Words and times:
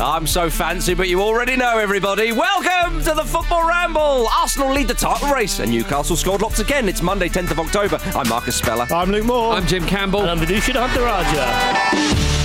I'm 0.00 0.28
so 0.28 0.48
fancy, 0.48 0.94
but 0.94 1.08
you 1.08 1.20
already 1.20 1.56
know 1.56 1.78
everybody. 1.78 2.30
Welcome 2.30 3.02
to 3.02 3.14
the 3.14 3.24
Football 3.24 3.66
Ramble. 3.66 4.28
Arsenal 4.28 4.72
lead 4.72 4.86
the 4.86 4.94
title 4.94 5.32
race, 5.32 5.58
and 5.58 5.72
Newcastle 5.72 6.14
scored 6.14 6.40
lots 6.40 6.60
again. 6.60 6.88
It's 6.88 7.02
Monday, 7.02 7.28
10th 7.28 7.50
of 7.50 7.58
October. 7.58 7.98
I'm 8.14 8.28
Marcus 8.28 8.56
Speller. 8.56 8.86
I'm 8.90 9.10
Luke 9.10 9.24
Moore. 9.24 9.54
I'm 9.54 9.66
Jim 9.66 9.84
Campbell. 9.84 10.20
And 10.20 10.30
I'm 10.30 10.38
Vithushan 10.38 10.74
Ehantharajah. 10.74 12.28
Oh, 12.30 12.37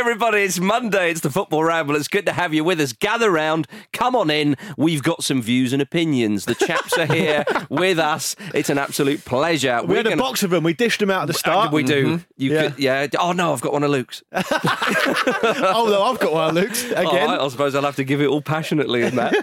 everybody. 0.00 0.40
It's 0.44 0.58
Monday. 0.58 1.10
It's 1.10 1.20
the 1.20 1.28
Football 1.28 1.62
Ramble. 1.64 1.94
It's 1.94 2.08
good 2.08 2.24
to 2.24 2.32
have 2.32 2.54
you 2.54 2.64
with 2.64 2.80
us. 2.80 2.94
Gather 2.94 3.30
round. 3.30 3.68
Come 3.92 4.16
on 4.16 4.30
in. 4.30 4.56
We've 4.78 5.02
got 5.02 5.22
some 5.22 5.42
views 5.42 5.74
and 5.74 5.82
opinions. 5.82 6.46
The 6.46 6.54
chaps 6.54 6.96
are 6.96 7.04
here 7.04 7.44
with 7.68 7.98
us. 7.98 8.34
It's 8.54 8.70
an 8.70 8.78
absolute 8.78 9.26
pleasure. 9.26 9.82
we're 9.84 9.96
had 9.96 10.06
a 10.06 10.10
gonna- 10.10 10.22
box 10.22 10.42
of 10.42 10.48
them. 10.48 10.64
We 10.64 10.72
dished 10.72 11.00
them 11.00 11.10
out 11.10 11.22
at 11.22 11.26
the 11.26 11.34
uh, 11.34 11.38
start. 11.38 11.72
We 11.72 11.82
do. 11.82 12.16
Mm-hmm. 12.16 12.24
You 12.38 12.52
Yeah. 12.52 12.62
could, 12.70 12.78
yeah. 12.78 13.06
Oh 13.18 13.32
no, 13.32 13.52
I've 13.52 13.60
got 13.60 13.74
one 13.74 13.82
of 13.82 13.90
Luke's. 13.90 14.22
oh, 14.32 15.86
no, 15.90 16.02
I've 16.04 16.18
got 16.18 16.32
one, 16.32 16.48
of 16.48 16.54
Luke's 16.54 16.82
oh, 16.82 16.92
Again. 16.92 17.04
All 17.06 17.26
right, 17.26 17.40
I 17.40 17.48
suppose 17.48 17.74
I'll 17.74 17.82
have 17.82 17.96
to 17.96 18.04
give 18.04 18.22
it 18.22 18.26
all 18.26 18.40
passionately 18.40 19.02
in 19.02 19.16
that. 19.16 19.34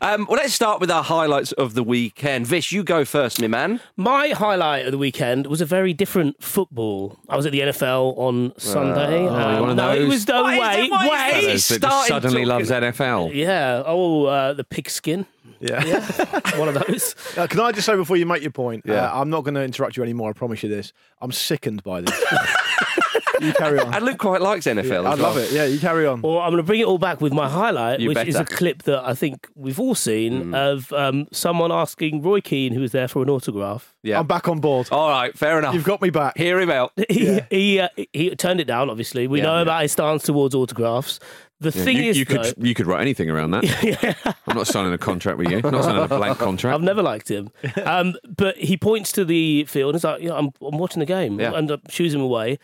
Um, 0.00 0.26
well, 0.28 0.36
let's 0.38 0.52
start 0.54 0.80
with 0.80 0.90
our 0.90 1.02
highlights 1.02 1.52
of 1.52 1.74
the 1.74 1.82
weekend. 1.82 2.46
Vish, 2.46 2.72
you 2.72 2.82
go 2.84 3.04
first, 3.04 3.40
my 3.40 3.48
man. 3.48 3.80
My 3.96 4.28
highlight 4.28 4.86
of 4.86 4.92
the 4.92 4.98
weekend 4.98 5.46
was 5.46 5.60
a 5.60 5.64
very 5.66 5.92
different 5.92 6.42
football. 6.42 7.18
I 7.28 7.36
was 7.36 7.46
at 7.46 7.52
the 7.52 7.60
NFL 7.60 8.16
on 8.18 8.52
Sunday. 8.58 9.26
Um, 9.26 9.60
one 9.60 9.70
of 9.70 9.76
no, 9.76 9.90
it 9.92 9.98
those? 10.00 10.08
was 10.08 10.28
no 10.28 10.42
Why 10.42 10.54
is 10.54 10.60
way. 10.60 10.84
it- 10.84 10.90
why 10.90 11.08
Wait. 11.08 11.38
it- 11.38 11.42
Fellas 11.42 11.44
that 11.44 11.52
just 11.52 11.66
started 11.82 12.08
suddenly 12.08 12.44
talking- 12.44 12.48
loves 12.48 12.70
NFL. 12.70 13.34
Yeah. 13.34 13.82
Oh, 13.86 14.24
uh, 14.26 14.52
the 14.52 14.64
pigskin. 14.64 15.26
yeah. 15.60 15.80
One 16.58 16.68
of 16.68 16.74
those. 16.86 17.14
Uh, 17.36 17.46
can 17.46 17.60
I 17.60 17.72
just 17.72 17.86
say 17.86 17.96
before 17.96 18.18
you 18.18 18.26
make 18.26 18.42
your 18.42 18.50
point? 18.50 18.82
Yeah. 18.86 19.06
Uh, 19.10 19.20
I'm 19.22 19.30
not 19.30 19.42
going 19.42 19.54
to 19.54 19.62
interrupt 19.62 19.96
you 19.96 20.02
anymore. 20.02 20.28
I 20.28 20.32
promise 20.34 20.62
you 20.62 20.68
this. 20.68 20.92
I'm 21.22 21.32
sickened 21.32 21.82
by 21.82 22.02
this. 22.02 22.24
you 23.40 23.52
carry 23.52 23.78
on. 23.78 23.94
And 23.94 24.04
Luke 24.04 24.18
quite 24.18 24.40
likes 24.40 24.66
NFL. 24.66 25.06
I 25.06 25.12
as 25.12 25.18
love 25.20 25.34
well. 25.36 25.44
it. 25.44 25.52
Yeah, 25.52 25.64
you 25.64 25.78
carry 25.78 26.06
on. 26.06 26.22
Well, 26.22 26.38
I'm 26.38 26.50
going 26.50 26.58
to 26.58 26.62
bring 26.66 26.80
it 26.80 26.86
all 26.86 26.98
back 26.98 27.20
with 27.20 27.32
my 27.32 27.48
highlight, 27.48 28.00
You 28.00 28.08
which 28.08 28.18
is 28.26 28.36
a 28.36 28.44
clip 28.44 28.82
that 28.84 29.06
I 29.06 29.14
think 29.14 29.48
we've 29.54 29.78
all 29.80 29.94
seen 29.94 30.54
of 30.54 30.92
um, 30.92 31.26
someone 31.32 31.72
asking 31.72 32.22
Roy 32.22 32.40
Keane, 32.40 32.72
who 32.72 32.80
was 32.80 32.92
there 32.92 33.08
for 33.08 33.22
an 33.22 33.30
autograph. 33.30 33.94
Yeah. 34.02 34.18
I'm 34.20 34.26
back 34.26 34.48
on 34.48 34.60
board. 34.60 34.88
All 34.90 35.08
right, 35.08 35.36
fair 35.36 35.58
enough. 35.58 35.74
You've 35.74 35.84
got 35.84 36.00
me 36.02 36.10
back. 36.10 36.36
Hear 36.36 36.60
him 36.60 36.70
out. 36.70 36.92
He 37.08 37.40
he, 37.50 37.80
uh, 37.80 37.88
he 38.12 38.34
turned 38.36 38.60
it 38.60 38.66
down. 38.66 38.90
Obviously, 38.90 39.26
we 39.26 39.38
Yeah, 39.38 39.44
know 39.46 39.56
yeah. 39.56 39.62
about 39.62 39.82
his 39.82 39.92
stance 39.92 40.22
towards 40.24 40.54
autographs. 40.54 41.18
The 41.60 41.72
thing 41.72 41.96
you, 41.96 42.10
is, 42.10 42.18
you 42.18 42.26
though, 42.26 42.42
could 42.42 42.54
you 42.66 42.74
could 42.74 42.86
write 42.86 43.00
anything 43.00 43.30
around 43.30 43.52
that. 43.52 44.26
I'm 44.46 44.56
not 44.56 44.66
signing 44.66 44.92
a 44.92 44.98
contract 44.98 45.38
with 45.38 45.50
you. 45.50 45.60
I'm 45.64 45.70
not 45.70 45.84
signing 45.84 46.02
a 46.02 46.08
blank 46.08 46.38
contract. 46.38 46.74
I've 46.74 46.82
never 46.82 47.02
liked 47.02 47.30
him. 47.30 47.50
Um, 47.84 48.14
but 48.36 48.58
he 48.58 48.76
points 48.76 49.10
to 49.12 49.24
the 49.24 49.64
field 49.64 49.94
and 49.94 49.96
he's 50.00 50.04
like, 50.04 50.20
yeah, 50.22 50.34
I'm, 50.34 50.50
I'm 50.60 50.76
watching 50.76 51.00
the 51.00 51.06
game. 51.06 51.40
Yeah. 51.40 51.54
And 51.54 51.70
uh, 51.70 51.78
shoos 51.88 52.12
him 52.12 52.20
away. 52.20 52.58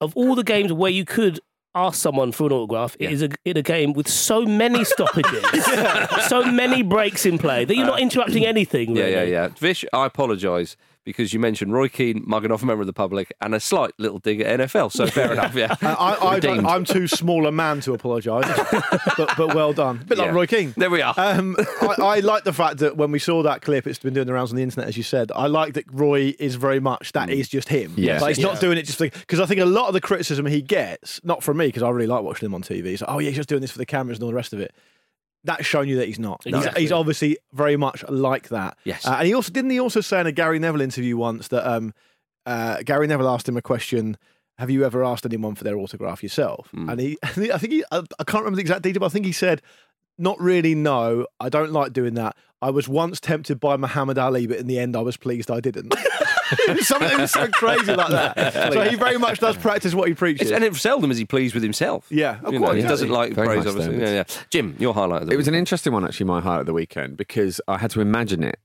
Of 0.00 0.16
all 0.16 0.34
the 0.34 0.44
games 0.44 0.72
where 0.72 0.90
you 0.90 1.04
could 1.04 1.40
ask 1.74 2.00
someone 2.00 2.32
for 2.32 2.46
an 2.46 2.52
autograph, 2.52 2.96
it 2.98 3.10
is 3.10 3.22
a, 3.22 3.30
in 3.44 3.56
a 3.56 3.62
game 3.62 3.92
with 3.92 4.08
so 4.08 4.44
many 4.44 4.84
stoppages, 4.84 5.44
so 6.28 6.44
many 6.44 6.82
breaks 6.82 7.26
in 7.26 7.38
play 7.38 7.64
that 7.64 7.74
you're 7.74 7.86
not 7.86 8.00
uh, 8.00 8.02
interrupting 8.02 8.46
anything. 8.46 8.96
Yeah, 8.96 9.06
yeah, 9.06 9.22
yeah. 9.22 9.48
Vish, 9.58 9.84
I 9.92 10.06
apologise 10.06 10.76
because 11.08 11.32
you 11.32 11.40
mentioned 11.40 11.72
Roy 11.72 11.88
Keane 11.88 12.22
mugging 12.26 12.52
off 12.52 12.62
a 12.62 12.66
member 12.66 12.82
of 12.82 12.86
the 12.86 12.92
public 12.92 13.32
and 13.40 13.54
a 13.54 13.60
slight 13.60 13.92
little 13.98 14.18
dig 14.18 14.40
at 14.40 14.60
NFL. 14.60 14.92
So 14.92 15.06
fair 15.06 15.32
enough. 15.34 15.54
Yeah. 15.54 15.74
I, 15.82 16.38
I'm 16.66 16.84
too 16.84 17.06
small 17.08 17.46
a 17.46 17.52
man 17.52 17.80
to 17.80 17.94
apologise, 17.94 18.46
but, 19.16 19.34
but 19.36 19.54
well 19.54 19.72
done. 19.72 20.00
A 20.02 20.04
bit 20.04 20.18
Yeah. 20.18 20.24
like 20.24 20.34
Roy 20.34 20.46
Keane. 20.46 20.74
There 20.76 20.90
we 20.90 21.02
are. 21.02 21.14
Um, 21.16 21.56
I, 21.82 21.94
I 21.98 22.20
like 22.20 22.44
the 22.44 22.52
fact 22.52 22.78
that 22.78 22.96
when 22.96 23.10
we 23.10 23.18
saw 23.18 23.42
that 23.42 23.62
clip, 23.62 23.86
it's 23.86 23.98
been 23.98 24.14
doing 24.14 24.26
the 24.26 24.32
rounds 24.32 24.50
on 24.50 24.56
the 24.56 24.62
internet, 24.62 24.88
as 24.88 24.96
you 24.96 25.02
said. 25.02 25.32
I 25.34 25.46
like 25.46 25.74
that 25.74 25.84
Roy 25.92 26.34
is 26.38 26.54
very 26.56 26.80
much 26.80 27.12
that 27.12 27.30
is 27.30 27.48
just 27.48 27.68
him. 27.68 27.94
Yeah. 27.96 28.18
like, 28.20 28.36
he's 28.36 28.44
not 28.44 28.60
doing 28.60 28.78
it 28.78 28.82
just 28.84 28.98
because 28.98 29.40
I 29.40 29.46
think 29.46 29.60
a 29.60 29.64
lot 29.66 29.88
of 29.88 29.94
the 29.94 30.00
criticism 30.00 30.46
he 30.46 30.62
gets, 30.62 31.20
not 31.24 31.42
from 31.42 31.56
me, 31.56 31.66
because 31.66 31.82
I 31.82 31.90
really 31.90 32.06
like 32.06 32.22
watching 32.22 32.46
him 32.46 32.54
on 32.54 32.62
TV. 32.62 32.86
He's 32.86 33.00
like, 33.00 33.10
oh 33.10 33.18
yeah, 33.18 33.28
he's 33.30 33.36
just 33.36 33.48
doing 33.48 33.60
this 33.60 33.70
for 33.70 33.78
the 33.78 33.86
cameras 33.86 34.18
and 34.18 34.24
all 34.24 34.30
the 34.30 34.34
rest 34.36 34.52
of 34.52 34.60
it. 34.60 34.74
That's 35.44 35.64
shown 35.64 35.88
you 35.88 35.96
that 35.96 36.06
he's 36.06 36.18
not. 36.18 36.42
He's- 36.44 36.56
Exactly. 36.56 36.82
He's, 36.82 36.92
obviously 36.92 37.38
very 37.52 37.76
much 37.76 38.04
like 38.08 38.48
that. 38.48 38.76
Yes. 38.84 39.06
Uh, 39.06 39.16
and 39.18 39.26
he 39.26 39.34
also 39.34 39.52
didn't 39.52 39.70
he 39.70 39.80
also 39.80 40.00
say 40.00 40.20
in 40.20 40.26
a 40.26 40.32
Gary 40.32 40.58
Neville 40.58 40.80
interview 40.80 41.16
once 41.16 41.48
that 41.48 41.66
um, 41.70 41.94
uh, 42.46 42.82
Gary 42.84 43.06
Neville 43.06 43.28
asked 43.28 43.48
him 43.48 43.56
a 43.56 43.62
question. 43.62 44.16
Have 44.58 44.70
you 44.70 44.84
ever 44.84 45.04
asked 45.04 45.24
anyone 45.24 45.54
for 45.54 45.62
their 45.62 45.76
autograph 45.76 46.22
yourself? 46.22 46.68
Hmm. 46.72 46.90
And 46.90 47.00
he, 47.00 47.18
I 47.22 47.28
think 47.28 47.72
he, 47.72 47.84
I 47.92 47.98
I 48.18 48.24
can't 48.24 48.42
remember 48.42 48.56
the 48.56 48.62
exact 48.62 48.82
detail, 48.82 49.00
but 49.00 49.06
I 49.06 49.10
think 49.10 49.24
he 49.26 49.32
said, 49.32 49.62
"Not 50.18 50.40
really. 50.40 50.74
No, 50.74 51.26
I 51.38 51.48
don't 51.48 51.70
like 51.70 51.92
doing 51.92 52.14
that. 52.14 52.36
I 52.60 52.70
was 52.70 52.88
once 52.88 53.20
tempted 53.20 53.60
by 53.60 53.76
Muhammad 53.76 54.18
Ali, 54.18 54.48
but 54.48 54.56
in 54.58 54.66
the 54.66 54.78
end, 54.80 54.96
I 54.96 55.00
was 55.02 55.16
pleased 55.16 55.50
I 55.50 55.60
didn't." 55.60 55.94
Something 56.80 57.18
was 57.20 57.30
so 57.32 57.48
crazy 57.48 57.94
like 57.94 58.08
that. 58.10 58.72
so 58.72 58.80
he 58.82 58.96
very 58.96 59.18
much 59.18 59.38
does 59.40 59.56
practice 59.56 59.94
what 59.94 60.08
he 60.08 60.14
preaches. 60.14 60.50
and 60.50 60.64
it 60.64 60.74
seldom 60.76 61.10
is 61.10 61.18
he 61.18 61.24
pleased 61.24 61.54
with 61.54 61.62
himself. 61.62 62.06
Yeah, 62.10 62.38
of 62.42 62.52
You 62.52 62.58
know, 62.58 62.66
course, 62.66 62.76
he 62.76 62.82
doesn't 62.82 63.10
like 63.10 63.32
Very 63.32 63.48
praise, 63.48 63.66
obviously. 63.66 63.98
Yeah, 64.00 64.10
yeah. 64.14 64.24
Jim, 64.50 64.76
your 64.78 64.94
highlight 64.94 65.22
of 65.22 65.28
the 65.28 65.34
It 65.34 65.36
was 65.36 65.48
an 65.48 65.54
interesting 65.54 65.92
one, 65.92 66.04
actually, 66.04 66.26
my 66.26 66.40
highlight 66.40 66.60
of 66.60 66.66
the 66.66 66.72
weekend, 66.72 67.16
because 67.16 67.60
I 67.68 67.78
had 67.78 67.90
to 67.92 68.00
imagine 68.00 68.42
it. 68.44 68.58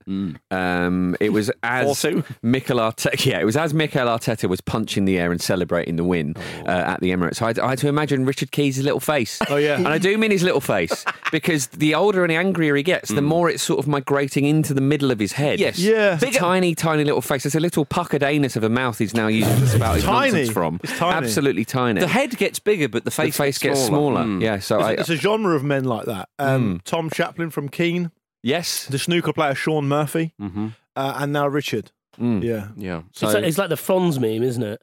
Um, 0.52 1.16
it 1.20 1.30
was 1.32 1.52
as 1.64 2.02
Four-two? 2.02 2.24
Mikel 2.42 2.78
Arteta, 2.78 3.26
yeah, 3.26 3.40
it 3.40 3.46
was 3.46 3.58
as 3.58 3.74
Mikel 3.74 4.08
Arteta 4.08 4.48
was 4.50 4.62
punching 4.62 5.06
the 5.06 5.18
air 5.18 5.32
and 5.32 5.42
celebrating 5.42 5.96
the 5.96 6.04
win 6.04 6.36
uh, 6.66 6.70
at 6.70 7.00
the 7.02 7.12
Emirates. 7.12 7.36
So 7.38 7.46
I 7.46 7.50
had, 7.50 7.60
I 7.60 7.70
had 7.70 7.80
to 7.80 7.88
imagine 7.88 8.26
Richard 8.26 8.52
Keys' 8.52 8.80
little 8.84 9.00
face. 9.00 9.40
Oh, 9.50 9.56
yeah. 9.58 9.78
and 9.78 9.88
I 9.88 9.98
do 9.98 10.18
mean 10.18 10.32
his 10.32 10.44
little 10.44 10.62
face 10.62 11.06
because 11.32 11.68
the 11.68 11.96
older 11.96 12.24
and 12.24 12.32
the 12.32 12.36
angrier 12.36 12.76
he 12.76 12.84
gets, 12.84 13.10
the 13.10 13.22
more 13.22 13.50
it's 13.50 13.64
sort 13.64 13.80
of 13.80 13.88
migrating 13.88 14.46
into 14.46 14.74
the 14.74 14.82
middle 14.82 15.10
of 15.12 15.20
his 15.20 15.34
head. 15.34 15.60
Yes. 15.60 15.80
Yeah. 15.80 16.14
It's 16.22 16.24
a 16.36 16.40
tiny, 16.40 16.76
tiny 16.76 17.04
little 17.04 17.22
face. 17.22 17.46
It's 17.46 17.56
a 17.56 17.60
little 17.60 17.73
puckered 17.84 18.22
anus 18.24 18.56
of 18.56 18.64
a 18.64 18.70
mouth 18.70 18.98
he's 19.00 19.14
now 19.14 19.28
using 19.28 19.56
to 19.58 19.68
spout 19.68 19.96
his 19.96 20.04
Tiny. 20.04 20.32
nonsense 20.32 20.54
from. 20.54 20.80
It's 20.84 20.98
tiny. 20.98 21.16
Absolutely 21.26 21.66
tiny. 21.66 22.00
The 22.00 22.08
head 22.08 22.38
gets 22.38 22.60
bigger, 22.60 22.88
but 22.88 23.04
the 23.04 23.10
The 23.10 23.16
face, 23.16 23.36
face 23.38 23.58
gets 23.58 23.84
smaller. 23.84 24.22
Mm. 24.22 24.42
Yeah. 24.42 24.60
So 24.60 24.80
I, 24.80 24.92
It's, 24.92 25.02
it's 25.02 25.10
a 25.10 25.16
genre 25.16 25.56
of 25.56 25.64
men 25.64 25.84
like 25.86 26.06
that. 26.06 26.30
Um, 26.40 26.82
Tom 26.86 27.10
Chaplin 27.10 27.50
from 27.50 27.70
Keane, 27.70 28.12
yes. 28.44 28.86
the 28.86 29.00
snooker 29.00 29.34
player 29.34 29.56
Shaun 29.56 29.88
Murphy, 29.88 30.34
Mm-hmm. 30.40 30.68
uh, 30.96 31.14
and 31.18 31.34
now 31.34 31.48
Richard. 31.48 31.92
Mm. 32.20 32.44
Yeah. 32.44 32.68
Yeah. 32.78 33.02
So 33.14 33.26
it's, 33.28 33.34
like, 33.34 33.44
it's 33.44 33.58
like 33.58 33.70
the 33.70 33.78
Friends 33.78 34.20
meme, 34.20 34.44
isn't 34.44 34.62
it? 34.64 34.82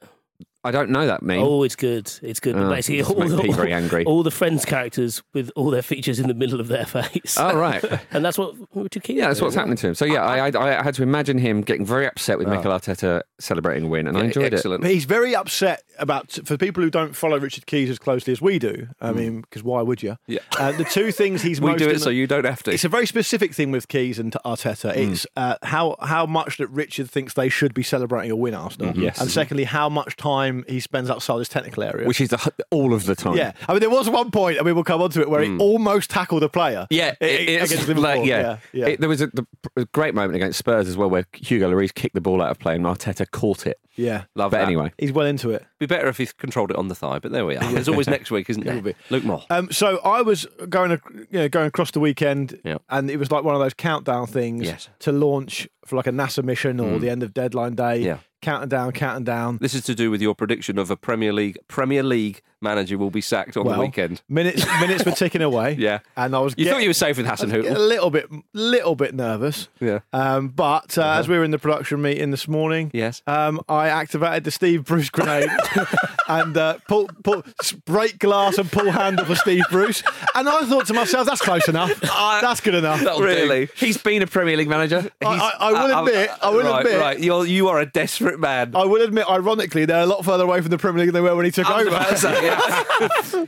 I 0.62 0.70
don't 0.70 0.90
know 0.90 1.06
that 1.06 1.22
meme. 1.22 1.40
Oh, 1.40 1.62
it's 1.62 1.76
good. 1.76 2.12
It's 2.22 2.38
good. 2.38 2.54
But 2.54 2.64
Oh, 2.64 2.70
basically, 2.70 3.02
all 3.02 3.28
the, 3.28 3.42
Pete 3.42 3.54
very 3.54 3.72
angry. 3.80 4.04
all 4.04 4.22
the 4.22 4.30
Friends 4.30 4.64
characters 4.64 5.22
with 5.32 5.50
all 5.56 5.70
their 5.70 5.82
features 5.82 6.20
in 6.20 6.28
the 6.28 6.34
middle 6.34 6.60
of 6.60 6.68
their 6.68 6.84
face. 6.86 7.36
Oh 7.38 7.56
right. 7.56 7.82
and 8.10 8.24
that's 8.24 8.36
what 8.36 8.54
Richard 8.74 9.02
Keane. 9.02 9.16
Yeah, 9.16 9.28
that's 9.28 9.40
what's 9.40 9.54
happening 9.54 9.76
to 9.76 9.88
him. 9.88 9.94
So 9.94 10.04
yeah, 10.04 10.22
I, 10.22 10.50
I, 10.50 10.78
I 10.78 10.82
had 10.82 10.94
to 10.94 11.02
imagine 11.02 11.38
him 11.38 11.62
getting 11.62 11.86
very 11.86 12.06
upset 12.06 12.38
with 12.38 12.48
Mikel 12.48 12.72
ah. 12.72 12.78
Arteta 12.78 13.22
celebrating 13.38 13.84
a 13.84 13.88
win, 13.88 14.06
and 14.06 14.16
I 14.16 14.20
Yeah, 14.20 14.26
enjoyed 14.26 14.54
excellent. 14.54 14.82
But 14.82 14.90
he's 14.90 15.06
very 15.06 15.34
upset 15.34 15.82
about, 15.98 16.32
for 16.44 16.56
people 16.56 16.82
who 16.82 16.90
don't 16.90 17.16
follow 17.16 17.38
Richard 17.38 17.66
Keys 17.66 17.88
as 17.88 17.98
closely 17.98 18.32
as 18.32 18.42
we 18.42 18.58
do, 18.58 18.88
I 19.00 19.10
hmm. 19.10 19.18
mean, 19.18 19.40
because 19.40 19.62
why 19.62 19.82
would 19.82 20.02
you? 20.02 20.16
Yeah. 20.26 20.40
Uh, 20.58 20.72
the 20.72 20.84
two 20.84 21.12
things 21.12 21.42
he's 21.42 21.60
We 21.60 21.70
most 21.70 21.78
do 21.78 21.88
in 21.88 21.96
it 21.96 22.00
so 22.00 22.10
you 22.10 22.26
don't 22.26 22.44
have 22.44 22.62
to. 22.64 22.72
It's 22.72 22.84
a 22.84 22.88
very 22.88 23.06
specific 23.06 23.54
thing 23.54 23.70
with 23.70 23.88
Keys 23.88 24.18
and 24.18 24.32
Arteta. 24.44 24.92
Hmm. 24.92 25.12
It's 25.12 25.26
uh, 25.36 25.56
how 25.62 25.96
how 26.00 26.26
much 26.26 26.58
that 26.58 26.68
Richard 26.68 27.10
thinks 27.10 27.34
they 27.34 27.48
should 27.48 27.72
be 27.72 27.82
celebrating 27.82 28.30
a 28.30 28.36
win, 28.36 28.54
Arsenal. 28.54 28.92
Mm-hmm. 28.92 29.02
Yes. 29.02 29.20
And 29.20 29.30
secondly, 29.30 29.64
how 29.64 29.88
much 29.88 30.16
time 30.16 30.49
he 30.68 30.80
spends 30.80 31.10
outside 31.10 31.38
his 31.38 31.48
technical 31.48 31.82
area. 31.82 32.06
Which 32.06 32.20
is 32.20 32.28
the, 32.30 32.52
all 32.70 32.92
of 32.94 33.06
the 33.06 33.14
time. 33.14 33.36
yeah, 33.36 33.52
I 33.68 33.72
mean, 33.72 33.80
there 33.80 33.90
was 33.90 34.08
one 34.10 34.30
point, 34.30 34.58
I 34.60 34.62
mean, 34.62 34.74
we'll 34.74 34.84
come 34.84 35.02
on 35.02 35.10
to 35.10 35.20
it, 35.20 35.30
where 35.30 35.42
he 35.42 35.56
almost 35.58 36.10
tackled 36.10 36.42
a 36.42 36.48
player. 36.48 36.86
Yeah, 36.90 37.14
i- 37.20 37.24
i- 37.24 37.28
it- 37.28 37.62
against 37.62 37.88
Liverpool. 37.88 38.02
like, 38.02 38.24
yeah. 38.26 38.40
yeah, 38.40 38.56
yeah. 38.72 38.86
It- 38.88 39.00
there 39.00 39.08
was 39.08 39.20
a, 39.20 39.26
the, 39.28 39.46
a 39.76 39.84
great 39.86 40.14
moment 40.14 40.36
against 40.36 40.58
Spurs 40.58 40.88
as 40.88 40.96
well, 40.96 41.10
where 41.10 41.26
Hugo 41.32 41.70
Lloris 41.70 41.94
kicked 41.94 42.14
the 42.14 42.20
ball 42.20 42.42
out 42.42 42.50
of 42.50 42.58
play 42.58 42.76
and 42.76 42.84
Arteta 42.84 43.30
caught 43.30 43.66
it. 43.66 43.78
yeah. 43.96 44.24
Love 44.34 44.50
But 44.52 44.58
that. 44.58 44.66
anyway, 44.66 44.92
He's 44.98 45.12
well 45.12 45.26
into 45.26 45.50
it. 45.50 45.64
Be 45.78 45.86
better 45.86 46.08
if 46.08 46.18
he 46.18 46.26
controlled 46.26 46.70
it 46.70 46.76
on 46.76 46.88
the 46.88 46.94
thigh, 46.94 47.18
but 47.18 47.32
there 47.32 47.44
we 47.46 47.56
are. 47.56 47.64
There's 47.72 47.88
always 47.88 48.06
next 48.08 48.30
week, 48.30 48.48
isn't 48.50 48.64
there? 48.64 48.74
will 48.74 48.82
be. 48.82 48.94
Luke 49.10 49.24
Moore. 49.24 49.42
Um, 49.50 49.70
so 49.72 49.98
I 50.04 50.22
was 50.22 50.46
going, 50.68 50.90
you 51.30 51.38
know, 51.40 51.48
going 51.48 51.66
across 51.66 51.90
the 51.90 52.00
weekend, 52.00 52.58
Yeah. 52.64 52.78
and 52.88 53.10
it 53.10 53.16
was 53.18 53.30
like 53.30 53.44
one 53.44 53.54
of 53.54 53.60
those 53.60 53.74
countdown 53.74 54.26
things 54.26 54.64
Yes. 54.66 54.88
to 55.00 55.12
launch 55.12 55.68
for 55.86 55.96
like 55.96 56.06
a 56.06 56.12
NASA 56.12 56.44
mission 56.44 56.80
or 56.80 56.94
hmm. 56.94 56.98
the 56.98 57.10
end 57.10 57.22
of 57.22 57.34
deadline 57.34 57.74
day. 57.74 57.98
Yeah. 57.98 58.18
counting 58.42 58.68
down, 58.68 58.92
counting 58.92 59.24
down. 59.24 59.58
This 59.60 59.74
is 59.74 59.82
to 59.84 59.94
do 59.94 60.10
with 60.10 60.22
your 60.22 60.34
prediction 60.34 60.78
of 60.78 60.90
a 60.90 60.96
Premier 60.96 61.32
League 61.32 61.58
Premier 61.68 62.02
League 62.02 62.42
manager 62.62 62.98
will 62.98 63.10
be 63.10 63.20
sacked 63.20 63.56
on 63.56 63.64
well, 63.64 63.76
the 63.76 63.80
weekend. 63.80 64.20
minutes 64.28 64.66
minutes 64.80 65.04
were 65.04 65.12
ticking 65.12 65.42
away. 65.42 65.72
Yeah. 65.78 66.00
and 66.16 66.34
I 66.36 66.40
was. 66.40 66.54
You 66.56 66.64
get- 66.64 66.72
thought 66.74 66.82
you 66.82 66.88
were 66.90 66.94
safe 66.94 67.16
with 67.16 67.26
Hassan 67.26 67.50
was 67.52 67.66
a 67.66 67.78
little 67.78 68.10
bit, 68.10 68.28
little 68.52 68.94
bit 68.94 69.14
nervous. 69.14 69.68
Yeah. 69.80 70.00
Um, 70.12 70.48
but 70.48 70.96
uh, 70.98 71.12
as 71.18 71.28
we 71.28 71.36
were 71.38 71.44
in 71.44 71.50
the 71.52 71.58
production 71.58 72.02
meeting 72.02 72.30
this 72.30 72.46
morning, 72.48 72.90
Yes. 72.92 73.22
um, 73.26 73.60
I 73.68 73.88
activated 73.88 74.44
the 74.44 74.50
Steve 74.50 74.84
Bruce 74.84 75.08
grenade 75.10 75.48
and 76.28 76.56
uh, 76.56 76.78
pull, 76.88 77.08
pull, 77.22 77.42
break 77.86 78.18
glass 78.18 78.58
and 78.58 78.70
pull 78.70 78.90
handle 78.90 79.24
for 79.24 79.34
Steve 79.34 79.64
Bruce. 79.70 80.02
And 80.34 80.48
I 80.48 80.64
thought 80.66 80.86
to 80.88 80.94
myself, 80.94 81.26
that's 81.26 81.40
close 81.40 81.68
enough. 81.68 81.98
That's 82.40 82.60
good 82.60 82.74
enough. 82.74 83.00
That'll 83.00 83.18
do. 83.20 83.24
really, 83.24 83.68
he's 83.76 83.96
been 83.98 84.22
a 84.22 84.26
Premier 84.26 84.56
League 84.56 84.68
manager. 84.68 85.10
I, 85.22 85.26
I, 85.26 85.68
I 85.68 85.72
will 85.72 85.94
Uh, 85.94 86.00
admit, 86.04 86.30
I 86.42 86.50
will 86.50 86.62
right, 86.64 86.84
admit, 86.84 87.00
Right, 87.00 87.20
you're, 87.20 87.46
you 87.46 87.68
are 87.68 87.78
a 87.80 87.86
desperate 87.86 88.38
man. 88.40 88.74
I 88.74 88.84
will 88.84 89.02
admit, 89.02 89.28
ironically, 89.28 89.84
they're 89.84 90.02
a 90.02 90.06
lot 90.06 90.24
further 90.24 90.44
away 90.44 90.60
from 90.60 90.70
the 90.70 90.78
Premier 90.78 91.00
League 91.00 91.12
than 91.12 91.22
they 91.22 91.28
were 91.28 91.36
when 91.36 91.44
he 91.44 91.50
took 91.50 91.66
I 91.66 91.84
was 91.84 91.86
over. 91.94 92.16
say, 92.16 92.44
yeah. 92.46 92.49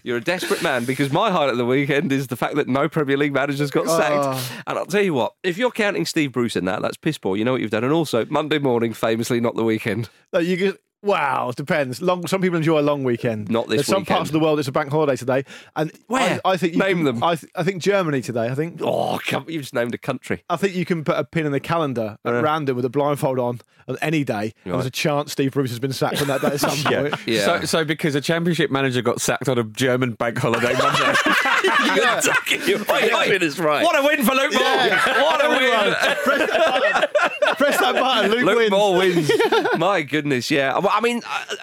You're 0.02 0.18
a 0.18 0.20
desperate 0.20 0.62
man 0.62 0.84
because 0.84 1.12
my 1.12 1.30
highlight 1.30 1.50
of 1.50 1.58
the 1.58 1.66
weekend 1.66 2.12
is 2.12 2.28
the 2.28 2.36
fact 2.36 2.56
that 2.56 2.68
no 2.68 2.88
Premier 2.88 3.16
League 3.16 3.32
managers 3.32 3.70
got 3.70 3.86
oh. 3.86 3.96
sacked. 3.98 4.14
Oh. 4.14 4.62
And 4.66 4.78
I'll 4.78 4.86
tell 4.86 5.02
you 5.02 5.14
what, 5.14 5.34
if 5.42 5.58
you're 5.58 5.70
counting 5.70 6.06
Steve 6.06 6.32
Bruce 6.32 6.56
in 6.56 6.64
that, 6.64 6.82
that's 6.82 6.96
piss 6.96 7.18
poor. 7.18 7.36
You 7.36 7.44
know 7.44 7.52
what 7.52 7.60
you've 7.60 7.70
done. 7.70 7.84
And 7.84 7.92
also, 7.92 8.24
Monday 8.26 8.58
morning, 8.58 8.92
famously 8.92 9.40
not 9.40 9.54
the 9.56 9.64
weekend. 9.64 10.08
Like, 10.32 10.46
you 10.46 10.78
wow, 11.02 11.48
it 11.50 11.56
depends. 11.56 12.00
Long, 12.00 12.26
some 12.26 12.40
people 12.40 12.56
enjoy 12.56 12.80
a 12.80 12.82
long 12.82 13.04
weekend. 13.04 13.50
Not 13.50 13.68
this 13.68 13.76
There's 13.78 13.86
some 13.86 14.02
weekend. 14.02 14.16
parts 14.16 14.30
of 14.30 14.32
the 14.32 14.40
world 14.40 14.58
it's 14.58 14.68
a 14.68 14.72
bank 14.72 14.90
holiday 14.90 15.16
today, 15.16 15.44
and 15.76 15.92
Where? 16.06 16.40
I, 16.44 16.52
I 16.52 16.56
think 16.56 16.74
you 16.74 16.78
Name 16.78 16.98
can- 16.98 17.04
them. 17.04 17.22
I, 17.24 17.36
th- 17.36 17.52
I 17.54 17.62
think 17.62 17.82
Germany 17.82 18.22
today. 18.22 18.46
I 18.48 18.54
think 18.54 18.80
Oh, 18.82 19.18
come, 19.26 19.44
you've 19.48 19.62
just 19.62 19.74
named 19.74 19.94
a 19.94 19.98
country. 19.98 20.44
I 20.48 20.56
think 20.56 20.74
you 20.74 20.84
can 20.84 21.04
put 21.04 21.16
a 21.18 21.24
pin 21.24 21.46
in 21.46 21.52
the 21.52 21.60
calendar 21.60 22.18
at 22.24 22.32
uh-huh. 22.32 22.42
random 22.42 22.76
with 22.76 22.84
a 22.84 22.90
blindfold 22.90 23.38
on 23.38 23.60
on 23.88 23.96
any 24.00 24.22
day. 24.24 24.52
and 24.64 24.74
There's 24.74 24.86
a 24.86 24.90
chance 24.90 25.32
Steve 25.32 25.52
Bruce 25.52 25.70
has 25.70 25.80
been 25.80 25.92
sacked 25.92 26.20
on 26.22 26.28
that 26.28 26.40
day 26.40 26.48
at 26.48 26.60
some 26.60 26.70
point. 26.92 27.14
Yeah. 27.26 27.44
So, 27.44 27.64
so 27.64 27.84
because 27.84 28.14
a 28.14 28.20
Championship 28.20 28.70
manager 28.70 29.02
got 29.02 29.20
sacked 29.20 29.48
on 29.48 29.58
a 29.58 29.64
German 29.64 30.12
bank 30.12 30.38
holiday 30.38 30.72
Monday. 30.74 31.14
You're 31.96 32.18
attacking 32.18 32.62
you. 32.62 32.76
Oi, 32.88 33.10
oi. 33.14 33.38
is 33.42 33.58
right. 33.58 33.82
What 33.84 33.98
a 33.98 34.06
win 34.06 34.24
for 34.24 34.34
Luke 34.34 34.52
Moore. 34.54 34.62
What 34.62 35.44
a 35.44 35.48
win. 35.48 37.04
Press 37.56 37.78
that 37.78 37.94
button. 37.94 37.94
Press 37.94 37.94
that 37.94 38.00
button. 38.02 38.30
Luke, 38.30 38.44
Luke 38.46 38.56
wins. 38.58 38.70
Moore 38.70 38.96
wins. 38.96 39.68
My 39.78 40.02
goodness, 40.02 40.50
yeah. 40.50 40.78
Well, 40.78 40.90
I 40.92 41.00
mean, 41.00 41.22
uh, 41.28 41.44
uh, 41.50 41.56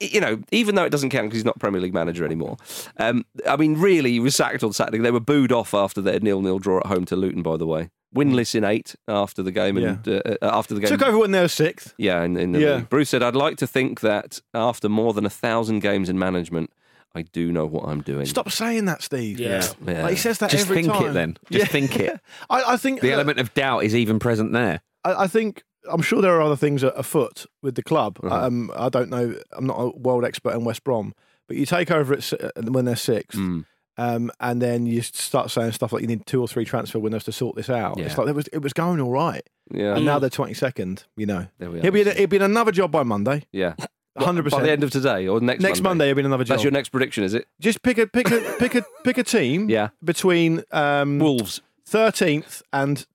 you 0.00 0.20
know, 0.20 0.40
even 0.52 0.74
though 0.74 0.84
it 0.84 0.90
doesn't 0.90 1.10
count 1.10 1.26
because 1.26 1.38
he's 1.38 1.44
not 1.44 1.58
Premier 1.58 1.80
League 1.80 1.94
manager 1.94 2.24
anymore. 2.24 2.56
Um, 2.98 3.24
I 3.48 3.56
mean, 3.56 3.74
really, 3.78 4.12
he 4.12 4.20
was 4.20 4.34
sacked 4.36 4.62
on 4.62 4.72
Saturday. 4.72 4.98
They 4.98 5.10
were 5.10 5.20
booed 5.20 5.52
off 5.52 5.74
after 5.74 6.00
their 6.00 6.20
nil-nil 6.20 6.58
draw 6.58 6.78
at 6.78 6.86
home 6.86 7.04
to 7.06 7.16
Luton. 7.16 7.42
By 7.42 7.56
the 7.56 7.66
way, 7.66 7.90
winless 8.14 8.54
in 8.54 8.64
eight 8.64 8.94
after 9.08 9.42
the 9.42 9.52
game 9.52 9.76
and 9.76 10.06
uh, 10.08 10.20
uh, 10.26 10.36
after 10.42 10.74
the 10.74 10.80
game. 10.80 10.88
Took 10.88 11.02
over 11.02 11.18
when 11.18 11.32
they 11.32 11.40
were 11.40 11.48
sixth. 11.48 11.94
Yeah, 11.98 12.22
in, 12.22 12.36
in 12.36 12.52
the 12.52 12.60
Yeah. 12.60 12.74
league. 12.76 12.88
Bruce 12.88 13.10
said, 13.10 13.22
"I'd 13.22 13.36
like 13.36 13.56
to 13.58 13.66
think 13.66 14.00
that 14.00 14.40
after 14.54 14.88
more 14.88 15.12
than 15.12 15.26
a 15.26 15.30
thousand 15.30 15.80
games 15.80 16.08
in 16.08 16.18
management, 16.18 16.70
I 17.14 17.22
do 17.22 17.50
know 17.52 17.66
what 17.66 17.88
I'm 17.88 18.02
doing." 18.02 18.26
Stop 18.26 18.50
saying 18.50 18.84
that, 18.86 19.02
Steve. 19.02 19.38
Yeah. 19.40 19.66
Yeah. 19.86 20.02
Like, 20.02 20.10
he 20.12 20.16
says 20.16 20.38
that 20.38 20.50
Just 20.50 20.64
every 20.64 20.82
think 20.82 20.92
time. 20.92 21.06
it 21.06 21.12
then. 21.12 21.36
Just 21.50 21.70
think 21.70 21.96
it. 21.98 22.20
I, 22.50 22.74
I 22.74 22.76
think 22.76 23.00
The 23.00 23.10
uh, 23.12 23.14
element 23.14 23.38
of 23.38 23.52
doubt 23.54 23.84
is 23.84 23.94
even 23.94 24.18
present 24.18 24.52
there. 24.52 24.80
I, 25.08 25.24
I 25.24 25.26
think 25.26 25.62
I'm 25.90 26.02
sure 26.02 26.20
there 26.20 26.34
are 26.36 26.42
other 26.42 26.56
things 26.56 26.82
afoot 26.82 27.46
with 27.62 27.74
the 27.76 27.82
club. 27.82 28.18
Uh-huh. 28.22 28.46
Um, 28.46 28.70
I 28.76 28.88
don't 28.88 29.08
know. 29.10 29.34
I'm 29.52 29.66
not 29.66 29.78
a 29.78 29.88
world 29.96 30.24
expert 30.24 30.54
in 30.54 30.64
West 30.64 30.82
Brom, 30.84 31.14
but 31.48 31.56
you 31.56 31.64
take 31.66 31.90
over 31.90 32.14
at, 32.14 32.32
uh, 32.32 32.50
when 32.62 32.84
they're 32.86 32.96
sixth, 32.96 33.38
Mm. 33.38 33.64
um, 33.98 34.30
and 34.40 34.60
then 34.60 34.86
you 34.86 35.00
start 35.02 35.50
saying 35.50 35.72
stuff 35.72 35.92
like 35.92 36.02
you 36.02 36.08
need 36.08 36.26
two 36.26 36.40
or 36.40 36.48
three 36.48 36.64
transfer 36.64 36.98
windows 36.98 37.24
to 37.24 37.32
sort 37.32 37.56
this 37.56 37.70
out. 37.70 37.98
It's 38.00 38.18
like 38.18 38.28
it 38.28 38.34
was 38.34 38.48
it 38.48 38.58
was 38.62 38.72
going 38.72 39.00
all 39.00 39.10
right, 39.12 39.42
Yeah, 39.70 39.94
and 39.96 40.04
now 40.04 40.18
they're 40.18 40.28
22nd. 40.30 41.04
You 41.16 41.26
know, 41.26 41.46
there 41.58 41.70
we 41.70 41.78
are. 41.78 41.82
he'll 41.82 41.92
be 41.92 42.00
in, 42.02 42.16
he'll 42.16 42.26
be 42.26 42.36
another 42.38 42.72
job 42.72 42.90
by 42.90 43.02
Monday. 43.04 43.44
yeah, 43.52 43.74
Hundred 44.18 44.44
percent. 44.44 44.62
by 44.62 44.66
the 44.66 44.72
end 44.72 44.82
of 44.82 44.90
today 44.90 45.28
or 45.28 45.40
next 45.40 45.62
Next 45.62 45.82
Monday, 45.82 46.10
it'll 46.10 46.16
be 46.20 46.24
another 46.26 46.42
job. 46.44 46.54
That's 46.56 46.64
your 46.64 46.72
next 46.72 46.88
prediction, 46.88 47.22
is 47.22 47.32
it? 47.34 47.46
Just 47.60 47.82
pick 47.82 47.98
a 47.98 48.06
pick 48.06 48.30
a 48.30 48.56
pick 48.58 48.74
a 48.74 48.82
pick 49.04 49.18
a 49.18 49.22
team. 49.22 49.68
Yeah. 49.76 49.90
between 50.02 50.64
um, 50.72 51.18
Wolves. 51.20 51.60
13th 51.88 52.62
and 52.72 53.06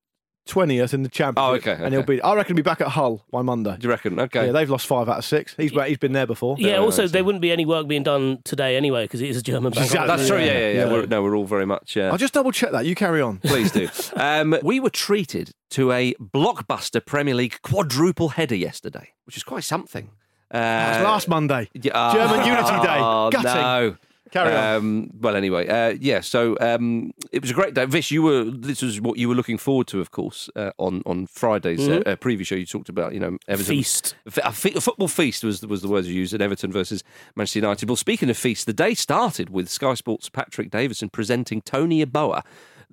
20th 0.51 0.93
in 0.93 1.03
the 1.03 1.09
championship. 1.09 1.65
Oh, 1.67 1.71
okay, 1.71 1.83
And 1.83 1.93
he'll 1.93 2.03
be. 2.03 2.21
I 2.21 2.33
reckon 2.35 2.55
he'll 2.55 2.63
be 2.63 2.69
back 2.69 2.81
at 2.81 2.89
Hull 2.89 3.23
by 3.31 3.41
Monday. 3.41 3.75
Do 3.79 3.85
you 3.87 3.89
reckon? 3.89 4.19
Okay. 4.19 4.47
Yeah, 4.47 4.51
they've 4.51 4.69
lost 4.69 4.85
five 4.87 5.07
out 5.09 5.17
of 5.19 5.25
six. 5.25 5.55
He's 5.57 5.71
he's 5.71 5.97
been 5.97 6.11
there 6.13 6.27
before. 6.27 6.55
Yeah, 6.59 6.71
Yeah, 6.71 6.77
also, 6.77 7.07
there 7.07 7.23
wouldn't 7.23 7.41
be 7.41 7.51
any 7.51 7.65
work 7.65 7.87
being 7.87 8.03
done 8.03 8.39
today 8.43 8.75
anyway 8.77 9.05
because 9.05 9.21
it 9.21 9.29
is 9.29 9.37
a 9.37 9.41
German 9.41 9.71
bank. 9.71 9.85
Exactly. 9.85 10.07
That's 10.07 10.27
true. 10.27 10.37
Yeah, 10.39 10.45
yeah, 10.45 10.59
yeah. 10.59 10.71
Yeah. 10.85 10.91
We're, 10.91 11.05
no, 11.07 11.23
we're 11.23 11.35
all 11.35 11.45
very 11.45 11.65
much. 11.65 11.95
Uh, 11.97 12.09
I'll 12.11 12.17
just 12.17 12.33
double 12.33 12.51
check 12.51 12.71
that. 12.71 12.85
You 12.85 12.95
carry 12.95 13.21
on. 13.21 13.37
Please 13.39 13.71
do. 13.71 13.87
Um, 14.15 14.55
we 14.61 14.79
were 14.79 14.89
treated 14.89 15.51
to 15.71 15.91
a 15.91 16.13
blockbuster 16.15 17.03
Premier 17.05 17.33
League 17.33 17.59
quadruple 17.63 18.29
header 18.29 18.55
yesterday, 18.55 19.09
which 19.25 19.37
is 19.37 19.43
quite 19.43 19.63
something. 19.63 20.09
Uh, 20.51 20.57
That 20.59 20.97
was 20.99 21.03
last 21.05 21.27
Monday. 21.29 21.69
yeah, 21.73 22.11
German 22.13 22.45
Unity 22.45 22.85
Day. 22.85 22.97
oh, 22.99 23.29
Gutting. 23.31 23.51
No. 23.53 23.95
Carry 24.31 24.55
on. 24.55 24.75
Um, 24.75 25.09
well, 25.19 25.35
anyway, 25.35 25.67
uh, 25.67 25.97
yeah. 25.99 26.21
So 26.21 26.57
um, 26.61 27.13
it 27.33 27.41
was 27.41 27.51
a 27.51 27.53
great 27.53 27.73
day. 27.73 27.85
Vish, 27.85 28.11
you 28.11 28.23
were. 28.23 28.45
This 28.45 28.81
was 28.81 29.01
what 29.01 29.17
you 29.17 29.27
were 29.27 29.35
looking 29.35 29.57
forward 29.57 29.87
to, 29.87 29.99
of 29.99 30.11
course, 30.11 30.49
uh, 30.55 30.71
on 30.77 31.03
on 31.05 31.27
Friday's 31.27 31.87
uh, 31.87 32.01
uh, 32.05 32.15
preview 32.15 32.45
show. 32.45 32.55
You 32.55 32.65
talked 32.65 32.87
about, 32.87 33.13
you 33.13 33.19
know, 33.19 33.37
Everton 33.49 33.75
Feast. 33.75 34.15
a 34.25 34.47
a 34.47 34.51
fe- 34.53 34.73
a 34.73 34.81
football 34.81 35.09
feast 35.09 35.43
was 35.43 35.65
was 35.65 35.81
the 35.81 35.89
words 35.89 36.07
you 36.07 36.15
used 36.15 36.33
at 36.33 36.41
Everton 36.41 36.71
versus 36.71 37.03
Manchester 37.35 37.59
United. 37.59 37.89
Well, 37.89 37.97
speaking 37.97 38.29
of 38.29 38.37
feast, 38.37 38.65
the 38.65 38.73
day 38.73 38.93
started 38.93 39.49
with 39.49 39.67
Sky 39.67 39.95
Sports' 39.95 40.29
Patrick 40.29 40.71
Davison 40.71 41.09
presenting 41.09 41.61
Tony 41.61 42.03
Yeboah. 42.05 42.43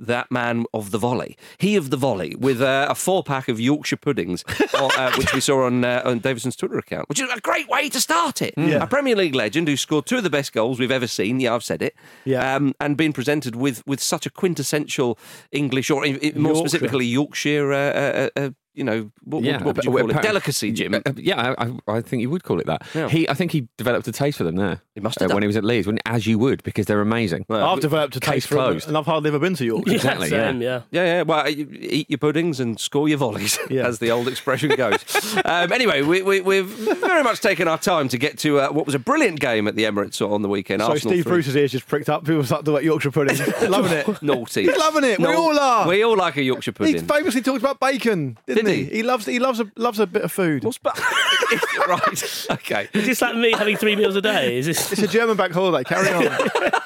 That 0.01 0.31
man 0.31 0.65
of 0.73 0.91
the 0.91 0.99
volley, 0.99 1.37
he 1.59 1.77
of 1.77 1.91
the 1.91 1.97
volley, 1.97 2.35
with 2.39 2.63
uh, 2.63 2.87
a 2.89 2.95
four 2.95 3.23
pack 3.23 3.49
of 3.49 3.59
Yorkshire 3.61 3.97
puddings, 3.97 4.45
or, 4.75 4.91
uh, 4.99 5.13
which 5.19 5.33
we 5.35 5.41
saw 5.41 5.65
on 5.65 5.85
uh, 5.85 6.03
on 6.05 6.21
Davison's 6.21 6.57
Twitter 6.57 6.79
account, 6.79 7.09
which 7.09 7.21
is 7.21 7.31
a 7.31 7.41
great 7.41 7.69
way 7.69 7.89
to 7.89 8.01
start 8.01 8.43
it. 8.43 8.55
Yeah. 8.57 8.83
A 8.83 8.87
Premier 8.87 9.17
League 9.17 9.35
legend 9.35 9.69
who 9.69 9.77
scored 9.77 10.07
two 10.07 10.19
of 10.19 10.23
the 10.23 10.31
best 10.31 10.53
goals 10.53 10.79
we've 10.79 10.91
ever 10.91 11.07
seen. 11.07 11.41
Yeah, 11.41 11.55
I've 11.55 11.65
said 11.65 11.83
it. 11.83 11.95
Yeah. 12.25 12.55
um, 12.55 12.75
and 12.81 12.97
being 12.97 13.13
presented 13.13 13.57
with 13.57 13.87
with 13.87 14.01
such 14.01 14.27
a 14.27 14.31
quintessential 14.31 15.19
English, 15.53 15.91
or 15.91 16.03
more 16.03 16.11
Yorkshire. 16.11 16.55
specifically 16.57 17.07
Yorkshire. 17.07 18.31
Uh, 18.79 18.83
uh, 18.83 18.95
uh, 18.95 18.99
you 18.99 19.03
know, 19.03 19.11
what, 19.25 19.45
Yeah, 19.45 19.53
what, 19.63 19.65
what 19.65 19.77
would 19.77 19.85
you 19.85 19.91
call 19.91 20.11
it? 20.11 20.23
Delicacy, 20.23 20.73
Jim. 20.73 20.95
Uh, 20.95 21.01
Yeah, 21.17 21.55
I, 21.59 21.67
I, 21.89 21.97
I 21.97 22.01
think 22.01 22.23
you 22.23 22.31
would 22.31 22.45
call 22.45 22.61
it 22.61 22.67
that. 22.67 22.83
Yeah. 22.95 23.09
He, 23.09 23.29
I 23.29 23.35
think 23.35 23.53
he 23.53 23.69
developed 23.77 24.07
a 24.09 24.13
taste 24.13 24.39
for 24.39 24.45
them 24.45 24.57
there. 24.57 24.81
He 24.95 25.01
must 25.01 25.21
uh, 25.21 25.25
have 25.25 25.35
when 25.35 25.43
he 25.43 25.47
was 25.47 25.57
at 25.57 25.65
Leeds, 25.65 25.87
when, 25.87 25.99
as 26.07 26.27
you 26.27 26.39
would, 26.39 26.63
because 26.63 26.87
they're 26.87 27.01
amazing. 27.01 27.45
Well, 27.49 27.65
I've 27.65 27.81
developed 27.81 28.17
a 28.17 28.21
Case 28.21 28.31
taste 28.31 28.49
for 28.49 28.55
it, 28.55 28.59
closed. 28.59 28.89
and 28.89 28.97
I've 28.97 29.07
hardly 29.07 29.29
ever 29.29 29.39
been 29.39 29.55
to 29.55 29.65
York. 29.65 29.87
Exactly, 29.99 30.31
yeah. 30.31 30.51
Same, 30.51 30.63
yeah. 30.63 30.83
Yeah, 30.91 31.05
yeah. 31.05 31.23
Well, 31.23 31.49
you 31.51 31.69
eat 31.73 32.09
your 32.09 32.19
puddings 32.19 32.61
and 32.61 32.79
score 32.79 33.09
your 33.09 33.19
volleys, 33.19 33.59
Yeah. 33.71 33.87
as 33.87 33.99
the 33.99 34.11
old 34.11 34.29
expression 34.29 34.71
goes. 34.77 35.05
um, 35.45 35.73
anyway, 35.73 36.03
we, 36.03 36.23
we, 36.23 36.41
we've 36.41 36.67
very 36.67 37.23
much 37.25 37.41
taken 37.41 37.67
our 37.69 37.79
time 37.79 38.09
to 38.09 38.19
get 38.19 38.39
to 38.39 38.61
uh, 38.61 38.69
what 38.71 38.87
was 38.87 38.95
a 38.95 38.99
brilliant 38.99 39.41
game 39.41 39.67
at 39.67 39.75
the 39.75 39.85
Emirates 39.85 40.21
on 40.27 40.43
the 40.43 40.49
weekend. 40.49 40.83
So 40.83 40.89
Arsenal 40.89 41.13
Steve 41.15 41.25
three. 41.25 41.33
Bruce's 41.33 41.57
ears 41.57 41.73
just 41.73 41.87
pricked 41.89 42.09
up. 42.09 42.25
People 42.25 42.45
start 42.45 42.65
to 42.67 42.71
like 42.73 42.85
Yorkshire 42.85 43.11
pudding. 43.11 43.37
loving 43.69 43.93
it. 43.93 44.23
naughty. 44.23 44.63
He's 44.65 44.77
loving 44.77 45.05
it. 45.05 45.19
We 45.19 45.27
all 45.27 45.59
are. 45.59 45.89
We 45.89 46.03
all 46.05 46.17
like 46.17 46.37
a 46.37 46.43
Yorkshire 46.43 46.73
pudding. 46.73 46.95
He 46.95 47.01
famously 47.01 47.41
talked 47.43 47.61
about 47.61 47.81
bacon, 47.81 48.39
didn't 48.47 48.65
Did 48.67 48.68
he? 48.69 48.85
he? 48.85 48.97
He 48.97 49.03
loves 49.03 49.27
he 49.27 49.39
loves 49.39 49.61
a 49.61 49.71
loves 49.77 49.99
a 49.99 50.07
bit 50.07 50.23
of 50.23 50.33
food. 50.33 50.65
What's 50.65 50.79
ba- 50.79 50.93
right? 51.89 52.47
Okay. 52.51 52.89
Is 52.93 53.07
this 53.07 53.21
like 53.23 53.35
me 53.37 53.53
having 53.53 53.77
three 53.77 53.97
meals 53.97 54.15
a 54.17 54.23
day? 54.23 54.59
Is 54.59 54.67
this? 54.67 54.93
It's 54.93 55.03
a 55.03 55.09
German 55.09 55.37
back 55.37 55.53
holiday. 55.53 55.85
Carry 55.85 56.13
on. 56.29 56.49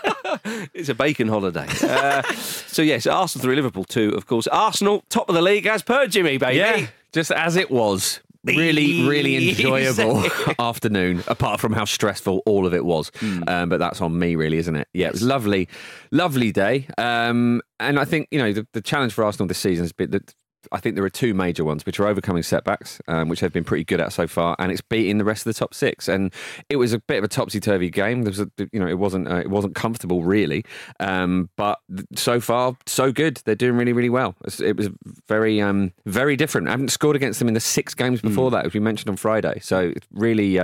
It's 0.75 0.89
a 0.89 0.95
bacon 0.95 1.29
holiday. 1.29 1.67
Uh, 1.83 2.23
so 2.33 2.81
yes, 2.83 3.07
Arsenal 3.07 3.45
three, 3.45 3.55
Liverpool 3.55 3.85
two, 3.85 4.11
of 4.11 4.27
course. 4.27 4.47
Arsenal 4.47 5.05
top 5.11 5.29
of 5.29 5.35
the 5.35 5.43
league 5.43 5.67
as 5.67 5.83
per 5.83 6.07
Jimmy, 6.07 6.39
baby. 6.39 6.57
Yeah, 6.57 6.87
just 7.13 7.31
as 7.31 7.57
it 7.57 7.71
was. 7.71 8.21
Really, 8.45 9.07
really 9.07 9.51
enjoyable 9.51 10.25
afternoon, 10.59 11.23
apart 11.29 11.61
from 11.61 11.73
how 11.75 11.85
stressful 11.85 12.43
all 12.45 12.67
of 12.67 12.75
it 12.75 12.85
was. 12.85 13.13
Um, 13.47 13.69
but 13.69 13.79
that's 13.79 14.01
on 14.01 14.19
me, 14.19 14.35
really, 14.35 14.57
isn't 14.57 14.75
it? 14.75 14.89
Yeah, 14.93 15.09
it 15.09 15.13
was 15.13 15.23
lovely, 15.23 15.69
lovely 16.11 16.51
day. 16.51 16.89
Um, 16.99 17.63
and 17.79 18.01
I 18.01 18.05
think, 18.05 18.27
you 18.33 18.41
know, 18.41 18.53
the, 18.53 18.67
the 18.73 18.81
challenge 18.81 19.13
for 19.13 19.23
Arsenal 19.23 19.47
this 19.47 19.59
season 19.59 19.85
has 19.85 19.93
been 19.93 20.11
that 20.11 20.35
I 20.71 20.79
think 20.79 20.95
there 20.95 21.05
are 21.05 21.11
two 21.11 21.35
major 21.35 21.65
ones, 21.65 21.85
which 21.85 21.99
are 21.99 22.07
overcoming 22.07 22.43
setbacks, 22.43 23.01
um, 23.09 23.29
which 23.29 23.41
they've 23.41 23.53
been 23.53 23.65
pretty 23.65 23.85
good 23.85 24.01
at 24.01 24.13
so 24.13 24.27
far, 24.27 24.55
and 24.59 24.71
it's 24.71 24.81
beating 24.81 25.19
the 25.19 25.25
rest 25.25 25.47
of 25.47 25.53
the 25.53 25.59
top 25.59 25.75
six. 25.75 26.09
And 26.09 26.33
it 26.69 26.77
was 26.77 26.93
a 26.93 26.99
bit 26.99 27.19
of 27.19 27.25
a 27.25 27.29
topsy 27.29 27.61
turvy 27.61 27.91
game. 27.91 28.23
There 28.23 28.31
was, 28.31 28.41
a, 28.41 28.51
you 28.73 28.79
know, 28.79 28.87
it 28.87 28.99
wasn't 28.99 29.29
uh, 29.29 29.37
it 29.37 29.51
wasn't 29.51 29.75
comfortable 29.75 30.23
really, 30.23 30.65
um, 31.01 31.49
but 31.57 31.81
so 32.15 32.41
far 32.41 32.77
so 32.87 33.11
good. 33.13 33.41
They're 33.45 33.55
doing 33.55 33.77
really 33.77 33.93
really 33.93 34.11
well. 34.11 34.35
It 34.61 34.77
was 34.77 34.91
very 35.29 35.61
um, 35.61 35.93
very 36.07 36.37
different. 36.37 36.69
I 36.69 36.73
haven't 36.73 36.91
scored 36.91 37.17
against 37.17 37.39
them 37.39 37.49
in 37.49 37.55
the 37.55 37.61
six 37.61 37.95
games 37.95 38.21
before 38.21 38.51
that, 38.53 38.67
as 38.67 38.75
we 38.75 38.81
mentioned 38.81 39.11
on 39.11 39.17
Friday. 39.17 39.59
So 39.61 39.93
it 39.97 40.05
really. 40.13 40.59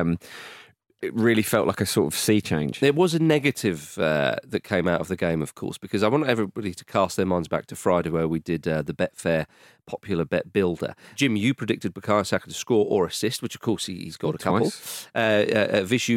It 1.01 1.15
really 1.15 1.43
felt 1.43 1.69
like 1.69 1.81
a 1.81 1.87
sort 1.87 2.13
of 2.13 2.19
sea 2.19 2.41
change. 2.41 2.81
There 2.81 2.93
was 2.93 3.15
a 3.15 3.21
negative 3.21 3.97
uh, 3.99 4.35
that 4.45 4.65
came 4.65 4.89
out 4.89 5.01
of 5.01 5.07
the 5.07 5.15
game, 5.17 5.43
of 5.43 5.55
course, 5.55 5.79
because 5.79 6.03
I 6.03 6.09
want 6.09 6.27
everybody 6.27 6.75
to 6.75 6.85
cast 6.85 7.17
their 7.17 7.25
minds 7.25 7.47
back 7.47 7.67
to 7.67 7.77
Friday 7.77 8.11
where 8.11 8.27
we 8.27 8.41
did 8.41 8.67
uh, 8.67 8.83
the 8.83 8.93
Betfair 8.93 9.47
popular 9.87 10.25
bet 10.25 10.53
builder. 10.53 10.95
Jim, 11.15 11.37
you 11.37 11.55
predicted 11.55 11.95
Bukayo 11.95 12.27
Saka 12.27 12.49
to 12.49 12.53
score 12.55 12.85
or 12.89 13.07
assist, 13.07 13.43
which 13.43 13.55
of 13.55 13.61
course 13.61 13.87
he- 13.87 14.03
he's 14.03 14.17
got 14.17 14.35
a 14.35 14.39
couple. 14.39 14.59
Twice. 14.63 15.09
Uh, 15.15 15.19
uh, 15.19 15.69
uh, 15.79 15.83
Vish, 15.85 16.09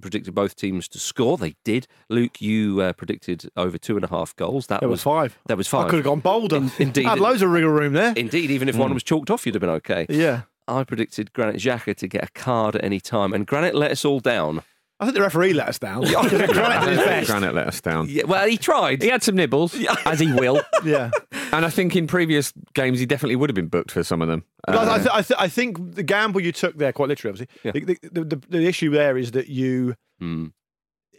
predicted 0.00 0.32
both 0.32 0.54
teams 0.56 0.86
to 0.88 0.98
score. 1.00 1.36
They 1.36 1.56
did. 1.64 1.86
Luke, 2.08 2.40
you 2.40 2.80
uh, 2.82 2.92
predicted 2.92 3.50
over 3.56 3.78
two 3.78 3.96
and 3.96 4.04
a 4.04 4.08
half 4.08 4.34
goals. 4.36 4.68
That 4.68 4.80
That 4.80 4.88
was 4.88 5.02
five. 5.02 5.36
That 5.46 5.56
was 5.56 5.66
five. 5.66 5.86
I 5.86 5.90
could 5.90 5.96
have 5.96 6.04
gone 6.04 6.20
bolder. 6.20 6.56
In- 6.56 6.70
indeed. 6.78 7.06
I 7.06 7.10
had 7.10 7.20
loads 7.20 7.42
of 7.42 7.50
wriggle 7.50 7.70
room 7.70 7.94
there. 7.94 8.12
Indeed, 8.16 8.50
even 8.52 8.68
if 8.68 8.76
Hmm. 8.76 8.82
one 8.82 8.94
was 8.94 9.02
chalked 9.02 9.28
off, 9.30 9.44
you'd 9.44 9.56
have 9.56 9.60
been 9.60 9.70
okay. 9.70 10.06
yeah. 10.08 10.42
I 10.68 10.84
predicted 10.84 11.32
Granit 11.32 11.56
Xhaka 11.56 11.94
to 11.96 12.08
get 12.08 12.24
a 12.24 12.28
card 12.32 12.76
at 12.76 12.84
any 12.84 13.00
time, 13.00 13.32
and 13.32 13.46
Granit 13.46 13.74
let 13.74 13.90
us 13.90 14.04
all 14.04 14.20
down. 14.20 14.62
I 15.00 15.06
think 15.06 15.16
the 15.16 15.22
referee 15.22 15.52
let 15.54 15.68
us 15.68 15.78
down. 15.78 16.02
Granit 16.12 16.30
did 16.30 16.50
his 16.50 16.98
best. 16.98 17.26
Granit 17.28 17.54
let 17.54 17.66
us 17.66 17.80
down. 17.80 18.06
Yeah, 18.08 18.24
well, 18.24 18.46
he 18.48 18.56
tried. 18.56 19.02
He 19.02 19.08
had 19.08 19.22
some 19.22 19.34
nibbles, 19.34 19.74
as 20.06 20.20
he 20.20 20.32
will. 20.32 20.62
Yeah. 20.84 21.10
And 21.52 21.64
I 21.64 21.70
think 21.70 21.96
in 21.96 22.06
previous 22.06 22.52
games 22.74 22.98
he 22.98 23.06
definitely 23.06 23.36
would 23.36 23.48
have 23.50 23.54
been 23.54 23.68
booked 23.68 23.90
for 23.90 24.02
some 24.04 24.20
of 24.22 24.28
them. 24.28 24.44
But 24.66 24.76
I, 24.76 24.80
Uh, 24.82 24.98
th- 24.98 25.08
I, 25.12 25.22
th- 25.22 25.40
I 25.40 25.48
think 25.48 25.94
the 25.94 26.02
gamble 26.02 26.40
you 26.42 26.52
took 26.52 26.76
there, 26.76 26.92
quite 26.92 27.08
literally, 27.08 27.32
obviously, 27.32 27.56
Yeah. 27.64 27.72
the, 27.72 27.98
the, 28.12 28.24
the, 28.36 28.42
the 28.50 28.66
issue 28.66 28.90
there 28.90 29.16
is 29.16 29.30
that 29.32 29.48
you, 29.48 29.94
Hmm. 30.20 30.48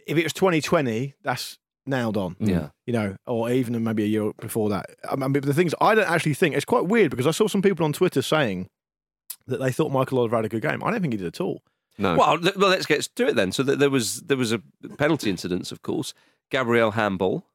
if 0.06 0.16
it 0.16 0.22
was 0.24 0.32
2020, 0.34 1.14
that's 1.22 1.58
nailed 1.84 2.16
on. 2.16 2.36
Yeah. 2.38 2.68
You 2.86 2.92
know, 2.92 3.16
or 3.26 3.50
even 3.50 3.82
maybe 3.82 4.04
a 4.04 4.06
year 4.06 4.32
before 4.40 4.68
that. 4.70 4.86
I 5.10 5.16
mean, 5.16 5.32
but 5.32 5.42
the 5.44 5.54
things 5.54 5.74
I 5.80 5.94
don't 5.94 6.08
actually 6.08 6.34
think 6.34 6.54
it's 6.54 6.64
quite 6.64 6.86
weird 6.86 7.10
because 7.10 7.26
I 7.26 7.30
saw 7.32 7.46
some 7.48 7.62
people 7.62 7.84
on 7.84 7.92
Twitter 7.92 8.22
saying 8.22 8.68
that 9.46 9.58
they 9.60 9.72
thought 9.72 9.92
Michael 9.92 10.18
Oliver 10.18 10.36
had 10.36 10.44
a 10.44 10.48
good 10.48 10.62
game. 10.62 10.82
I 10.84 10.90
don't 10.90 11.00
think 11.00 11.12
he 11.14 11.18
did 11.18 11.26
at 11.28 11.40
all. 11.40 11.62
no. 11.98 12.16
Well, 12.16 12.38
th- 12.38 12.56
well, 12.56 12.70
let's 12.70 12.86
get 12.86 13.02
to 13.02 13.26
it 13.28 13.36
then. 13.36 13.52
So 13.52 13.62
th- 13.62 13.78
there 13.78 13.90
was 13.90 14.20
there 14.22 14.36
was 14.36 14.52
a 14.52 14.60
penalty 14.98 15.30
incident, 15.30 15.70
of 15.72 15.82
course. 15.82 16.12
Gabriel 16.50 16.92
handball, 16.92 17.46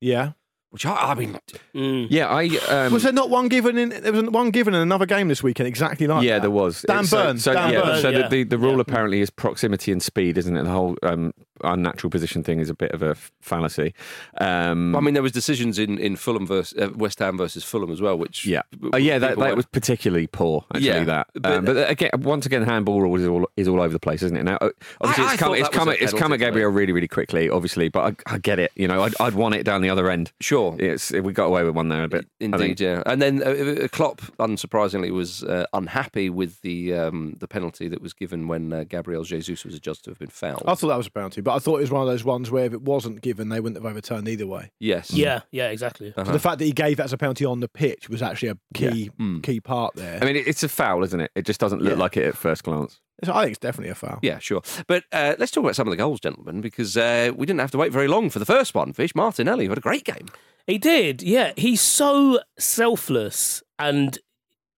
Yeah. 0.00 0.32
which 0.70 0.86
I, 0.86 0.94
I 1.10 1.14
mean, 1.14 1.38
Mm. 1.74 2.06
yeah, 2.10 2.28
I. 2.28 2.46
Um, 2.68 2.92
was 2.92 3.02
there 3.02 3.12
not 3.12 3.28
one 3.30 3.48
given 3.48 3.76
in? 3.78 3.88
There 3.90 4.12
was 4.12 4.22
one 4.24 4.50
given 4.50 4.74
in 4.74 4.80
another 4.80 5.04
game 5.06 5.28
this 5.28 5.42
weekend 5.42 5.66
exactly 5.66 6.06
like 6.06 6.20
that? 6.20 6.26
yeah, 6.26 6.34
that. 6.34 6.42
there 6.42 6.50
was. 6.50 6.82
Dan 6.82 6.96
It's- 7.04 7.10
so- 7.10 7.22
Burns, 7.24 7.42
So, 7.44 7.52
Dan 7.54 7.72
yeah, 7.72 7.80
Burns, 7.82 8.02
so 8.02 8.08
yeah. 8.10 8.22
the, 8.28 8.28
the, 8.28 8.42
the 8.44 8.58
rule 8.58 8.74
Yeah. 8.76 8.80
apparently 8.82 9.20
is 9.20 9.30
proximity 9.30 9.92
and 9.92 10.02
speed, 10.02 10.38
isn't 10.38 10.56
it? 10.56 10.62
The 10.64 10.70
whole 10.70 10.96
um, 11.02 11.32
unnatural 11.64 12.10
position 12.10 12.42
thing 12.42 12.60
is 12.60 12.68
a 12.70 12.74
bit 12.74 12.92
of 12.92 13.02
a 13.02 13.14
fallacy. 13.40 13.94
Um, 14.40 14.94
I 14.96 15.00
mean, 15.00 15.14
there 15.14 15.22
was 15.22 15.32
decisions 15.32 15.78
in 15.78 15.98
in 15.98 16.16
Fulham 16.16 16.46
versus 16.46 16.78
uh, 16.78 16.90
West 16.94 17.18
Ham 17.18 17.36
versus 17.38 17.64
Fulham 17.64 17.90
as 17.90 18.00
well, 18.00 18.16
which 18.18 18.46
yeah, 18.46 18.62
w- 18.72 18.90
oh, 18.94 18.96
yeah, 18.96 19.18
that, 19.18 19.38
that 19.38 19.56
was 19.56 19.66
particularly 19.66 20.26
poor. 20.26 20.64
Actually, 20.74 20.86
Yeah, 20.88 21.04
that. 21.04 21.26
but- 21.34 21.52
um, 21.52 21.64
but 21.64 21.90
again, 21.90 22.10
once 22.18 22.46
again, 22.46 22.62
handball 22.62 23.00
rule 23.02 23.16
is 23.16 23.26
all 23.26 23.48
is 23.56 23.68
all 23.68 23.80
over 23.80 23.92
the 23.92 23.98
place, 24.00 24.22
isn't 24.22 24.36
it? 24.36 24.42
Now, 24.44 24.56
uh, 24.60 24.70
obviously, 25.00 25.24
I 25.24 25.32
it's 25.32 25.40
come, 25.42 25.52
it's 25.54 25.62
that 25.62 25.70
was 25.72 25.78
come, 25.78 25.88
at- 25.88 26.00
it's 26.02 26.12
come 26.12 26.32
at. 26.32 26.38
Gabriel 26.38 26.70
really, 26.70 26.92
really 26.92 27.08
quickly, 27.08 27.50
obviously. 27.50 27.88
But 27.88 28.16
I, 28.28 28.34
I 28.34 28.38
get 28.38 28.58
it. 28.58 28.70
You 28.76 28.86
know, 28.86 29.02
I'd, 29.02 29.14
I'd 29.20 29.34
want 29.34 29.54
it 29.56 29.64
down 29.64 29.82
the 29.82 29.90
other 29.90 30.08
end. 30.10 30.30
sure. 30.40 30.76
It's 30.78 31.10
we 31.10 31.32
got 31.32 31.46
away 31.46 31.64
with 31.64 31.74
one 31.74 31.88
there 31.88 32.04
a 32.04 32.08
bit. 32.08 32.26
Indeed, 32.40 32.80
yeah. 32.80 33.02
And 33.06 33.20
then 33.20 33.42
uh, 33.42 33.84
uh, 33.84 33.88
Klopp, 33.88 34.20
unsurprisingly, 34.38 35.10
was 35.10 35.42
uh, 35.44 35.66
unhappy 35.72 36.30
with 36.30 36.60
the 36.62 36.94
um, 36.94 37.34
the 37.38 37.48
penalty 37.48 37.88
that 37.88 38.00
was 38.00 38.12
given 38.12 38.46
when 38.48 38.72
uh, 38.72 38.84
Gabriel 38.88 39.24
Jesus 39.24 39.64
was 39.64 39.74
adjudged 39.74 40.04
to 40.04 40.10
have 40.10 40.18
been 40.18 40.28
fouled. 40.28 40.62
I 40.66 40.74
thought 40.74 40.88
that 40.88 40.96
was 40.96 41.08
a 41.08 41.10
bounty, 41.10 41.40
but 41.48 41.54
I 41.54 41.58
thought 41.60 41.78
it 41.78 41.80
was 41.80 41.90
one 41.90 42.02
of 42.02 42.08
those 42.08 42.24
ones 42.24 42.50
where 42.50 42.66
if 42.66 42.74
it 42.74 42.82
wasn't 42.82 43.22
given, 43.22 43.48
they 43.48 43.58
wouldn't 43.60 43.82
have 43.82 43.90
overturned 43.90 44.28
either 44.28 44.46
way. 44.46 44.70
yes. 44.78 45.10
Yeah, 45.10 45.40
yeah, 45.50 45.68
exactly. 45.68 46.08
Uh-huh. 46.14 46.26
So 46.26 46.32
the 46.32 46.38
fact 46.38 46.58
that 46.58 46.66
he 46.66 46.72
gave 46.72 46.98
that 46.98 47.04
as 47.04 47.12
a 47.14 47.16
penalty 47.18 47.44
on 47.46 47.60
the 47.60 47.68
pitch 47.68 48.08
was 48.10 48.20
actually 48.22 48.50
a 48.50 48.56
key 48.74 49.10
Mm. 49.18 49.42
key 49.42 49.60
part 49.60 49.94
there. 49.96 50.18
I 50.20 50.24
mean, 50.26 50.36
it- 50.36 50.46
it's 50.46 50.62
a 50.62 50.68
foul, 50.68 51.02
isn't 51.04 51.20
it? 51.20 51.30
It 51.34 51.46
just 51.46 51.58
doesn't 51.60 51.80
look 51.80 51.94
Yeah. 51.94 51.98
like 51.98 52.16
it 52.18 52.24
at 52.26 52.36
first 52.36 52.64
glance. 52.64 53.00
So 53.24 53.32
I 53.34 53.42
think 53.42 53.52
it's 53.52 53.58
definitely 53.58 53.90
a 53.90 53.94
foul. 53.96 54.18
Yeah, 54.22 54.38
sure. 54.38 54.62
But 54.86 55.04
uh, 55.12 55.34
let's 55.38 55.50
talk 55.50 55.64
about 55.64 55.74
some 55.74 55.88
of 55.88 55.90
the 55.92 55.96
goals, 55.96 56.20
gentlemen, 56.20 56.60
because 56.60 56.96
uh, 56.96 57.32
we 57.34 57.46
didn't 57.46 57.60
have 57.60 57.70
to 57.72 57.78
wait 57.78 57.90
very 57.92 58.06
long 58.08 58.30
for 58.30 58.38
the 58.38 58.46
first 58.46 58.74
one. 58.74 58.92
Fish 58.92 59.14
Martinelli 59.14 59.64
who 59.64 59.70
had 59.70 59.78
a 59.78 59.80
great 59.80 60.04
game. 60.04 60.26
He 60.66 60.76
did, 60.78 61.22
yeah. 61.22 61.52
He's 61.56 61.80
so 61.80 62.40
selfless, 62.58 63.62
and 63.78 64.18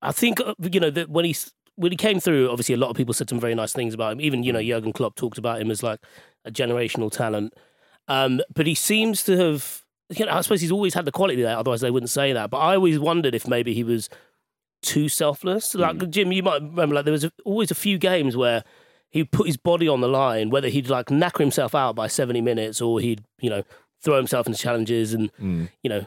I 0.03 0.13
think 0.13 0.41
uh, 0.41 0.55
you 0.73 0.81
know 0.81 0.91
that 0.91 1.11
when 1.11 1.25
he 1.27 1.37
when 1.77 1.93
he 1.93 1.97
came 1.97 2.21
through, 2.21 2.49
obviously 2.51 2.75
a 2.75 2.79
lot 2.79 2.91
of 2.91 2.97
people 2.97 3.13
said 3.15 3.29
some 3.29 3.41
very 3.41 3.55
nice 3.55 3.73
things 3.73 3.93
about 3.95 4.13
him. 4.13 4.21
Even 4.21 4.43
you 4.43 4.53
know 4.53 4.63
Jurgen 4.63 4.93
Klopp 4.93 5.17
talked 5.17 5.39
about 5.39 5.61
him 5.61 5.71
as 5.71 5.83
like 5.83 6.01
a 6.45 6.51
generational 6.51 7.11
talent. 7.11 7.55
Um, 8.09 8.41
but 8.55 8.67
he 8.67 8.75
seems 8.75 9.23
to 9.25 9.37
have, 9.37 9.85
you 10.09 10.27
know, 10.27 10.33
I 10.33 10.41
suppose 10.41 10.61
he's 10.61 10.73
always 10.73 10.95
had 10.95 11.05
the 11.05 11.13
quality 11.13 11.43
there. 11.43 11.57
Otherwise, 11.57 11.81
they 11.81 11.91
wouldn't 11.91 12.11
say 12.11 12.33
that. 12.33 12.51
But 12.51 12.59
I 12.59 12.75
always 12.75 12.99
wondered 12.99 13.35
if 13.35 13.47
maybe 13.47 13.73
he 13.75 13.85
was 13.85 14.09
too 14.83 15.09
selfless. 15.09 15.75
Like 15.75 16.11
Jim, 16.11 16.33
you 16.33 16.43
might 16.43 16.63
remember, 16.63 16.95
like 16.97 17.05
there 17.05 17.13
was 17.13 17.25
a, 17.25 17.33
always 17.45 17.71
a 17.71 17.75
few 17.77 17.99
games 17.99 18.37
where 18.37 18.65
he'd 19.11 19.31
put 19.31 19.47
his 19.47 19.57
body 19.57 19.87
on 19.89 20.01
the 20.01 20.09
line, 20.09 20.51
whether 20.51 20.69
he'd 20.69 20.89
like 20.89 21.07
knacker 21.07 21.41
himself 21.41 21.75
out 21.75 21.95
by 21.95 22.07
seventy 22.07 22.41
minutes 22.41 22.81
or 22.81 23.01
he'd 23.01 23.23
you 23.41 23.51
know 23.51 23.63
throw 24.03 24.17
himself 24.17 24.47
into 24.47 24.59
challenges 24.59 25.13
and 25.13 25.31
you 25.83 25.91
know 25.91 26.07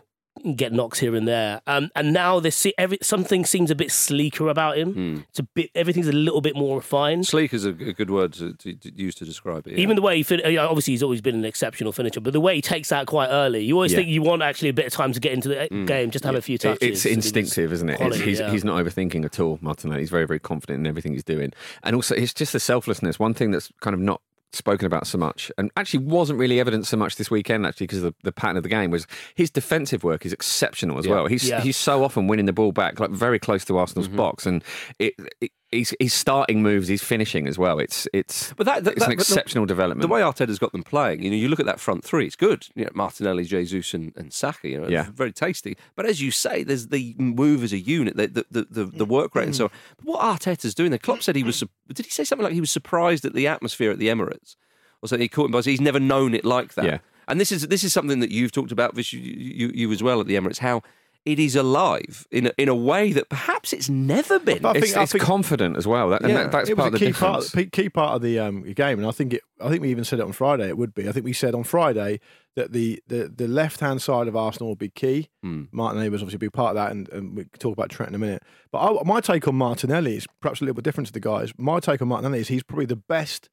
get 0.56 0.74
knocks 0.74 1.00
here 1.00 1.16
and 1.16 1.28
there. 1.28 1.62
Um, 1.68 1.90
and 1.96 2.12
now 2.12 2.40
this 2.40 2.66
every 2.78 2.98
something 3.02 3.46
seems 3.46 3.70
a 3.72 3.76
bit 3.76 3.92
sleeker 3.92 4.48
about 4.50 4.78
him. 4.78 5.26
It's 5.30 5.40
a 5.40 5.44
bit 5.44 5.70
everything's 5.76 6.08
a 6.08 6.12
little 6.12 6.42
bit 6.42 6.56
more 6.56 6.78
refined. 6.78 7.28
Sleek 7.28 7.54
is 7.54 7.66
a, 7.66 7.70
a 7.70 7.94
good 7.94 8.10
word 8.10 8.34
to, 8.34 8.54
to, 8.54 8.74
to 8.74 8.94
use 8.96 9.16
to 9.16 9.26
describe 9.26 9.68
it. 9.68 9.74
yeah. 9.74 9.80
Even 9.80 9.96
the 9.96 10.02
way 10.02 10.18
he 10.18 10.24
fin- 10.24 10.42
obviously 10.58 10.94
he's 10.94 11.04
always 11.04 11.22
been 11.22 11.36
an 11.36 11.46
exceptional 11.46 11.92
finisher, 11.92 12.20
but 12.20 12.34
the 12.34 12.40
way 12.42 12.56
he 12.56 12.62
takes 12.62 12.90
that 12.90 13.06
quite 13.08 13.28
early, 13.30 13.64
you 13.64 13.76
always 13.76 13.92
Yeah. 13.92 14.00
think 14.00 14.10
you 14.10 14.22
want 14.22 14.42
actually 14.42 14.70
a 14.70 14.74
bit 14.74 14.86
of 14.88 14.94
time 14.94 15.14
to 15.14 15.20
get 15.20 15.34
into 15.34 15.50
the 15.50 15.64
uh, 15.66 15.86
game, 15.86 16.10
just 16.12 16.26
have 16.26 16.36
a 16.36 16.42
few 16.42 16.58
touches. 16.58 16.80
it's 16.82 17.06
instinctive, 17.06 17.72
isn't 17.72 17.90
it? 17.90 17.98
Quality, 17.98 18.24
he's, 18.24 18.40
yeah. 18.40 18.52
he's 18.52 18.64
not 18.64 18.84
overthinking 18.84 19.24
at 19.26 19.40
all, 19.40 19.60
Martinelli. 19.62 20.02
He's 20.02 20.10
very, 20.10 20.26
very 20.26 20.40
confident 20.40 20.80
in 20.80 20.88
everything 20.88 21.14
he's 21.14 21.24
doing. 21.24 21.54
And 21.84 21.96
also, 21.96 22.16
it's 22.16 22.34
just 22.34 22.54
the 22.54 22.60
selflessness. 22.60 23.20
One 23.20 23.34
thing 23.34 23.52
that's 23.52 23.72
kind 23.82 23.94
of 23.94 24.00
not 24.00 24.22
spoken 24.56 24.86
about 24.86 25.08
so 25.08 25.18
much 25.18 25.52
and 25.58 25.72
actually 25.78 26.04
wasn't 26.06 26.38
really 26.38 26.60
evident 26.60 26.86
so 26.86 26.96
much 26.96 27.16
this 27.16 27.32
weekend 27.32 27.66
actually 27.66 27.88
because 27.88 28.04
of 28.04 28.14
the, 28.14 28.16
the 28.24 28.32
pattern 28.32 28.56
of 28.58 28.64
the 28.64 28.70
game 28.70 28.92
was 28.92 29.08
his 29.36 29.50
defensive 29.50 30.04
work 30.04 30.26
is 30.26 30.32
exceptional 30.34 30.98
as 31.00 31.06
Yeah. 31.06 31.14
well 31.16 31.26
he's 31.28 31.50
Yeah. 31.50 31.62
he's 31.62 31.76
so 31.78 32.04
often 32.04 32.28
winning 32.28 32.46
the 32.46 32.54
ball 32.54 32.72
back 32.72 33.00
like 33.00 33.10
very 33.12 33.40
close 33.40 33.66
to 33.66 33.78
Arsenal's 33.78 34.08
Mm-hmm. 34.08 34.18
box 34.18 34.46
and 34.46 34.64
it, 35.00 35.14
it 35.42 35.52
he's, 35.74 35.94
he's 36.00 36.14
starting 36.14 36.62
moves 36.62 36.88
he's 36.88 37.04
finishing 37.04 37.48
as 37.48 37.58
well 37.58 37.80
it's 37.80 38.08
it's 38.14 38.54
But 38.54 38.66
that- 38.66 38.84
that- 38.84 38.92
it's 38.94 39.00
that- 39.02 39.12
an 39.12 39.18
but 39.18 39.26
the- 39.26 39.34
exceptional 39.34 39.66
development 39.66 40.02
the 40.02 40.08
way 40.08 40.22
Arteta's 40.22 40.60
got 40.60 40.72
them 40.72 40.84
playing, 40.84 41.24
you 41.24 41.30
know, 41.30 41.36
you 41.36 41.48
look 41.50 41.60
at 41.60 41.66
that 41.66 41.80
front 41.80 42.04
three, 42.04 42.26
it's 42.26 42.36
good. 42.36 42.68
You 42.76 42.86
know, 42.86 42.92
Martinelli, 42.94 43.44
Jesus, 43.46 43.94
and, 43.94 44.14
and 44.16 44.32
Saka, 44.34 44.68
you 44.70 44.80
know, 44.82 44.88
Yeah. 44.88 45.08
very 45.14 45.32
tasty. 45.32 45.76
But 45.96 46.06
as 46.06 46.22
you 46.22 46.32
say, 46.32 46.64
there's 46.64 46.88
the 46.88 47.16
move 47.18 47.64
as 47.64 47.74
a 47.74 47.80
unit, 47.80 48.16
the 48.18 48.46
the, 48.52 48.68
the, 48.70 48.86
the, 48.86 49.06
work 49.06 49.36
rate 49.36 49.46
and 49.46 49.56
so 49.56 49.66
on. 49.66 49.72
But 49.98 50.06
what 50.06 50.22
Arteta's 50.22 50.74
doing 50.76 50.92
the 50.92 51.00
Klopp 51.00 51.22
said 51.24 51.36
he 51.36 51.44
was, 51.44 51.64
did 51.92 52.06
he 52.06 52.12
say 52.12 52.24
something 52.24 52.44
like 52.44 52.54
he 52.54 52.60
was 52.62 52.72
surprised 52.72 53.26
at 53.26 53.34
the 53.34 53.48
atmosphere 53.48 53.92
at 53.92 54.00
the 54.00 54.08
Emirates? 54.08 54.56
Or 55.02 55.08
something 55.10 55.22
he 55.22 55.28
caught 55.28 55.46
him 55.48 55.52
by, 55.52 55.62
saying, 55.62 55.74
he's 55.74 55.82
never 55.82 56.00
known 56.00 56.34
it 56.34 56.46
like 56.46 56.76
that. 56.76 56.86
Yeah. 56.86 56.98
And 57.28 57.40
this 57.40 57.52
is 57.52 57.68
this 57.68 57.84
is 57.84 57.92
something 57.94 58.20
that 58.20 58.32
you've 58.32 58.52
talked 58.52 58.72
about, 58.72 58.96
Vish, 58.96 59.14
you, 59.14 59.20
you, 59.22 59.72
you 59.74 59.92
as 59.92 60.02
well 60.04 60.20
at 60.22 60.28
the 60.28 60.36
Emirates, 60.36 60.60
how 60.60 60.82
it 61.26 61.40
is 61.40 61.56
alive 61.56 62.28
in 62.32 62.48
a, 62.48 62.52
in 62.58 62.68
a 62.68 62.76
way 62.76 63.14
that 63.14 63.30
perhaps 63.30 63.72
it's 63.72 63.90
never 63.90 64.40
been. 64.40 64.66
I 64.66 64.74
think- 64.74 64.86
It's, 64.86 64.96
I 64.96 65.04
it's 65.04 65.12
think- 65.14 65.24
confident 65.24 65.78
as 65.78 65.88
well. 65.88 66.10
That, 66.10 66.22
and 66.22 66.36
that, 66.36 66.52
that's 66.52 66.70
it 66.70 66.78
was 66.78 66.84
part 66.84 66.94
a 66.94 66.96
of 66.96 67.00
the 67.00 67.06
key 67.06 67.14
part, 67.14 67.72
key 67.72 67.90
part 67.90 68.16
of 68.16 68.22
the 68.22 68.40
um, 68.40 68.64
game, 68.74 69.00
and 69.00 69.08
I 69.08 69.12
think 69.12 69.34
it. 69.34 69.42
I 69.62 69.70
think 69.70 69.82
we 69.82 69.90
even 69.92 70.04
said 70.04 70.20
it 70.20 70.24
on 70.24 70.34
Friday. 70.34 70.68
It 70.68 70.78
would 70.78 70.94
be. 70.94 71.08
I 71.08 71.12
think 71.14 71.24
we 71.26 71.32
said 71.34 71.56
on 71.56 71.64
Friday 71.64 72.20
that 72.56 72.74
the 72.74 73.02
the, 73.08 73.32
the 73.34 73.48
left 73.48 73.80
hand 73.80 74.02
side 74.02 74.28
of 74.28 74.36
Arsenal 74.36 74.70
would 74.70 74.78
be 74.80 74.90
key. 74.90 75.30
Hmm. 75.42 75.64
Martinelli 75.72 76.10
was 76.10 76.22
obviously 76.22 76.36
a 76.36 76.40
big 76.40 76.54
part 76.54 76.72
of 76.72 76.76
that, 76.76 76.92
and, 76.92 77.08
and 77.10 77.38
we 77.38 77.44
can 77.46 77.60
talk 77.60 77.74
about 77.74 77.90
Trent 77.90 78.10
in 78.10 78.16
a 78.16 78.20
minute. 78.20 78.44
But 78.72 78.80
I, 78.80 79.04
my 79.04 79.22
take 79.22 79.48
on 79.48 79.56
Martinelli 79.56 80.18
is 80.18 80.28
perhaps 80.42 80.60
a 80.60 80.66
little 80.66 80.76
bit 80.76 80.84
different 80.84 81.08
to 81.08 81.14
the 81.14 81.20
guys. 81.22 81.54
My 81.58 81.80
take 81.80 82.02
on 82.02 82.10
Martinelli 82.10 82.40
is 82.42 82.50
he's 82.50 82.64
probably 82.64 82.86
the 82.86 82.98
best 82.98 83.50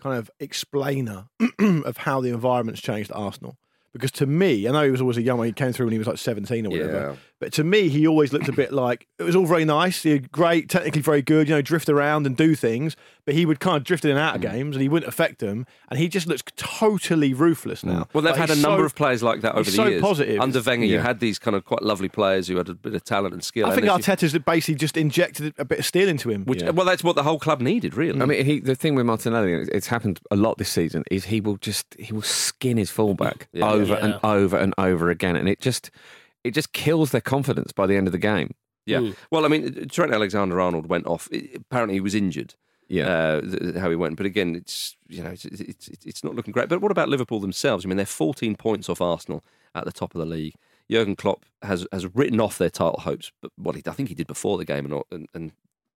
kind 0.00 0.16
of 0.18 0.30
explainer 0.40 1.26
of 1.60 1.98
how 1.98 2.20
the 2.20 2.30
environment's 2.30 2.80
changed 2.80 3.10
at 3.10 3.16
Arsenal. 3.16 3.56
Because 3.92 4.10
to 4.12 4.26
me, 4.26 4.66
I 4.66 4.72
know 4.72 4.84
he 4.84 4.90
was 4.90 5.00
always 5.00 5.18
a 5.18 5.22
young 5.22 5.38
one. 5.38 5.46
He 5.46 5.52
came 5.52 5.72
through 5.72 5.86
when 5.86 5.92
he 5.92 5.98
was 5.98 6.06
like 6.06 6.18
17 6.18 6.66
or 6.66 6.70
whatever. 6.70 7.16
Yeah. 7.42 7.46
But 7.46 7.52
to 7.54 7.64
me, 7.64 7.88
he 7.88 8.06
always 8.06 8.32
looked 8.32 8.48
a 8.48 8.52
bit 8.52 8.72
like 8.84 9.06
it 9.18 9.24
was 9.24 9.34
all 9.36 9.46
very 9.46 9.64
nice, 9.64 10.02
he 10.02 10.10
had 10.10 10.30
great, 10.32 10.68
technically 10.68 11.02
very 11.02 11.22
good, 11.22 11.48
you 11.48 11.54
know, 11.54 11.62
drift 11.62 11.88
around 11.88 12.26
and 12.26 12.36
do 12.36 12.54
things. 12.54 12.96
But 13.24 13.34
he 13.34 13.46
would 13.46 13.60
kind 13.60 13.76
of 13.76 13.84
drift 13.84 14.04
in 14.04 14.10
and 14.10 14.18
out 14.18 14.34
of 14.34 14.40
Mm. 14.40 14.50
games, 14.50 14.74
and 14.76 14.82
he 14.82 14.88
wouldn't 14.88 15.08
affect 15.08 15.38
them. 15.38 15.64
And 15.88 15.98
he 16.00 16.08
just 16.08 16.26
looks 16.26 16.42
totally 16.56 17.32
ruthless 17.34 17.84
now. 17.84 18.00
Mm. 18.00 18.06
Well, 18.12 18.22
they've 18.22 18.32
Like, 18.32 18.48
had 18.48 18.50
a 18.50 18.60
number 18.60 18.80
so- 18.82 18.86
of 18.86 18.94
players 18.96 19.22
like 19.22 19.42
that 19.42 19.52
over 19.54 19.62
he's 19.62 19.76
the 19.76 19.82
so 19.84 19.86
years. 19.86 20.02
positive. 20.02 20.40
Under 20.40 20.60
Wenger, 20.60 20.86
you 20.86 20.98
had 20.98 21.20
these 21.20 21.38
kind 21.38 21.54
of 21.56 21.64
quite 21.64 21.82
lovely 21.82 22.08
players 22.08 22.48
who 22.48 22.56
had 22.56 22.68
a 22.68 22.74
bit 22.74 22.94
of 22.94 23.04
talent 23.04 23.32
and 23.34 23.44
skill. 23.44 23.66
I 23.66 23.70
think 23.76 23.86
and 23.86 23.90
as 24.00 24.06
you- 24.08 24.12
Arteta's 24.14 24.36
basically 24.44 24.74
just 24.74 24.96
injected 24.96 25.54
a 25.58 25.64
bit 25.64 25.78
of 25.78 25.86
steel 25.86 26.08
into 26.08 26.30
him. 26.30 26.44
which, 26.46 26.62
well, 26.64 26.84
that's 26.84 27.04
what 27.04 27.14
the 27.14 27.22
whole 27.22 27.38
club 27.38 27.60
needed, 27.60 27.94
really. 27.94 28.20
I 28.20 28.24
mean, 28.24 28.44
he, 28.44 28.58
the 28.58 28.74
thing 28.74 28.96
with 28.96 29.06
Martinelli, 29.06 29.52
it's 29.52 29.68
it's 29.70 29.86
happened 29.86 30.18
a 30.32 30.36
lot 30.36 30.58
this 30.58 30.70
season, 30.70 31.04
is 31.10 31.26
he 31.26 31.40
will 31.40 31.58
just 31.58 31.94
he 32.00 32.12
will 32.12 32.22
skin 32.22 32.76
his 32.76 32.90
fullback 32.90 33.46
Yeah. 33.52 33.70
over 33.70 33.92
Yeah. 33.94 34.04
and 34.04 34.14
over 34.24 34.56
and 34.56 34.74
over 34.78 35.10
again, 35.10 35.36
and 35.36 35.48
it 35.48 35.60
just 35.60 35.92
it 36.44 36.52
just 36.52 36.72
kills 36.72 37.10
their 37.10 37.20
confidence 37.20 37.72
by 37.72 37.86
the 37.86 37.96
end 37.96 38.08
of 38.08 38.12
the 38.12 38.18
game. 38.18 38.54
yeah. 38.86 38.98
Mm. 38.98 39.16
Well, 39.30 39.44
I 39.44 39.48
mean, 39.48 39.88
Trent 39.88 40.12
Alexander 40.12 40.60
Arnold 40.60 40.86
went 40.88 41.06
off. 41.06 41.28
Apparently, 41.54 41.94
he 41.94 42.00
was 42.00 42.14
injured. 42.14 42.54
Yeah. 42.88 43.06
uh, 43.06 43.40
th- 43.40 43.76
how 43.76 43.88
he 43.88 43.96
went. 43.96 44.16
But 44.16 44.26
again, 44.26 44.54
it's 44.54 44.96
you 45.08 45.22
know 45.22 45.30
it's, 45.30 45.44
it's 45.46 45.88
it's 45.88 46.24
not 46.24 46.34
looking 46.34 46.52
great. 46.52 46.68
But 46.68 46.82
what 46.82 46.90
about 46.90 47.08
Liverpool 47.08 47.40
themselves? 47.40 47.84
I 47.86 47.88
mean, 47.88 47.96
they're 47.96 48.04
14 48.04 48.54
points 48.56 48.88
off 48.90 49.00
Arsenal 49.00 49.42
at 49.74 49.84
the 49.84 49.92
top 49.92 50.14
of 50.14 50.18
the 50.18 50.26
league. 50.26 50.54
Jurgen 50.90 51.16
Klopp 51.16 51.46
has 51.62 51.86
has 51.92 52.14
written 52.14 52.38
off 52.40 52.58
their 52.58 52.68
title 52.68 53.00
hopes, 53.00 53.32
but 53.40 53.50
what 53.56 53.76
he, 53.76 53.82
I 53.86 53.92
think 53.92 54.10
he 54.10 54.14
did 54.14 54.26
before 54.26 54.58
the 54.58 54.64
game 54.66 54.84
and, 54.84 55.02
and 55.10 55.28
and 55.32 55.52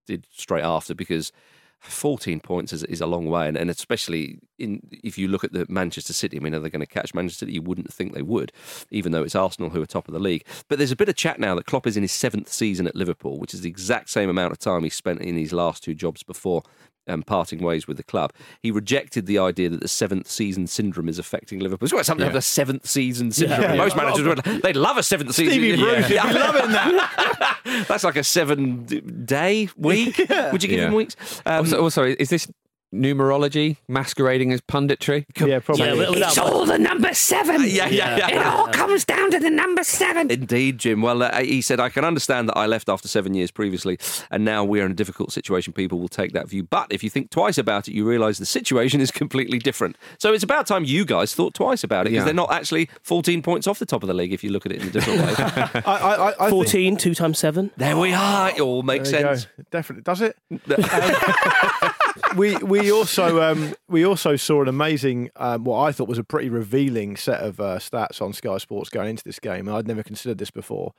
did 0.07 0.27
straight 0.33 0.63
after 0.65 0.95
because 0.95 1.33
14 1.81 2.41
points 2.41 2.73
is, 2.73 2.83
is 2.85 3.01
a 3.01 3.07
long 3.07 3.27
way, 3.27 3.49
and, 3.49 3.57
and 3.57 3.71
especially 3.71 4.39
in 4.59 4.81
if 5.05 5.19
you 5.19 5.29
look 5.29 5.45
at 5.45 5.53
the 5.53 5.67
Manchester 5.69 6.13
City. 6.13 6.37
I 6.37 6.41
mean, 6.41 6.55
are 6.55 6.59
they 6.59 6.71
going 6.71 6.81
to 6.81 6.87
catch 6.87 7.15
Manchester 7.15 7.41
City? 7.41 7.53
You 7.53 7.63
wouldn't 7.63 7.93
think 7.93 8.13
they 8.13 8.23
would, 8.23 8.53
even 8.91 9.13
though 9.13 9.23
it's 9.23 9.35
Arsenal 9.35 9.71
who 9.71 9.83
are 9.83 9.87
top 9.87 10.09
of 10.09 10.15
the 10.15 10.21
league. 10.21 10.45
But 10.69 10.79
there's 10.79 10.93
a 10.93 10.97
bit 10.97 11.09
of 11.09 11.17
chat 11.17 11.39
now 11.39 11.55
that 11.55 11.67
Klopp 11.67 11.87
is 11.87 11.97
in 11.97 12.03
his 12.03 12.13
seventh 12.13 12.51
season 12.51 12.87
at 12.87 12.97
Liverpool, 12.97 13.39
which 13.39 13.55
is 13.55 13.61
the 13.61 13.69
exact 13.69 14.11
same 14.11 14.29
amount 14.29 14.53
of 14.53 14.59
time 14.59 14.83
he 14.83 14.91
spent 14.91 15.21
in 15.21 15.37
his 15.37 15.53
last 15.53 15.85
two 15.85 15.95
jobs 15.95 16.23
before 16.23 16.63
um, 17.07 17.23
parting 17.23 17.61
ways 17.61 17.87
with 17.87 17.97
the 17.97 18.03
club. 18.03 18.33
He 18.63 18.71
rejected 18.71 19.27
the 19.27 19.39
idea 19.39 19.69
that 19.69 19.81
the 19.81 19.89
seventh 19.89 20.29
season 20.29 20.67
syndrome 20.67 21.09
is 21.09 21.19
affecting 21.19 21.61
Liverpool. 21.61 21.87
It's 21.87 21.93
quite 21.93 22.07
something 22.07 22.21
to 22.23 22.27
have 22.27 22.35
the 22.35 22.43
seventh 22.43 22.87
season 22.87 23.33
syndrome. 23.33 23.61
Yeah. 23.63 23.77
Most 23.77 23.97
managers 23.97 24.27
would 24.27 24.39
they'd 24.63 24.77
love 24.77 24.97
a 24.99 25.03
seventh 25.03 25.35
season. 25.35 25.53
Stevie 25.55 25.77
Bruce, 25.77 26.07
he'd 26.09 26.17
loving 26.17 26.73
that. 26.73 27.85
That's 27.89 28.05
like 28.05 28.17
a 28.17 28.25
seven 28.25 28.85
day 29.25 29.69
week. 29.77 30.19
Would 30.29 30.63
you 30.63 30.69
give 30.69 30.79
Yeah. 30.79 30.87
him 30.89 30.95
weeks? 30.95 31.17
Um, 31.47 31.59
also, 31.59 31.83
also, 31.83 32.05
is 32.05 32.29
this 32.31 32.47
numerology 32.95 33.77
masquerading 33.89 34.53
as 34.53 34.61
punditry? 34.61 35.27
yeah, 35.39 35.59
probably. 35.61 35.85
Yeah, 35.85 35.91
wi- 35.91 36.11
without- 36.11 36.67
the 36.67 36.79
number 36.79 37.13
seven. 37.15 37.63
yeah, 37.65 37.87
yeah, 37.89 38.17
yeah. 38.17 38.29
It 38.31 38.47
all 38.47 38.69
comes 38.69 39.05
down 39.05 39.31
to 39.31 39.39
the 39.39 39.51
number 39.51 39.85
seven. 39.85 40.31
Indeed, 40.31 40.79
Jim. 40.79 41.03
Well, 41.03 41.23
uh, 41.23 41.41
he 41.43 41.61
said, 41.63 41.81
I 41.81 41.89
can 41.89 42.05
understand 42.05 42.49
that 42.49 42.57
I 42.57 42.67
left 42.67 42.89
after 42.89 43.09
seven 43.09 43.35
years 43.35 43.51
previously, 43.51 43.99
and 44.31 44.45
now 44.45 44.65
we're 44.65 44.85
in 44.85 44.91
a 44.91 44.95
difficult 44.95 45.33
situation. 45.33 45.73
People 45.73 45.99
will 46.01 46.09
take 46.09 46.33
that 46.33 46.49
view. 46.49 46.63
But 46.65 46.87
if 46.91 47.03
you 47.05 47.11
think 47.11 47.31
twice 47.31 47.59
about 47.59 47.89
it, 47.89 47.95
you 47.95 48.07
realise 48.09 48.39
the 48.39 48.47
situation 48.47 49.01
is 49.01 49.11
completely 49.11 49.59
different. 49.59 49.97
So 50.19 50.33
it's 50.33 50.43
about 50.45 50.67
time 50.67 50.85
you 50.85 51.05
guys 51.05 51.35
thought 51.35 51.55
twice 51.55 51.85
about 51.85 52.07
it, 52.07 52.11
because 52.11 52.23
Yeah. 52.23 52.25
they're 52.25 52.35
not 52.35 52.53
actually 52.53 52.89
14 53.03 53.43
points 53.43 53.67
off 53.67 53.79
the 53.79 53.87
top 53.87 54.03
of 54.03 54.07
the 54.09 54.15
league 54.15 54.33
if 54.33 54.43
you 54.43 54.51
look 54.51 54.67
at 54.67 54.73
it 54.73 54.83
in 54.83 54.89
a 54.89 54.91
different 54.91 55.21
way. 55.21 55.35
I, 55.39 55.81
I, 55.87 56.15
I, 56.15 56.29
I 56.29 56.33
think- 56.39 56.51
14, 56.51 56.97
two 56.97 57.15
times 57.15 57.39
seven. 57.39 57.71
there 57.77 57.97
we 57.97 58.13
are. 58.13 58.51
It 58.51 58.61
all 58.61 58.83
makes 58.83 59.11
sense. 59.11 59.45
go. 59.45 59.65
Definitely 59.71 60.03
does 60.03 60.23
it. 60.23 60.37
Um, 60.77 61.93
we 62.37 62.57
we 62.59 62.91
also 62.93 63.43
um, 63.43 63.75
we 63.89 64.05
also 64.05 64.37
saw 64.37 64.63
an 64.63 64.69
amazing 64.69 65.31
um, 65.37 65.65
what 65.65 65.81
I 65.83 65.93
thought 65.93 66.09
was 66.09 66.19
a 66.19 66.25
pretty 66.25 66.49
revealing 66.49 67.17
set 67.17 67.41
of 67.41 67.61
uh, 67.61 67.79
stats 67.79 68.21
on 68.23 68.33
Sky 68.33 68.59
Sports 68.59 68.91
going 68.91 69.11
into 69.11 69.25
this 69.25 69.39
game, 69.39 69.69
and 69.69 69.77
I'd 69.77 69.87
never 69.87 70.03
considered 70.03 70.39
this 70.39 70.51
before. 70.51 70.93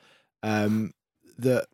Um, 0.44 0.92
that 1.38 1.68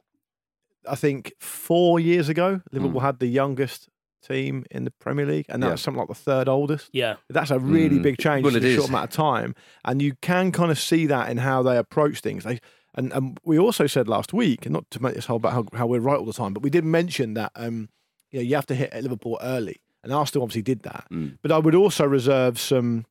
I 0.89 0.95
think 0.95 1.33
four 1.39 1.99
years 1.99 2.29
ago, 2.29 2.61
Liverpool 2.71 2.99
had 2.99 3.19
the 3.19 3.27
youngest 3.27 3.87
team 4.25 4.65
in 4.71 4.85
the 4.85 4.91
Premier 4.91 5.25
League, 5.25 5.45
and 5.49 5.61
that 5.61 5.67
Yeah. 5.67 5.71
was 5.73 5.81
something 5.81 5.99
like 5.99 6.07
the 6.07 6.15
third 6.15 6.47
oldest. 6.47 6.89
Yeah. 6.93 7.15
That's 7.29 7.51
a 7.51 7.59
really 7.59 7.99
Mm. 7.99 8.03
big 8.03 8.17
change 8.17 8.45
Well, 8.45 8.55
in 8.55 8.63
a 8.63 8.75
short 8.75 8.87
amount 8.89 9.05
of 9.05 9.09
time, 9.11 9.53
and 9.83 10.01
you 10.01 10.13
can 10.21 10.51
kind 10.53 10.71
of 10.71 10.79
see 10.79 11.05
that 11.07 11.29
in 11.29 11.37
how 11.39 11.61
they 11.63 11.77
approach 11.77 12.19
things. 12.21 12.43
They 12.43 12.59
and, 12.95 13.11
and 13.11 13.39
we 13.43 13.57
also 13.57 13.87
said 13.87 14.07
last 14.07 14.33
week, 14.33 14.65
and 14.67 14.73
not 14.73 14.89
to 14.91 15.01
make 15.01 15.15
this 15.15 15.25
whole 15.25 15.37
about 15.37 15.53
how, 15.53 15.65
how 15.73 15.87
we're 15.87 15.99
right 15.99 16.17
all 16.19 16.25
the 16.25 16.31
time, 16.33 16.53
but 16.53 16.61
we 16.61 16.69
did 16.69 16.85
mention 16.85 17.33
that 17.33 17.51
um, 17.55 17.89
you 18.33 18.39
know 18.39 18.43
you 18.43 18.55
have 18.55 18.65
to 18.67 18.75
hit 18.75 18.93
Liverpool 19.01 19.39
early, 19.41 19.79
and 20.03 20.11
Arsenal 20.11 20.43
obviously 20.43 20.63
did 20.63 20.83
that. 20.83 21.05
Mm. 21.11 21.37
But 21.41 21.51
I 21.53 21.59
would 21.59 21.75
also 21.75 22.05
reserve 22.05 22.59
some 22.59 23.05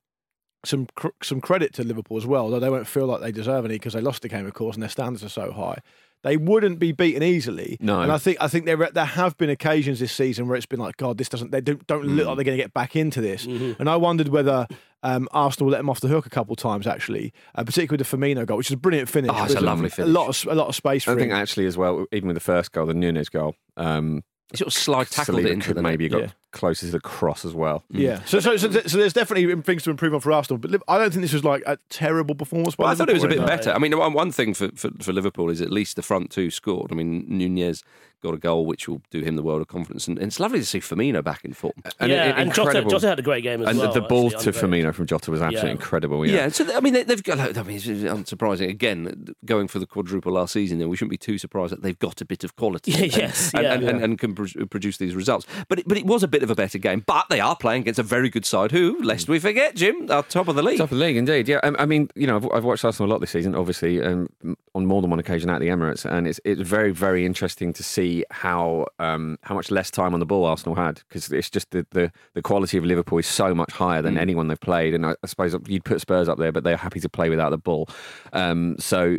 some 0.65 0.87
cr- 0.95 1.09
some 1.23 1.41
credit 1.41 1.73
to 1.75 1.85
Liverpool 1.85 2.17
as 2.19 2.27
well, 2.27 2.51
though 2.51 2.61
they 2.61 2.71
won't 2.71 2.87
feel 2.87 3.07
like 3.07 3.21
they 3.23 3.33
deserve 3.33 3.65
any 3.65 3.77
because 3.77 3.95
they 3.95 4.01
lost 4.01 4.23
the 4.23 4.29
game, 4.29 4.47
of 4.47 4.55
course, 4.55 4.77
and 4.77 4.83
their 4.83 4.91
standards 4.91 5.25
are 5.25 5.29
so 5.31 5.51
high. 5.53 5.79
They 6.23 6.37
wouldn't 6.37 6.79
be 6.79 6.93
beaten 6.93 7.21
easily. 7.25 7.77
No. 7.81 8.01
and 8.01 8.13
I 8.13 8.19
think 8.19 8.37
I 8.41 8.47
think 8.47 8.65
there 8.67 8.77
there 8.77 9.05
have 9.05 9.37
been 9.39 9.51
occasions 9.51 9.99
this 9.99 10.13
season 10.13 10.47
where 10.47 10.57
it's 10.57 10.67
been 10.67 10.79
like, 10.79 10.97
God, 10.99 11.19
this 11.19 11.29
doesn't 11.29 11.51
they 11.51 11.61
don't 11.61 11.85
don't 11.89 12.05
look 12.05 12.27
like 12.29 12.37
they're 12.37 12.45
going 12.45 12.57
to 12.59 12.63
get 12.63 12.73
back 12.75 12.95
into 12.95 13.21
this. 13.21 13.45
And 13.45 13.89
I 13.91 13.97
wondered 13.97 14.29
whether 14.29 14.69
um, 15.03 15.29
Arsenal 15.33 15.69
let 15.71 15.79
them 15.79 15.91
off 15.91 15.99
the 16.01 16.07
hook 16.07 16.27
a 16.27 16.31
couple 16.31 16.53
of 16.53 16.59
times 16.59 16.87
actually, 16.87 17.33
uh, 17.57 17.65
particularly 17.65 17.99
with 18.01 18.09
the 18.09 18.17
Firmino 18.17 18.47
goal, 18.47 18.57
which 18.57 18.69
is 18.69 18.75
a 18.75 18.77
brilliant 18.77 19.09
finish. 19.09 19.33
Oh, 19.35 19.45
it's 19.45 19.55
a 19.57 19.61
lovely 19.61 19.89
A 19.89 19.91
finish. 19.91 20.13
lot 20.13 20.29
of 20.29 20.53
a 20.53 20.55
lot 20.55 20.69
of 20.69 20.77
space 20.77 21.03
for 21.03 21.11
I 21.11 21.17
think 21.17 21.33
him. 21.33 21.37
actually 21.39 21.67
as 21.67 21.77
well, 21.77 22.07
even 22.13 22.29
with 22.29 22.37
the 22.37 22.41
first 22.41 22.71
goal, 22.71 22.87
the 22.87 22.95
Nunez 22.95 23.29
goal, 23.29 23.57
um, 23.77 24.23
He 24.53 24.59
sort 24.59 24.69
of 24.69 24.73
slide 24.73 25.09
tackled 25.11 25.39
Saliba 25.39 25.47
it 25.47 25.53
into 25.53 25.67
could 25.69 25.77
the 25.77 25.83
maybe 25.83 26.05
net. 26.05 26.13
got 26.13 26.21
Yeah. 26.23 26.31
closer 26.53 26.87
to 26.87 26.93
the 26.93 27.01
cross 27.01 27.45
as 27.45 27.55
well. 27.55 27.83
Yeah, 27.91 28.19
mm. 28.19 28.27
so, 28.29 28.41
so 28.41 28.57
so 28.57 28.71
so 28.71 28.97
there's 28.99 29.13
definitely 29.13 29.55
things 29.63 29.83
to 29.85 29.91
improve 29.91 30.15
on 30.15 30.21
for 30.21 30.31
Arsenal, 30.33 30.59
but 30.59 30.71
I 30.89 30.99
don't 30.99 31.11
think 31.11 31.23
this 31.23 31.33
was 31.33 31.45
like 31.45 31.63
a 31.67 31.79
terrible 31.89 32.35
performance. 32.35 32.77
By 32.77 32.85
Well, 32.85 32.93
I 32.93 32.95
thought 32.95 33.09
it 33.09 33.15
was 33.15 33.25
a 33.25 33.29
bit 33.29 33.39
Liverpool. 33.39 33.57
better. 33.57 33.73
I 33.73 33.79
mean, 33.79 33.97
one, 33.99 34.13
one 34.13 34.31
thing 34.33 34.55
for, 34.55 34.69
for, 34.77 34.91
for 35.01 35.13
Liverpool 35.13 35.51
is 35.51 35.61
at 35.61 35.71
least 35.71 35.97
the 35.97 36.03
front 36.03 36.31
two 36.31 36.51
scored. 36.51 36.93
I 36.93 36.95
mean, 36.95 37.25
Nunez 37.29 37.83
got 38.23 38.35
a 38.35 38.39
goal 38.39 38.67
which 38.67 38.89
will 38.89 39.03
do 39.11 39.21
him 39.21 39.37
the 39.37 39.43
world 39.43 39.61
of 39.61 39.69
confidence, 39.69 40.07
and, 40.09 40.19
and 40.19 40.29
it's 40.29 40.41
lovely 40.41 40.59
to 40.61 40.65
see 40.67 40.81
Firmino 40.81 41.23
back 41.23 41.45
in 41.45 41.53
form. 41.53 41.73
And 42.01 42.11
yeah, 42.11 42.31
it- 42.31 42.39
and 42.39 42.55
Jota. 42.55 42.83
Jota 42.83 43.09
had 43.09 43.19
a 43.19 43.23
great 43.23 43.43
game 43.43 43.61
as 43.63 43.77
well. 43.77 43.87
and 43.87 43.95
the- 43.95 44.01
ball 44.03 44.27
actually, 44.27 44.53
to 44.53 44.59
underrated. 44.59 44.87
Firmino 44.87 44.95
from 44.95 45.07
Jota 45.07 45.31
was 45.31 45.41
absolutely 45.43 45.69
Yeah. 45.71 45.73
incredible. 45.75 46.27
Yeah, 46.27 46.35
Yeah. 46.35 46.49
so 46.49 46.77
I 46.77 46.81
mean, 46.81 46.93
they, 46.95 47.03
they've 47.05 47.23
got. 47.23 47.39
I 47.59 47.63
mean, 47.63 47.77
it's 47.77 47.87
unsurprising. 47.87 48.69
Again, 48.69 49.35
going 49.45 49.69
for 49.69 49.79
the 49.79 49.87
quadruple 49.87 50.33
last 50.33 50.53
season, 50.53 50.79
then 50.79 50.89
we 50.89 50.97
shouldn't 50.97 51.11
be 51.11 51.17
too 51.19 51.39
surprised 51.39 51.73
that 51.73 51.83
they've 51.83 51.99
got 51.99 52.21
a 52.21 52.25
bit 52.25 52.45
of 52.45 52.57
quality. 52.57 52.93
Yeah, 52.93 52.99
and- 53.03 53.17
yes, 53.17 53.55
and, 53.55 53.63
yeah. 53.65 53.75
and, 53.75 53.85
and, 53.85 54.03
and 54.03 54.19
can 54.19 54.35
pr- 54.35 54.65
produce 54.71 54.97
these 54.99 55.15
results. 55.15 55.47
But 55.69 55.81
it, 55.81 55.89
but 55.89 55.99
it 55.99 56.07
was 56.07 56.23
a 56.23 56.29
bit 56.29 56.43
of 56.43 56.51
a 56.51 56.55
better 56.55 56.79
game. 56.79 57.03
But 57.07 57.27
they 57.31 57.41
are 57.41 57.57
playing 57.57 57.83
against 57.83 57.99
a 57.99 58.03
very 58.05 58.31
good 58.31 58.45
side, 58.45 58.71
who, 58.73 59.03
lest 59.03 59.29
we 59.29 59.39
forget, 59.39 59.75
Jim, 59.77 60.11
are 60.11 60.23
top 60.23 60.49
of 60.49 60.57
the 60.57 60.63
league. 60.63 60.79
Top 60.79 60.93
of 60.93 60.99
the 60.99 61.05
league, 61.05 61.17
indeed. 61.17 61.49
Yeah, 61.49 61.61
um, 61.63 61.77
I 61.79 61.87
mean, 61.87 62.09
you 62.15 62.27
know, 62.27 62.37
I've, 62.37 62.49
I've 62.53 62.65
watched 62.65 62.85
Arsenal 62.85 63.11
a 63.11 63.13
lot 63.13 63.21
this 63.21 63.31
season, 63.31 63.55
obviously, 63.55 64.03
um, 64.03 64.29
on 64.75 64.87
more 64.87 65.01
than 65.03 65.11
one 65.11 65.19
occasion 65.19 65.51
at 65.51 65.61
the 65.61 65.69
Emirates, 65.69 66.05
and 66.05 66.27
it's 66.27 66.41
it's 66.45 66.61
very 66.61 66.93
very 66.93 67.25
interesting 67.27 67.73
to 67.75 67.83
see 67.83 68.12
how 68.31 68.87
um, 68.99 69.39
how 69.43 69.55
much 69.55 69.71
less 69.71 69.91
time 69.91 70.15
on 70.15 70.21
the 70.21 70.27
ball 70.27 70.45
Arsenal 70.45 70.75
had 70.75 71.01
because 71.09 71.31
it's 71.33 71.51
just 71.51 71.71
the, 71.71 71.87
the 71.91 72.13
the 72.35 72.43
quality 72.43 72.77
of 72.79 72.85
Liverpool 72.85 73.19
is 73.19 73.27
so 73.27 73.55
much 73.55 73.73
higher 73.73 74.01
Mm. 74.01 74.05
than 74.05 74.19
anyone 74.19 74.49
they've 74.49 74.61
played, 74.61 74.95
and 74.95 75.05
I, 75.07 75.15
I 75.23 75.27
suppose 75.27 75.55
you'd 75.67 75.85
put 75.85 76.01
Spurs 76.01 76.29
up 76.29 76.39
there, 76.39 76.53
but 76.53 76.65
they're 76.65 76.77
happy 76.77 77.01
to 77.01 77.09
play 77.09 77.29
without 77.31 77.51
the 77.51 77.59
ball. 77.59 77.89
Um, 78.33 78.77
so, 78.79 79.19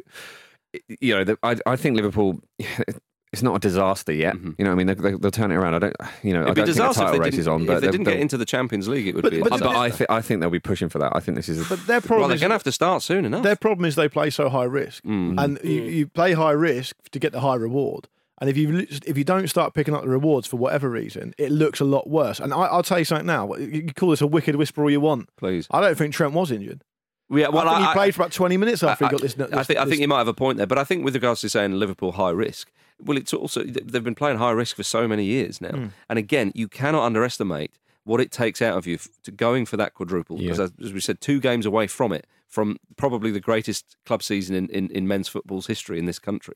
you 1.00 1.16
know, 1.16 1.24
the, 1.24 1.38
I 1.44 1.56
I 1.66 1.76
think 1.76 1.96
Liverpool. 1.96 2.40
It's 3.34 3.42
not 3.42 3.56
a 3.56 3.60
disaster 3.60 4.14
yet. 4.14 4.36
You 4.60 4.64
know, 4.64 4.72
I 4.72 4.76
mean, 4.76 4.86
they, 4.86 4.94
they, 4.94 5.14
they'll 5.16 5.32
turn 5.32 5.50
it 5.52 5.56
around. 5.56 5.74
I 5.74 5.80
don't, 5.80 5.96
you 6.22 6.34
know, 6.34 6.42
Mm-hmm. 6.46 6.52
It'd 6.52 6.56
be 6.56 6.56
don't 6.56 6.56
think 6.56 6.56
the 6.56 6.66
disaster 6.66 7.02
if 7.02 7.06
title 7.08 7.14
they 7.14 7.20
race 7.20 7.32
didn't, 7.32 7.40
is 7.40 7.48
on, 7.48 7.66
but 7.66 7.74
they 7.74 7.80
they'll- 7.80 7.92
didn't 7.94 8.04
get 8.06 8.20
into 8.20 8.38
the 8.38 8.46
Champions 8.46 8.88
League. 8.88 9.08
It 9.08 9.16
would 9.16 9.24
But- 9.24 9.32
be. 9.32 9.40
a 9.40 9.44
but- 9.44 9.60
but 9.60 9.76
I, 9.76 9.90
th- 9.90 10.08
I 10.08 10.22
think 10.22 10.40
they'll 10.40 10.52
be 10.52 10.60
pushing 10.60 10.88
for 10.88 11.00
that. 11.00 11.14
I 11.16 11.20
think 11.20 11.38
this 11.38 11.50
is. 11.50 11.68
But 11.68 11.88
their 11.88 12.00
problem 12.00 12.20
well, 12.20 12.28
they're 12.28 12.36
is 12.36 12.42
going 12.42 12.52
to 12.52 12.54
have 12.54 12.64
to 12.66 12.72
start 12.72 13.02
soon 13.02 13.26
enough. 13.26 13.42
their 13.42 13.56
problem 13.56 13.86
is 13.86 13.96
they 13.96 14.08
play 14.08 14.30
so 14.30 14.50
high 14.50 14.66
risk, 14.66 15.04
and 15.04 15.60
you, 15.64 15.82
you 15.82 16.06
play 16.06 16.34
high 16.34 16.52
risk 16.52 16.96
to 17.12 17.18
get 17.18 17.32
the 17.32 17.40
high 17.40 17.56
reward. 17.56 18.08
And 18.44 18.50
if 18.50 18.58
you 18.58 18.86
if 19.08 19.18
you 19.18 19.24
don't 19.24 19.48
start 19.48 19.74
picking 19.74 19.94
up 19.96 20.02
the 20.04 20.10
rewards 20.10 20.48
for 20.48 20.58
whatever 20.58 20.90
reason, 20.90 21.34
it 21.38 21.50
looks 21.50 21.80
a 21.80 21.86
lot 21.86 22.10
worse. 22.10 22.42
And 22.42 22.54
I, 22.54 22.58
I'll 22.66 22.84
tell 22.84 23.00
you 23.00 23.06
something 23.06 23.26
now. 23.26 23.54
You 23.56 23.80
can 23.84 23.94
call 23.94 24.10
this 24.10 24.20
a 24.20 24.28
wicked 24.28 24.58
whisper 24.58 24.84
all 24.84 24.90
you 24.92 25.00
want. 25.00 25.30
Please. 25.38 25.66
I 25.72 25.80
don't 25.80 25.98
think 25.98 26.14
Trent 26.14 26.34
was 26.34 26.52
injured. 26.52 26.84
Yeah, 27.30 27.48
well, 27.48 27.70
I 27.70 27.76
think 27.76 27.88
I- 27.88 27.90
he 27.92 27.94
played 27.94 28.16
for 28.16 28.22
about 28.24 28.34
twenty 28.34 28.58
minutes 28.58 28.84
after 28.84 29.06
I, 29.06 29.08
he 29.08 29.12
got 29.14 29.22
this. 29.22 29.36
I, 29.40 29.46
this 29.46 29.68
think 29.68 29.80
I 29.80 29.86
think 29.86 30.02
you 30.02 30.10
might 30.10 30.18
have 30.18 30.28
a 30.28 30.34
point 30.34 30.58
there, 30.58 30.68
but 30.68 30.78
I 30.78 30.84
think 30.84 31.06
with 31.06 31.14
regards 31.16 31.40
to 31.42 31.48
saying 31.50 31.72
Liverpool 31.72 32.12
high 32.12 32.32
risk, 32.32 32.70
well, 33.02 33.18
it's 33.18 33.34
also 33.34 33.64
they've 33.64 34.04
been 34.04 34.14
playing 34.14 34.40
high 34.40 34.52
risk 34.52 34.76
for 34.76 34.84
so 34.84 35.08
many 35.08 35.24
years 35.24 35.62
now, 35.62 35.70
Hmm. 35.72 35.86
and 36.10 36.20
again, 36.20 36.52
you 36.54 36.68
cannot 36.68 37.04
underestimate 37.06 37.72
what 38.04 38.20
it 38.20 38.30
takes 38.30 38.62
out 38.62 38.78
of 38.78 38.86
you 38.86 38.98
to 39.24 39.32
going 39.32 39.66
for 39.66 39.78
that 39.78 39.94
quadruple. 39.94 40.38
Because 40.38 40.60
as 40.60 40.92
we 40.92 41.00
said, 41.00 41.22
two 41.22 41.40
games 41.40 41.66
away 41.66 41.88
from 41.88 42.12
it 42.12 42.28
from 42.54 42.78
probably 42.98 43.32
the 43.32 43.39
greatest 43.39 43.98
club 44.06 44.22
season 44.22 44.56
in, 44.56 44.70
in, 44.70 44.88
in 44.92 45.08
men's 45.08 45.28
football's 45.28 45.66
history 45.66 45.98
in 45.98 46.06
this 46.06 46.20
country, 46.20 46.54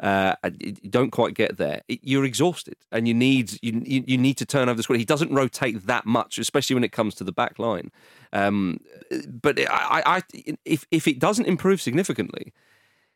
uh, 0.00 0.34
you 0.58 0.88
don't 0.88 1.10
quite 1.10 1.34
get 1.34 1.58
there, 1.58 1.82
you're 1.86 2.24
exhausted, 2.24 2.76
and 2.90 3.06
you 3.06 3.12
need 3.12 3.58
you, 3.62 3.82
you 3.84 4.16
need 4.16 4.38
to 4.38 4.46
turn 4.46 4.70
over 4.70 4.76
the 4.78 4.82
squad. 4.82 4.96
He 4.96 5.04
doesn't 5.04 5.32
rotate 5.32 5.86
that 5.86 6.06
much, 6.06 6.38
especially 6.38 6.72
when 6.72 6.84
it 6.84 6.92
comes 6.92 7.14
to 7.16 7.24
the 7.24 7.32
back 7.32 7.58
line. 7.58 7.90
Um, 8.32 8.80
but 9.42 9.60
I, 9.60 10.02
I, 10.06 10.22
if 10.64 10.86
if 10.90 11.06
it 11.06 11.18
doesn't 11.18 11.44
improve 11.44 11.82
significantly, 11.82 12.54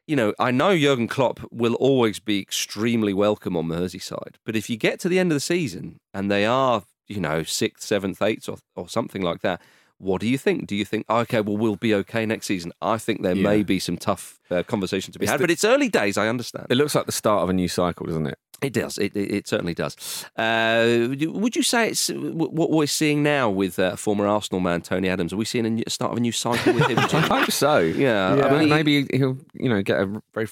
you 0.06 0.14
know, 0.14 0.34
I 0.38 0.50
know 0.50 0.76
Jurgen 0.76 1.08
Klopp 1.08 1.40
will 1.50 1.74
always 1.76 2.18
be 2.20 2.40
extremely 2.40 3.14
welcome 3.14 3.56
on 3.56 3.68
Merseyside, 3.68 4.34
but 4.44 4.54
if 4.54 4.68
you 4.68 4.76
get 4.76 5.00
to 5.00 5.08
the 5.08 5.18
end 5.18 5.32
of 5.32 5.36
the 5.36 5.40
season 5.40 5.98
and 6.12 6.30
they 6.30 6.44
are, 6.44 6.82
you 7.06 7.20
know, 7.20 7.42
sixth, 7.42 7.86
seventh, 7.86 8.20
eighth, 8.20 8.50
or, 8.50 8.58
or 8.76 8.86
something 8.86 9.22
like 9.22 9.40
that, 9.40 9.62
what 9.98 10.20
do 10.20 10.28
you 10.28 10.38
think? 10.38 10.66
Do 10.66 10.74
you 10.76 10.84
think, 10.84 11.04
okay, 11.10 11.40
well, 11.40 11.56
we'll 11.56 11.76
be 11.76 11.94
okay 11.94 12.24
next 12.26 12.46
season? 12.46 12.72
I 12.80 12.98
think 12.98 13.22
there 13.22 13.34
may 13.34 13.62
be 13.62 13.78
some 13.78 13.96
tough 13.96 14.38
uh, 14.50 14.62
conversation 14.62 15.12
to 15.12 15.18
be 15.18 15.24
It's 15.24 15.30
had, 15.32 15.40
the- 15.40 15.42
but 15.44 15.50
it's 15.50 15.64
early 15.64 15.88
days. 15.88 16.16
I 16.16 16.28
understand. 16.28 16.66
It 16.70 16.76
looks 16.76 16.94
like 16.94 17.06
the 17.06 17.12
start 17.12 17.42
of 17.42 17.50
a 17.50 17.52
new 17.52 17.68
cycle, 17.68 18.06
doesn't 18.06 18.26
it? 18.26 18.38
It 18.60 18.72
does. 18.72 18.98
It, 18.98 19.14
it, 19.14 19.30
it 19.32 19.46
certainly 19.48 19.72
does. 19.74 20.24
Uh, 20.36 21.08
would 21.10 21.54
you 21.54 21.62
say 21.62 21.90
it's 21.90 22.08
what 22.10 22.70
we're 22.70 22.86
seeing 22.86 23.22
now 23.22 23.48
with 23.50 23.78
uh, 23.78 23.94
former 23.94 24.26
Arsenal 24.26 24.58
man 24.60 24.80
Tony 24.82 25.08
Adams? 25.08 25.32
Are 25.32 25.36
we 25.36 25.44
seeing 25.44 25.64
a 25.64 25.70
new, 25.70 25.84
start 25.86 26.10
of 26.10 26.18
a 26.18 26.20
new 26.20 26.32
cycle 26.32 26.74
with 26.74 26.88
him? 26.88 26.98
I 27.02 27.04
hope 27.04 27.52
so. 27.52 27.78
Yeah, 27.78 28.34
Yeah. 28.34 28.46
I 28.46 28.58
mean, 28.58 28.68
maybe 28.68 29.06
he'll 29.12 29.38
you 29.54 29.68
know 29.68 29.80
get 29.82 30.00
a 30.00 30.22
very 30.34 30.48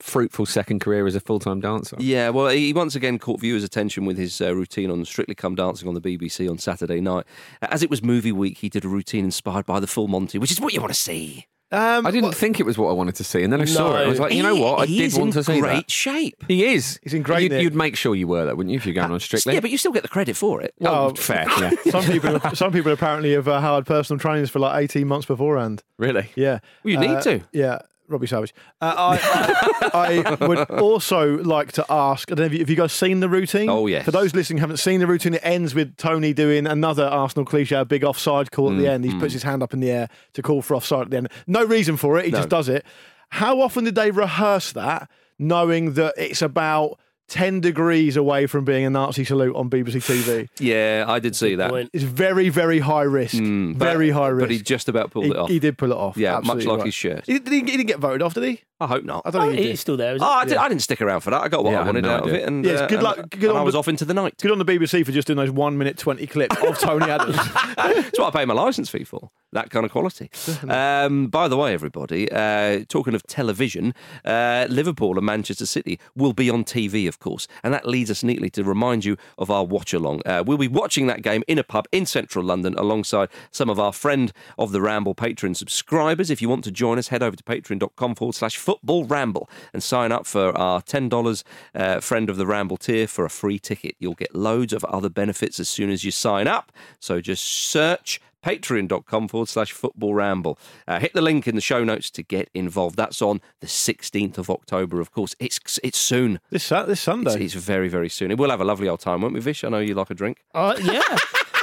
fruitful 0.00 0.46
second 0.46 0.80
career 0.80 1.06
as 1.06 1.14
a 1.14 1.20
full 1.20 1.38
time 1.38 1.60
dancer. 1.60 1.96
Yeah, 1.98 2.30
well, 2.30 2.48
he 2.48 2.72
once 2.72 2.94
again 2.94 3.18
caught 3.18 3.40
viewers' 3.40 3.64
attention 3.64 4.04
with 4.04 4.18
his 4.18 4.40
uh, 4.40 4.54
routine 4.54 4.90
on 4.90 5.04
Strictly 5.04 5.34
Come 5.34 5.54
Dancing 5.54 5.88
on 5.88 5.94
the 5.94 6.00
BBC 6.00 6.50
on 6.50 6.58
Saturday 6.58 7.00
night. 7.00 7.24
As 7.62 7.82
it 7.82 7.90
was 7.90 8.02
movie 8.02 8.32
week, 8.32 8.58
he 8.58 8.68
did 8.68 8.84
a 8.84 8.88
routine 8.88 9.24
inspired 9.24 9.66
by 9.66 9.80
the 9.80 9.86
full 9.86 10.08
Monty, 10.08 10.38
which 10.38 10.50
is 10.52 10.60
what 10.60 10.72
you 10.72 10.80
want 10.80 10.92
to 10.92 10.98
see. 10.98 11.46
Um, 11.70 12.06
I 12.06 12.10
didn't 12.10 12.24
well, 12.24 12.32
think 12.32 12.60
it 12.60 12.66
was 12.66 12.76
what 12.76 12.90
I 12.90 12.92
wanted 12.92 13.14
to 13.14 13.24
see, 13.24 13.42
and 13.42 13.50
then 13.50 13.62
I 13.62 13.64
saw 13.64 13.96
it. 13.96 14.04
I 14.04 14.06
was 14.06 14.20
like, 14.20 14.34
you 14.34 14.42
know 14.42 14.56
what? 14.56 14.80
I 14.80 14.84
did 14.84 15.00
is 15.00 15.18
want 15.18 15.32
to 15.32 15.42
see 15.42 15.58
great 15.58 15.86
that. 15.86 15.90
shape. 15.90 16.44
He 16.46 16.66
is. 16.66 17.00
He's 17.02 17.14
in 17.14 17.22
great 17.22 17.50
You'd, 17.50 17.62
you'd 17.62 17.74
make 17.74 17.96
sure 17.96 18.14
you 18.14 18.28
were, 18.28 18.44
though, 18.44 18.54
wouldn't 18.54 18.70
you, 18.72 18.76
if 18.76 18.84
you're 18.84 18.94
going 18.94 19.10
on 19.10 19.18
strictly? 19.20 19.54
Yeah, 19.54 19.60
but 19.60 19.70
you 19.70 19.78
still 19.78 19.90
get 19.92 20.02
the 20.02 20.08
credit 20.10 20.36
for 20.36 20.60
it. 20.60 20.74
well, 20.80 21.12
Oh. 21.12 21.14
fair. 21.14 21.46
Yeah. 21.58 21.70
some 21.90 22.04
people, 22.04 22.38
some 22.54 22.72
people 22.72 22.92
apparently 22.92 23.32
have 23.32 23.48
uh, 23.48 23.58
hired 23.62 23.86
personal 23.86 24.20
trainers 24.20 24.50
for 24.50 24.58
like 24.58 24.82
eighteen 24.84 25.08
months 25.08 25.24
beforehand. 25.24 25.82
really? 25.96 26.28
Yeah, 26.34 26.58
Well, 26.84 26.92
you 26.92 26.98
need 27.00 27.08
Uh, 27.10 27.22
to. 27.22 27.40
Yeah, 27.52 27.78
Robbie 28.08 28.26
Savage. 28.26 28.52
Uh, 28.80 28.94
I, 28.96 29.90
I, 29.94 30.36
I 30.40 30.46
would 30.46 30.70
also 30.70 31.36
like 31.38 31.72
to 31.72 31.86
ask. 31.88 32.30
I 32.30 32.34
don't 32.34 32.42
know 32.44 32.46
if 32.46 32.52
you, 32.52 32.58
have 32.60 32.70
you 32.70 32.76
guys 32.76 32.92
seen 32.92 33.20
the 33.20 33.28
routine? 33.28 33.68
Oh, 33.70 33.86
yes. 33.86 34.04
For 34.04 34.10
those 34.10 34.34
listening, 34.34 34.58
who 34.58 34.62
haven't 34.62 34.76
seen 34.78 35.00
the 35.00 35.06
routine. 35.06 35.34
It 35.34 35.40
ends 35.44 35.74
with 35.74 35.96
Tony 35.96 36.32
doing 36.34 36.66
another 36.66 37.04
Arsenal 37.04 37.44
cliche, 37.46 37.76
a 37.76 37.84
big 37.84 38.04
offside 38.04 38.50
call 38.50 38.70
at 38.70 38.76
the 38.76 38.84
Mm, 38.84 38.88
end. 38.90 39.04
He 39.04 39.18
puts 39.18 39.32
his 39.32 39.42
hand 39.44 39.62
up 39.62 39.72
in 39.72 39.80
the 39.80 39.90
air 39.90 40.08
to 40.34 40.42
call 40.42 40.60
for 40.62 40.74
offside 40.74 41.02
at 41.06 41.10
the 41.10 41.16
end. 41.16 41.28
No 41.46 41.64
reason 41.64 41.96
for 41.96 42.18
it. 42.18 42.26
He 42.26 42.30
No. 42.32 42.38
just 42.38 42.48
does 42.50 42.68
it. 42.68 42.84
How 43.30 43.60
often 43.60 43.84
did 43.84 43.94
they 43.94 44.10
rehearse 44.10 44.72
that, 44.72 45.08
knowing 45.38 45.94
that 45.94 46.14
it's 46.18 46.42
about? 46.42 46.98
10 47.28 47.60
degrees 47.60 48.16
away 48.16 48.46
from 48.46 48.64
being 48.64 48.84
a 48.84 48.90
Nazi 48.90 49.24
salute 49.24 49.56
on 49.56 49.70
BBC 49.70 49.96
TV. 50.04 50.48
Yeah, 50.58 51.04
I 51.08 51.18
did 51.18 51.34
see 51.34 51.54
that. 51.54 51.70
Point. 51.70 51.90
It's 51.92 52.04
very, 52.04 52.48
very 52.48 52.78
high 52.78 53.02
risk. 53.02 53.36
Mm, 53.36 53.78
but- 53.78 53.84
very 53.84 54.10
high 54.10 54.28
risk. 54.28 54.44
But 54.44 54.50
he 54.50 54.60
just 54.60 54.88
about 54.88 55.10
pulled 55.10 55.26
he, 55.26 55.30
it 55.30 55.36
off. 55.36 55.48
he 55.48 55.58
did 55.58 55.78
pull 55.78 55.92
it 55.92 55.96
off. 55.96 56.16
Yeah, 56.16 56.36
absolutely 56.36 56.64
much 56.64 56.70
like 56.70 56.78
right. 56.78 56.86
his 56.86 56.94
shirt. 56.94 57.24
He, 57.26 57.32
he, 57.32 57.38
he 57.38 57.62
didn't 57.62 57.86
get 57.86 57.98
voted 57.98 58.22
off, 58.22 58.34
did 58.34 58.44
he? 58.44 58.60
I 58.82 58.86
hope 58.86 59.04
not. 59.04 59.22
I 59.24 59.30
don't 59.30 59.42
think 59.48 59.58
he 59.58 59.64
It's 59.70 59.70
did. 59.70 59.78
still 59.80 59.96
there. 59.96 60.14
Is 60.16 60.22
Oh, 60.22 60.26
it? 60.26 60.28
I, 60.28 60.44
did, 60.44 60.56
I 60.58 60.68
didn't 60.68 60.82
stick 60.82 61.00
around 61.00 61.20
for 61.20 61.30
that. 61.30 61.40
I 61.42 61.48
got 61.48 61.64
what 61.64 61.70
Yeah, 61.72 61.78
I 61.78 61.82
I 61.82 61.86
wanted 61.86 62.02
no 62.04 62.10
out 62.14 62.28
of 62.28 62.34
it, 62.34 62.46
and, 62.46 62.64
Yes, 62.64 62.80
uh, 62.80 62.86
good 62.86 63.02
luck- 63.02 63.30
good 63.30 63.50
and 63.50 63.58
I 63.58 63.62
was 63.62 63.72
the- 63.74 63.78
off 63.78 63.88
into 63.88 64.04
the 64.04 64.14
night. 64.14 64.34
Good 64.40 64.50
on 64.50 64.58
the 64.58 64.64
BBC 64.64 65.04
for 65.04 65.12
just 65.12 65.26
doing 65.26 65.36
those 65.36 65.50
one 65.50 65.78
minute 65.78 65.96
20 65.98 66.26
clips 66.26 66.56
of 66.62 66.78
Tony 66.80 67.10
Adams. 67.10 67.36
That's 67.76 68.18
what 68.18 68.34
I 68.34 68.38
pay 68.40 68.44
my 68.44 68.54
license 68.54 68.88
fee 68.90 69.04
for. 69.04 69.30
That 69.52 69.68
kind 69.70 69.84
of 69.84 69.92
quality. 69.92 70.30
Um, 70.68 71.26
by 71.26 71.46
the 71.48 71.56
way, 71.58 71.74
everybody, 71.74 72.30
uh, 72.32 72.84
talking 72.88 73.14
of 73.14 73.22
television, 73.26 73.94
uh, 74.24 74.66
Liverpool 74.70 75.16
and 75.18 75.26
Manchester 75.26 75.66
City 75.66 75.98
will 76.16 76.32
be 76.32 76.48
on 76.48 76.64
TV, 76.64 77.06
of 77.06 77.18
course, 77.18 77.46
and 77.62 77.74
that 77.74 77.86
leads 77.86 78.10
us 78.10 78.22
neatly 78.24 78.48
to 78.50 78.64
remind 78.64 79.04
you 79.04 79.16
of 79.36 79.50
our 79.50 79.64
watch 79.64 79.92
along. 79.92 80.22
Uh, 80.24 80.42
we'll 80.46 80.56
be 80.56 80.68
watching 80.68 81.06
that 81.06 81.20
game 81.22 81.42
in 81.48 81.58
a 81.58 81.64
pub 81.64 81.86
in 81.92 82.06
central 82.06 82.44
London 82.44 82.74
alongside 82.78 83.28
some 83.50 83.68
of 83.68 83.78
our 83.78 83.92
friend 83.92 84.32
of 84.58 84.72
the 84.72 84.80
Ramble 84.80 85.14
Patreon 85.14 85.54
subscribers. 85.54 86.30
If 86.30 86.40
you 86.40 86.48
want 86.48 86.64
to 86.64 86.70
join 86.70 86.98
us, 86.98 87.08
head 87.08 87.22
over 87.22 87.36
to 87.36 87.42
patreon.com 87.44 88.14
forward 88.14 88.34
slash 88.34 88.56
football 88.72 89.04
ramble 89.04 89.48
and 89.72 89.82
sign 89.82 90.12
up 90.12 90.26
for 90.26 90.56
our 90.56 90.80
$10 90.82 91.44
uh, 91.74 92.00
friend 92.00 92.30
of 92.30 92.36
the 92.36 92.46
Ramble 92.46 92.76
tier 92.78 93.06
for 93.06 93.24
a 93.24 93.30
free 93.30 93.58
ticket. 93.58 93.94
You'll 93.98 94.14
get 94.14 94.34
loads 94.34 94.72
of 94.72 94.84
other 94.84 95.08
benefits 95.10 95.60
as 95.60 95.68
soon 95.68 95.90
as 95.90 96.04
you 96.04 96.10
sign 96.10 96.46
up. 96.48 96.72
So 97.00 97.20
just 97.20 97.44
search 97.44 98.20
patreon.com 98.44 99.28
forward 99.28 99.48
slash 99.48 99.72
football 99.72 100.14
ramble. 100.14 100.58
Uh, 100.88 100.98
hit 100.98 101.12
the 101.12 101.20
link 101.20 101.46
in 101.46 101.54
the 101.54 101.60
show 101.60 101.84
notes 101.84 102.10
to 102.10 102.22
get 102.22 102.48
involved. 102.54 102.96
That's 102.96 103.20
on 103.22 103.40
the 103.60 103.66
16th 103.66 104.38
of 104.38 104.50
October, 104.50 105.00
of 105.00 105.12
course. 105.12 105.34
It's 105.38 105.78
it's 105.84 105.98
soon. 105.98 106.40
this, 106.50 106.68
this 106.68 107.00
Sunday. 107.00 107.44
it's 107.44 107.54
very, 107.54 107.88
very 107.88 108.08
soon. 108.08 108.34
We'll 108.36 108.50
have 108.50 108.60
a 108.60 108.64
lovely 108.64 108.88
old 108.88 109.00
time, 109.00 109.20
won't 109.20 109.34
we, 109.34 109.40
Vish? 109.40 109.62
I 109.64 109.68
know 109.68 109.78
you 109.78 109.94
like 109.94 110.10
a 110.10 110.14
drink. 110.14 110.38
Uh, 110.54 110.74
yeah. 110.82 111.02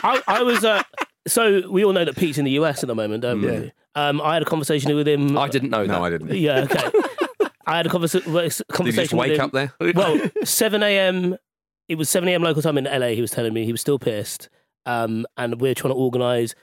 I, 0.04 0.22
I 0.28 0.43
was. 0.43 0.63
Uh, 0.63 0.84
so 1.28 1.69
we 1.69 1.84
all 1.84 1.91
know 1.93 2.06
that 2.06 2.15
Pete's 2.15 2.38
in 2.38 2.45
the 2.45 2.52
US 2.52 2.82
at 2.84 2.88
the 2.88 2.95
moment, 2.95 3.22
don't 3.24 3.41
Mm. 3.41 3.62
we? 3.62 3.72
Um, 3.95 4.21
I 4.21 4.34
had 4.34 4.41
a 4.43 4.45
conversation 4.45 4.95
with 4.95 5.08
him. 5.08 5.38
I 5.38 5.47
didn't 5.47 5.69
know 5.71 5.86
that. 5.86 5.91
No, 5.91 6.04
I 6.04 6.10
didn't. 6.10 6.34
Yeah. 6.36 6.60
Okay. 6.69 6.91
I 7.65 7.78
had 7.78 7.86
a 7.86 7.89
conversa- 7.89 8.23
conversation. 8.23 8.86
Did 8.86 8.86
you 8.95 9.02
just 9.02 9.13
with 9.13 9.19
wake 9.19 9.38
him. 9.38 9.41
up 9.45 9.52
there? 9.52 9.73
Well, 9.95 10.19
seven 10.43 10.82
a.m. 10.84 11.38
It 11.88 11.97
was 11.97 12.10
seven 12.10 12.30
a.m. 12.30 12.43
local 12.43 12.62
time 12.62 12.78
in 12.78 12.86
LA. 12.86 13.08
He 13.10 13.21
was 13.21 13.32
telling 13.32 13.54
me 13.54 13.65
he 13.65 13.71
was 13.71 13.82
still 13.82 13.99
pissed, 13.99 14.49
um, 14.86 15.25
and 15.38 15.60
we're 15.60 15.73
trying 15.75 15.93
to 15.93 15.97
organise 15.97 16.54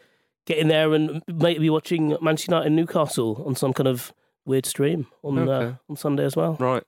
getting 0.46 0.68
there 0.68 0.92
and 0.94 1.22
maybe 1.26 1.68
watching 1.70 2.16
Manchester 2.22 2.52
United 2.52 2.66
and 2.66 2.76
Newcastle 2.76 3.42
on 3.46 3.54
some 3.56 3.72
kind 3.72 3.88
of 3.88 4.12
weird 4.44 4.64
stream 4.66 5.06
on 5.24 5.48
uh, 5.48 5.74
on 5.90 5.96
Sunday 5.96 6.24
as 6.24 6.36
well. 6.36 6.56
Right. 6.60 6.84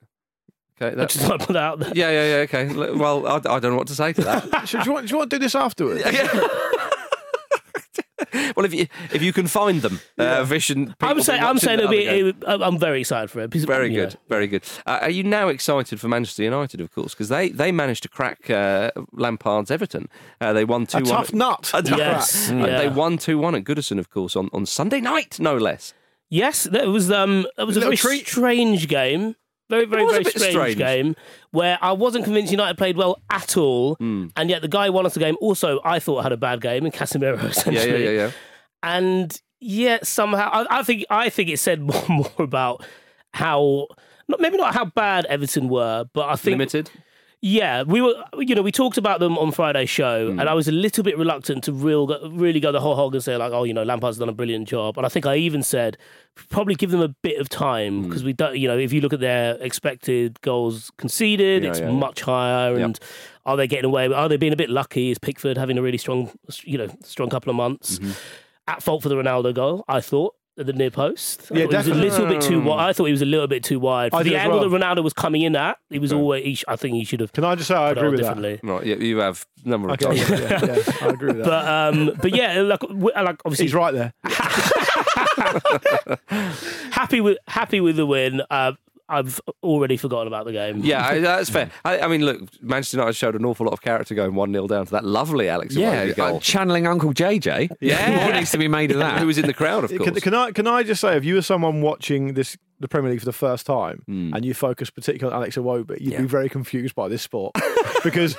Okay. 0.81 0.93
I 0.93 0.95
That's, 0.95 1.13
just 1.15 1.27
want 1.27 1.41
to 1.41 1.47
put 1.47 1.53
that 1.53 1.63
out 1.63 1.79
there. 1.79 1.91
yeah, 1.93 2.09
yeah, 2.09 2.23
yeah. 2.29 2.41
Okay. 2.43 2.73
Well, 2.93 3.27
I, 3.27 3.35
I 3.35 3.59
don't 3.59 3.71
know 3.71 3.75
what 3.75 3.87
to 3.87 3.95
say 3.95 4.13
to 4.13 4.21
that. 4.21 4.67
So 4.69 4.79
do, 4.79 4.85
you 4.85 4.93
want, 4.93 5.07
do 5.07 5.11
you 5.13 5.17
want 5.17 5.29
to 5.31 5.35
do 5.37 5.43
this 5.43 5.53
afterwards? 5.55 6.01
well, 8.55 8.65
if 8.65 8.73
you 8.73 8.87
if 9.13 9.21
you 9.21 9.33
can 9.33 9.47
find 9.47 9.81
them, 9.81 9.99
uh, 10.17 10.43
Vish 10.43 10.69
and 10.69 10.87
Pete 10.87 10.95
will 11.01 11.09
I'm 11.09 11.21
saying 11.21 11.43
I'm 11.43 11.57
saying 11.57 11.79
it'll 11.79 11.91
be. 11.91 12.03
It, 12.05 12.35
I'm 12.47 12.77
very 12.79 13.01
excited 13.01 13.29
for 13.31 13.41
it. 13.41 13.49
because, 13.49 13.65
Very 13.65 13.89
good, 13.89 14.13
know, 14.13 14.19
very 14.29 14.47
good. 14.47 14.63
Uh, 14.85 14.99
are 15.03 15.09
you 15.09 15.23
now 15.23 15.47
excited 15.47 15.99
for 15.99 16.07
Manchester 16.07 16.43
United, 16.43 16.81
of 16.81 16.91
course, 16.93 17.13
because 17.13 17.29
they, 17.29 17.49
they 17.49 17.71
managed 17.71 18.03
to 18.03 18.09
crack 18.09 18.49
uh, 18.49 18.91
Lampard's 19.11 19.71
Everton. 19.71 20.09
Uh, 20.41 20.53
they 20.53 20.65
won 20.65 20.85
two 20.85 20.97
A 20.97 21.01
one. 21.01 21.09
tough 21.09 21.33
nut. 21.33 21.71
A 21.73 21.81
tough 21.81 21.97
Yes, 21.97 22.49
nut. 22.49 22.69
Uh, 22.69 22.71
yeah. 22.71 22.77
They 22.79 22.89
won 22.89 23.17
two 23.17 23.37
one 23.37 23.55
at 23.55 23.63
Goodison, 23.63 23.99
of 23.99 24.09
course, 24.09 24.35
on, 24.35 24.49
on 24.53 24.65
Sunday 24.65 25.01
night, 25.01 25.39
no 25.39 25.55
less. 25.57 25.93
Yes, 26.29 26.63
that 26.65 26.87
was 26.87 27.09
um, 27.11 27.47
it 27.57 27.63
was 27.63 27.75
a 27.75 27.79
Little 27.79 27.95
very 27.95 27.97
treat. 28.19 28.27
strange 28.27 28.87
game. 28.87 29.35
Very, 29.69 29.85
very, 29.85 30.05
very 30.09 30.23
strange, 30.25 30.51
strange. 30.53 30.77
game 30.77 31.15
where 31.51 31.77
I 31.81 31.91
wasn't 31.91 32.23
convinced 32.23 32.51
United 32.51 32.77
played 32.77 32.97
well 32.97 33.21
at 33.29 33.55
all, 33.57 33.95
Hmm. 33.95 34.27
and 34.35 34.49
yet 34.49 34.61
the 34.61 34.67
guy 34.67 34.87
who 34.87 34.93
won 34.93 35.05
us 35.05 35.13
the 35.13 35.19
game 35.19 35.37
also 35.41 35.79
I 35.85 35.99
thought 35.99 36.23
had 36.23 36.31
a 36.31 36.37
bad 36.37 36.59
game 36.61 36.85
in 36.85 36.91
Casemiro 36.91 37.37
Yeah, 37.41 37.47
essentially. 37.49 38.03
yeah, 38.03 38.09
yeah, 38.09 38.17
yeah. 38.25 38.31
And 38.83 39.41
yet 39.59 40.07
somehow 40.07 40.49
I, 40.51 40.79
I 40.79 40.83
think 40.83 41.05
I 41.09 41.29
think 41.29 41.49
it 41.49 41.59
said 41.59 41.81
more, 41.81 42.03
more 42.09 42.31
about 42.39 42.83
how 43.33 43.87
not, 44.27 44.39
maybe 44.39 44.57
not 44.57 44.73
how 44.73 44.85
bad 44.85 45.25
Everton 45.25 45.69
were, 45.69 46.05
but 46.13 46.29
I 46.29 46.35
think 46.35 46.53
Limited. 46.57 46.89
Yeah, 47.41 47.83
we 47.83 48.01
were. 48.01 48.13
You 48.37 48.53
know, 48.55 48.61
we 48.61 48.71
talked 48.71 48.97
about 48.97 49.19
them 49.19 49.37
on 49.37 49.51
Friday's 49.51 49.89
show, 49.89 50.31
Hmm. 50.31 50.39
and 50.39 50.49
I 50.49 50.53
was 50.53 50.67
a 50.67 50.71
little 50.71 51.03
bit 51.03 51.17
reluctant 51.17 51.63
to 51.65 51.73
real, 51.73 52.05
really 52.31 52.59
go 52.59 52.71
the 52.71 52.81
whole 52.81 52.95
hog 52.95 53.13
and 53.15 53.23
say 53.23 53.37
like, 53.37 53.51
"Oh, 53.53 53.63
you 53.63 53.73
know, 53.73 53.83
Lampard's 53.83 54.17
done 54.17 54.27
a 54.29 54.33
brilliant 54.33 54.67
job." 54.67 54.97
And 54.97 55.05
I 55.05 55.09
think 55.09 55.25
I 55.25 55.35
even 55.37 55.63
said 55.63 55.97
probably 56.49 56.75
give 56.75 56.91
them 56.91 57.01
a 57.01 57.09
bit 57.09 57.39
of 57.39 57.49
time 57.49 58.03
Hmm. 58.03 58.07
because 58.09 58.23
we 58.23 58.33
don't. 58.33 58.57
You 58.57 58.67
know, 58.67 58.77
if 58.77 58.91
you 58.91 59.01
look 59.01 59.13
at 59.13 59.19
their 59.21 59.55
expected 59.61 60.41
goals 60.41 60.91
conceded, 60.97 61.63
Yeah, 61.63 61.69
it's 61.69 61.79
yeah, 61.79 61.85
yeah. 61.87 61.91
much 61.93 62.21
higher. 62.21 62.73
Yep. 62.75 62.81
And 62.85 62.99
are 63.45 63.55
they 63.57 63.67
getting 63.67 63.85
away? 63.85 64.07
Are 64.11 64.27
they 64.29 64.37
being 64.37 64.53
a 64.53 64.57
bit 64.57 64.69
lucky? 64.69 65.11
Is 65.11 65.17
Pickford 65.19 65.57
having 65.57 65.77
a 65.77 65.81
really 65.81 65.97
strong, 65.97 66.31
you 66.63 66.77
know, 66.77 66.87
strong 67.03 67.29
couple 67.29 67.49
of 67.49 67.55
months? 67.55 67.99
Mm-hmm. 67.99 68.11
At 68.67 68.83
fault 68.83 69.01
for 69.01 69.09
the 69.09 69.15
Ronaldo 69.15 69.53
goal, 69.53 69.83
I 69.87 69.99
thought. 70.01 70.35
At 70.59 70.65
the 70.65 70.73
near 70.73 70.91
post, 70.91 71.49
I 71.53 71.59
Yeah, 71.59 71.65
thought 71.67 71.71
he 71.71 71.77
was 71.77 71.87
a 71.87 71.93
little 72.01 72.25
bit 72.25 72.41
too 72.41 72.59
wide. 72.61 72.89
I 72.89 72.91
thought 72.93 73.05
he 73.05 73.11
was 73.13 73.21
a 73.21 73.25
little 73.25 73.47
bit 73.47 73.63
too 73.63 73.79
wide. 73.79 74.13
I 74.13 74.17
For 74.17 74.23
did 74.25 74.33
the 74.33 74.37
angle 74.39 74.59
well. 74.59 74.69
that 74.69 74.77
Ronaldo 74.77 75.01
was 75.03 75.13
coming 75.13 75.41
in 75.41 75.55
at, 75.55 75.77
he 75.89 75.99
was 75.99 76.11
always. 76.11 76.43
He 76.43 76.55
sh- 76.55 76.65
I 76.67 76.75
think 76.75 76.95
he 76.95 77.05
should 77.05 77.21
have 77.21 77.31
Can 77.31 77.45
I 77.45 77.55
just 77.55 77.69
say 77.69 77.75
I 77.75 77.91
agree 77.91 78.09
with 78.09 78.19
that? 78.19 78.59
Right, 78.61 78.85
yeah, 78.85 78.95
you 78.95 79.19
have 79.19 79.45
a 79.65 79.69
number 79.69 79.87
of 79.87 79.93
Okay, 79.93 80.05
times. 80.17 80.29
yeah, 80.29 80.37
yeah, 80.49 80.65
yeah, 80.75 80.83
I 81.01 81.07
agree 81.07 81.27
with 81.27 81.37
that. 81.37 81.45
But 81.45 81.67
um, 81.95 82.11
but 82.21 82.35
yeah, 82.35 82.59
like 82.59 82.83
like 82.83 83.39
obviously 83.45 83.65
He's 83.67 83.73
right 83.73 83.93
there. 83.93 84.13
happy 86.91 87.21
with 87.21 87.37
happy 87.47 87.79
with 87.79 87.95
the 87.95 88.05
win. 88.05 88.41
Uh, 88.49 88.73
I've 89.09 89.41
already 89.63 89.97
forgotten 89.97 90.27
about 90.27 90.45
the 90.45 90.51
game. 90.51 90.77
Yeah, 90.83 91.05
I- 91.05 91.19
that's 91.19 91.49
fair. 91.55 91.69
I, 91.83 91.99
I 92.01 92.07
mean, 92.07 92.23
look, 92.25 92.41
Manchester 92.61 92.97
United 92.97 93.13
showed 93.13 93.35
an 93.35 93.43
awful 93.45 93.65
lot 93.65 93.73
of 93.73 93.81
character 93.81 94.13
going 94.15 94.35
1 94.35 94.53
0 94.53 94.67
down 94.67 94.85
to 94.85 94.91
that 94.91 95.03
lovely 95.03 95.49
Alex 95.49 95.75
Yeah, 95.75 96.07
goal. 96.11 96.37
uh, 96.37 96.39
channeling 96.39 96.85
Uncle 96.87 97.13
JJ. 97.13 97.69
Yeah. 97.81 98.25
what 98.25 98.35
needs 98.35 98.51
to 98.51 98.57
be 98.57 98.67
made 98.67 98.91
of 98.91 98.97
that? 98.99 99.19
Who 99.19 99.27
was 99.27 99.37
in 99.37 99.47
the 99.47 99.53
crowd, 99.53 99.83
of 99.83 99.89
course. 99.89 100.03
Can, 100.11 100.15
can 100.21 100.33
I 100.35 100.51
can 100.51 100.67
I 100.67 100.83
just 100.83 101.01
say, 101.01 101.17
if 101.17 101.25
you 101.25 101.35
were 101.35 101.41
someone 101.41 101.81
watching 101.81 102.33
this 102.35 102.55
the 102.81 102.87
Premier 102.87 103.11
League 103.11 103.19
for 103.19 103.25
the 103.25 103.33
first 103.33 103.65
time 103.65 104.03
Hmm. 104.05 104.33
and 104.33 104.45
you 104.45 104.53
focus 104.53 104.89
particularly 104.89 105.33
on 105.35 105.41
Alex 105.41 105.57
Iwobi, 105.57 105.99
you'd 105.99 106.13
Yeah. 106.13 106.21
be 106.21 106.27
very 106.27 106.47
confused 106.47 106.95
by 106.95 107.09
this 107.09 107.21
sport 107.21 107.53
because 108.03 108.37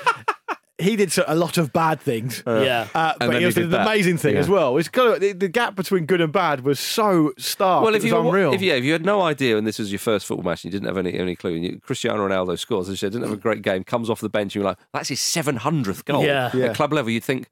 he 0.81 0.97
did 0.97 1.13
a 1.27 1.35
lot 1.35 1.59
of 1.59 1.73
bad 1.73 2.01
things. 2.01 2.43
yeah. 2.47 2.89
Uh, 2.95 3.13
but 3.19 3.27
then 3.27 3.33
he 3.33 3.39
he 3.41 3.45
also 3.47 3.61
did 3.61 3.67
did 3.67 3.71
the 3.73 3.83
amazing 3.83 4.17
thing 4.17 4.35
Yeah. 4.35 4.41
as 4.41 4.49
well. 4.49 4.77
It's 4.77 4.89
kind 4.89 5.15
of, 5.15 5.21
the, 5.21 5.33
the 5.33 5.49
gap 5.49 5.77
between 5.77 6.07
good 6.07 6.21
and 6.21 6.33
bad 6.33 6.63
was 6.65 6.81
so 6.81 7.33
stark. 7.39 7.85
Well, 7.85 7.95
it 7.95 7.99
if 7.99 8.03
was 8.05 8.13
you 8.13 8.19
unreal. 8.19 8.53
if 8.55 8.63
yeah, 8.63 8.75
if 8.75 8.85
you 8.85 8.93
had 8.93 9.05
no 9.05 9.23
idea 9.23 9.57
and 9.59 9.67
this 9.67 9.79
was 9.79 9.93
your 9.93 9.99
first 9.99 10.27
football 10.27 10.45
match 10.51 10.65
and 10.65 10.73
you 10.73 10.79
didn't 10.81 10.89
have 10.95 10.99
any 11.05 11.15
any 11.19 11.37
clue, 11.37 11.55
and 11.55 11.65
you, 11.65 11.81
Cristiano 11.81 12.27
Ronaldo 12.29 12.59
scores, 12.59 12.89
as 12.89 12.93
you 12.95 12.97
said, 12.97 13.13
didn't 13.13 13.25
have 13.29 13.37
a 13.39 13.41
great 13.41 13.63
game, 13.63 13.85
comes 13.85 14.09
off 14.11 14.21
the 14.21 14.29
bench, 14.29 14.55
and 14.57 14.63
you're 14.63 14.71
like, 14.71 14.79
that's 14.93 15.09
his 15.11 15.21
seven 15.21 15.57
hundredth 15.57 16.05
goal 16.05 16.25
Yeah. 16.25 16.51
Yeah. 16.55 16.67
at 16.67 16.77
club 16.77 16.93
level. 16.93 17.11
You'd 17.11 17.25
think, 17.25 17.49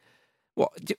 what 0.55 0.71
d- 0.85 0.97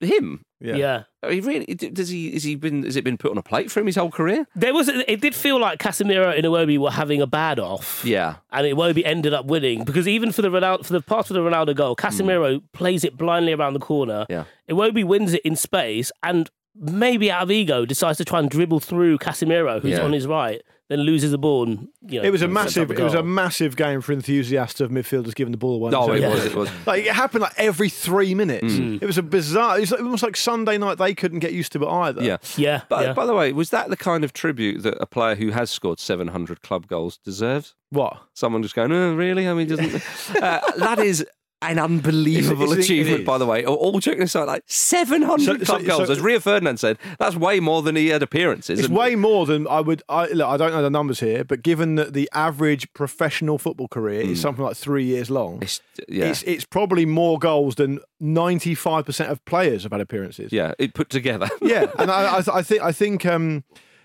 him? 0.00 0.44
yeah. 0.60 0.76
yeah. 0.76 1.02
Oh, 1.24 1.30
he 1.30 1.40
really 1.40 1.66
does 1.66 2.08
he? 2.08 2.34
Is 2.34 2.42
he 2.42 2.56
been? 2.56 2.82
Has 2.84 2.96
it 2.96 3.04
been 3.04 3.18
put 3.18 3.30
on 3.30 3.38
a 3.38 3.42
plate 3.42 3.70
for 3.70 3.80
him 3.80 3.86
his 3.86 3.96
whole 3.96 4.10
career? 4.10 4.46
There 4.54 4.74
was 4.74 4.88
it 4.88 5.20
did 5.20 5.34
feel 5.34 5.60
like 5.60 5.78
Casemiro 5.78 6.36
and 6.36 6.44
Iwobi 6.44 6.78
were 6.78 6.90
having 6.90 7.20
a 7.20 7.26
bad 7.26 7.58
off. 7.58 8.04
Yeah. 8.04 8.36
And 8.50 8.66
Iwobi 8.66 9.02
ended 9.04 9.34
up 9.34 9.46
winning 9.46 9.84
because 9.84 10.08
even 10.08 10.32
for 10.32 10.42
the 10.42 10.48
Ronaldo, 10.48 10.84
for 10.84 10.92
the 10.92 11.00
part 11.00 11.26
for 11.26 11.32
the 11.32 11.40
Ronaldo 11.40 11.74
goal, 11.74 11.96
Casemiro 11.96 12.60
hmm. 12.60 12.66
plays 12.72 13.04
it 13.04 13.16
blindly 13.16 13.52
around 13.52 13.74
the 13.74 13.80
corner. 13.80 14.26
Yeah. 14.28 14.44
Iwobi 14.70 15.04
wins 15.04 15.34
it 15.34 15.42
in 15.44 15.56
space 15.56 16.10
and 16.22 16.50
maybe 16.74 17.30
out 17.30 17.42
of 17.42 17.50
ego 17.50 17.84
decides 17.84 18.18
to 18.18 18.24
try 18.24 18.38
and 18.38 18.48
dribble 18.48 18.80
through 18.80 19.18
Casemiro, 19.18 19.80
who's 19.80 19.92
Yeah. 19.92 20.04
on 20.04 20.12
his 20.12 20.26
right, 20.26 20.62
then 20.88 21.00
loses 21.00 21.30
the 21.30 21.38
ball. 21.38 21.64
And, 21.64 21.88
you 22.06 22.20
know, 22.20 22.26
It 22.26 22.30
was 22.30 22.42
a 22.42 22.48
massive. 22.48 22.90
It 22.90 22.98
was 23.00 23.14
a 23.14 23.22
massive 23.22 23.76
game 23.76 24.00
for 24.00 24.12
enthusiasts 24.12 24.80
of 24.80 24.90
midfielders 24.90 25.34
giving 25.34 25.52
the 25.52 25.56
ball 25.58 25.76
away. 25.76 25.90
No, 25.90 26.06
So- 26.06 26.12
it 26.12 26.20
Yeah. 26.20 26.28
was. 26.28 26.44
It 26.44 26.54
was. 26.54 26.68
Like 26.86 27.04
it 27.06 27.12
happened 27.12 27.42
like 27.42 27.54
every 27.56 27.88
three 27.88 28.34
minutes. 28.34 28.74
It 28.74 29.04
was 29.06 29.16
a 29.18 29.22
bizarre. 29.22 29.78
It 29.78 29.80
was 29.82 29.90
like- 29.92 30.00
almost 30.00 30.22
like 30.22 30.36
Sunday 30.36 30.76
night. 30.78 30.98
They 30.98 31.14
couldn't 31.14 31.38
get 31.38 31.52
used 31.52 31.72
to 31.72 31.82
it 31.82 31.88
either. 31.88 32.22
Yeah. 32.22 32.36
Yeah, 32.56 32.82
But 32.88 33.04
yeah. 33.06 33.12
by 33.14 33.24
the 33.26 33.34
way, 33.34 33.52
was 33.52 33.70
that 33.70 33.88
the 33.88 33.96
kind 33.96 34.24
of 34.24 34.32
tribute 34.32 34.82
that 34.82 34.96
a 35.00 35.06
player 35.06 35.34
who 35.34 35.50
has 35.50 35.70
scored 35.70 35.98
700 36.00 36.60
club 36.62 36.86
goals 36.88 37.16
deserves? 37.18 37.74
What? 37.90 38.18
Someone 38.34 38.62
just 38.62 38.74
going, 38.74 38.90
oh, 38.92 39.14
really? 39.14 39.48
I 39.48 39.54
mean, 39.54 39.68
doesn't 39.68 39.94
uh, 40.42 40.60
that 40.78 40.98
is 40.98 41.24
an 41.62 41.78
unbelievable 41.78 42.64
Is 42.64 42.72
it- 42.72 42.78
it 42.78 42.84
achievement, 42.84 43.24
by 43.24 43.38
the 43.38 43.46
way. 43.46 43.64
All- 43.64 43.98
joking 44.00 44.22
aside, 44.22 44.44
like 44.44 44.64
700 44.66 45.66
So- 45.66 45.78
so- 45.78 45.84
goals, 45.84 46.06
so- 46.06 46.12
as 46.12 46.20
Rio 46.20 46.40
Ferdinand 46.40 46.78
said, 46.78 46.98
that's 47.18 47.36
way 47.36 47.60
more 47.60 47.82
than 47.82 47.94
he 47.96 48.08
had 48.08 48.22
appearances. 48.22 48.80
It's 48.80 48.88
way 48.88 49.14
more 49.16 49.46
than 49.46 49.66
I 49.68 49.80
would. 49.80 50.02
I, 50.08 50.26
look, 50.28 50.46
I 50.48 50.56
don't 50.56 50.72
know 50.72 50.82
the 50.82 50.90
numbers 50.90 51.20
here, 51.20 51.44
but 51.44 51.62
given 51.62 51.94
that 51.96 52.12
the 52.14 52.28
average 52.34 52.92
professional 52.94 53.58
football 53.58 53.88
career 53.88 54.20
is 54.22 54.40
something 54.40 54.64
like 54.64 54.76
three 54.76 55.04
years 55.04 55.30
long, 55.30 55.60
It's, 55.62 55.80
yeah, 56.08 56.26
it's 56.26 56.42
it's 56.44 56.64
probably 56.64 57.06
more 57.06 57.38
goals 57.38 57.76
than 57.76 58.00
ninety 58.20 58.74
five 58.74 59.04
percent 59.06 59.30
of 59.30 59.44
players 59.44 59.84
have 59.84 59.92
had 59.92 60.00
appearances. 60.00 60.52
yeah, 60.52 60.72
it 60.78 60.94
put 60.94 61.10
together. 61.10 61.48
yeah, 61.62 61.86
and 61.98 62.10
I, 62.10 62.38
I, 62.38 62.42
I 62.58 62.62
think 62.62 62.82
I 62.82 62.92
think 62.92 63.24
um, 63.26 63.64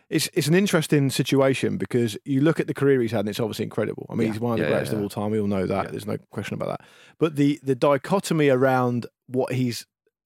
it's 0.10 0.30
it's 0.34 0.48
an 0.48 0.54
interesting 0.56 1.10
situation 1.10 1.78
because 1.78 2.18
you 2.24 2.42
look 2.42 2.60
at 2.60 2.68
the 2.68 2.74
career 2.74 3.02
he's 3.02 3.12
had, 3.12 3.22
and 3.22 3.30
it's 3.30 3.40
obviously 3.40 3.64
incredible. 3.64 4.06
I 4.10 4.16
mean, 4.16 4.32
he's 4.32 4.40
one 4.40 4.54
of 4.54 4.58
the 4.60 4.64
Yeah, 4.64 4.70
yeah, 4.70 4.76
greatest 4.76 4.92
yeah. 4.94 4.98
of 5.00 5.04
all 5.04 5.10
time. 5.10 5.32
We 5.32 5.40
all 5.40 5.48
know 5.48 5.66
that. 5.66 5.92
There's 5.92 6.08
no 6.08 6.18
question 6.32 6.54
about 6.56 6.70
that. 6.80 6.88
But 7.20 7.36
the 7.36 7.60
the 7.64 7.76
dichotomy 7.76 8.50
around 8.50 9.06
what 9.28 9.54
he's 9.54 9.86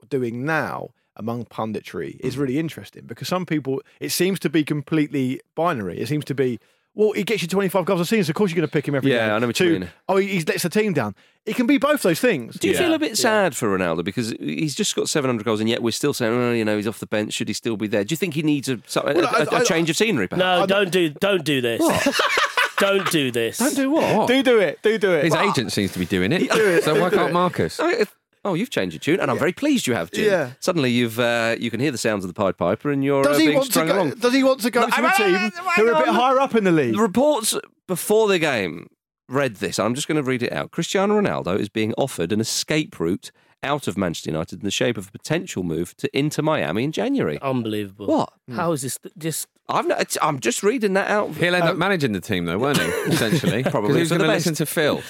doing 0.09 0.45
now 0.45 0.89
among 1.15 1.45
punditry 1.45 2.17
is 2.21 2.35
Mm. 2.35 2.39
really 2.39 2.57
interesting 2.59 3.05
because 3.05 3.27
some 3.27 3.45
people 3.45 3.81
it 3.99 4.09
seems 4.09 4.39
to 4.39 4.49
be 4.49 4.63
completely 4.63 5.41
binary. 5.55 5.99
It 5.99 6.07
seems 6.07 6.25
to 6.25 6.35
be. 6.35 6.59
Well, 6.93 7.13
he 7.13 7.23
gets 7.23 7.41
you 7.41 7.47
25 7.47 7.85
goals 7.85 8.01
a 8.01 8.05
season, 8.05 8.25
so 8.25 8.31
of 8.31 8.35
course 8.35 8.51
you're 8.51 8.57
going 8.57 8.67
to 8.67 8.71
pick 8.71 8.85
him 8.87 8.95
every 8.95 9.11
Yeah, 9.11 9.27
game. 9.27 9.35
I 9.35 9.39
know 9.39 9.47
what 9.47 9.59
you 9.61 9.65
To, 9.73 9.79
mean. 9.79 9.89
Oh, 10.09 10.17
he, 10.17 10.27
he 10.27 10.41
lets 10.41 10.63
the 10.63 10.69
team 10.69 10.91
down. 10.91 11.15
It 11.45 11.55
can 11.55 11.65
be 11.65 11.77
both 11.77 12.01
those 12.01 12.19
things. 12.19 12.59
Do 12.59 12.67
you 12.67 12.73
Yeah, 12.73 12.79
feel 12.81 12.93
a 12.93 12.99
bit 12.99 13.17
sad 13.17 13.55
for 13.55 13.75
Ronaldo 13.77 14.03
because 14.03 14.31
he's 14.39 14.75
just 14.75 14.93
got 14.95 15.07
700 15.07 15.43
goals 15.45 15.61
and 15.61 15.69
yet 15.69 15.81
we're 15.81 15.91
still 15.91 16.13
saying, 16.13 16.33
oh, 16.33 16.51
you 16.51 16.65
know, 16.65 16.75
he's 16.75 16.87
off 16.87 16.99
the 16.99 17.07
bench. 17.07 17.31
Should 17.33 17.47
he 17.47 17.53
still 17.53 17.77
be 17.77 17.87
there? 17.87 18.03
Do 18.03 18.11
you 18.11 18.17
think 18.17 18.33
he 18.33 18.43
needs 18.43 18.67
a, 18.67 18.73
a, 18.73 18.79
Well, 19.05 19.25
I- 19.25 19.39
a- 19.43 19.55
a 19.55 19.59
I- 19.59 19.63
change 19.63 19.89
of 19.89 19.95
scenery? 19.95 20.27
Perhaps? 20.27 20.39
no, 20.59 20.65
don't 20.67 20.91
do 20.91 21.09
don't 21.11 21.45
do 21.45 21.61
this. 21.61 21.81
don't 22.77 23.09
do 23.09 23.31
this. 23.31 23.57
Don't 23.57 23.75
do 23.75 23.89
what? 23.91 24.27
Do 24.27 24.43
do 24.43 24.59
it. 24.59 24.79
Do 24.81 24.97
do 24.97 25.13
it. 25.13 25.23
His 25.23 25.33
agent 25.35 25.71
seems 25.71 25.93
to 25.93 25.99
be 25.99 26.05
doing 26.05 26.31
it. 26.33 26.51
so 26.83 26.99
why 26.99 27.09
can't 27.09 27.31
Marcus? 27.33 27.79
Oh, 27.79 27.89
if- 27.89 28.13
oh, 28.43 28.53
you've 28.53 28.69
changed 28.69 28.93
your 28.95 28.99
tune, 29.01 29.19
and 29.19 29.29
I'm 29.31 29.37
very 29.37 29.53
pleased 29.53 29.87
you 29.87 29.93
have, 29.93 30.11
Jim. 30.11 30.25
Yeah. 30.25 30.51
Suddenly, 30.59 30.91
you've 30.91 31.19
uh, 31.19 31.55
you 31.59 31.69
can 31.71 31.79
hear 31.79 31.91
the 31.91 31.97
sounds 31.97 32.23
of 32.23 32.29
the 32.29 32.33
Pied 32.33 32.57
Piper, 32.57 32.91
and 32.91 33.03
you're 33.03 33.23
Does 33.23 33.37
uh, 33.37 33.39
he 33.39 33.45
being 33.47 33.55
want 33.57 33.65
to 33.67 33.71
strung 33.71 33.87
go? 33.87 33.93
along. 33.95 34.09
Does 34.11 34.33
he 34.33 34.43
want 34.43 34.61
to 34.61 34.71
go 34.71 34.81
No, 34.81 34.87
to 34.87 35.01
a 35.01 35.05
I- 35.05 35.07
I- 35.09 35.17
team 35.17 35.35
I- 35.35 35.49
who 35.75 35.87
are 35.87 35.91
a 35.93 36.05
bit 36.05 36.07
higher 36.13 36.39
up 36.39 36.55
in 36.55 36.63
the 36.63 36.71
league? 36.71 36.93
The 36.95 37.01
reports 37.01 37.55
before 37.87 38.27
the 38.27 38.39
game 38.39 38.87
read 39.29 39.55
this. 39.57 39.79
I'm 39.79 39.95
just 39.95 40.07
going 40.07 40.17
to 40.17 40.23
read 40.23 40.43
it 40.43 40.51
out. 40.51 40.71
Cristiano 40.71 41.19
Ronaldo 41.21 41.57
is 41.57 41.69
being 41.69 41.93
offered 41.97 42.31
an 42.31 42.41
escape 42.41 42.99
route 42.99 43.31
out 43.63 43.87
of 43.87 43.95
Manchester 43.97 44.31
United 44.31 44.59
in 44.59 44.65
the 44.65 44.71
shape 44.71 44.97
of 44.97 45.07
a 45.07 45.11
potential 45.11 45.61
move 45.61 45.95
to 45.97 46.09
Inter 46.17 46.41
Miami 46.41 46.83
in 46.83 46.91
January. 46.91 47.39
Unbelievable. 47.41 48.07
What? 48.07 48.33
How 48.53 48.71
is 48.71 48.81
this 48.81 48.97
just 49.17 49.47
I've 49.69 49.87
not, 49.87 50.17
I'm 50.21 50.39
just 50.39 50.63
reading 50.63 50.93
that 50.95 51.09
out. 51.09 51.29
He'll 51.35 51.55
end 51.55 51.63
up 51.65 51.77
managing 51.77 52.11
the 52.11 52.19
team, 52.19 52.43
though, 52.45 52.57
won't 52.57 52.79
he? 52.79 52.83
Essentially, 53.07 53.63
Probably 53.63 53.99
Who's 53.99 54.09
for 54.09 54.17
going 54.17 54.27
to 54.27 54.33
best. 54.35 54.47
listen 54.47 54.55
to 54.55 54.65
Phil 54.65 55.01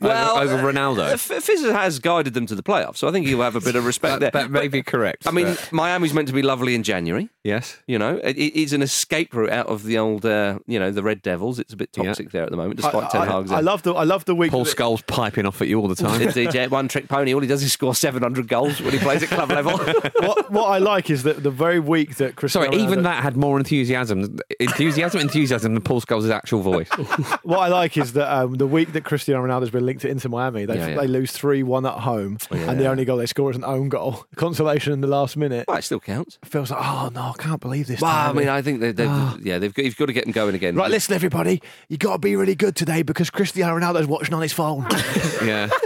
Well, 0.00 0.38
over, 0.38 0.54
over 0.54 0.68
uh, 0.68 0.72
Ronaldo? 0.72 1.10
F- 1.12 1.20
Fizz 1.44 1.62
has 1.70 1.98
guided 1.98 2.34
them 2.34 2.46
to 2.46 2.54
the 2.54 2.62
playoffs, 2.62 2.96
so 2.98 3.08
I 3.08 3.12
think 3.12 3.26
he'll 3.26 3.42
have 3.42 3.56
a 3.56 3.60
bit 3.60 3.76
of 3.76 3.84
respect 3.92 4.20
that, 4.20 4.32
there. 4.32 4.42
that 4.42 4.50
may 4.50 4.68
be 4.68 4.82
correct. 4.82 5.26
I 5.26 5.30
mean, 5.30 5.46
but- 5.46 5.72
Miami's 5.72 6.14
meant 6.14 6.28
to 6.28 6.34
be 6.34 6.42
lovely 6.42 6.74
in 6.74 6.82
January. 6.82 7.28
yes. 7.44 7.78
You 7.86 7.98
know, 7.98 8.16
it, 8.22 8.36
it's 8.38 8.72
an 8.72 8.82
escape 8.82 9.34
route 9.34 9.50
out 9.50 9.66
of 9.66 9.82
the 9.84 9.98
old, 9.98 10.24
uh, 10.24 10.58
you 10.66 10.78
know, 10.78 10.90
the 10.90 11.02
Red 11.02 11.22
Devils. 11.22 11.58
It's 11.58 11.72
a 11.72 11.76
bit 11.76 11.90
Yeah. 11.96 12.04
toxic 12.04 12.30
there 12.30 12.44
at 12.44 12.50
the 12.50 12.56
moment, 12.56 12.80
I, 12.80 12.82
despite 12.90 13.10
Ten 13.10 13.22
I, 13.22 13.26
Hag's. 13.26 13.50
I 13.52 13.60
love 13.60 13.82
the 13.82 13.92
I 13.94 14.04
love 14.04 14.24
the 14.24 14.34
week. 14.34 14.50
Paul 14.52 14.64
that- 14.64 14.76
Scholes 14.76 15.06
piping 15.06 15.44
off 15.46 15.60
at 15.60 15.68
you 15.68 15.78
all 15.80 15.88
the 15.88 15.94
time. 15.94 16.20
DJ 16.20 16.70
one 16.70 16.88
trick 16.88 17.08
pony. 17.08 17.34
All 17.34 17.40
he 17.40 17.48
does 17.48 17.62
is 17.62 17.72
score 17.72 17.94
700 17.94 18.48
goals 18.48 18.80
when 18.80 18.92
he 18.92 18.98
plays 18.98 19.22
at 19.22 19.28
club 19.28 19.50
level. 19.58 19.76
what 20.20 20.50
what 20.50 20.64
I 20.66 20.78
like 20.78 21.10
is 21.10 21.24
that 21.24 21.42
the 21.42 21.50
very 21.50 21.80
week 21.80 22.16
that 22.16 22.36
Cristiano 22.36 22.70
Sorry, 22.70 22.82
even 22.82 23.02
that 23.02 23.22
had 23.22 23.36
more 23.36 23.58
enthusiasm, 23.58 24.38
enthusiasm, 24.58 25.20
enthusiasm 25.20 25.74
than 25.74 25.82
Paul 25.82 26.00
Scholes' 26.00 26.30
actual 26.30 26.62
voice. 26.62 26.88
What 27.42 27.58
I 27.60 27.68
like 27.68 27.96
is 27.96 28.12
that 28.12 28.32
um, 28.32 28.54
the 28.54 28.66
week 28.66 28.92
that 28.92 29.04
Cristiano 29.04 29.44
Ronaldo's 29.44 29.70
been 29.70 29.84
linked 29.90 30.02
to 30.02 30.08
Inter 30.08 30.28
Miami, 30.28 30.64
they 30.64 30.76
Yeah, 30.76 30.88
yeah. 30.88 31.00
they 31.00 31.06
lose 31.06 31.32
three 31.32 31.62
one 31.62 31.84
at 31.84 31.94
home, 31.94 32.38
oh, 32.50 32.56
and 32.56 32.78
the 32.80 32.86
only 32.86 33.04
goal 33.04 33.16
they 33.18 33.26
score 33.26 33.50
is 33.50 33.56
an 33.56 33.64
own 33.64 33.88
goal, 33.88 34.24
consolation 34.36 34.92
in 34.92 35.00
the 35.00 35.06
last 35.08 35.36
minute. 35.36 35.66
well, 35.68 35.76
it 35.76 35.82
still 35.82 36.00
counts. 36.00 36.38
Feels 36.44 36.70
like 36.70 36.80
oh 36.82 37.10
no, 37.14 37.20
I 37.20 37.42
can't 37.42 37.60
believe 37.60 37.86
this. 37.86 38.00
Well, 38.00 38.10
I 38.10 38.32
mean, 38.32 38.48
I 38.48 38.62
think 38.62 38.80
they, 38.80 38.92
they've, 38.92 39.08
ah. 39.08 39.36
yeah, 39.42 39.58
they've 39.58 39.74
got, 39.74 39.84
you've 39.84 39.96
got 39.96 40.06
to 40.06 40.12
get 40.12 40.24
them 40.24 40.32
going 40.32 40.54
again. 40.54 40.76
Right, 40.76 40.90
listen, 40.90 41.14
everybody, 41.14 41.60
you've 41.88 42.00
got 42.00 42.12
to 42.12 42.18
be 42.18 42.36
really 42.36 42.54
good 42.54 42.76
today 42.76 43.02
because 43.02 43.30
Cristiano 43.30 43.76
Ronaldo's 43.78 44.06
watching 44.06 44.34
on 44.34 44.42
his 44.42 44.52
phone. 44.52 44.86
Yeah. 45.44 45.68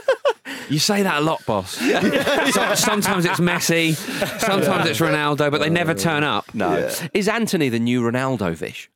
You 0.71 0.79
say 0.79 1.03
that 1.03 1.19
a 1.19 1.21
lot, 1.21 1.45
boss. 1.45 1.77
So- 1.77 2.75
sometimes 2.75 3.27
it's 3.27 3.39
Messi, 3.39 3.95
sometimes 4.41 4.89
it's 4.89 4.99
Ronaldo, 4.99 5.51
but 5.51 5.59
they 5.61 5.69
never 5.69 5.93
turn 5.93 6.25
up. 6.25 6.55
No, 6.55 6.91
is 7.13 7.29
Antony 7.29 7.69
the 7.69 7.79
new 7.79 8.01
Ronaldo 8.01 8.55
Vish? 8.55 8.89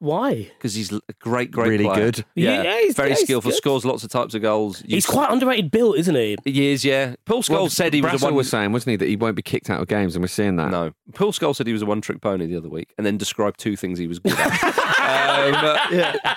Why? 0.00 0.50
Because 0.58 0.74
he's 0.74 0.92
a 0.92 1.00
great, 1.20 1.50
great, 1.50 1.68
Really 1.68 1.84
player. 1.84 2.10
good. 2.10 2.24
Yeah, 2.34 2.62
Yeah, 2.62 2.78
he's- 2.80 2.94
very 2.96 3.10
yeah, 3.10 3.14
he's 3.16 3.24
skillful. 3.24 3.50
good. 3.52 3.56
Scores 3.56 3.84
lots 3.84 4.02
of 4.04 4.10
types 4.10 4.34
of 4.34 4.42
goals. 4.42 4.82
He's 4.86 5.06
quite 5.06 5.30
underrated 5.30 5.70
built, 5.70 5.96
isn't 5.98 6.14
he? 6.14 6.36
He 6.44 6.72
is, 6.72 6.84
yeah. 6.84 7.14
Paul 7.24 7.42
Scholes 7.42 7.50
Well, 7.50 7.68
said 7.68 7.94
he 7.94 8.02
was 8.02 8.12
a 8.12 8.16
Brassel 8.16 8.22
one. 8.22 8.34
was 8.34 8.50
saying, 8.50 8.72
wasn't 8.72 8.90
he, 8.90 8.96
that 8.96 9.08
he 9.08 9.16
won't 9.16 9.36
be 9.36 9.42
kicked 9.42 9.70
out 9.70 9.80
of 9.80 9.86
games, 9.88 10.16
and 10.16 10.22
we're 10.22 10.28
seeing 10.28 10.56
that. 10.56 10.70
No, 10.70 10.90
Paul 11.14 11.32
Scholes 11.32 11.56
said 11.56 11.66
he 11.66 11.72
was 11.72 11.82
a 11.82 11.86
one-trick 11.86 12.20
pony 12.20 12.46
the 12.46 12.56
other 12.56 12.68
week, 12.68 12.92
and 12.98 13.06
then 13.06 13.16
described 13.16 13.60
two 13.60 13.76
things 13.76 13.98
he 13.98 14.06
was 14.08 14.18
good 14.18 14.32
at. 14.36 14.64
um, 15.00 15.76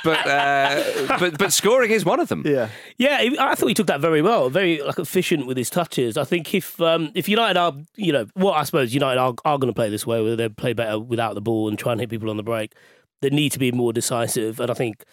But 0.03 0.27
uh, 0.27 1.17
but 1.19 1.37
but 1.37 1.53
scoring 1.53 1.91
is 1.91 2.05
one 2.05 2.19
of 2.19 2.29
them. 2.29 2.43
yeah, 2.45 2.69
Yeah, 2.97 3.29
I 3.39 3.55
thought 3.55 3.67
he 3.67 3.73
took 3.73 3.87
that 3.87 3.99
very 4.01 4.21
well. 4.21 4.49
Very 4.49 4.81
like 4.81 4.99
efficient 4.99 5.47
with 5.47 5.57
his 5.57 5.69
touches. 5.69 6.17
I 6.17 6.23
think 6.23 6.53
if 6.53 6.79
um, 6.81 7.11
if 7.15 7.27
United 7.27 7.57
are, 7.59 7.73
you 7.95 8.11
know, 8.13 8.25
what 8.33 8.53
I 8.53 8.63
suppose 8.63 8.93
United 8.93 9.19
are, 9.19 9.33
are 9.45 9.57
going 9.57 9.71
to 9.71 9.75
play 9.75 9.89
this 9.89 10.05
way, 10.05 10.21
where 10.23 10.35
they 10.35 10.49
play 10.49 10.73
better 10.73 10.99
without 10.99 11.35
the 11.35 11.41
ball 11.41 11.67
and 11.67 11.77
try 11.79 11.91
and 11.93 12.01
hit 12.01 12.09
people 12.09 12.29
on 12.29 12.37
the 12.37 12.43
break, 12.43 12.73
they 13.23 13.29
need 13.29 13.51
to 13.53 13.59
be 13.59 13.71
more 13.71 13.91
decisive. 13.91 14.59
And 14.59 14.69
I 14.69 14.73
think, 14.73 15.03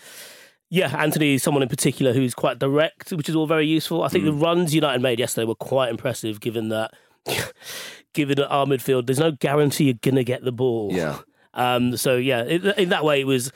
yeah, 0.68 0.94
Antony 0.96 1.34
is 1.34 1.42
someone 1.42 1.62
in 1.62 1.68
particular 1.68 2.12
who's 2.12 2.34
quite 2.34 2.58
direct, 2.58 3.10
which 3.12 3.28
is 3.28 3.34
all 3.34 3.46
very 3.46 3.66
useful. 3.66 4.02
I 4.02 4.08
think 4.08 4.24
the 4.24 4.32
runs 4.32 4.74
United 4.74 5.00
made 5.00 5.18
yesterday 5.18 5.46
were 5.46 5.54
quite 5.54 5.90
impressive, 5.90 6.40
given 6.40 6.68
that. 6.68 6.92
Given 8.12 8.38
that 8.38 8.48
our 8.48 8.66
midfield, 8.66 9.06
there's 9.06 9.20
no 9.20 9.30
guarantee 9.30 9.84
you're 9.84 9.94
gonna 10.02 10.24
get 10.24 10.42
the 10.42 10.50
ball. 10.50 10.90
Yeah. 10.90 11.18
Um, 11.54 11.96
so 11.96 12.16
yeah, 12.16 12.42
in, 12.42 12.66
in 12.70 12.88
that 12.88 13.04
way, 13.04 13.20
it 13.20 13.26
was 13.26 13.52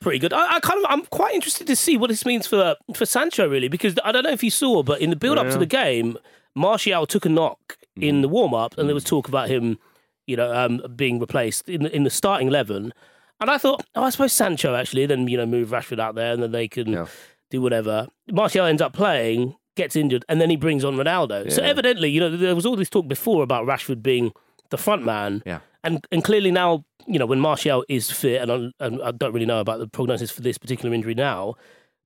pretty 0.00 0.18
good. 0.18 0.34
I, 0.34 0.56
I 0.56 0.60
kind 0.60 0.84
of, 0.84 0.90
I'm 0.90 1.06
quite 1.06 1.34
interested 1.34 1.66
to 1.68 1.74
see 1.74 1.96
what 1.96 2.10
this 2.10 2.26
means 2.26 2.46
for 2.46 2.76
for 2.94 3.06
Sancho, 3.06 3.48
really, 3.48 3.68
because 3.68 3.94
I 4.04 4.12
don't 4.12 4.24
know 4.24 4.30
if 4.30 4.44
you 4.44 4.50
saw, 4.50 4.82
but 4.82 5.00
in 5.00 5.08
the 5.08 5.16
build 5.16 5.38
up 5.38 5.48
to 5.50 5.58
the 5.58 5.64
game, 5.64 6.18
Martial 6.54 7.06
took 7.06 7.24
a 7.24 7.30
knock 7.30 7.78
in 7.96 8.20
the 8.20 8.28
warm 8.28 8.52
up, 8.52 8.76
and 8.76 8.88
there 8.88 8.94
was 8.94 9.04
talk 9.04 9.26
about 9.26 9.48
him, 9.48 9.78
you 10.26 10.36
know, 10.36 10.54
um, 10.54 10.82
being 10.94 11.18
replaced 11.18 11.68
in 11.68 11.84
the, 11.84 11.96
in 11.96 12.04
the 12.04 12.10
starting 12.10 12.48
eleven. 12.48 12.92
And 13.40 13.50
I 13.50 13.58
thought, 13.58 13.84
oh, 13.94 14.04
I 14.04 14.10
suppose 14.10 14.32
Sancho 14.32 14.74
actually, 14.74 15.06
then 15.06 15.26
you 15.28 15.36
know, 15.36 15.46
move 15.46 15.70
Rashford 15.70 15.98
out 16.00 16.14
there, 16.14 16.32
and 16.32 16.42
then 16.42 16.52
they 16.52 16.68
can 16.68 16.88
Yeah. 16.92 17.06
do 17.50 17.60
whatever. 17.60 18.08
Martial 18.30 18.64
ends 18.64 18.80
up 18.80 18.92
playing, 18.92 19.54
gets 19.76 19.96
injured, 19.96 20.24
and 20.28 20.40
then 20.40 20.50
he 20.50 20.56
brings 20.56 20.84
on 20.84 20.96
Ronaldo. 20.96 21.50
So 21.50 21.62
evidently, 21.62 22.08
you 22.10 22.20
know, 22.20 22.34
there 22.36 22.54
was 22.54 22.64
all 22.64 22.76
this 22.76 22.88
talk 22.90 23.08
before 23.08 23.42
about 23.42 23.66
Rashford 23.66 24.02
being 24.02 24.32
the 24.70 24.78
front 24.78 25.04
man. 25.04 25.42
Yeah. 25.44 25.58
And 25.82 26.04
and 26.10 26.24
clearly 26.24 26.50
now, 26.50 26.84
you 27.06 27.18
know, 27.18 27.26
when 27.26 27.40
Martial 27.40 27.84
is 27.88 28.10
fit, 28.10 28.40
and 28.40 28.50
I, 28.50 28.84
and 28.84 29.02
I 29.02 29.10
don't 29.10 29.32
really 29.34 29.46
know 29.46 29.60
about 29.60 29.78
the 29.80 29.88
prognosis 29.88 30.30
for 30.30 30.40
this 30.40 30.56
particular 30.56 30.94
injury 30.94 31.14
now, 31.14 31.54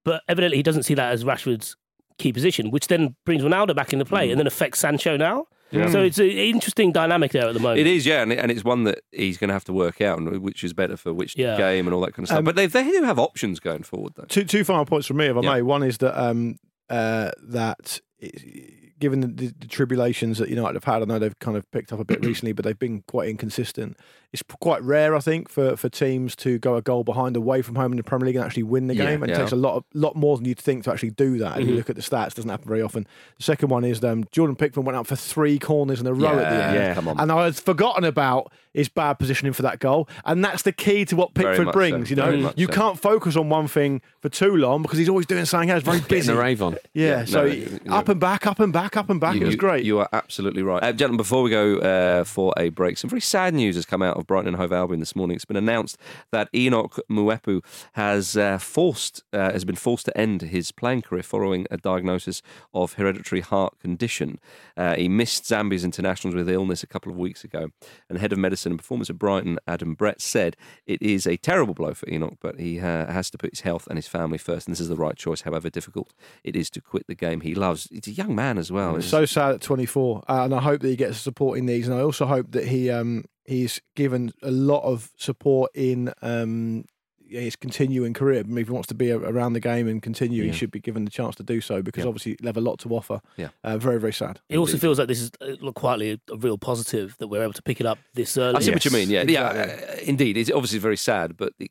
but 0.04 0.22
evidently 0.28 0.56
he 0.56 0.62
doesn't 0.62 0.82
see 0.84 0.94
that 0.94 1.12
as 1.12 1.22
Rashford's 1.24 1.76
key 2.18 2.32
position, 2.32 2.70
which 2.72 2.88
then 2.88 3.14
brings 3.24 3.42
Ronaldo 3.44 3.76
back 3.76 3.92
into 3.92 4.04
Mm. 4.04 4.08
play 4.08 4.30
and 4.30 4.40
then 4.40 4.46
affects 4.48 4.80
Sancho 4.80 5.16
now. 5.16 5.46
So 5.72 6.02
it's 6.02 6.18
an 6.18 6.26
interesting 6.30 6.92
dynamic 6.92 7.32
there 7.32 7.46
at 7.48 7.52
the 7.54 7.60
moment. 7.60 7.80
It 7.80 7.86
is, 7.86 8.06
yeah, 8.06 8.22
and, 8.22 8.32
it, 8.32 8.38
and 8.38 8.50
it's 8.50 8.64
one 8.64 8.84
that 8.84 9.00
he's 9.12 9.36
going 9.36 9.48
to 9.48 9.54
have 9.54 9.64
to 9.64 9.72
work 9.72 10.00
out, 10.00 10.18
which 10.40 10.64
is 10.64 10.72
better 10.72 10.96
for 10.96 11.12
which 11.12 11.36
Yeah. 11.36 11.56
game 11.56 11.86
and 11.86 11.94
all 11.94 12.00
that 12.02 12.14
kind 12.14 12.24
of 12.24 12.28
stuff. 12.28 12.38
Um, 12.38 12.44
but 12.44 12.56
they, 12.56 12.66
they 12.66 12.84
do 12.84 13.02
have 13.02 13.18
options 13.18 13.60
going 13.60 13.82
forward, 13.82 14.12
though. 14.16 14.24
two 14.24 14.44
two 14.44 14.64
final 14.64 14.86
points 14.86 15.06
from 15.06 15.18
me, 15.18 15.26
if 15.26 15.36
I 15.36 15.40
Yeah. 15.40 15.54
may. 15.54 15.62
One 15.62 15.82
is 15.82 15.98
that 15.98 16.18
um, 16.18 16.56
uh, 16.88 17.32
that 17.48 18.00
it, 18.18 18.72
given 18.98 19.20
the, 19.20 19.26
the, 19.28 19.46
the 19.60 19.66
tribulations 19.66 20.38
that 20.38 20.48
United 20.48 20.74
have 20.74 20.84
had, 20.84 21.02
I 21.02 21.04
know 21.04 21.18
they've 21.18 21.38
kind 21.38 21.56
of 21.56 21.70
picked 21.70 21.92
up 21.92 22.00
a 22.00 22.04
bit 22.04 22.20
recently, 22.24 22.52
but 22.52 22.64
they've 22.64 22.78
been 22.78 23.02
quite 23.08 23.28
inconsistent. 23.28 23.96
It's 24.30 24.42
quite 24.60 24.82
rare, 24.82 25.14
I 25.16 25.20
think, 25.20 25.48
for, 25.48 25.74
for 25.76 25.88
teams 25.88 26.36
to 26.36 26.58
go 26.58 26.76
a 26.76 26.82
goal 26.82 27.02
behind 27.02 27.34
away 27.34 27.62
from 27.62 27.76
home 27.76 27.92
in 27.92 27.96
the 27.96 28.02
Premier 28.02 28.26
League 28.26 28.36
and 28.36 28.44
actually 28.44 28.64
win 28.64 28.86
the 28.86 28.94
Yeah, 28.94 29.06
game. 29.06 29.22
And 29.22 29.30
yeah. 29.30 29.36
it 29.36 29.40
takes 29.40 29.52
a 29.52 29.56
lot 29.56 29.76
of, 29.76 29.84
lot 29.94 30.16
more 30.16 30.36
than 30.36 30.44
you'd 30.44 30.58
think 30.58 30.84
to 30.84 30.92
actually 30.92 31.10
do 31.12 31.38
that. 31.38 31.52
If 31.56 31.60
Mm-hmm. 31.62 31.70
you 31.70 31.76
look 31.76 31.88
at 31.88 31.96
the 31.96 32.02
stats, 32.02 32.28
it 32.28 32.34
doesn't 32.34 32.50
happen 32.50 32.68
very 32.68 32.82
often. 32.82 33.06
The 33.38 33.42
second 33.44 33.70
one 33.70 33.84
is 33.84 34.04
um, 34.04 34.24
Jordan 34.30 34.54
Pickford 34.54 34.84
went 34.84 34.98
up 34.98 35.06
for 35.06 35.16
three 35.16 35.58
corners 35.58 36.00
in 36.00 36.06
a 36.06 36.12
row 36.12 36.28
at 36.28 36.34
the 36.36 36.42
Yeah, 36.56 36.64
end. 36.66 36.74
yeah, 36.74 36.94
come 36.94 37.08
on. 37.08 37.18
And 37.18 37.32
I 37.32 37.44
had 37.44 37.56
forgotten 37.56 38.04
about 38.04 38.52
his 38.74 38.90
bad 38.90 39.14
positioning 39.14 39.54
for 39.54 39.62
that 39.62 39.78
goal. 39.80 40.06
And 40.26 40.44
that's 40.44 40.60
the 40.62 40.72
key 40.72 41.06
to 41.06 41.16
what 41.16 41.32
Pickford 41.32 41.72
brings. 41.72 42.08
so, 42.08 42.10
You 42.10 42.16
know, 42.16 42.52
you 42.54 42.66
so. 42.66 42.72
can't 42.72 43.00
focus 43.00 43.34
on 43.34 43.48
one 43.48 43.66
thing 43.66 44.02
for 44.20 44.28
too 44.28 44.54
long 44.56 44.82
because 44.82 44.98
he's 44.98 45.08
always 45.08 45.24
doing 45.24 45.46
something 45.46 45.70
else. 45.70 45.82
Very 45.84 45.98
Getting 46.00 46.16
busy. 46.18 46.32
the 46.34 46.38
rave 46.38 46.60
on. 46.62 46.74
Yeah, 46.92 47.20
Yeah, 47.20 47.24
so 47.24 47.44
no, 47.44 47.50
he- 47.50 47.78
know- 47.86 47.94
up 47.96 48.08
and 48.10 48.20
back, 48.20 48.46
up 48.46 48.60
and 48.60 48.74
back, 48.74 48.87
up 48.96 49.10
and 49.10 49.20
back. 49.20 49.34
You, 49.34 49.42
it 49.42 49.46
was 49.46 49.56
great. 49.56 49.84
You 49.84 49.98
are 49.98 50.08
absolutely 50.12 50.62
right. 50.62 50.82
Uh, 50.82 50.92
gentlemen, 50.92 51.16
before 51.16 51.42
we 51.42 51.50
go 51.50 51.78
uh, 51.78 52.24
for 52.24 52.52
a 52.56 52.68
break, 52.70 52.98
some 52.98 53.10
very 53.10 53.20
sad 53.20 53.54
news 53.54 53.74
has 53.76 53.86
come 53.86 54.02
out 54.02 54.16
of 54.16 54.26
Brighton 54.26 54.48
and 54.48 54.56
Hove 54.56 54.72
Albion 54.72 55.00
this 55.00 55.14
morning. 55.14 55.36
It's 55.36 55.44
been 55.44 55.56
announced 55.56 55.98
that 56.32 56.50
Enock 56.52 56.98
Mwepu 57.10 57.64
has 57.92 58.36
uh, 58.36 58.58
forced 58.58 59.22
uh, 59.32 59.52
has 59.52 59.64
been 59.64 59.76
forced 59.76 60.06
to 60.06 60.16
end 60.16 60.42
his 60.42 60.72
playing 60.72 61.02
career 61.02 61.22
following 61.22 61.66
a 61.70 61.76
diagnosis 61.76 62.42
of 62.72 62.94
hereditary 62.94 63.40
heart 63.40 63.78
condition. 63.78 64.38
Uh, 64.76 64.94
he 64.94 65.08
missed 65.08 65.44
Zambia's 65.44 65.84
internationals 65.84 66.34
with 66.34 66.48
illness 66.48 66.82
a 66.82 66.86
couple 66.86 67.10
of 67.10 67.18
weeks 67.18 67.44
ago. 67.44 67.70
And 68.08 68.18
head 68.18 68.32
of 68.32 68.38
medicine 68.38 68.72
and 68.72 68.78
performance 68.78 69.10
at 69.10 69.18
Brighton, 69.18 69.58
Adam 69.66 69.94
Brett, 69.94 70.20
said 70.20 70.56
it 70.86 71.02
is 71.02 71.26
a 71.26 71.36
terrible 71.36 71.74
blow 71.74 71.94
for 71.94 72.08
Enoch, 72.08 72.38
but 72.40 72.58
he 72.58 72.78
uh, 72.78 73.12
has 73.12 73.30
to 73.30 73.38
put 73.38 73.50
his 73.50 73.60
health 73.60 73.86
and 73.88 73.96
his 73.96 74.08
family 74.08 74.38
first. 74.38 74.66
And 74.66 74.74
this 74.74 74.80
is 74.80 74.88
the 74.88 74.96
right 74.96 75.16
choice, 75.16 75.42
however 75.42 75.70
difficult 75.70 76.12
it 76.44 76.56
is 76.56 76.70
to 76.70 76.80
quit 76.80 77.06
the 77.06 77.14
game 77.14 77.40
he 77.40 77.54
loves. 77.54 77.88
He's 77.90 78.08
a 78.08 78.12
young 78.12 78.34
man 78.34 78.58
as 78.58 78.70
well. 78.70 78.77
It's 78.78 79.06
It's- 79.06 79.10
so 79.10 79.24
sad 79.24 79.54
at 79.54 79.60
24, 79.60 80.22
uh, 80.28 80.44
and 80.44 80.54
I 80.54 80.60
hope 80.60 80.80
that 80.82 80.88
he 80.88 80.96
gets 80.96 81.18
support 81.18 81.58
in 81.58 81.66
these, 81.66 81.88
and 81.88 81.96
I 81.98 82.02
also 82.02 82.26
hope 82.26 82.50
that 82.52 82.66
he 82.66 82.90
um, 82.90 83.24
he's 83.44 83.80
given 83.96 84.32
a 84.42 84.50
lot 84.50 84.82
of 84.84 85.10
support 85.16 85.70
in 85.74 86.12
um, 86.22 86.84
his 87.30 87.56
continuing 87.56 88.14
career. 88.14 88.40
I 88.40 88.42
mean, 88.44 88.58
if 88.58 88.68
he 88.68 88.72
wants 88.72 88.88
to 88.88 88.94
be 88.94 89.10
around 89.10 89.52
the 89.52 89.60
game 89.60 89.86
and 89.86 90.02
continue, 90.02 90.44
Yeah. 90.44 90.52
he 90.52 90.56
should 90.56 90.70
be 90.70 90.80
given 90.80 91.04
the 91.04 91.10
chance 91.10 91.34
to 91.36 91.42
do 91.42 91.60
so 91.60 91.82
because 91.82 92.04
Yeah. 92.04 92.08
obviously 92.08 92.36
he'll 92.40 92.48
have 92.48 92.56
a 92.56 92.60
lot 92.62 92.78
to 92.80 92.88
offer. 92.94 93.20
Yeah. 93.36 93.48
uh, 93.64 93.76
very 93.78 94.00
very 94.00 94.12
sad. 94.14 94.40
It 94.48 94.56
also 94.56 94.78
feels 94.78 94.98
like 94.98 95.08
this 95.08 95.20
is 95.20 95.30
uh, 95.42 95.56
look, 95.60 95.74
quietly 95.74 96.12
a, 96.12 96.32
a 96.32 96.36
real 96.36 96.56
positive 96.58 97.16
that 97.18 97.28
we're 97.28 97.42
able 97.42 97.52
to 97.52 97.62
pick 97.62 97.80
it 97.80 97.86
up 97.86 97.98
this 98.14 98.36
early. 98.38 98.56
I 98.56 98.60
see 98.60 98.70
what 98.70 98.84
you 98.84 98.90
mean. 98.90 99.10
Yeah, 99.10 99.24
yeah. 99.28 99.46
uh, 99.48 99.96
indeed, 100.04 100.36
it's 100.38 100.50
obviously 100.50 100.78
very 100.78 100.96
sad, 100.96 101.36
but 101.36 101.52
it, 101.58 101.70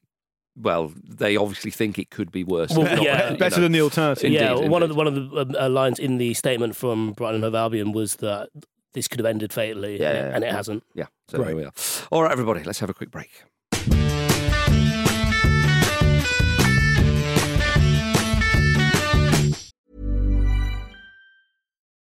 well, 0.60 0.92
they 1.04 1.38
obviously 1.38 1.72
think 1.72 2.00
it 2.00 2.10
could 2.10 2.32
be 2.32 2.44
worse. 2.44 2.72
Well, 2.72 2.84
not- 2.96 3.04
yeah. 3.04 3.32
you 3.32 3.38
Better 3.38 3.58
know. 3.58 3.62
than 3.64 3.72
the 3.74 3.82
alternative. 3.82 4.32
yeah, 4.32 4.54
Indeed, 4.56 4.70
one 4.70 4.84
of 4.84 4.90
the 4.90 4.96
one 4.96 5.08
of 5.08 5.16
the 5.16 5.22
um, 5.42 5.56
uh, 5.58 5.70
lines 5.70 6.00
in 6.00 6.18
the 6.18 6.34
statement 6.34 6.76
from 6.76 7.14
Brighton 7.14 7.36
and 7.36 7.44
Hove 7.44 7.56
Albion 7.56 7.92
was 7.92 8.16
that 8.18 8.50
this 8.94 9.08
could 9.08 9.20
have 9.20 9.26
ended 9.28 9.54
fatally, 9.54 10.00
Yeah, 10.00 10.10
and, 10.10 10.18
yeah, 10.18 10.26
it, 10.30 10.34
and 10.36 10.44
it 10.44 10.48
yeah. 10.48 10.56
hasn't. 10.56 10.84
Yeah, 10.96 11.06
so 11.30 11.38
Right. 11.38 11.48
there 11.48 11.56
we 11.56 11.64
are. 11.66 11.72
All 12.12 12.24
right, 12.24 12.32
everybody, 12.32 12.64
let's 12.64 12.80
have 12.80 12.90
a 12.90 12.94
quick 12.94 13.12
break. 13.12 13.30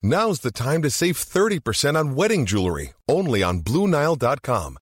Now's 0.02 0.40
the 0.40 0.52
time 0.52 0.82
to 0.82 0.90
save 0.90 1.16
30% 1.16 1.96
on 1.98 2.14
wedding 2.14 2.44
jewelry, 2.46 2.92
only 3.08 3.42
on 3.42 3.62
BlueNile.com. 3.62 4.76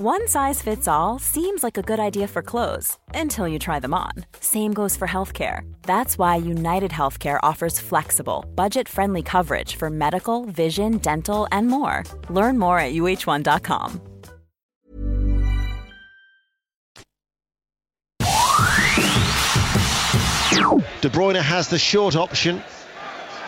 One 0.00 0.28
size 0.28 0.62
fits 0.62 0.86
all 0.86 1.18
seems 1.18 1.64
like 1.64 1.76
a 1.76 1.82
good 1.82 1.98
idea 1.98 2.28
for 2.28 2.40
clothes 2.40 2.96
until 3.14 3.48
you 3.48 3.58
try 3.58 3.80
them 3.80 3.92
on. 3.92 4.12
Same 4.38 4.72
goes 4.72 4.96
for 4.96 5.08
healthcare. 5.08 5.62
That's 5.82 6.16
why 6.16 6.36
United 6.36 6.92
Healthcare 6.92 7.40
offers 7.42 7.80
flexible, 7.80 8.46
budget 8.54 8.88
friendly 8.88 9.22
coverage 9.22 9.74
for 9.74 9.90
medical, 9.90 10.44
vision, 10.44 10.98
dental, 10.98 11.48
and 11.50 11.66
more. 11.66 12.04
Learn 12.30 12.60
more 12.60 12.78
at 12.78 12.94
uh1.com. 12.94 14.00
De 21.00 21.08
Bruyne 21.08 21.42
has 21.42 21.66
the 21.70 21.78
short 21.78 22.14
option. 22.14 22.62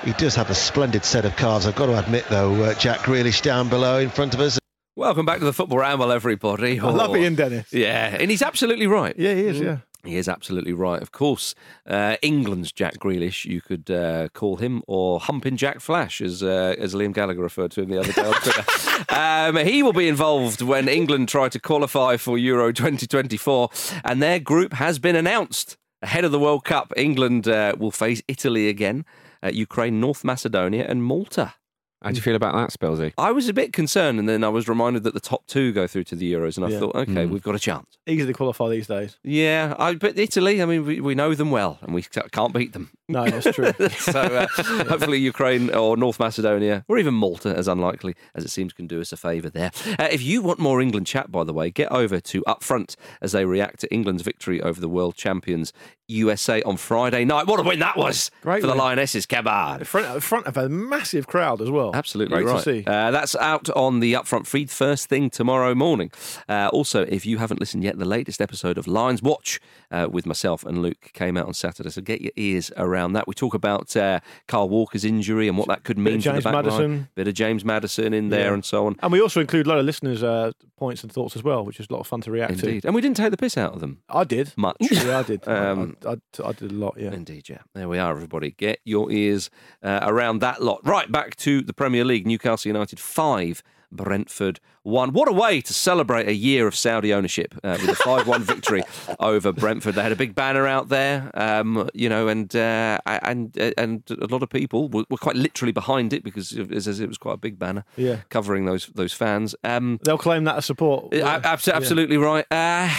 He 0.05 0.15
does 0.15 0.35
have 0.35 0.51
a 0.51 0.55
splendid 0.57 1.05
set 1.05 1.25
of 1.25 1.37
cards. 1.37 1.67
I've 1.67 1.77
got 1.77 1.87
to 1.87 1.97
admit, 1.97 2.25
though, 2.29 2.55
uh, 2.65 2.75
Jack 2.75 3.01
Grealish 3.01 3.41
down 3.41 3.69
below 3.69 3.99
in 3.99 4.11
front 4.11 4.35
of 4.35 4.41
us. 4.41 4.60
Welcome 5.01 5.25
back 5.25 5.39
to 5.39 5.47
the 5.47 5.55
Football 5.55 5.79
Ramble, 5.79 6.13
everybody. 6.13 6.79
I 6.79 6.91
love 6.91 7.13
Oh, 7.13 7.17
Ian 7.17 7.35
Dennis. 7.35 7.73
Yeah, 7.73 8.19
and 8.21 8.31
he's 8.31 8.43
absolutely 8.43 8.87
right. 8.87 9.15
Yeah, 9.19 9.33
he 9.33 9.41
is. 9.47 9.59
Yeah. 9.59 9.79
He 10.05 10.17
is 10.19 10.29
absolutely 10.29 10.75
right. 10.75 11.01
Of 11.01 11.11
course, 11.11 11.55
uh, 11.87 12.17
England's 12.21 12.71
Jack 12.71 12.99
Grealish, 12.99 13.47
you 13.47 13.63
could 13.63 13.91
uh, 13.91 14.29
call 14.35 14.59
him, 14.59 14.83
or 14.87 15.19
Humping 15.19 15.57
Jack 15.57 15.81
Flash, 15.81 16.21
as 16.21 16.43
uh, 16.43 16.75
as 16.79 16.93
Liam 16.93 17.15
Gallagher 17.15 17.41
referred 17.41 17.71
to 17.71 17.81
him 17.81 17.89
the 17.89 17.99
other 17.99 18.13
day 18.13 18.21
on 18.27 18.35
Twitter. 18.43 19.05
um, 19.09 19.57
he 19.67 19.83
will 19.83 19.95
be 19.95 20.07
involved 20.07 20.61
when 20.61 20.87
England 20.87 21.31
try 21.31 21.49
to 21.49 21.59
qualify 21.59 22.19
for 22.19 22.37
Euro 22.37 22.71
2024, 22.71 23.71
and 24.05 24.23
their 24.23 24.39
group 24.39 24.75
has 24.75 24.99
been 24.99 25.17
announced. 25.17 25.79
Ahead 26.03 26.25
of 26.27 26.31
the 26.33 26.39
World 26.39 26.67
Cup, 26.67 26.93
England 26.95 27.49
uh, 27.49 27.75
will 27.79 27.91
face 27.91 28.21
Italy 28.29 28.69
again, 28.69 29.07
uh, 29.43 29.49
Ukraine, 29.51 29.99
North 29.99 30.25
Macedonia, 30.25 30.85
and 30.87 31.03
Malta. 31.03 31.55
How 32.03 32.11
do 32.11 32.17
you 32.17 32.23
feel 32.23 32.35
about 32.35 32.55
that, 32.55 32.71
Spelsy? 32.79 33.13
I 33.19 33.31
was 33.31 33.49
a 33.49 33.53
bit 33.53 33.75
concerned, 33.75 34.19
and 34.19 34.27
then 34.27 34.43
I 34.43 34.49
was 34.49 34.69
reminded 34.69 35.03
that 35.03 35.13
the 35.13 35.21
top 35.21 35.47
two 35.47 35.71
go 35.73 35.87
through 35.87 36.05
to 36.05 36.17
the 36.17 36.33
Euros, 36.33 36.57
and 36.57 36.65
I 36.65 36.71
Yeah. 36.71 36.79
thought, 36.79 36.97
okay, 36.97 37.27
Mm. 37.27 37.31
we've 37.31 37.43
got 37.43 37.55
a 37.55 37.59
chance. 37.59 37.99
Easy 38.07 38.25
to 38.27 38.33
qualify 38.33 38.71
these 38.71 38.87
days. 38.87 39.19
Yeah, 39.23 39.75
I, 39.79 39.95
but 39.97 40.19
Italy, 40.19 40.63
I 40.63 40.65
mean, 40.65 40.87
we, 40.87 41.01
we 41.03 41.15
know 41.15 41.35
them 41.35 41.51
well, 41.51 41.79
and 41.83 41.93
we 41.95 42.01
ca- 42.03 42.29
can't 42.33 42.55
beat 42.55 42.73
them. 42.73 42.91
No, 43.11 43.25
that's 43.25 43.55
true. 43.55 43.73
so 43.99 44.21
uh, 44.21 44.47
hopefully 44.85 45.19
Ukraine 45.19 45.75
or 45.75 45.97
North 45.97 46.19
Macedonia 46.19 46.85
or 46.89 46.99
even 46.99 47.15
Malta, 47.15 47.55
as 47.55 47.69
unlikely 47.69 48.15
as 48.35 48.45
it 48.45 48.51
seems, 48.51 48.73
can 48.73 48.87
do 48.87 49.01
us 49.01 49.13
a 49.13 49.17
favour 49.17 49.51
there. 49.51 49.71
Uh, 49.99 50.09
if 50.11 50.23
you 50.23 50.43
want 50.43 50.59
more 50.59 50.81
England 50.81 51.07
chat, 51.07 51.31
by 51.31 51.45
the 51.45 51.53
way, 51.53 51.71
get 51.71 51.91
over 51.93 52.21
to 52.21 52.43
Upfront 52.43 52.97
as 53.21 53.33
they 53.33 53.45
react 53.45 53.81
to 53.81 53.93
England's 53.93 54.23
victory 54.23 54.61
over 54.63 54.81
the 54.81 54.89
world 54.89 55.15
champions 55.17 55.73
USA 56.09 56.61
on 56.63 56.77
Friday 56.77 57.25
night. 57.25 57.47
What 57.47 57.61
a 57.61 57.63
win 57.63 57.79
that 57.79 57.97
was 57.97 58.31
Great 58.43 58.61
for 58.61 58.67
the 58.67 58.73
win. 58.73 58.79
Lionesses, 58.79 59.25
In 59.25 59.37
Cabard. 59.37 59.87
front, 59.87 60.23
front 60.23 60.47
of 60.47 60.57
a 60.57 60.69
massive 60.69 61.27
crowd 61.27 61.61
as 61.61 61.71
well. 61.71 61.93
Absolutely 61.95 62.37
Great 62.43 62.47
right. 62.47 62.65
to 62.65 62.83
see. 62.83 62.85
Uh, 62.85 63.11
that's 63.13 63.37
out 63.37 63.71
on 63.71 64.01
the 64.01 64.15
Upfront 64.15 64.47
feed 64.47 64.71
first 64.71 65.09
thing 65.09 65.31
tomorrow 65.31 65.75
morning. 65.75 66.11
Uh, 66.49 66.69
also, 66.73 67.03
if 67.03 67.25
you 67.25 67.39
haven't 67.39 67.61
listened 67.61 67.85
yet, 67.85 67.99
the 67.99 68.05
latest 68.05 68.41
episode 68.41 68.77
of 68.77 68.87
Lions 68.89 69.23
Watch 69.23 69.61
uh, 69.91 70.09
with 70.11 70.27
myself 70.27 70.65
and 70.65 70.83
Luke 70.83 71.11
came 71.13 71.37
out 71.37 71.47
on 71.47 71.55
Saturday. 71.55 71.91
So 71.91 72.03
get 72.03 72.21
your 72.21 72.33
ears 72.37 72.73
around 72.77 73.00
that. 73.15 73.27
We 73.27 73.35
talk 73.35 73.55
about 73.55 73.95
uh, 73.97 74.21
Kyle 74.49 74.69
Walker's 74.69 75.05
injury 75.05 75.49
and 75.49 75.59
what 75.59 75.69
that 75.69 75.85
could 75.85 75.99
mean 75.99 76.17
of 76.17 76.23
for 76.23 76.29
the 76.31 76.33
James 76.35 76.45
back 76.45 76.55
line. 76.55 76.65
Maddison. 76.65 77.09
Bit 77.15 77.29
of 77.29 77.35
James 77.35 77.65
Maddison 77.65 78.15
in 78.15 78.29
there 78.29 78.47
Yeah. 78.49 78.55
and 78.55 78.65
so 78.65 78.87
on. 78.87 78.97
And 79.03 79.11
we 79.13 79.21
also 79.21 79.41
include 79.41 79.67
a 79.67 79.69
lot 79.69 79.79
of 79.79 79.85
listeners' 79.85 80.23
uh, 80.23 80.53
points 80.77 81.03
and 81.03 81.13
thoughts 81.13 81.37
as 81.37 81.43
well, 81.43 81.65
which 81.65 81.81
is 81.81 81.87
a 81.91 81.93
lot 81.93 82.01
of 82.01 82.07
fun 82.07 82.21
to 82.23 82.31
react 82.31 82.59
to. 82.61 82.67
Indeed. 82.67 82.85
And 82.85 82.95
we 82.95 83.01
didn't 83.01 83.17
take 83.17 83.31
the 83.31 83.37
piss 83.37 83.57
out 83.59 83.73
of 83.75 83.81
them. 83.81 84.03
I 84.09 84.25
did. 84.25 84.53
much. 84.57 84.77
Yeah, 84.91 85.19
I 85.19 85.23
did. 85.23 85.47
Um, 85.49 85.97
I, 86.07 86.11
I, 86.11 86.17
I 86.49 86.53
did 86.53 86.71
a 86.71 86.75
lot, 86.75 86.95
yeah. 86.99 87.13
Indeed, 87.13 87.49
yeah. 87.49 87.59
There 87.75 87.89
we 87.89 87.99
are, 87.99 88.11
everybody. 88.13 88.51
Get 88.53 88.81
your 88.85 89.11
ears 89.11 89.51
uh, 89.83 90.01
around 90.03 90.41
that 90.41 90.63
lot. 90.63 90.81
Right, 90.87 91.11
back 91.11 91.37
to 91.37 91.63
the 91.63 91.73
Premier 91.73 92.05
League. 92.05 92.27
Newcastle 92.27 92.69
United 92.69 93.01
5, 93.01 93.63
Brentford 93.93 94.61
1. 94.91 95.13
What 95.13 95.29
a 95.29 95.33
way 95.33 95.61
to 95.61 95.73
celebrate 95.73 96.29
a 96.29 96.35
year 96.35 96.67
of 96.67 96.75
Saudi 96.77 97.13
ownership 97.15 97.55
uh, 97.65 97.79
with 97.81 97.91
a 97.91 97.95
5 98.05 98.27
1 98.27 98.43
victory 98.43 98.83
over 99.19 99.53
Brentford. 99.53 99.95
They 99.95 100.03
had 100.03 100.13
a 100.13 100.17
big 100.17 100.35
banner 100.35 100.67
out 100.67 100.89
there, 100.89 101.31
um, 101.35 101.89
you 101.95 102.09
know, 102.09 102.29
and, 102.29 102.55
uh, 102.55 102.99
and, 103.07 103.57
and 103.79 104.03
a 104.11 104.27
lot 104.27 104.43
of 104.43 104.49
people 104.51 104.89
were, 104.89 105.05
were 105.11 105.17
quite 105.17 105.37
literally 105.37 105.73
behind 105.73 106.13
it 106.13 106.25
because 106.25 106.53
it 106.53 106.69
was, 106.71 106.87
it 107.01 107.09
was 107.09 107.19
quite 107.19 107.35
a 107.35 107.39
big 107.39 107.59
banner 107.59 107.85
Yeah. 107.97 108.19
covering 108.29 108.65
those, 108.67 108.87
those 108.95 109.13
fans. 109.13 109.55
Um, 109.65 110.01
They'll 110.05 110.19
claim 110.19 110.45
that 110.45 110.57
as 110.57 110.67
support. 110.67 111.13
a- 111.15 111.23
abs- 111.25 111.69
absolutely 111.69 112.17
right. 112.17 112.45
Uh, 112.51 112.91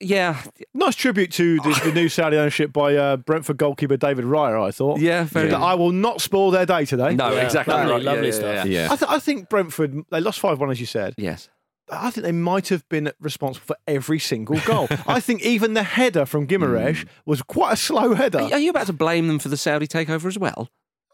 yeah, 0.00 0.42
Nice 0.74 0.94
tribute 0.94 1.30
to 1.32 1.56
the, 1.56 1.80
the 1.84 1.92
new 1.92 2.08
Saudi 2.08 2.36
ownership 2.36 2.72
by 2.72 2.94
uh, 2.96 3.16
Brentford 3.16 3.56
goalkeeper 3.56 3.96
David 3.96 4.24
Raya, 4.24 4.66
I 4.66 4.70
thought. 4.70 5.00
Yeah, 5.00 5.24
very- 5.24 5.52
I 5.52 5.74
will 5.74 5.92
not 5.92 6.20
spoil 6.20 6.50
their 6.50 6.66
day 6.66 6.84
today. 6.84 7.14
no, 7.14 7.32
Yeah, 7.32 7.44
exactly 7.44 7.74
lovely, 7.74 7.92
right. 7.92 8.02
lovely 8.02 8.26
yeah, 8.28 8.32
stuff. 8.34 8.54
Yeah, 8.54 8.64
yeah. 8.64 8.80
Yeah. 8.80 8.92
I, 8.92 8.96
th- 8.96 9.10
I 9.10 9.18
think 9.18 9.48
Brentford, 9.48 10.04
they 10.10 10.20
lost 10.20 10.40
5 10.40 10.58
1, 10.60 10.70
as 10.70 10.80
you 10.80 10.86
said. 10.86 11.14
Yes. 11.30 11.48
I 11.92 12.10
think 12.10 12.24
they 12.24 12.30
might 12.32 12.68
have 12.68 12.88
been 12.88 13.10
responsible 13.20 13.66
for 13.66 13.76
every 13.88 14.20
single 14.20 14.60
goal. 14.60 14.86
I 15.08 15.18
think 15.18 15.42
even 15.42 15.74
the 15.74 15.82
header 15.82 16.24
from 16.24 16.46
Guimaraes 16.46 17.04
was 17.26 17.42
quite 17.42 17.72
a 17.72 17.76
slow 17.76 18.14
header. 18.14 18.38
Are 18.40 18.58
you 18.58 18.70
about 18.70 18.86
to 18.86 18.92
blame 18.92 19.26
them 19.26 19.40
for 19.40 19.48
the 19.48 19.56
Saudi 19.56 19.88
takeover 19.88 20.26
as 20.26 20.38
well? 20.38 20.68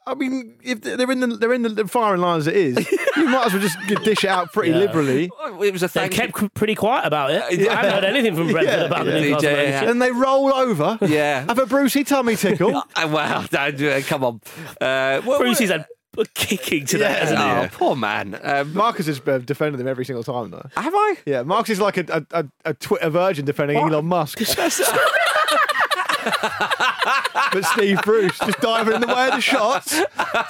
I 0.09 0.15
mean, 0.15 0.57
if 0.63 0.83
they're 0.83 1.11
in 1.11 1.19
the 1.19 1.27
they're 1.29 1.53
in 1.53 1.63
the 1.63 1.89
firing 1.89 2.21
line 2.21 2.39
as 2.39 2.47
it 2.47 2.55
is, 2.55 2.77
you 3.17 3.25
might 3.29 3.47
as 3.47 3.53
well 3.55 3.63
just 3.63 3.77
dish 4.05 4.23
it 4.23 4.29
out 4.31 4.53
pretty 4.53 4.71
Yeah. 4.73 4.77
liberally. 4.77 5.31
It 5.65 5.73
was 5.73 5.83
a 5.83 5.87
They 5.89 6.01
thank 6.09 6.13
kept 6.13 6.39
c- 6.39 6.49
pretty 6.51 6.77
quiet 6.77 7.07
about 7.07 7.31
it. 7.33 7.43
I 7.69 7.75
haven't 7.75 7.91
heard 7.93 8.05
anything 8.05 8.37
from 8.37 8.53
Brentford 8.53 8.79
Yeah, 8.79 8.85
about 8.85 9.05
the 9.07 9.15
yeah. 9.15 9.21
Newcastle 9.21 9.51
Yeah, 9.51 9.57
yeah, 9.57 9.63
ownership. 9.69 9.89
And 9.89 10.03
they 10.03 10.13
roll 10.13 10.55
over. 10.55 10.99
Yeah. 11.01 11.41
Have 11.49 11.59
a 11.59 11.67
Brucey 11.67 12.05
tummy 12.05 12.37
tickle. 12.37 12.77
Uh, 12.77 13.09
well, 13.13 13.47
don't 13.51 13.77
do 13.77 13.89
it. 13.89 14.07
Come 14.07 14.23
on. 14.23 14.41
Uh, 14.81 15.23
well, 15.27 15.41
Brucey's 15.41 15.71
had 15.71 15.87
a 16.19 16.25
kicking 16.35 16.85
today, 16.87 17.05
Yeah. 17.11 17.19
hasn't 17.25 17.39
he? 17.39 17.45
Oh, 17.45 17.69
poor 17.73 17.97
man. 17.97 18.39
Um, 18.43 18.75
Marcus 18.75 19.07
has 19.07 19.21
uh, 19.27 19.39
defended 19.39 19.79
them 19.81 19.89
every 19.89 20.05
single 20.05 20.25
time, 20.25 20.51
though. 20.51 20.69
have 20.77 20.95
I? 20.95 21.17
Yeah, 21.27 21.43
Marcus 21.43 21.71
is 21.71 21.81
like 21.81 21.97
a, 21.97 22.05
a, 22.33 22.41
a, 22.41 22.47
a 22.71 22.75
Twitter 22.75 23.11
virgin 23.11 23.45
defending 23.45 23.77
Elon 23.77 24.07
Musk. 24.07 24.39
but 27.53 27.65
Steve 27.65 28.01
Bruce 28.03 28.39
just 28.39 28.61
diving 28.61 28.95
in 28.97 29.01
the 29.01 29.07
way 29.07 29.29
of 29.29 29.35
the 29.35 29.41
shots, 29.41 30.01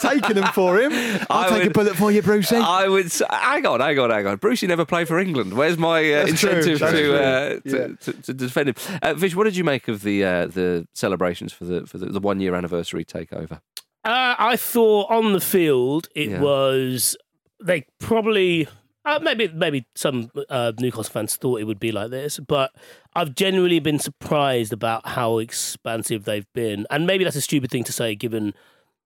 taking 0.01 0.35
them 0.35 0.51
for 0.53 0.81
him. 0.81 0.91
I'll 1.29 1.45
I 1.45 1.49
take 1.49 1.61
a 1.61 1.65
would- 1.67 1.73
bullet 1.75 1.97
for 1.97 2.11
you, 2.11 2.23
Brucey. 2.23 2.57
I 2.57 2.89
would. 2.89 3.07
s- 3.07 3.23
Hang 3.29 3.67
on, 3.67 3.81
hang 3.81 3.99
on, 3.99 4.11
hang 4.11 4.27
on. 4.27 4.37
Brucey 4.39 4.67
never 4.67 4.85
played 4.85 5.09
for 5.09 5.19
England. 5.19 5.55
Where's 5.55 5.77
my 5.79 5.99
uh, 6.13 6.27
That's 6.27 6.41
true, 6.41 6.51
incentive 6.51 6.79
that's 6.79 6.93
to, 6.93 6.99
true. 6.99 7.15
uh, 7.17 7.61
Yeah. 7.65 7.71
to, 7.89 7.97
to, 7.97 8.23
to 8.23 8.35
defend 8.35 8.69
him? 8.71 8.75
Uh, 9.03 9.15
Vish, 9.15 9.35
what 9.37 9.45
did 9.45 9.57
you 9.57 9.65
make 9.65 9.89
of 9.89 10.03
the 10.03 10.25
uh, 10.25 10.47
the 10.47 10.87
celebrations 10.95 11.53
for 11.53 11.65
the 11.65 11.87
for 11.87 11.99
the, 11.99 12.07
the 12.07 12.21
one 12.21 12.41
year 12.41 12.55
anniversary 12.55 13.05
takeover? 13.05 13.61
Uh, 14.07 14.35
I 14.39 14.57
thought 14.57 15.11
on 15.11 15.33
the 15.33 15.41
field 15.41 16.09
it 16.15 16.31
Yeah. 16.31 16.41
was 16.41 17.17
they 17.63 17.87
probably 17.99 18.69
uh, 19.05 19.19
maybe 19.23 19.49
maybe 19.49 19.85
some 19.95 20.31
uh, 20.49 20.73
Newcastle 20.81 21.13
fans 21.13 21.37
thought 21.37 21.61
it 21.61 21.65
would 21.65 21.79
be 21.81 21.93
like 21.93 22.11
this, 22.11 22.39
but 22.41 22.73
I've 23.15 23.35
genuinely 23.35 23.79
been 23.81 23.99
surprised 23.99 24.73
about 24.73 25.07
how 25.09 25.39
expansive 25.39 26.25
they've 26.25 26.47
been, 26.55 26.87
and 26.91 27.07
maybe 27.07 27.25
that's 27.25 27.37
a 27.37 27.41
stupid 27.41 27.71
thing 27.71 27.85
to 27.85 27.93
say 27.93 28.15
given 28.15 28.53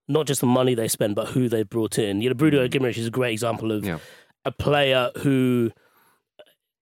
not 0.09 0.27
just 0.27 0.41
the 0.41 0.47
money 0.47 0.75
they 0.75 0.89
spend, 0.89 1.15
but 1.15 1.29
who 1.29 1.49
they've 1.49 1.69
brought 1.69 1.99
in. 1.99 2.21
You 2.21 2.29
know, 2.31 2.35
Bruno 2.35 2.67
Guimaraes 2.67 2.97
is 2.99 3.07
a 3.07 3.11
great 3.11 3.33
example 3.33 3.71
of 3.73 3.85
Yeah. 3.85 3.99
a 4.45 4.51
player 4.53 5.11
who 5.19 5.71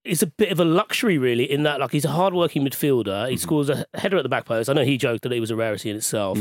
is 0.04 0.22
a 0.22 0.26
bit 0.26 0.50
of 0.50 0.58
a 0.60 0.64
luxury, 0.64 1.18
really, 1.18 1.44
in 1.50 1.62
that 1.64 1.78
like 1.80 1.90
he's 1.92 2.04
a 2.06 2.10
hard-working 2.10 2.64
midfielder. 2.64 3.28
He 3.30 3.36
scores 3.36 3.68
a 3.68 3.84
header 3.94 4.16
at 4.16 4.22
the 4.22 4.28
back 4.30 4.44
post. 4.46 4.70
I 4.70 4.72
know 4.72 4.84
he 4.84 4.96
joked 4.96 5.22
that 5.24 5.32
it 5.32 5.40
was 5.40 5.50
a 5.50 5.56
rarity 5.56 5.90
in 5.90 5.96
itself. 5.96 6.38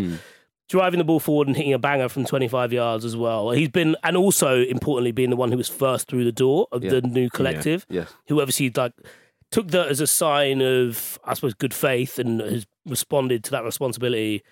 Driving 0.70 0.98
the 0.98 1.04
ball 1.06 1.20
forward 1.22 1.48
and 1.48 1.56
hitting 1.56 1.72
a 1.74 1.80
banger 1.80 2.10
from 2.10 2.26
25 2.26 2.74
yards 2.74 3.06
as 3.06 3.16
well. 3.16 3.52
He's 3.52 3.70
been, 3.70 3.96
and 4.04 4.18
also 4.18 4.62
importantly, 4.64 5.12
being 5.14 5.30
the 5.30 5.38
one 5.38 5.50
who 5.52 5.58
was 5.58 5.70
first 5.70 6.10
through 6.10 6.26
the 6.26 6.32
door 6.32 6.68
of 6.74 6.84
Yeah. 6.84 6.90
the 6.92 7.02
new 7.02 7.30
collective. 7.30 7.86
Yes. 7.90 8.14
Who 8.28 8.42
obviously 8.42 8.70
like 8.76 8.92
took 9.50 9.70
that 9.70 9.88
as 9.88 10.02
a 10.02 10.08
sign 10.08 10.62
of, 10.62 11.18
I 11.24 11.36
suppose, 11.36 11.54
good 11.54 11.74
faith 11.74 12.20
and 12.20 12.42
has 12.42 12.66
responded 12.86 13.46
to 13.46 13.52
that 13.52 13.64
responsibility 13.64 14.44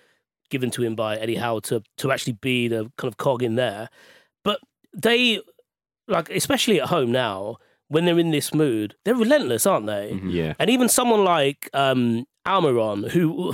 given 0.48 0.70
to 0.70 0.82
him 0.82 0.94
by 0.94 1.16
Eddie 1.18 1.34
Howe 1.36 1.58
to 1.58 1.82
to 1.98 2.10
actually 2.12 2.34
be 2.34 2.66
the 2.68 2.90
kind 2.96 3.12
of 3.12 3.18
cog 3.18 3.42
in 3.42 3.56
there. 3.56 3.90
But 4.42 4.60
they, 4.94 5.42
like, 6.08 6.30
especially 6.30 6.80
at 6.80 6.88
home 6.88 7.12
now, 7.12 7.56
when 7.88 8.06
they're 8.06 8.18
in 8.18 8.30
this 8.30 8.54
mood, 8.54 8.94
they're 9.04 9.14
relentless, 9.14 9.66
aren't 9.66 9.86
they? 9.86 10.18
Yeah. 10.24 10.54
And 10.58 10.70
even 10.70 10.88
someone 10.88 11.24
like 11.24 11.68
um, 11.74 12.26
Almiron, 12.46 13.10
who 13.10 13.52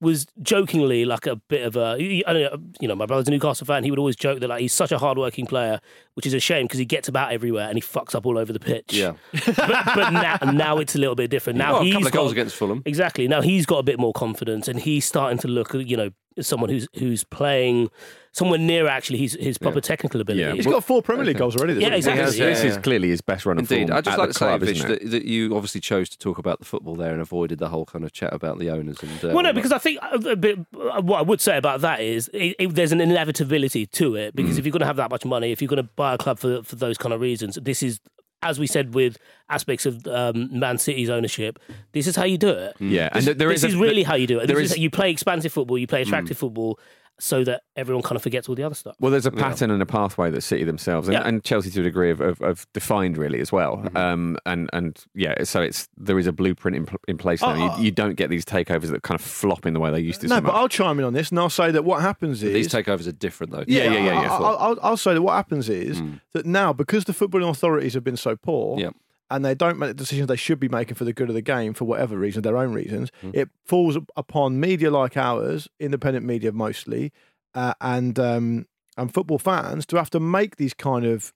was 0.00 0.26
jokingly 0.42 1.04
like 1.04 1.26
a 1.26 1.36
bit 1.36 1.66
of 1.66 1.76
a, 1.76 1.96
I 2.26 2.32
don't 2.32 2.42
know, 2.42 2.70
you 2.80 2.88
know, 2.88 2.94
my 2.94 3.06
brother's 3.06 3.28
a 3.28 3.30
Newcastle 3.30 3.66
fan. 3.66 3.84
He 3.84 3.90
would 3.90 3.98
always 3.98 4.16
joke 4.16 4.40
that 4.40 4.48
like 4.48 4.60
he's 4.60 4.72
such 4.72 4.92
a 4.92 4.98
hardworking 4.98 5.46
player, 5.46 5.80
which 6.14 6.26
is 6.26 6.32
a 6.34 6.40
shame 6.40 6.66
because 6.66 6.78
he 6.78 6.84
gets 6.86 7.08
about 7.08 7.32
everywhere 7.32 7.68
and 7.68 7.76
he 7.76 7.82
fucks 7.82 8.14
up 8.14 8.24
all 8.24 8.38
over 8.38 8.52
the 8.52 8.60
pitch. 8.60 8.94
Yeah. 8.94 9.12
but, 9.32 9.56
but 9.56 10.10
now, 10.10 10.38
now 10.52 10.78
it's 10.78 10.94
a 10.94 10.98
little 10.98 11.14
bit 11.14 11.30
different. 11.30 11.58
Now 11.58 11.74
Well, 11.74 11.82
a 11.82 11.84
he's 11.84 11.92
couple 11.94 12.06
of 12.06 12.12
got, 12.12 12.18
goals 12.20 12.32
against 12.32 12.56
Fulham. 12.56 12.82
Exactly. 12.86 13.28
Now 13.28 13.42
he's 13.42 13.66
got 13.66 13.78
a 13.78 13.82
bit 13.82 13.98
more 13.98 14.12
confidence 14.12 14.68
and 14.68 14.80
he's 14.80 15.04
starting 15.04 15.38
to 15.38 15.48
look, 15.48 15.74
you 15.74 15.96
know, 15.96 16.10
someone 16.40 16.70
who's 16.70 16.88
who's 16.96 17.24
playing 17.24 17.90
somewhere 18.32 18.58
near 18.58 18.86
actually 18.86 19.18
his 19.18 19.36
his 19.40 19.58
proper 19.58 19.80
technical 19.80 20.20
ability. 20.20 20.42
Yeah. 20.42 20.52
He's 20.54 20.66
got 20.66 20.84
four 20.84 21.02
Premier 21.02 21.24
League 21.24 21.38
goals 21.38 21.56
already. 21.56 21.80
Yeah, 21.80 21.88
exactly. 21.94 22.24
This, 22.26 22.38
Yeah, 22.38 22.46
this 22.46 22.62
yeah. 22.62 22.70
is 22.70 22.76
clearly 22.78 23.08
his 23.08 23.20
best 23.20 23.44
run 23.44 23.58
of 23.58 23.62
Indeed, 23.70 23.88
form 23.88 23.98
I'd 23.98 24.04
just 24.04 24.14
at 24.14 24.18
like 24.20 24.28
the 24.28 24.32
to 24.34 24.38
say, 24.38 24.46
club, 24.46 24.60
Vish, 24.60 24.76
isn't 24.78 24.88
that, 24.88 25.10
that 25.10 25.24
you 25.24 25.56
obviously 25.56 25.80
chose 25.80 26.08
to 26.10 26.18
talk 26.18 26.38
about 26.38 26.58
the 26.60 26.64
football 26.64 26.94
there 26.94 27.12
and 27.12 27.20
avoided 27.20 27.58
the 27.58 27.68
whole 27.68 27.84
kind 27.84 28.04
of 28.04 28.12
chat 28.12 28.32
about 28.32 28.58
the 28.58 28.70
owners. 28.70 29.02
And 29.02 29.24
uh, 29.24 29.34
Well, 29.34 29.42
no, 29.42 29.52
because 29.52 29.72
I 29.72 29.78
think 29.78 29.98
a 30.12 30.36
bit, 30.36 30.58
what 30.72 31.18
I 31.18 31.22
would 31.22 31.40
say 31.40 31.56
about 31.56 31.80
that 31.80 32.00
is 32.00 32.28
it, 32.32 32.54
it, 32.58 32.74
there's 32.74 32.92
an 32.92 33.00
inevitability 33.00 33.86
to 33.86 34.14
it. 34.14 34.36
Because 34.36 34.58
if 34.58 34.64
you're 34.64 34.72
going 34.72 34.80
to 34.80 34.86
have 34.86 34.96
that 34.96 35.10
much 35.10 35.24
money, 35.24 35.50
if 35.50 35.60
you're 35.60 35.68
going 35.68 35.82
to 35.84 35.90
buy 35.96 36.14
a 36.14 36.18
club 36.18 36.38
for 36.38 36.62
for 36.62 36.76
those 36.76 36.96
kind 36.98 37.12
of 37.12 37.20
reasons, 37.20 37.56
this 37.60 37.82
is, 37.82 37.98
as 38.42 38.58
we 38.60 38.66
said 38.66 38.94
with 38.94 39.18
aspects 39.48 39.86
of 39.86 40.06
um, 40.06 40.56
Man 40.56 40.78
City's 40.78 41.10
ownership, 41.10 41.58
this 41.92 42.06
is 42.06 42.14
how 42.16 42.24
you 42.24 42.38
do 42.38 42.50
it. 42.50 42.76
Yeah, 42.78 43.08
and 43.12 43.24
This, 43.24 43.36
there 43.36 43.48
this 43.48 43.64
is 43.64 43.70
is 43.70 43.74
a- 43.74 43.82
really 43.82 44.02
how 44.04 44.14
you 44.14 44.26
do 44.28 44.38
it. 44.38 44.46
This 44.46 44.56
is, 44.58 44.72
is- 44.72 44.78
you 44.78 44.88
play 44.90 45.10
expansive 45.10 45.52
football, 45.52 45.76
you 45.78 45.86
play 45.88 46.02
attractive 46.02 46.38
football, 46.38 46.78
so 47.20 47.44
that 47.44 47.62
everyone 47.76 48.02
kind 48.02 48.16
of 48.16 48.22
forgets 48.22 48.48
all 48.48 48.54
the 48.54 48.62
other 48.62 48.74
stuff. 48.74 48.96
Well, 48.98 49.10
there's 49.10 49.26
a 49.26 49.30
pattern 49.30 49.70
and 49.70 49.80
a 49.82 49.86
pathway 49.86 50.30
that 50.30 50.40
City 50.40 50.64
themselves 50.64 51.08
and, 51.08 51.14
Yeah. 51.14 51.26
and 51.26 51.44
Chelsea 51.44 51.70
to 51.70 51.80
a 51.80 51.82
degree 51.84 52.08
have, 52.08 52.18
have, 52.20 52.38
have 52.38 52.66
defined 52.72 53.16
really 53.18 53.40
as 53.40 53.52
well. 53.52 53.86
Um, 53.94 54.36
and 54.46 54.68
and 54.72 55.02
yeah, 55.14 55.44
so 55.44 55.60
it's 55.60 55.88
there 55.96 56.18
is 56.18 56.26
a 56.26 56.32
blueprint 56.32 56.76
in, 56.76 56.88
in 57.08 57.18
place 57.18 57.42
now. 57.42 57.52
Oh, 57.52 57.76
you, 57.78 57.84
you 57.84 57.90
don't 57.90 58.14
get 58.14 58.30
these 58.30 58.44
takeovers 58.44 58.90
that 58.90 59.02
kind 59.02 59.18
of 59.20 59.24
flop 59.24 59.66
in 59.66 59.74
the 59.74 59.80
way 59.80 59.90
they 59.90 60.00
used 60.00 60.20
to. 60.22 60.26
No, 60.28 60.36
so 60.36 60.40
but. 60.42 60.54
I'll 60.54 60.68
chime 60.68 60.98
in 60.98 61.04
on 61.04 61.12
this 61.12 61.30
and 61.30 61.38
I'll 61.38 61.50
say 61.50 61.70
that 61.70 61.84
what 61.84 62.00
happens 62.02 62.42
is 62.42 62.52
these 62.52 62.68
takeovers 62.68 63.06
are 63.06 63.12
different, 63.12 63.52
though. 63.52 63.64
Yeah, 63.66 63.84
yeah, 63.84 63.92
yeah, 63.92 64.04
yeah. 64.22 64.32
I, 64.32 64.36
I'll, 64.36 64.56
I'll, 64.58 64.78
I'll 64.82 64.96
say 64.96 65.14
that 65.14 65.22
what 65.22 65.34
happens 65.34 65.68
is 65.68 66.02
that 66.32 66.46
now 66.46 66.72
because 66.72 67.04
the 67.04 67.12
footballing 67.12 67.48
authorities 67.48 67.94
have 67.94 68.04
been 68.04 68.16
so 68.16 68.36
poor. 68.36 68.78
Yeah. 68.78 68.90
And 69.30 69.44
they 69.44 69.54
don't 69.54 69.78
make 69.78 69.88
the 69.88 69.94
decisions 69.94 70.26
they 70.28 70.36
should 70.36 70.58
be 70.58 70.68
making 70.68 70.96
for 70.96 71.04
the 71.04 71.12
good 71.12 71.28
of 71.28 71.34
the 71.34 71.42
game 71.42 71.72
for 71.74 71.84
whatever 71.84 72.16
reason, 72.18 72.42
their 72.42 72.56
own 72.56 72.72
reasons. 72.72 73.10
It 73.32 73.48
falls 73.64 73.96
upon 74.16 74.58
media 74.58 74.90
like 74.90 75.16
ours, 75.16 75.68
independent 75.78 76.26
media 76.26 76.50
mostly, 76.52 77.12
uh, 77.54 77.74
and 77.80 78.18
um, 78.18 78.66
and 78.96 79.14
football 79.14 79.38
fans 79.38 79.86
to 79.86 79.96
have 79.96 80.10
to 80.10 80.20
make 80.20 80.56
these 80.56 80.74
kind 80.74 81.06
of 81.06 81.32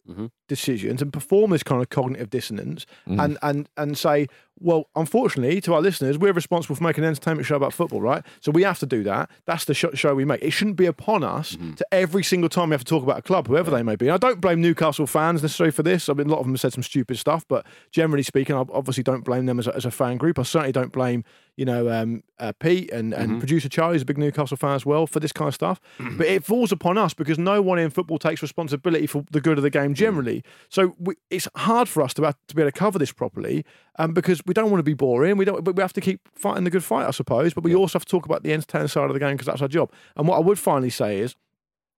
decisions 0.49 1.01
and 1.01 1.13
perform 1.13 1.51
this 1.53 1.63
kind 1.63 1.81
of 1.81 1.89
cognitive 1.89 2.29
dissonance 2.31 2.85
and, 3.07 3.39
and 3.43 3.69
and 3.77 3.97
say, 3.97 4.27
well, 4.61 4.89
unfortunately, 4.95 5.61
to 5.63 5.75
our 5.75 5.81
listeners, 5.81 6.17
we're 6.17 6.33
responsible 6.33 6.77
for 6.77 6.83
making 6.85 7.05
an 7.05 7.09
entertainment 7.09 7.47
show 7.47 7.57
about 7.57 7.73
football, 7.73 8.01
right? 8.01 8.23
So 8.41 8.51
we 8.53 8.63
have 8.63 8.79
to 8.79 8.87
do 8.87 9.03
that. 9.03 9.29
That's 9.47 9.65
the 9.65 9.75
show 9.75 10.15
we 10.15 10.25
make. 10.25 10.43
It 10.43 10.53
shouldn't 10.53 10.77
be 10.77 10.87
upon 10.87 11.25
us 11.25 11.57
to 11.77 11.87
every 11.93 12.23
single 12.23 12.49
time 12.49 12.71
we 12.71 12.75
have 12.75 12.85
to 12.85 12.89
talk 12.89 13.03
about 13.03 13.19
a 13.19 13.23
club, 13.23 13.49
whoever 13.49 13.71
they 13.71 13.83
may 13.83 13.97
be. 13.97 14.07
And 14.07 14.15
I 14.15 14.19
don't 14.19 14.41
blame 14.41 14.61
Newcastle 14.61 15.07
fans 15.07 15.43
necessarily 15.43 15.73
for 15.73 15.83
this. 15.83 16.09
I 16.09 16.13
mean, 16.15 16.29
a 16.29 16.31
lot 16.31 16.39
of 16.39 16.45
them 16.45 16.55
have 16.55 16.61
said 16.61 16.73
some 16.73 16.83
stupid 16.83 17.19
stuff, 17.19 17.45
but 17.49 17.67
generally 17.91 18.23
speaking, 18.23 18.55
I 18.55 18.65
obviously 18.73 19.03
don't 19.03 19.25
blame 19.25 19.47
them 19.47 19.59
as 19.59 19.67
a, 19.67 19.75
as 19.75 19.85
a 19.85 19.91
fan 19.91 20.17
group. 20.17 20.39
I 20.39 20.43
certainly 20.45 20.73
don't 20.73 20.93
blame, 20.93 21.25
you 21.57 21.65
know, 21.65 21.91
um, 21.91 22.23
uh, 22.39 22.53
Pete 22.59 22.91
and, 22.93 23.13
and 23.13 23.39
producer 23.39 23.69
Charlie, 23.69 23.95
who's 23.95 24.03
a 24.03 24.07
big 24.07 24.19
Newcastle 24.19 24.57
fan 24.57 24.75
as 24.75 24.85
well, 24.87 25.07
for 25.07 25.21
this 25.21 25.33
kind 25.33 25.49
of 25.49 25.55
stuff. 25.55 25.81
but 26.17 26.27
it 26.27 26.45
falls 26.45 26.73
upon 26.73 26.99
us 26.99 27.15
because 27.15 27.39
no 27.39 27.61
one 27.63 27.79
in 27.79 27.91
football 27.91 28.19
takes 28.19 28.43
responsibility 28.43 29.07
for 29.07 29.25
the 29.31 29.41
good 29.41 29.57
of 29.59 29.63
the 29.63 29.71
game 29.71 29.95
generally. 29.95 30.43
So 30.69 30.95
we, 30.99 31.15
it's 31.31 31.49
hard 31.57 31.89
for 31.89 32.03
us 32.03 32.13
to 32.15 32.25
to 32.49 32.55
be 32.55 32.63
able 32.63 32.71
to 32.73 32.79
cover 32.79 32.99
this 32.99 33.13
properly 33.13 33.65
um, 33.99 34.13
because 34.15 34.44
we 34.47 34.55
don't 34.55 34.71
want 34.71 34.79
to 34.81 34.85
be 34.85 34.95
boring. 34.95 35.37
We 35.37 35.45
don't, 35.45 35.65
but 35.65 35.77
we 35.77 35.83
have 35.83 35.93
to 35.95 36.01
keep 36.01 36.29
fighting 36.35 36.65
the 36.65 36.71
good 36.71 36.85
fight, 36.85 37.07
I 37.07 37.11
suppose. 37.11 37.55
But 37.55 37.65
we 37.65 37.75
also 37.75 37.99
have 37.99 38.05
to 38.05 38.11
talk 38.11 38.27
about 38.27 38.43
the 38.43 38.53
entertaining 38.53 38.89
side 38.89 39.09
of 39.09 39.15
the 39.15 39.21
game 39.21 39.33
because 39.33 39.47
that's 39.47 39.63
our 39.63 39.69
job. 39.69 39.91
And 40.17 40.29
what 40.29 40.37
I 40.37 40.41
would 40.41 40.59
finally 40.59 40.91
say 40.91 41.19
is, 41.19 41.35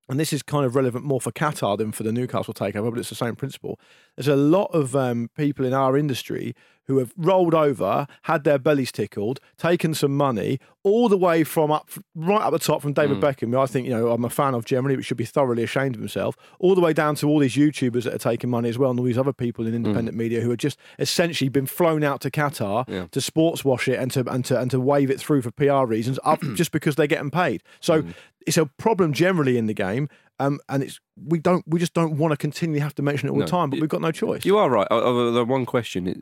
and 0.08 0.20
this 0.20 0.32
is 0.32 0.42
kind 0.42 0.64
of 0.64 0.76
relevant 0.76 1.04
more 1.04 1.20
for 1.20 1.32
Qatar 1.32 1.76
than 1.76 1.90
for 1.90 2.04
the 2.04 2.12
Newcastle 2.12 2.54
takeover, 2.54 2.90
but 2.90 3.00
it's 3.00 3.08
the 3.08 3.16
same 3.16 3.34
principle. 3.34 3.80
There's 4.16 4.28
a 4.28 4.36
lot 4.36 4.70
of 4.72 4.94
um, 4.94 5.30
people 5.36 5.64
in 5.64 5.74
our 5.74 5.96
industry 5.96 6.54
who 6.86 6.98
have 6.98 7.12
rolled 7.16 7.54
over, 7.54 8.06
had 8.22 8.44
their 8.44 8.58
bellies 8.58 8.92
tickled, 8.92 9.40
taken 9.56 9.94
some 9.94 10.16
money, 10.16 10.60
all 10.82 11.08
the 11.08 11.16
way 11.16 11.42
from 11.42 11.72
up, 11.72 11.90
right 12.14 12.40
up 12.42 12.52
the 12.52 12.58
top 12.58 12.80
from 12.80 12.92
David 12.92 13.16
hmm. 13.16 13.24
Beckham, 13.24 13.50
who 13.50 13.58
I 13.58 13.66
think 13.66 13.86
you 13.86 13.92
know 13.92 14.10
I'm 14.10 14.24
a 14.24 14.30
fan 14.30 14.54
of 14.54 14.64
generally, 14.64 14.94
but 14.94 15.04
should 15.04 15.16
be 15.16 15.24
thoroughly 15.24 15.64
ashamed 15.64 15.96
of 15.96 16.00
himself, 16.00 16.36
all 16.60 16.74
the 16.74 16.80
way 16.80 16.92
down 16.92 17.16
to 17.16 17.28
all 17.28 17.40
these 17.40 17.56
YouTubers 17.56 18.04
that 18.04 18.14
are 18.14 18.18
taking 18.18 18.50
money 18.50 18.68
as 18.68 18.78
well, 18.78 18.90
and 18.90 19.00
all 19.00 19.06
these 19.06 19.18
other 19.18 19.32
people 19.32 19.66
in 19.66 19.72
hmm. 19.72 19.84
independent 19.84 20.16
media 20.16 20.40
who 20.40 20.50
have 20.50 20.58
just 20.58 20.78
essentially 20.98 21.48
been 21.48 21.66
flown 21.66 22.04
out 22.04 22.20
to 22.20 22.30
Qatar 22.30 23.10
to 23.10 23.20
sports 23.20 23.64
wash 23.64 23.88
it 23.88 23.98
and 23.98 24.10
to 24.12 24.24
and 24.30 24.44
to 24.44 24.58
and 24.58 24.70
to 24.70 24.80
wave 24.80 25.10
it 25.10 25.20
through 25.20 25.42
for 25.42 25.50
PR 25.50 25.84
reasons, 25.84 26.18
up 26.24 26.40
just 26.54 26.70
because 26.70 26.94
they're 26.94 27.06
getting 27.06 27.30
paid. 27.30 27.62
So 27.80 28.02
hmm. 28.02 28.10
it's 28.46 28.56
a 28.56 28.66
problem 28.66 29.12
generally 29.12 29.58
in 29.58 29.66
the 29.66 29.74
game. 29.74 30.08
Um, 30.38 30.60
and 30.68 30.82
it's 30.82 31.00
we 31.16 31.38
don't 31.38 31.64
we 31.66 31.78
just 31.80 31.94
don't 31.94 32.18
want 32.18 32.32
to 32.32 32.36
continually 32.36 32.80
have 32.80 32.94
to 32.96 33.02
mention 33.02 33.28
it 33.28 33.32
all 33.32 33.38
No. 33.38 33.44
the 33.46 33.50
time, 33.50 33.70
but 33.70 33.80
we've 33.80 33.88
got 33.88 34.02
no 34.02 34.12
choice. 34.12 34.44
You 34.44 34.58
are 34.58 34.68
right. 34.68 34.86
Uh, 34.90 35.30
the 35.30 35.44
one 35.44 35.64
question: 35.64 36.06
is, 36.06 36.16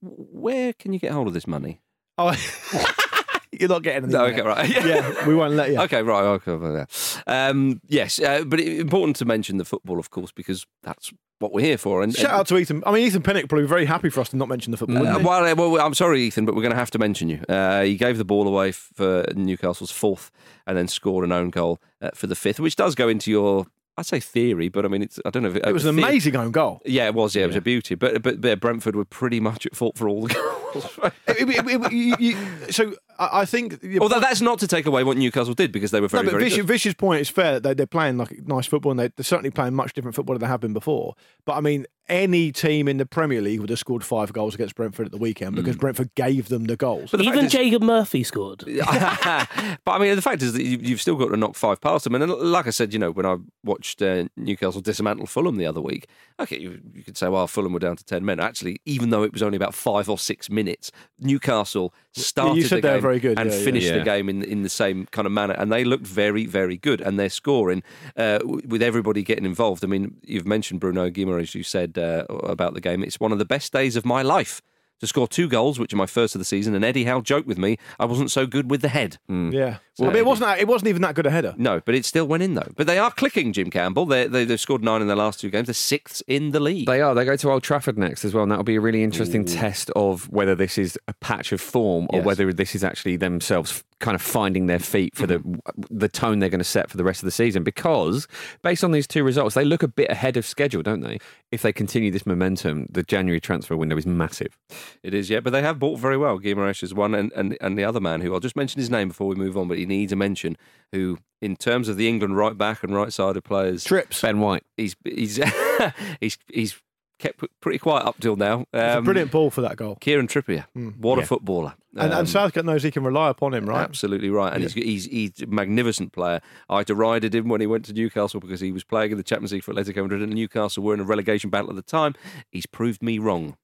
Where 0.00 0.72
can 0.72 0.92
you 0.92 0.98
get 0.98 1.12
hold 1.12 1.28
of 1.28 1.34
this 1.34 1.46
money? 1.46 1.80
Oh, 2.18 2.30
you're 3.52 3.68
not 3.68 3.82
getting 3.82 4.04
anything. 4.04 4.18
No, 4.20 4.26
okay, 4.26 4.42
right. 4.42 4.68
yeah, 4.86 5.26
we 5.26 5.34
won't 5.34 5.54
let 5.54 5.70
you. 5.70 5.80
Okay, 5.82 6.02
right. 6.02 6.22
Okay, 6.46 6.86
yeah. 7.26 7.48
um, 7.48 7.80
yes, 7.88 8.20
uh, 8.20 8.44
but 8.44 8.60
it, 8.60 8.80
important 8.80 9.16
to 9.16 9.24
mention 9.24 9.58
the 9.58 9.64
football, 9.64 9.98
of 9.98 10.10
course, 10.10 10.32
because 10.32 10.66
that's 10.82 11.12
what 11.38 11.52
we're 11.52 11.64
here 11.64 11.76
for. 11.78 12.02
And 12.02 12.14
Shout 12.14 12.30
out 12.30 12.46
to 12.48 12.56
Ethan. 12.56 12.82
I 12.86 12.92
mean, 12.92 13.04
Ethan 13.06 13.22
Pinnock 13.22 13.48
probably 13.48 13.64
be 13.64 13.68
very 13.68 13.84
happy 13.84 14.10
for 14.10 14.20
us 14.20 14.28
to 14.30 14.36
not 14.36 14.48
mention 14.48 14.70
the 14.70 14.76
football. 14.76 15.06
Uh, 15.06 15.18
well, 15.18 15.44
uh, 15.44 15.54
well, 15.56 15.84
I'm 15.84 15.92
sorry, 15.94 16.22
Ethan, 16.22 16.44
but 16.46 16.54
we're 16.54 16.62
going 16.62 16.72
to 16.72 16.78
have 16.78 16.92
to 16.92 16.98
mention 16.98 17.28
you. 17.28 17.40
Uh, 17.48 17.82
you 17.86 17.98
gave 17.98 18.16
the 18.16 18.24
ball 18.24 18.46
away 18.46 18.70
for 18.72 19.24
Newcastle's 19.34 19.90
fourth, 19.90 20.30
and 20.66 20.76
then 20.76 20.86
scored 20.88 21.24
an 21.24 21.32
own 21.32 21.50
goal 21.50 21.80
uh, 22.00 22.10
for 22.14 22.28
the 22.28 22.36
fifth, 22.36 22.60
which 22.60 22.76
does 22.76 22.94
go 22.94 23.08
into 23.08 23.30
your, 23.30 23.66
I'd 23.96 24.06
say 24.06 24.20
theory, 24.20 24.68
but 24.68 24.84
I 24.84 24.88
mean, 24.88 25.02
it's 25.02 25.18
I 25.26 25.30
don't 25.30 25.42
know 25.42 25.48
if 25.50 25.56
it, 25.56 25.66
it 25.66 25.72
was 25.72 25.84
an 25.84 25.96
the- 25.96 26.02
amazing 26.02 26.36
own 26.36 26.52
goal. 26.52 26.80
Yeah, 26.86 27.06
it 27.08 27.14
was. 27.14 27.34
Yeah, 27.34 27.42
it 27.44 27.48
was 27.48 27.56
a 27.56 27.60
beauty. 27.60 27.96
But 27.96 28.22
but 28.22 28.42
yeah, 28.42 28.54
Brentford 28.54 28.94
were 28.94 29.04
pretty 29.04 29.40
much 29.40 29.66
at 29.66 29.74
fault 29.74 29.98
for 29.98 30.08
all 30.08 30.22
the 30.28 30.34
goals. 30.72 30.86
It- 31.26 31.48
it- 31.48 31.82
it- 31.82 31.92
you- 31.92 32.16
you- 32.20 32.36
so 32.70 32.94
I, 33.18 33.40
I 33.40 33.44
think. 33.44 33.74
Although 34.00 34.16
point- 34.16 34.22
that's 34.22 34.40
not 34.40 34.58
to 34.60 34.68
take 34.68 34.86
away 34.86 35.04
what 35.04 35.16
Newcastle 35.16 35.54
did 35.54 35.72
because 35.72 35.90
they 35.90 36.00
were 36.00 36.08
very 36.08 36.24
no, 36.24 36.30
but 36.30 36.32
very 36.32 36.44
Vicious, 36.44 36.58
good. 36.58 36.66
Vicious' 36.66 36.94
point 36.94 37.20
is 37.20 37.28
fair. 37.28 37.60
They, 37.60 37.74
they're 37.74 37.86
playing 37.86 38.18
like 38.18 38.46
nice 38.46 38.66
football, 38.66 38.92
and 38.92 38.98
they, 39.00 39.08
they're 39.16 39.24
certainly 39.24 39.50
playing 39.50 39.74
much 39.74 39.92
different 39.92 40.14
football 40.14 40.34
than 40.34 40.40
they 40.40 40.48
have 40.48 40.60
been 40.60 40.72
before. 40.72 41.14
But 41.44 41.54
I 41.54 41.60
mean, 41.60 41.86
any 42.08 42.52
team 42.52 42.88
in 42.88 42.96
the 42.96 43.06
Premier 43.06 43.40
League 43.40 43.60
would 43.60 43.70
have 43.70 43.78
scored 43.78 44.04
five 44.04 44.32
goals 44.32 44.54
against 44.54 44.74
Brentford 44.74 45.06
at 45.06 45.12
the 45.12 45.18
weekend 45.18 45.54
because 45.56 45.76
Brentford 45.76 46.14
gave 46.14 46.48
them 46.48 46.64
the 46.64 46.76
goals. 46.76 47.04
Mm. 47.04 47.10
But 47.12 47.16
the 47.18 47.24
fact 47.24 47.36
Even 47.36 47.46
is- 47.46 47.52
Jacob 47.52 47.82
Murphy 47.82 48.24
scored. 48.24 48.64
but 48.66 49.48
I 49.86 49.98
mean, 49.98 50.14
the 50.16 50.22
fact 50.22 50.42
is 50.42 50.52
that 50.52 50.62
you- 50.62 50.78
you've 50.80 51.00
still 51.00 51.16
got 51.16 51.28
to 51.28 51.36
knock 51.36 51.54
five 51.54 51.80
past 51.80 52.04
them. 52.04 52.14
And 52.14 52.28
like 52.30 52.66
I 52.66 52.70
said, 52.70 52.92
you 52.92 52.98
know, 52.98 53.12
when 53.12 53.24
I 53.24 53.36
watched 53.64 54.02
uh, 54.02 54.24
Newcastle 54.36 54.80
dismantle 54.80 55.26
Fulham 55.26 55.56
the 55.56 55.66
other 55.66 55.80
week, 55.80 56.08
okay, 56.40 56.58
you, 56.58 56.80
you 56.92 57.02
could 57.04 57.16
say, 57.16 57.28
well, 57.28 57.46
Fulham 57.46 57.72
were 57.72 57.78
down 57.78 57.96
to 57.96 58.04
10 58.04 58.24
men. 58.24 58.40
Actually, 58.40 58.80
even 58.84 59.10
though 59.10 59.22
it 59.22 59.32
was 59.32 59.42
only 59.42 59.56
about 59.56 59.74
five 59.74 60.08
or 60.08 60.18
six 60.18 60.50
minutes, 60.50 60.90
Newcastle 61.20 61.94
started 62.12 62.66
said 62.66 62.82
the 62.82 62.88
game 62.88 63.01
very 63.02 63.20
good, 63.20 63.38
and 63.38 63.52
yeah, 63.52 63.80
yeah. 63.92 63.98
the 63.98 64.04
game 64.04 64.28
in, 64.28 64.42
in 64.42 64.62
the 64.62 64.68
same 64.68 65.06
kind 65.06 65.26
of 65.26 65.32
manner. 65.32 65.54
And 65.54 65.70
they 65.70 65.84
looked 65.84 66.06
very, 66.06 66.46
very 66.46 66.76
good. 66.76 67.00
And 67.00 67.18
they're 67.18 67.28
scoring 67.28 67.82
uh, 68.16 68.38
with 68.44 68.82
everybody 68.82 69.22
getting 69.22 69.44
involved. 69.44 69.84
I 69.84 69.88
mean, 69.88 70.16
you've 70.24 70.46
mentioned 70.46 70.80
Bruno 70.80 71.10
Guimaraes, 71.10 71.54
you 71.54 71.62
said 71.62 71.98
uh, 71.98 72.24
about 72.28 72.74
the 72.74 72.80
game. 72.80 73.02
It's 73.02 73.20
one 73.20 73.32
of 73.32 73.38
the 73.38 73.44
best 73.44 73.72
days 73.72 73.96
of 73.96 74.04
my 74.04 74.22
life. 74.22 74.62
To 75.02 75.08
score 75.08 75.26
two 75.26 75.48
goals, 75.48 75.80
which 75.80 75.92
are 75.92 75.96
my 75.96 76.06
first 76.06 76.36
of 76.36 76.38
the 76.38 76.44
season, 76.44 76.76
and 76.76 76.84
Eddie 76.84 77.02
Howe 77.02 77.20
joked 77.22 77.48
with 77.48 77.58
me, 77.58 77.76
I 77.98 78.04
wasn't 78.04 78.30
so 78.30 78.46
good 78.46 78.70
with 78.70 78.82
the 78.82 78.88
head. 78.88 79.18
Hmm. 79.26 79.50
yeah, 79.50 79.78
well, 79.98 80.10
I 80.10 80.12
mean, 80.12 80.20
it 80.20 80.26
wasn't. 80.26 80.60
It 80.60 80.68
wasn't 80.68 80.90
even 80.90 81.02
that 81.02 81.16
good 81.16 81.26
a 81.26 81.30
header. 81.32 81.54
No, 81.58 81.80
but 81.84 81.96
it 81.96 82.04
still 82.04 82.24
went 82.24 82.44
in 82.44 82.54
though. 82.54 82.70
But 82.76 82.86
they 82.86 82.98
are 82.98 83.10
clicking, 83.10 83.52
Jim 83.52 83.68
Campbell. 83.68 84.06
They, 84.06 84.28
they, 84.28 84.44
they've 84.44 84.60
scored 84.60 84.84
nine 84.84 85.00
in 85.02 85.08
their 85.08 85.16
last 85.16 85.40
two 85.40 85.50
games. 85.50 85.66
They're 85.66 85.74
sixth 85.74 86.22
in 86.28 86.52
the 86.52 86.60
league. 86.60 86.86
They 86.86 87.00
are. 87.00 87.16
They 87.16 87.24
go 87.24 87.34
to 87.34 87.50
Old 87.50 87.64
Trafford 87.64 87.98
next 87.98 88.24
as 88.24 88.32
well, 88.32 88.44
and 88.44 88.52
that'll 88.52 88.62
be 88.62 88.76
a 88.76 88.80
really 88.80 89.02
interesting 89.02 89.44
test 89.44 89.90
of 89.96 90.30
whether 90.30 90.54
this 90.54 90.78
is 90.78 90.96
a 91.08 91.14
patch 91.14 91.50
of 91.50 91.60
form 91.60 92.06
or 92.10 92.18
Yes. 92.18 92.24
whether 92.26 92.52
this 92.52 92.76
is 92.76 92.84
actually 92.84 93.16
themselves 93.16 93.72
f- 93.72 93.84
kind 94.02 94.14
of 94.14 94.20
finding 94.20 94.66
their 94.66 94.78
feet 94.78 95.16
for 95.16 95.26
the 95.26 95.38
mm-hmm. 95.38 95.82
the 95.90 96.08
tone 96.08 96.40
they're 96.40 96.50
going 96.50 96.58
to 96.58 96.64
set 96.64 96.90
for 96.90 96.98
the 96.98 97.04
rest 97.04 97.22
of 97.22 97.24
the 97.24 97.30
season. 97.30 97.62
Because 97.62 98.28
based 98.60 98.84
on 98.84 98.92
these 98.92 99.06
two 99.06 99.24
results, 99.24 99.54
they 99.54 99.64
look 99.64 99.82
a 99.82 99.88
bit 99.88 100.10
ahead 100.10 100.36
of 100.36 100.44
schedule, 100.44 100.82
don't 100.82 101.00
they? 101.00 101.18
If 101.50 101.62
they 101.62 101.72
continue 101.72 102.10
this 102.10 102.26
momentum, 102.26 102.88
the 102.90 103.02
January 103.02 103.40
transfer 103.40 103.76
window 103.76 103.96
is 103.96 104.04
massive. 104.04 104.58
It 105.02 105.14
is, 105.14 105.30
yeah. 105.30 105.40
But 105.40 105.50
they 105.50 105.62
have 105.62 105.78
bought 105.78 105.98
very 105.98 106.18
well. 106.18 106.38
Guimaraes 106.38 106.82
is 106.82 106.92
one, 106.92 107.14
and, 107.14 107.32
and, 107.32 107.56
and 107.60 107.78
the 107.78 107.84
other 107.84 108.00
man 108.00 108.20
who 108.20 108.34
I'll 108.34 108.40
just 108.40 108.56
mention 108.56 108.80
his 108.80 108.90
name 108.90 109.08
before 109.08 109.28
we 109.28 109.36
move 109.36 109.56
on, 109.56 109.68
but 109.68 109.78
he 109.78 109.86
needs 109.86 110.12
a 110.12 110.16
mention. 110.16 110.58
Who, 110.92 111.18
in 111.40 111.56
terms 111.56 111.88
of 111.88 111.96
the 111.96 112.08
England 112.08 112.36
right 112.36 112.58
back 112.58 112.82
and 112.82 112.94
right 112.94 113.12
sided 113.12 113.42
players, 113.42 113.84
Trips. 113.84 114.20
Ben 114.20 114.40
White. 114.40 114.64
he's 114.76 114.94
he's 115.04 115.40
he's 116.20 116.36
he's 116.52 116.76
kept 117.22 117.44
pretty 117.60 117.78
quiet 117.78 118.04
up 118.06 118.16
till 118.20 118.36
now. 118.36 118.62
It's 118.62 118.68
a 118.74 118.98
Um, 118.98 119.04
brilliant 119.04 119.30
ball 119.30 119.50
for 119.50 119.60
that 119.62 119.76
goal. 119.76 119.96
Kieran 120.00 120.26
Trippier, 120.26 120.66
what 120.98 121.18
a 121.18 121.22
footballer! 121.26 121.74
And, 121.96 122.12
Um, 122.12 122.18
and 122.20 122.28
Southgate 122.28 122.64
knows 122.64 122.82
he 122.82 122.90
can 122.90 123.04
rely 123.04 123.28
upon 123.30 123.54
him, 123.54 123.66
right? 123.68 123.82
Absolutely 123.82 124.30
right, 124.30 124.52
and 124.52 124.62
he's, 124.62 124.72
he's 124.74 125.04
he's 125.06 125.42
a 125.42 125.46
magnificent 125.46 126.12
player. 126.12 126.40
I 126.68 126.82
derided 126.84 127.34
him 127.34 127.48
when 127.48 127.60
he 127.60 127.66
went 127.66 127.84
to 127.86 127.92
Newcastle 127.92 128.40
because 128.40 128.60
he 128.60 128.72
was 128.72 128.82
playing 128.84 129.12
in 129.12 129.16
the 129.18 129.22
Champions 129.22 129.52
League 129.52 129.64
for 129.64 129.72
Atletico 129.72 130.02
Madrid, 130.02 130.22
and 130.22 130.32
Newcastle 130.34 130.82
were 130.82 130.94
in 130.94 131.00
a 131.00 131.04
relegation 131.04 131.48
battle 131.50 131.70
at 131.70 131.76
the 131.76 131.82
time. 131.82 132.14
He's 132.50 132.66
proved 132.66 133.02
me 133.02 133.18
wrong. 133.18 133.56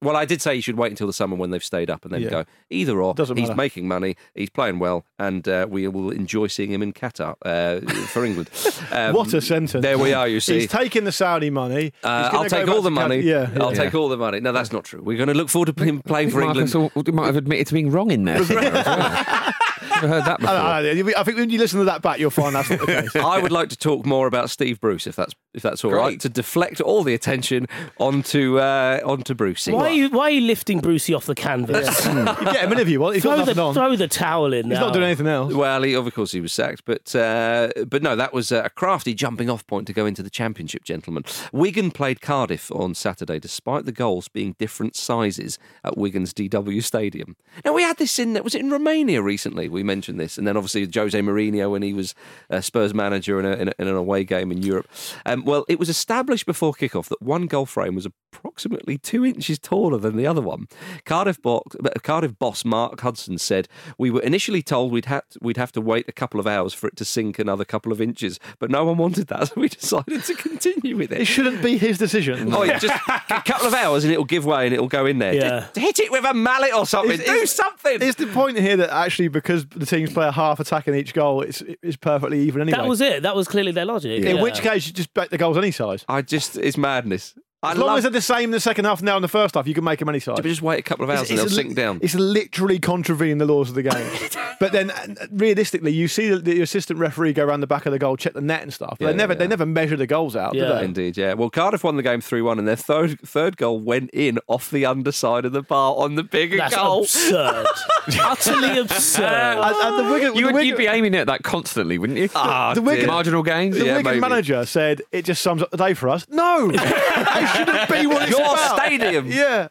Well, 0.00 0.16
I 0.16 0.24
did 0.24 0.40
say 0.40 0.54
you 0.54 0.62
should 0.62 0.76
wait 0.76 0.92
until 0.92 1.08
the 1.08 1.12
summer 1.12 1.34
when 1.34 1.50
they've 1.50 1.64
stayed 1.64 1.90
up 1.90 2.04
and 2.04 2.14
then. 2.14 2.22
Yeah. 2.22 2.30
go. 2.30 2.44
Either 2.70 3.02
or, 3.02 3.14
Doesn't 3.14 3.36
he's 3.36 3.48
matter. 3.48 3.56
making 3.56 3.88
money, 3.88 4.16
he's 4.34 4.50
playing 4.50 4.78
well, 4.78 5.04
and 5.18 5.46
uh, 5.48 5.66
we 5.68 5.88
will 5.88 6.10
enjoy 6.10 6.46
seeing 6.46 6.70
him 6.70 6.82
in 6.82 6.92
Qatar 6.92 7.34
uh, 7.44 7.80
for 8.06 8.24
England. 8.24 8.48
Um, 8.92 9.12
what 9.14 9.32
a 9.34 9.40
sentence! 9.40 9.82
There 9.82 9.98
we 9.98 10.12
are. 10.12 10.28
You 10.28 10.38
see, 10.40 10.60
he's 10.60 10.70
taking 10.70 11.04
the 11.04 11.12
Saudi 11.12 11.50
money. 11.50 11.84
He's 11.84 11.92
uh, 12.04 12.30
gonna 12.30 12.36
I'll 12.38 12.42
go 12.44 12.48
take 12.48 12.66
back 12.66 12.74
all 12.74 12.82
the 12.82 12.90
to 12.90 12.94
Qatar- 12.96 13.02
money. 13.08 13.20
Yeah, 13.20 13.50
I'll 13.60 13.74
yeah. 13.74 13.84
take 13.84 13.94
all 13.94 14.08
the 14.08 14.16
money. 14.16 14.40
No, 14.40 14.52
that's 14.52 14.72
not 14.72 14.84
true. 14.84 15.02
We're 15.02 15.16
going 15.16 15.28
to 15.28 15.34
look 15.34 15.48
forward 15.48 15.76
to 15.76 15.84
him 15.84 16.00
playing 16.02 16.30
for 16.30 16.42
England. 16.42 16.72
Marcus 16.72 16.94
al- 17.08 17.12
might 17.14 17.26
have 17.26 17.36
admitted 17.36 17.66
to 17.66 17.74
being 17.74 17.90
wrong 17.90 18.10
in 18.10 18.24
there. 18.24 18.44
somewhere 18.44 18.72
as 18.74 18.86
well. 18.86 19.52
Never 20.00 20.14
heard 20.14 20.24
that 20.24 20.40
before. 20.40 20.54
I, 20.54 20.82
don't 20.82 21.16
I 21.16 21.22
think 21.24 21.38
when 21.38 21.50
you 21.50 21.58
listen 21.58 21.78
to 21.80 21.84
that 21.86 22.02
back, 22.02 22.18
you'll 22.18 22.30
find 22.30 22.54
that's 22.54 22.70
not 22.70 22.80
the 22.80 22.86
case. 23.12 23.16
I 23.16 23.40
would 23.40 23.52
like 23.52 23.68
to 23.70 23.76
talk 23.76 24.06
more 24.06 24.26
about 24.26 24.50
Steve 24.50 24.80
Bruce, 24.80 25.06
if 25.06 25.16
that's 25.16 25.34
if 25.54 25.62
that's 25.62 25.84
all 25.84 25.90
right, 25.92 26.10
Great. 26.10 26.20
to 26.20 26.28
deflect 26.28 26.80
all 26.80 27.02
the 27.02 27.14
attention 27.14 27.66
onto 27.98 28.58
uh, 28.58 29.00
onto 29.04 29.34
Brucey. 29.34 29.72
Why 29.72 29.88
are 29.88 29.92
you 29.92 30.08
why 30.10 30.24
are 30.24 30.30
you 30.30 30.42
lifting 30.42 30.80
Brucey 30.80 31.14
off 31.14 31.26
the 31.26 31.34
canvas? 31.34 32.04
you 32.06 32.12
get 32.14 32.64
him 32.64 32.72
in 32.72 32.78
if 32.78 32.88
you 32.88 33.00
want. 33.00 33.14
He's 33.14 33.22
throw, 33.22 33.44
the, 33.44 33.60
on. 33.60 33.74
throw 33.74 33.96
the 33.96 34.08
towel 34.08 34.52
in 34.52 34.66
He's 34.66 34.74
now. 34.74 34.86
not 34.86 34.92
doing 34.92 35.06
anything 35.06 35.26
else. 35.26 35.52
Well, 35.52 35.82
he, 35.82 35.94
of 35.94 36.14
course 36.14 36.32
he 36.32 36.40
was 36.40 36.52
sacked, 36.52 36.84
but 36.84 37.14
uh, 37.14 37.70
but 37.86 38.02
no, 38.02 38.14
that 38.14 38.32
was 38.32 38.52
a 38.52 38.70
crafty 38.70 39.14
jumping 39.14 39.50
off 39.50 39.66
point 39.66 39.86
to 39.88 39.92
go 39.92 40.06
into 40.06 40.22
the 40.22 40.30
championship, 40.30 40.84
gentlemen. 40.84 41.24
Wigan 41.52 41.90
played 41.90 42.20
Cardiff 42.20 42.70
on 42.72 42.94
Saturday, 42.94 43.38
despite 43.38 43.84
the 43.84 43.92
goals 43.92 44.28
being 44.28 44.54
different 44.58 44.96
sizes 44.96 45.58
at 45.82 45.96
Wigan's 45.96 46.32
DW 46.32 46.82
Stadium. 46.84 47.36
Now 47.64 47.72
we 47.72 47.82
had 47.82 47.96
this 47.98 48.18
in 48.18 48.34
was 48.44 48.54
it 48.54 48.60
in 48.60 48.70
Romania 48.70 49.22
recently? 49.22 49.68
We 49.68 49.82
mentioned 49.88 50.20
this, 50.20 50.38
and 50.38 50.46
then 50.46 50.56
obviously 50.56 50.88
Jose 50.94 51.18
Mourinho 51.20 51.70
when 51.72 51.82
he 51.82 51.92
was 51.92 52.14
uh, 52.50 52.60
Spurs 52.60 52.94
manager 52.94 53.40
in, 53.40 53.46
a, 53.46 53.52
in, 53.62 53.68
a, 53.68 53.72
in 53.80 53.88
an 53.88 53.96
away 53.96 54.22
game 54.22 54.52
in 54.52 54.62
Europe. 54.62 54.86
Um, 55.26 55.44
well, 55.44 55.64
it 55.68 55.78
was 55.80 55.88
established 55.88 56.46
before 56.46 56.72
kickoff 56.74 57.08
that 57.08 57.20
one 57.20 57.46
goal 57.46 57.66
frame 57.66 57.94
was 57.96 58.06
approximately 58.06 58.98
two 58.98 59.24
inches 59.24 59.58
taller 59.58 59.98
than 59.98 60.16
the 60.16 60.26
other 60.26 60.40
one. 60.42 60.68
Cardiff 61.04 61.40
boss, 61.42 61.62
Cardiff 62.02 62.38
boss 62.38 62.64
Mark 62.64 63.00
Hudson 63.00 63.38
said, 63.38 63.66
"We 63.98 64.10
were 64.10 64.20
initially 64.22 64.62
told 64.62 64.92
we'd 64.92 65.06
have 65.06 65.22
we'd 65.40 65.56
have 65.56 65.72
to 65.72 65.80
wait 65.80 66.06
a 66.08 66.12
couple 66.12 66.38
of 66.38 66.46
hours 66.46 66.72
for 66.74 66.86
it 66.86 66.96
to 66.96 67.04
sink 67.04 67.38
another 67.38 67.64
couple 67.64 67.90
of 67.90 68.00
inches, 68.00 68.38
but 68.60 68.70
no 68.70 68.84
one 68.84 68.98
wanted 68.98 69.26
that, 69.28 69.48
so 69.48 69.54
we 69.56 69.68
decided 69.68 70.22
to 70.24 70.34
continue 70.34 70.96
with 70.96 71.10
It 71.12 71.22
it." 71.22 71.24
shouldn't 71.26 71.62
be 71.62 71.78
his 71.78 71.98
decision. 71.98 72.52
Oh, 72.52 72.62
yeah, 72.62 72.78
just 72.78 72.94
a 73.08 73.42
couple 73.42 73.66
of 73.66 73.74
hours 73.74 74.04
and 74.04 74.12
it'll 74.12 74.24
give 74.24 74.44
way 74.44 74.66
and 74.66 74.74
it'll 74.74 74.88
go 74.88 75.06
in 75.06 75.18
there. 75.18 75.34
Yeah. 75.34 75.60
Just 75.74 75.78
hit 75.78 75.98
it 76.00 76.10
with 76.12 76.24
a 76.24 76.34
mallet 76.34 76.74
or 76.74 76.86
something. 76.86 77.18
Is- 77.18 77.24
Do 77.24 77.32
is- 77.32 77.50
something. 77.50 78.02
Is 78.02 78.16
the 78.16 78.26
point 78.26 78.58
here 78.58 78.76
that 78.76 78.90
actually 78.90 79.28
because 79.28 79.64
the 79.78 79.86
teams 79.86 80.12
play 80.12 80.26
a 80.26 80.32
half 80.32 80.60
attack 80.60 80.88
in 80.88 80.94
each 80.94 81.14
goal, 81.14 81.42
it's 81.42 81.62
it's 81.82 81.96
perfectly 81.96 82.40
even 82.40 82.62
anyway? 82.62 82.78
That 82.78 82.88
was 82.88 83.00
it. 83.00 83.22
That 83.22 83.36
was 83.36 83.48
clearly 83.48 83.72
their 83.72 83.84
logic. 83.84 84.24
In 84.24 84.36
yeah. 84.36 84.42
which 84.42 84.60
case, 84.60 84.86
you 84.86 84.92
just 84.92 85.12
bet 85.14 85.30
the 85.30 85.38
goals 85.38 85.56
any 85.56 85.70
size. 85.70 86.04
I 86.08 86.22
just, 86.22 86.56
it's 86.56 86.76
madness. 86.76 87.34
I 87.60 87.72
As 87.72 87.78
long 87.78 87.88
love 87.88 87.96
as 87.98 88.02
they're 88.04 88.12
the 88.12 88.20
same 88.22 88.44
in 88.44 88.50
the 88.52 88.60
second 88.60 88.84
half 88.84 89.02
now 89.02 89.16
in 89.16 89.22
the 89.22 89.26
first 89.26 89.56
half, 89.56 89.66
you 89.66 89.74
can 89.74 89.82
make 89.82 89.98
them 89.98 90.08
any 90.08 90.20
size. 90.20 90.36
But 90.36 90.44
just 90.44 90.62
wait 90.62 90.78
a 90.78 90.82
couple 90.82 91.02
of 91.02 91.10
hours 91.10 91.28
and 91.28 91.30
It's- 91.30 91.38
they'll 91.38 91.46
it's 91.46 91.54
sink 91.56 91.74
down. 91.74 91.98
It's 92.02 92.14
literally 92.14 92.78
contravening 92.78 93.38
the 93.38 93.46
laws 93.46 93.68
of 93.68 93.74
the 93.74 93.82
game. 93.82 94.06
but 94.60 94.70
then, 94.70 94.92
uh, 94.92 95.26
realistically, 95.32 95.90
you 95.90 96.06
see 96.06 96.28
the, 96.28 96.36
the 96.38 96.60
assistant 96.62 97.00
referee 97.00 97.32
go 97.32 97.44
around 97.44 97.58
the 97.58 97.66
back 97.66 97.84
of 97.86 97.90
the 97.92 97.98
goal, 97.98 98.16
check 98.16 98.34
the 98.34 98.40
net 98.40 98.62
and 98.62 98.72
stuff. 98.72 98.98
But 99.00 99.06
Yeah, 99.06 99.10
they 99.10 99.16
never 99.16 99.32
yeah. 99.32 99.38
they 99.40 99.46
never 99.48 99.66
measure 99.66 99.96
the 99.96 100.06
goals 100.06 100.36
out, 100.36 100.54
Yeah. 100.54 100.66
do 100.68 100.74
they? 100.74 100.84
Indeed, 100.84 101.16
yeah. 101.16 101.32
Well, 101.34 101.50
Cardiff 101.50 101.82
won 101.82 101.96
the 101.96 102.02
game 102.04 102.20
3 102.20 102.42
1, 102.42 102.60
and 102.60 102.68
their 102.68 102.76
third 102.76 103.18
third 103.26 103.56
goal 103.56 103.80
went 103.80 104.10
in 104.12 104.38
off 104.46 104.70
the 104.70 104.86
underside 104.86 105.44
of 105.44 105.50
the 105.50 105.62
bar 105.62 105.96
on 105.96 106.14
the 106.14 106.22
bigger 106.22 106.58
That's 106.58 106.76
goal. 106.76 107.00
absurd. 107.02 107.66
Utterly 108.22 108.78
absurd. 108.78 109.24
And, 109.24 109.74
and 109.76 109.98
the 110.06 110.12
Wigan, 110.12 110.34
You 110.36 110.42
the 110.42 110.46
would, 110.46 110.54
Wigan, 110.54 110.68
you'd 110.68 110.78
be 110.78 110.86
aiming 110.86 111.16
at 111.16 111.26
that 111.26 111.42
constantly, 111.42 111.98
wouldn't 111.98 112.18
you? 112.20 112.28
Ah, 112.36 112.72
the 112.74 112.82
Wigan- 112.82 113.06
Marginal 113.06 113.42
gains. 113.42 113.76
the 113.76 113.84
Yeah, 113.84 113.96
Wigan 113.96 114.12
maybe. 114.12 114.20
manager 114.20 114.64
said 114.64 115.02
it 115.10 115.24
just 115.24 115.42
sums 115.42 115.60
up 115.60 115.70
the 115.72 115.76
day 115.76 115.94
for 115.94 116.08
us. 116.08 116.24
No, 116.30 116.70
it 116.74 117.47
shouldn't 117.56 117.88
be 117.90 118.06
what 118.06 118.22
it's 118.22 118.30
Your 118.30 118.40
about. 118.40 118.76
stadium. 118.84 119.30
Yeah. 119.38 119.68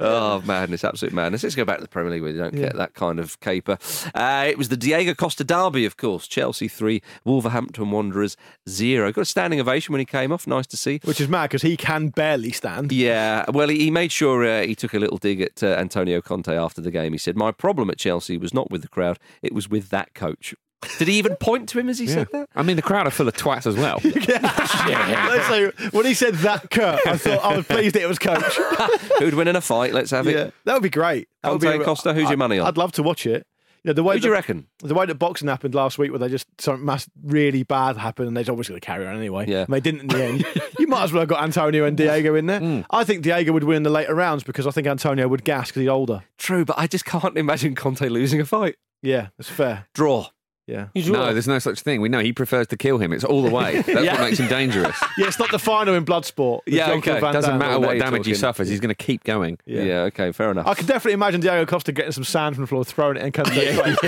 Oh, 0.00 0.40
madness, 0.44 0.82
absolute 0.82 1.12
madness. 1.14 1.44
Let's 1.44 1.54
go 1.54 1.64
back 1.64 1.76
to 1.76 1.82
the 1.82 1.88
Premier 1.88 2.10
League 2.10 2.22
where 2.22 2.32
you 2.32 2.38
don't 2.38 2.54
get 2.54 2.74
that 2.74 2.94
kind 2.94 3.20
of 3.20 3.38
caper. 3.38 3.78
Uh, 4.12 4.46
it 4.48 4.58
was 4.58 4.70
the 4.70 4.76
Diego 4.76 5.14
Costa 5.14 5.44
derby, 5.44 5.84
of 5.84 5.96
course. 5.96 6.26
Chelsea 6.26 6.66
3, 6.66 7.00
Wolverhampton 7.24 7.90
Wanderers 7.92 8.36
0. 8.68 9.12
Got 9.12 9.20
a 9.20 9.24
standing 9.24 9.60
ovation 9.60 9.92
when 9.92 10.00
he 10.00 10.04
came 10.04 10.32
off. 10.32 10.48
Nice 10.48 10.66
to 10.68 10.76
see. 10.76 11.00
Which 11.04 11.20
is 11.20 11.28
mad 11.28 11.44
because 11.50 11.62
he 11.62 11.76
can 11.76 12.08
barely 12.08 12.50
stand. 12.50 12.90
Yeah, 12.90 13.44
well, 13.52 13.68
he, 13.68 13.78
he 13.78 13.90
made 13.92 14.10
sure 14.10 14.44
uh, 14.44 14.62
he 14.62 14.74
took 14.74 14.94
a 14.94 14.98
little 14.98 15.18
dig 15.18 15.40
at 15.40 15.62
uh, 15.62 15.66
Antonio 15.78 16.20
Conte 16.20 16.52
after 16.56 16.80
the 16.80 16.90
game. 16.90 17.12
He 17.12 17.18
said, 17.18 17.36
My 17.36 17.52
problem 17.52 17.88
at 17.90 17.98
Chelsea 17.98 18.36
was 18.36 18.52
not 18.52 18.70
with 18.70 18.82
the 18.82 18.88
crowd, 18.88 19.18
it 19.42 19.52
was 19.52 19.68
with 19.68 19.90
that 19.90 20.14
coach. 20.14 20.54
Did 20.98 21.08
he 21.08 21.14
even 21.14 21.36
point 21.36 21.68
to 21.70 21.78
him 21.78 21.88
as 21.88 21.98
he 21.98 22.06
said 22.06 22.28
that? 22.32 22.48
I 22.54 22.62
mean, 22.62 22.76
the 22.76 22.82
crowd 22.82 23.06
are 23.06 23.10
full 23.10 23.28
of 23.28 23.34
twats 23.34 23.66
as 23.66 23.76
well. 23.76 24.00
Let's 24.04 25.46
say, 25.48 25.70
when 25.92 26.04
he 26.06 26.14
said 26.14 26.34
that, 26.36 26.70
Kurt, 26.70 27.06
I 27.06 27.16
thought 27.16 27.44
I 27.44 27.56
was 27.56 27.66
pleased 27.66 27.94
that 27.94 28.02
it 28.02 28.08
was 28.08 28.18
coach. 28.18 28.42
Who'd 29.18 29.34
win 29.34 29.48
in 29.48 29.56
a 29.56 29.60
fight? 29.60 29.92
Let's 29.92 30.10
have 30.10 30.26
it. 30.26 30.34
yeah, 30.36 30.50
that 30.64 30.74
would 30.74 30.82
be 30.82 30.90
great. 30.90 31.28
That 31.42 31.52
would 31.52 31.60
be 31.60 31.68
and 31.68 31.82
Costa, 31.84 32.12
who's 32.14 32.28
your 32.28 32.36
money 32.38 32.58
on? 32.58 32.66
I'd 32.66 32.76
love 32.76 32.92
to 32.92 33.02
watch 33.02 33.26
it. 33.26 33.46
you 33.84 33.88
know 33.88 33.92
the 33.94 34.02
way 34.02 34.14
Who 34.16 34.20
do 34.20 34.26
you 34.28 34.30
that- 34.32 34.38
reckon? 34.38 34.66
the 34.80 34.94
way 34.94 35.06
that 35.06 35.14
boxing 35.16 35.48
happened 35.48 35.74
last 35.74 35.98
week, 35.98 36.10
where 36.10 36.18
they 36.18 36.28
just 36.28 36.46
something 36.58 36.84
mass 36.84 37.08
really 37.22 37.62
bad 37.62 37.96
happened, 37.96 38.28
and 38.28 38.36
they're 38.36 38.42
obviously 38.50 38.72
going 38.72 38.80
to 38.80 38.86
carry 38.86 39.06
on 39.06 39.16
anyway. 39.16 39.46
Yeah. 39.48 39.62
And 39.64 39.68
they 39.72 39.80
didn't 39.80 40.00
in 40.02 40.06
the 40.08 40.24
end. 40.24 40.44
you 40.78 40.86
might 40.86 41.04
as 41.04 41.12
well 41.12 41.20
have 41.20 41.28
got 41.28 41.42
Antonio 41.42 41.84
and 41.84 41.96
Diego 41.96 42.34
in 42.34 42.46
there. 42.46 42.60
Hmm. 42.60 42.80
I 42.90 43.04
think 43.04 43.22
Diego 43.22 43.52
would 43.52 43.64
win 43.64 43.78
in 43.78 43.82
the 43.84 43.90
later 43.90 44.14
rounds 44.14 44.42
because 44.44 44.66
I 44.66 44.70
think 44.72 44.86
Antonio 44.86 45.28
would 45.28 45.44
gas 45.44 45.68
because 45.68 45.80
he's 45.80 45.88
older. 45.88 46.22
True, 46.38 46.64
but 46.64 46.78
I 46.78 46.86
just 46.86 47.04
can't 47.04 47.36
imagine 47.36 47.74
Conte 47.74 48.08
losing 48.08 48.40
a 48.40 48.44
fight. 48.44 48.76
Yeah, 49.04 49.28
that's 49.36 49.48
fair. 49.50 49.86
Draw. 49.94 50.28
Yeah. 50.68 50.88
No, 50.94 51.32
there's 51.32 51.48
no 51.48 51.58
such 51.58 51.80
thing. 51.80 52.00
We 52.00 52.08
know 52.08 52.20
he 52.20 52.32
prefers 52.32 52.68
to 52.68 52.76
kill 52.76 52.98
him. 52.98 53.12
It's 53.12 53.24
all 53.24 53.42
the 53.42 53.50
way. 53.50 53.80
That's 53.86 53.88
Yeah. 54.04 54.12
what 54.12 54.20
makes 54.20 54.38
him 54.38 54.48
dangerous. 54.48 54.96
Yeah, 55.18 55.26
it's 55.26 55.38
not 55.38 55.50
the 55.50 55.58
final 55.58 55.94
in 55.94 56.04
Bloodsport. 56.06 56.60
with 56.64 56.72
Yeah, 56.74 56.86
Jean-Claude 56.88 57.16
okay. 57.16 57.20
Van 57.20 57.32
Doesn't 57.34 57.50
Damme. 57.50 57.58
matter 57.58 57.80
what 57.80 57.96
you're 57.96 58.04
damage 58.04 58.26
he 58.26 58.34
suffers. 58.34 58.68
He's 58.68 58.80
going 58.80 58.88
to 58.88 58.94
keep 58.94 59.24
going. 59.24 59.58
Yeah. 59.66 59.82
Yeah. 59.82 60.00
okay, 60.04 60.32
fair 60.32 60.50
enough. 60.52 60.66
I 60.66 60.74
can 60.74 60.86
definitely 60.86 61.14
imagine 61.14 61.40
Diego 61.40 61.66
Costa 61.66 61.92
getting 61.92 62.12
some 62.12 62.24
sand 62.24 62.54
from 62.54 62.62
the 62.62 62.66
floor, 62.68 62.84
throwing 62.84 63.16
it 63.16 63.24
in 63.24 63.32
Conte's 63.32 63.54
face. 63.80 63.98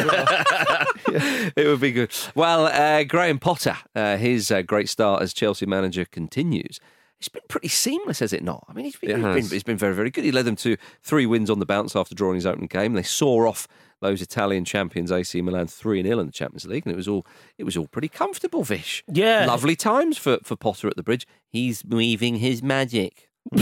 it 1.57 1.67
would 1.67 1.81
be 1.81 1.93
good. 1.93 2.13
Well, 2.35 2.67
uh, 2.67 3.05
Graham 3.05 3.39
Potter, 3.39 3.77
uh, 3.95 4.17
his 4.17 4.51
uh, 4.51 4.63
great 4.63 4.89
start 4.89 5.23
as 5.23 5.33
Chelsea 5.35 5.67
manager 5.67 6.05
continues. 6.05 6.81
It's 7.19 7.29
been 7.29 7.43
pretty 7.49 7.69
seamless, 7.69 8.19
has 8.21 8.33
it 8.33 8.43
not? 8.43 8.65
I 8.69 8.73
mean, 8.75 8.85
he's 8.85 8.97
been, 8.97 9.11
It 9.11 9.17
he's 9.17 9.25
has. 9.25 9.35
been, 9.35 9.55
he's 9.57 9.63
been 9.63 9.77
very, 9.79 9.95
very 9.95 10.11
good. 10.11 10.25
He 10.25 10.33
led 10.33 10.45
them 10.45 10.57
to 10.57 10.77
three 11.03 11.27
wins 11.27 11.49
on 11.51 11.59
the 11.59 11.67
bounce 11.67 11.97
after 11.97 12.15
drawing 12.15 12.35
his 12.37 12.47
opening 12.47 12.69
game. 12.69 12.93
They 12.95 13.03
saw 13.03 13.49
off 13.49 13.67
those 14.05 14.23
Italian 14.23 14.65
champions 14.65 15.11
AC 15.11 15.41
Milan 15.43 15.67
three 15.67 16.03
0 16.03 16.19
in 16.21 16.27
the 16.27 16.33
Champions 16.33 16.67
League, 16.67 16.85
and 16.87 16.93
it 16.93 16.97
was 16.97 17.09
all 17.09 17.27
it 17.59 17.65
was 17.65 17.77
all 17.77 17.87
pretty 17.89 18.09
comfortable. 18.09 18.63
Vish, 18.63 19.03
Yeah. 19.09 19.47
lovely 19.47 19.75
times 19.77 20.19
for 20.19 20.39
for 20.45 20.57
Potter 20.57 20.89
at 20.89 20.97
the 20.97 21.03
bridge. 21.03 21.27
He's 21.49 21.83
weaving 21.85 22.37
his 22.37 22.63
magic. 22.63 23.29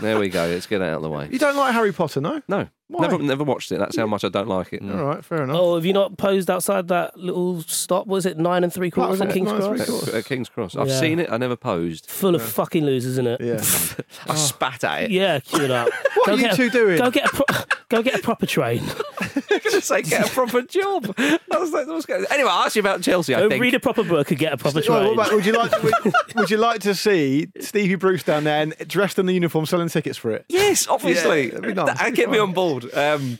there 0.00 0.18
we 0.18 0.28
go. 0.28 0.46
Let's 0.46 0.66
get 0.66 0.80
it 0.80 0.84
out 0.84 0.96
of 0.96 1.02
the 1.02 1.10
way. 1.10 1.28
you 1.30 1.38
don't 1.38 1.56
like 1.56 1.74
Harry 1.74 1.92
Potter, 1.92 2.20
no? 2.20 2.42
No, 2.48 2.68
Why? 2.90 3.06
never 3.06 3.22
never 3.22 3.44
watched 3.44 3.70
it. 3.72 3.78
That's 3.78 3.96
how 3.96 4.06
much 4.06 4.24
I 4.24 4.28
don't 4.28 4.48
like 4.48 4.72
it. 4.72 4.82
All 4.82 5.04
right, 5.04 5.24
fair 5.24 5.42
enough. 5.44 5.56
Oh, 5.58 5.76
have 5.76 5.84
you 5.84 5.92
not 5.92 6.16
posed 6.18 6.50
outside 6.50 6.88
that 6.88 7.16
little 7.16 7.62
stop? 7.62 8.06
Was 8.06 8.26
it 8.26 8.36
nine 8.36 8.64
and 8.64 8.72
three 8.72 8.90
quarters 8.90 9.20
at 9.20 9.30
King's 9.32 9.46
nine 9.46 9.56
and 9.62 9.64
Cross? 9.64 9.76
three 9.86 9.86
quarters. 9.94 10.14
At 10.14 10.24
King's 10.24 10.48
Cross. 10.48 10.76
I've 10.76 10.88
Yeah. 10.88 10.98
seen 11.00 11.18
it. 11.20 11.30
I 11.30 11.36
never 11.36 11.54
posed. 11.56 12.06
Full 12.10 12.34
of 12.34 12.42
fucking 12.42 12.84
losers, 12.84 13.12
isn't 13.12 13.26
it? 13.28 13.40
Yeah. 13.40 13.54
I 14.26 14.32
oh. 14.32 14.34
spat 14.34 14.82
at 14.84 15.04
it. 15.04 15.10
Yeah, 15.12 15.38
queue 15.40 15.64
it 15.64 15.70
up. 15.70 15.88
What 16.20 16.26
Go 16.26 16.32
are 16.32 16.36
you 16.36 16.42
get 16.42 16.52
a- 16.52 16.56
two 16.56 16.70
doing? 16.70 16.98
Go 16.98 17.10
get 17.10 17.24
a 17.24 17.28
pro- 17.28 17.64
go 17.88 18.02
get 18.02 18.14
a 18.16 18.22
proper 18.22 18.44
train. 18.44 18.82
going 19.48 19.60
to 19.62 19.80
say 19.80 20.02
get 20.02 20.26
a 20.26 20.30
proper 20.30 20.60
job. 20.62 21.04
That 21.16 21.40
was 21.60 21.72
like, 21.72 21.86
that 21.86 21.94
was 21.94 22.04
good. 22.04 22.26
Anyway, 22.30 22.50
I'll 22.50 22.64
ask 22.66 22.76
you 22.76 22.80
about 22.80 23.00
Chelsea. 23.00 23.34
I 23.34 23.40
Go 23.40 23.48
think. 23.48 23.62
read 23.62 23.74
a 23.74 23.80
proper 23.80 24.04
book 24.04 24.30
and 24.30 24.38
get 24.38 24.52
a 24.52 24.56
proper 24.58 24.78
Oh, 24.80 24.82
train. 24.82 25.04
what 25.04 25.12
about- 25.14 25.32
would 25.32 25.46
you 25.46 25.52
like 25.54 25.82
would, 25.82 25.94
would 26.34 26.50
you 26.50 26.58
like 26.58 26.80
to 26.82 26.94
see 26.94 27.48
Stevie 27.60 27.94
Bruce 27.94 28.22
down 28.22 28.44
there 28.44 28.60
and 28.62 28.74
dressed 28.86 29.18
in 29.18 29.26
the 29.26 29.32
uniform 29.32 29.64
selling 29.66 29.88
tickets 29.88 30.18
for 30.18 30.30
it? 30.32 30.44
Yes, 30.48 30.86
obviously. 30.88 31.44
Yeah, 31.46 31.50
that'd 31.52 31.66
be 31.66 31.74
nice. 31.74 31.98
That- 31.98 32.14
Get 32.14 32.28
me 32.30 32.38
on 32.38 32.52
board. 32.52 32.79
Um, 32.94 33.38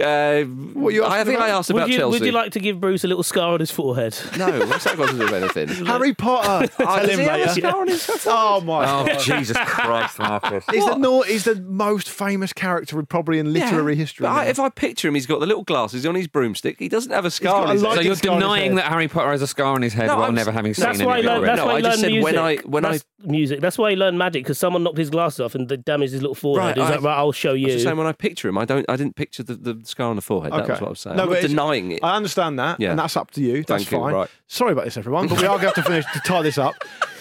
uh, 0.00 0.42
What 0.74 0.94
you 0.94 1.04
I 1.04 1.18
asking 1.18 1.32
think 1.32 1.40
I 1.42 1.48
about? 1.48 1.58
asked 1.58 1.68
would 1.72 1.76
about 1.82 1.88
you, 1.90 1.98
Chelsea. 1.98 2.18
would 2.20 2.26
you 2.26 2.32
like 2.32 2.52
to 2.52 2.60
give 2.60 2.80
Bruce 2.80 3.04
a 3.04 3.08
little 3.08 3.22
scar 3.22 3.54
on 3.54 3.60
his 3.60 3.70
forehead? 3.70 4.16
No, 4.38 4.50
what's 4.66 4.84
that 4.84 4.96
got 4.96 5.08
to 5.10 5.12
do 5.18 5.24
with 5.24 5.32
anything? 5.34 5.68
Harry 5.86 6.14
Potter. 6.14 6.72
Oh, 6.78 6.84
Tell 6.84 7.08
him 7.08 7.18
he 7.20 7.26
later. 7.26 7.48
scar 7.60 7.80
on 7.80 7.88
his 7.88 8.10
Oh 8.26 8.60
my! 8.62 8.84
Oh, 8.84 9.06
God. 9.06 9.18
Jesus 9.20 9.56
Christ, 9.64 10.18
Marcus. 10.18 10.64
He's 10.70 10.84
the, 10.86 10.96
nor- 10.96 11.24
he's 11.24 11.44
the 11.44 11.56
most 11.56 12.08
famous 12.08 12.52
character 12.52 13.02
probably 13.02 13.38
in 13.38 13.52
literary 13.52 13.92
Yeah, 13.94 13.98
history. 13.98 14.26
I, 14.26 14.46
if 14.46 14.58
I 14.58 14.68
picture 14.68 15.08
him, 15.08 15.14
he's 15.14 15.26
got 15.26 15.40
the 15.40 15.46
little 15.46 15.64
glasses 15.64 16.06
on 16.06 16.14
his 16.14 16.26
broomstick. 16.28 16.78
He 16.78 16.88
doesn't 16.88 17.12
have 17.12 17.24
a 17.24 17.30
scar 17.30 17.60
got 17.62 17.68
on 17.68 17.72
his 17.74 17.82
lot 17.82 17.90
head. 17.94 17.98
So 17.98 18.02
you're 18.06 18.16
scar 18.16 18.40
denying 18.40 18.74
that 18.76 18.86
Harry 18.86 19.08
Potter 19.08 19.30
has 19.30 19.42
a 19.42 19.46
scar 19.46 19.74
on 19.74 19.82
his 19.82 19.92
head 19.92 20.06
No, 20.06 20.16
while 20.16 20.24
I'm- 20.24 20.34
never 20.34 20.52
having 20.52 20.74
seen 20.74 20.84
That's 20.86 20.98
any 21.00 21.06
why, 21.06 21.18
of 21.18 21.24
it 21.24 21.28
learned, 21.28 21.44
that's 21.46 21.56
No, 21.58 21.66
why 21.66 21.72
I 21.72 21.76
he 21.76 21.82
just 21.82 22.02
learned 22.02 22.14
said 22.14 22.22
when 22.22 22.34
music. 22.34 22.64
I- 22.64 22.68
when 22.68 22.84
I- 22.84 22.90
that's 22.92 23.04
music. 23.24 23.60
That's 23.60 23.78
why 23.78 23.90
he 23.90 23.96
learned 23.96 24.18
magic 24.18 24.44
because 24.44 24.58
someone 24.58 24.82
knocked 24.82 24.98
his 24.98 25.10
glasses 25.10 25.40
off 25.40 25.54
and 25.54 25.68
they 25.68 25.76
damaged 25.76 26.12
his 26.12 26.22
little 26.22 26.34
forehead. 26.34 26.68
Right, 26.68 26.76
he 26.76 26.82
I- 26.82 26.90
like, 26.96 27.02
right, 27.02 27.16
I'll 27.16 27.32
show 27.32 27.50
I 27.50 27.52
was 27.52 27.60
you. 27.62 27.68
just 27.68 27.84
saying 27.84 27.96
when 27.96 28.06
I 28.06 28.12
picture 28.12 28.48
him, 28.48 28.58
I 28.58 28.64
don't. 28.74 28.90
I 28.90 28.96
didn't 28.96 29.16
picture 29.16 29.42
the, 29.42 29.54
the 29.54 29.80
scar 29.84 30.10
on 30.10 30.16
the 30.16 30.22
forehead. 30.22 30.52
That 30.52 30.68
was 30.68 30.80
what 30.80 30.86
I 30.86 30.90
was 30.90 31.00
saying. 31.00 31.16
No, 31.16 31.24
I'm 31.24 31.28
but 31.30 31.42
denying 31.42 31.92
it. 31.92 32.00
I 32.02 32.16
understand 32.16 32.58
that, 32.58 32.80
Yeah. 32.80 32.90
and 32.90 32.98
that's 32.98 33.16
up 33.16 33.30
to 33.32 33.40
you. 33.40 33.62
That's 33.64 33.84
Thank 33.84 33.90
you, 33.92 33.98
fine. 33.98 34.14
right. 34.14 34.28
Sorry 34.48 34.72
about 34.72 34.84
this, 34.84 34.96
everyone, 34.96 35.28
but 35.28 35.40
we 35.40 35.46
are 35.46 35.58
going 35.58 35.72
to 35.72 35.74
have 35.74 35.74
to 35.76 35.82
finish 35.82 36.04
to 36.12 36.20
tie 36.20 36.42
this 36.42 36.58
up. 36.58 36.74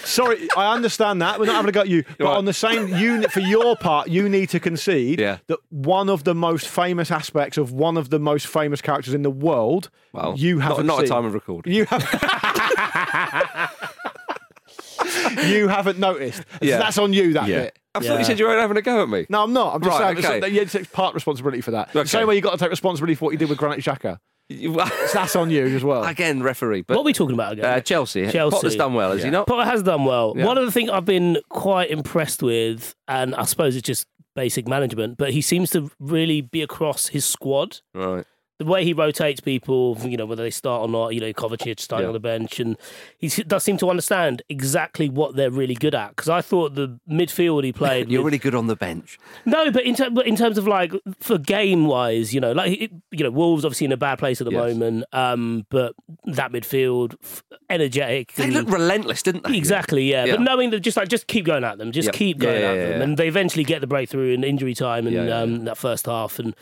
Sorry, 0.04 0.48
I 0.58 0.74
understand 0.74 1.22
that. 1.22 1.40
We're 1.40 1.46
not 1.46 1.56
having 1.58 1.70
a 1.70 1.72
go 1.72 1.82
at 1.82 1.88
you, 1.88 2.04
but 2.18 2.26
Right. 2.26 2.36
on 2.38 2.46
the 2.46 2.54
same 2.54 2.88
unit 2.88 3.32
for 3.32 3.40
your 3.40 3.76
part, 3.76 4.10
you 4.10 4.28
need 4.28 4.50
to 4.50 4.60
concede 4.60 5.20
Yeah. 5.20 5.38
that 5.48 5.60
one 5.70 6.10
of 6.10 6.24
the 6.24 6.34
most 6.34 6.68
famous 6.68 7.12
aspects 7.12 7.58
of 7.58 7.72
one 7.72 7.98
of 7.98 8.10
the 8.10 8.20
most 8.20 8.48
famous 8.48 8.82
characters 8.82 9.14
in 9.14 9.22
the 9.22 9.30
world, 9.30 9.90
Well, 10.12 10.34
you 10.36 10.58
haven't 10.60 10.88
not 10.88 11.04
a 11.04 11.08
seen. 11.08 11.16
time 11.16 11.26
of 11.26 11.34
record. 11.36 11.68
You 11.68 11.86
have. 11.86 12.02
you 15.46 15.68
haven't 15.68 16.00
noticed. 16.00 16.44
Yeah. 16.62 16.80
That's 16.80 16.98
on 16.98 17.14
you. 17.14 17.34
That 17.34 17.48
Yeah. 17.48 17.60
bit. 17.64 17.80
I 17.94 18.00
thought 18.00 18.20
you 18.20 18.26
said 18.26 18.40
you 18.40 18.46
weren't 18.46 18.62
having 18.62 18.78
a 18.78 18.82
go 18.82 19.04
at 19.04 19.10
me. 19.10 19.26
No, 19.30 19.44
I'm 19.44 19.54
not. 19.54 19.76
I'm 19.76 19.82
just 19.82 20.00
Right, 20.00 20.16
saying 20.16 20.26
okay. 20.26 20.40
that 20.40 20.52
you 20.52 20.66
take 20.66 20.92
part 20.92 21.14
responsibility 21.14 21.62
for 21.62 21.72
that. 21.72 21.90
Okay. 21.90 22.04
The 22.04 22.08
same 22.10 22.28
way 22.28 22.36
you 22.36 22.42
got 22.42 22.52
to 22.52 22.58
take 22.58 22.70
responsibility 22.70 23.16
for 23.16 23.26
what 23.26 23.32
you 23.32 23.38
did 23.38 23.50
with 23.50 23.58
Granit 23.58 23.80
Xhaka. 23.80 24.18
You- 24.50 24.74
That's 25.14 25.36
on 25.36 25.50
you 25.50 25.66
as 25.66 25.84
well. 25.84 26.04
Again, 26.04 26.42
referee. 26.44 26.82
But 26.84 26.96
what 26.96 27.04
are 27.04 27.06
we 27.06 27.14
talking 27.14 27.34
about 27.34 27.54
again? 27.54 27.66
uh, 27.66 27.80
Chelsea. 27.82 28.30
Chelsea. 28.30 28.56
Potter's 28.56 28.76
done 28.76 28.94
well, 28.94 29.12
has 29.12 29.24
he 29.24 29.30
not? 29.30 29.48
Potter 29.48 29.70
has 29.70 29.84
done 29.84 30.06
well. 30.06 30.34
Yeah. 30.38 30.46
One 30.46 30.58
of 30.58 30.66
the 30.66 30.72
things 30.72 30.90
I've 30.90 31.06
been 31.06 31.38
quite 31.50 31.90
impressed 31.92 32.42
with, 32.44 32.96
and 33.08 33.36
I 33.36 33.44
suppose 33.44 33.76
it's 33.76 33.86
just 33.86 34.08
basic 34.36 34.68
management, 34.68 35.18
but 35.18 35.32
he 35.32 35.42
seems 35.42 35.70
to 35.72 35.92
really 36.00 36.40
be 36.42 36.62
across 36.62 37.08
his 37.08 37.26
squad. 37.26 37.80
Right. 37.94 38.26
The 38.62 38.70
way 38.70 38.84
he 38.84 38.94
rotates 38.94 39.40
people, 39.40 39.98
you 40.04 40.18
know, 40.18 40.26
whether 40.28 40.44
they 40.44 40.52
start 40.52 40.82
or 40.84 40.88
not, 40.88 41.16
you 41.16 41.20
know, 41.20 41.34
Kovacic 41.34 41.80
starting 41.80 42.04
Yeah. 42.06 42.10
on 42.10 42.14
the 42.14 42.20
bench, 42.20 42.60
and 42.60 42.78
he 43.18 43.28
does 43.28 43.64
seem 43.64 43.78
to 43.78 43.90
understand 43.90 44.44
exactly 44.50 45.10
what 45.10 45.36
they're 45.36 45.50
really 45.50 45.74
good 45.74 45.96
at. 45.96 46.10
Because 46.16 46.30
I 46.30 46.42
thought 46.42 46.76
the 46.76 47.00
midfield 47.10 47.64
he 47.64 47.74
played, 47.74 48.08
You're 48.12 48.22
with- 48.22 48.34
really 48.34 48.38
good 48.40 48.54
on 48.54 48.68
the 48.68 48.76
bench. 48.76 49.18
no, 49.46 49.72
but 49.72 49.84
in, 49.84 49.96
ter- 49.96 50.12
but 50.12 50.28
in 50.28 50.36
terms 50.36 50.60
of 50.60 50.68
like 50.68 50.94
for 51.20 51.40
game 51.40 51.86
wise, 51.88 52.34
you 52.36 52.40
know, 52.40 52.52
like 52.52 52.80
it, 52.82 52.92
you 53.10 53.24
know, 53.24 53.32
Wolves 53.32 53.66
obviously 53.66 53.86
in 53.86 53.92
a 53.92 53.98
bad 53.98 54.20
place 54.20 54.40
at 54.42 54.46
the 54.46 54.52
Yes. 54.52 54.74
moment, 54.76 55.06
um, 55.12 55.66
but 55.70 55.96
that 56.26 56.52
midfield, 56.52 57.16
f- 57.24 57.44
energetic, 57.70 58.34
They 58.34 58.44
and- 58.44 58.54
look 58.54 58.70
relentless, 58.70 59.24
didn't 59.24 59.44
they? 59.46 59.58
Exactly, 59.58 60.04
yeah. 60.12 60.26
Yeah. 60.26 60.36
But 60.36 60.42
knowing 60.44 60.70
that 60.70 60.82
just 60.82 60.98
like 60.98 61.08
just 61.10 61.26
keep 61.26 61.46
going 61.46 61.64
at 61.64 61.80
them, 61.80 61.92
just 61.92 62.08
Yep. 62.10 62.14
keep 62.16 62.38
going 62.38 62.62
yeah, 62.62 62.72
at 62.74 62.90
them, 62.90 63.02
and 63.02 63.18
they 63.18 63.28
eventually 63.28 63.64
get 63.64 63.82
the 63.82 63.88
breakthrough 63.88 64.34
in 64.34 64.44
injury 64.44 64.76
time 64.76 65.08
and 65.08 65.30
um, 65.32 65.66
that 65.66 65.78
first 65.78 66.06
half, 66.06 66.38
and 66.38 66.56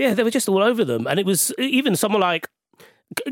yeah, 0.00 0.14
they 0.14 0.22
were 0.24 0.30
just 0.30 0.48
all 0.48 0.62
over 0.62 0.84
them. 0.84 1.06
And 1.06 1.20
it 1.20 1.26
was 1.26 1.52
even 1.58 1.94
someone 1.96 2.20
like 2.22 2.48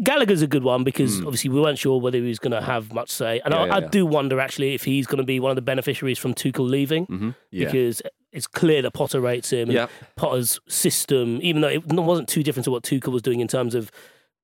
Gallagher's 0.02 0.42
a 0.42 0.46
good 0.48 0.64
one 0.64 0.82
because 0.82 1.20
obviously 1.20 1.50
we 1.50 1.60
weren't 1.60 1.78
sure 1.78 2.00
whether 2.00 2.18
he 2.18 2.28
was 2.28 2.40
going 2.40 2.50
to 2.50 2.60
have 2.60 2.92
much 2.92 3.10
say, 3.10 3.40
and. 3.44 3.54
Yeah, 3.54 3.60
I, 3.60 3.66
yeah, 3.66 3.74
I 3.76 3.78
yeah. 3.78 3.88
do 3.88 4.06
wonder 4.06 4.40
actually 4.40 4.74
if 4.74 4.82
he's 4.84 5.06
going 5.06 5.18
to 5.18 5.24
be 5.24 5.38
one 5.38 5.50
of 5.50 5.56
the 5.56 5.62
beneficiaries 5.62 6.18
from 6.18 6.34
Tuchel 6.34 6.68
leaving 6.68 7.06
Mm-hmm. 7.06 7.30
Yeah. 7.52 7.66
because 7.66 8.02
it's 8.32 8.46
clear 8.46 8.82
that 8.82 8.90
Potter 8.92 9.20
rates 9.20 9.50
him. 9.50 9.70
and 9.70 9.88
Potter's 10.16 10.60
system, 10.68 11.38
even 11.42 11.62
though 11.62 11.68
it 11.68 11.86
wasn't 11.86 12.28
too 12.28 12.42
different 12.42 12.64
to 12.64 12.70
what 12.72 12.82
Tuchel 12.82 13.12
was 13.12 13.22
doing 13.22 13.40
in 13.40 13.48
terms 13.48 13.74
of 13.74 13.90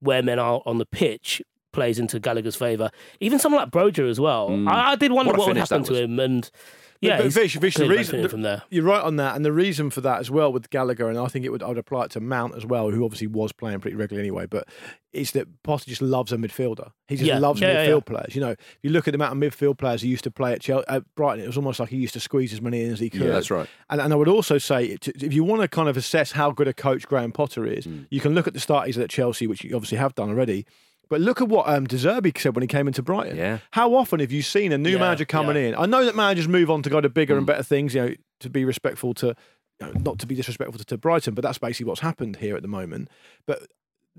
where 0.01 0.23
men 0.23 0.39
are 0.39 0.63
on 0.67 0.79
the 0.79 0.87
pitch, 0.87 1.43
plays 1.73 1.99
into 1.99 2.21
Gallagher's 2.21 2.57
favour. 2.57 2.91
Even 3.21 3.39
someone 3.41 3.61
like 3.61 3.71
Broja 3.73 4.09
as 4.09 4.21
well. 4.21 4.49
I, 4.69 4.93
I 4.93 4.97
did 4.97 5.11
wonder 5.13 5.33
Mm. 5.33 5.37
What 5.37 5.39
what, 5.41 5.49
would 5.49 5.57
happen 5.57 5.83
to 5.85 5.95
him, 6.01 6.21
and 6.21 6.49
yeah, 7.05 7.17
but 7.19 7.25
he's 7.25 7.35
Vish, 7.35 7.57
Vish, 7.57 7.75
the 7.77 7.89
reason 7.89 8.29
from 8.29 8.43
there. 8.43 8.63
You're 8.71 8.85
right 8.85 9.03
on 9.03 9.17
that, 9.17 9.37
and 9.37 9.45
the 9.45 9.53
reason 9.53 9.91
for 9.91 10.01
that 10.03 10.21
as 10.21 10.31
well 10.31 10.53
with 10.53 10.71
Gallagher, 10.71 11.09
and 11.09 11.19
I 11.19 11.27
think 11.27 11.45
it 11.45 11.51
would 11.51 11.63
I 11.63 11.69
would 11.69 11.79
apply 11.79 12.05
it 12.07 12.11
to 12.13 12.21
Mount 12.21 12.55
as 12.57 12.65
well, 12.67 12.91
who 12.91 13.05
obviously 13.05 13.27
was 13.27 13.53
playing 13.53 13.81
pretty 13.81 13.97
regularly 13.97 14.27
anyway. 14.29 14.47
But 14.47 14.67
it's 15.13 15.31
that 15.33 15.47
Potter 15.63 15.85
just 15.87 16.03
loves 16.03 16.33
a 16.33 16.37
midfielder. 16.37 16.91
He 17.07 17.17
just 17.17 17.29
Yeah. 17.29 17.39
loves 17.39 17.61
Yeah, 17.61 17.69
yeah, 17.73 17.87
midfield 17.87 18.09
yeah. 18.09 18.15
players. 18.17 18.35
You 18.35 18.41
know, 18.41 18.51
if 18.51 18.79
you 18.83 18.91
look 18.91 19.07
at 19.07 19.13
the 19.13 19.17
amount 19.17 19.33
of 19.33 19.53
midfield 19.53 19.79
players 19.79 20.03
he 20.03 20.09
used 20.09 20.25
to 20.25 20.31
play 20.31 20.53
at, 20.53 20.61
Chelsea, 20.61 20.85
at 20.89 21.05
Brighton, 21.15 21.45
it 21.45 21.47
was 21.47 21.57
almost 21.57 21.79
like 21.79 21.91
he 21.91 21.99
used 21.99 22.15
to 22.15 22.21
squeeze 22.21 22.53
as 22.53 22.61
many 22.61 22.83
in 22.83 22.93
as 22.93 22.99
he 22.99 23.11
could. 23.11 23.21
Yeah, 23.21 23.29
that's 23.29 23.51
right. 23.51 23.69
And, 23.91 24.01
and 24.01 24.13
I 24.13 24.17
would 24.17 24.27
also 24.29 24.59
say, 24.59 24.97
if 25.07 25.33
you 25.33 25.45
want 25.45 25.63
to 25.63 25.69
kind 25.69 25.89
of 25.89 25.97
assess 25.97 26.33
how 26.33 26.51
good 26.51 26.67
a 26.67 26.73
coach 26.75 27.07
Graham 27.07 27.31
Potter 27.31 27.65
is, 27.65 27.87
Mm. 27.87 28.07
you 28.11 28.21
can 28.21 28.35
look 28.35 28.49
at 28.49 28.55
the 28.55 28.61
start 28.61 28.87
he's 28.87 28.99
at 28.99 29.09
Chelsea, 29.11 29.47
which 29.47 29.63
you 29.63 29.77
obviously 29.77 29.99
have 29.99 30.15
done 30.17 30.31
already. 30.31 30.67
But 31.09 31.21
look 31.21 31.41
at 31.41 31.49
what 31.49 31.69
um, 31.69 31.87
De 31.87 31.99
said 31.99 32.55
when 32.55 32.63
he 32.63 32.67
came 32.67 32.87
into 32.87 33.03
Brighton. 33.03 33.37
Yeah. 33.37 33.59
How 33.73 33.95
often 33.95 34.21
have 34.21 34.33
you 34.33 34.43
seen 34.43 34.73
a 34.73 34.79
new 34.79 34.91
Yeah, 34.91 34.99
manager 34.99 35.25
coming 35.25 35.57
yeah. 35.57 35.63
in? 35.69 35.75
I 35.75 35.87
know 35.87 36.05
that 36.05 36.17
managers 36.17 36.49
move 36.49 36.71
on 36.71 36.83
to 36.83 36.91
go 36.91 37.01
to 37.01 37.09
bigger 37.09 37.35
Mm. 37.35 37.39
and 37.39 37.47
better 37.47 37.63
things, 37.63 37.95
you 37.95 38.03
know, 38.03 38.15
to 38.41 38.51
be 38.51 38.65
respectful 38.65 39.15
to, 39.15 39.35
you 39.81 39.87
know, 39.87 39.93
not 40.01 40.19
to 40.21 40.27
be 40.27 40.35
disrespectful 40.35 40.79
to, 40.79 40.85
to 40.85 40.99
Brighton, 40.99 41.35
but 41.35 41.43
that's 41.43 41.59
basically 41.59 41.87
what's 41.87 42.01
happened 42.01 42.37
here 42.37 42.57
at 42.57 42.63
the 42.63 42.69
moment. 42.69 43.09
But 43.47 43.67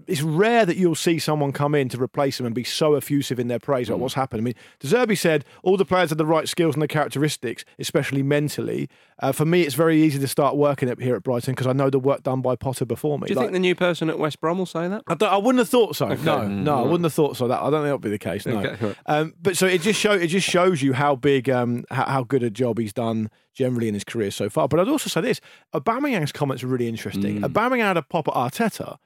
it's 0.08 0.22
rare 0.22 0.66
that 0.66 0.76
you'll 0.76 0.94
see 0.94 1.18
someone 1.18 1.54
come 1.54 1.74
in 1.74 1.88
to 1.88 2.02
replace 2.02 2.38
him 2.40 2.46
and 2.46 2.54
be 2.54 2.66
so 2.66 2.96
effusive 2.96 3.40
in 3.40 3.48
their 3.48 3.60
praise 3.60 3.88
Mm. 3.88 3.92
about 3.92 4.00
what's 4.02 4.14
happened. 4.16 4.42
I 4.42 4.44
mean, 4.44 4.54
De 4.82 4.88
Zerbi 4.88 5.18
said 5.18 5.46
all 5.64 5.78
the 5.78 5.86
players 5.86 6.10
have 6.10 6.18
the 6.18 6.26
right 6.26 6.50
skills 6.50 6.76
and 6.76 6.82
the 6.82 6.88
characteristics, 6.88 7.64
especially 7.80 8.22
mentally. 8.22 8.90
Uh, 9.20 9.32
for 9.32 9.46
me, 9.46 9.62
it's 9.62 9.74
very 9.76 10.02
easy 10.04 10.20
to 10.20 10.28
start 10.28 10.58
working 10.58 10.90
up 10.90 11.00
here 11.00 11.16
at 11.16 11.24
Brighton 11.24 11.54
because 11.54 11.66
I 11.68 11.72
know 11.72 11.90
the 11.90 11.98
work 12.00 12.24
done 12.24 12.42
by 12.42 12.58
Potter 12.58 12.86
before 12.86 13.18
me. 13.18 13.28
Do 13.28 13.34
you 13.34 13.38
Like- 13.38 13.46
think 13.46 13.54
the 13.54 13.60
new 13.60 13.74
person 13.76 14.10
at 14.10 14.20
West 14.20 14.42
Brom 14.42 14.58
will 14.58 14.66
say 14.66 14.88
that? 14.90 15.04
I, 15.08 15.14
don't, 15.16 15.32
I 15.32 15.38
wouldn't 15.38 15.60
have 15.60 15.70
thought 15.70 15.96
so. 15.96 16.08
No, 16.10 16.14
Okay. 16.40 16.48
no, 16.50 16.76
I 16.80 16.82
wouldn't 16.82 17.04
have 17.06 17.14
thought 17.14 17.38
so. 17.38 17.48
That 17.48 17.62
I 17.62 17.70
don't 17.70 17.74
think 17.74 17.84
that 17.86 17.92
would 17.94 18.02
be 18.02 18.10
the 18.10 18.18
case. 18.20 18.46
No, 18.46 18.60
Okay, 18.60 18.96
um, 19.06 19.34
but 19.42 19.56
so 19.56 19.66
it 19.66 19.82
just 19.82 20.00
show 20.00 20.12
it 20.12 20.28
just 20.28 20.48
shows 20.48 20.82
you 20.82 20.92
how 20.92 21.16
big, 21.16 21.50
um, 21.50 21.86
how, 21.90 22.06
how 22.06 22.24
good 22.24 22.44
a 22.44 22.50
job 22.50 22.80
he's 22.80 22.92
done 22.94 23.30
generally 23.54 23.88
in 23.88 23.94
his 23.94 24.04
career 24.04 24.30
so 24.32 24.50
far. 24.50 24.68
But 24.68 24.82
I'd 24.82 24.90
also 24.90 25.10
say 25.10 25.22
this: 25.22 25.40
Aubameyang's 25.74 26.34
comments 26.34 26.64
are 26.64 26.68
really 26.68 26.90
interesting. 26.90 27.40
Mm. 27.42 27.46
Aubameyang 27.50 27.84
had 27.84 27.98
a 27.98 28.02
pop 28.02 28.28
at 28.28 28.34
Arteta. 28.34 28.98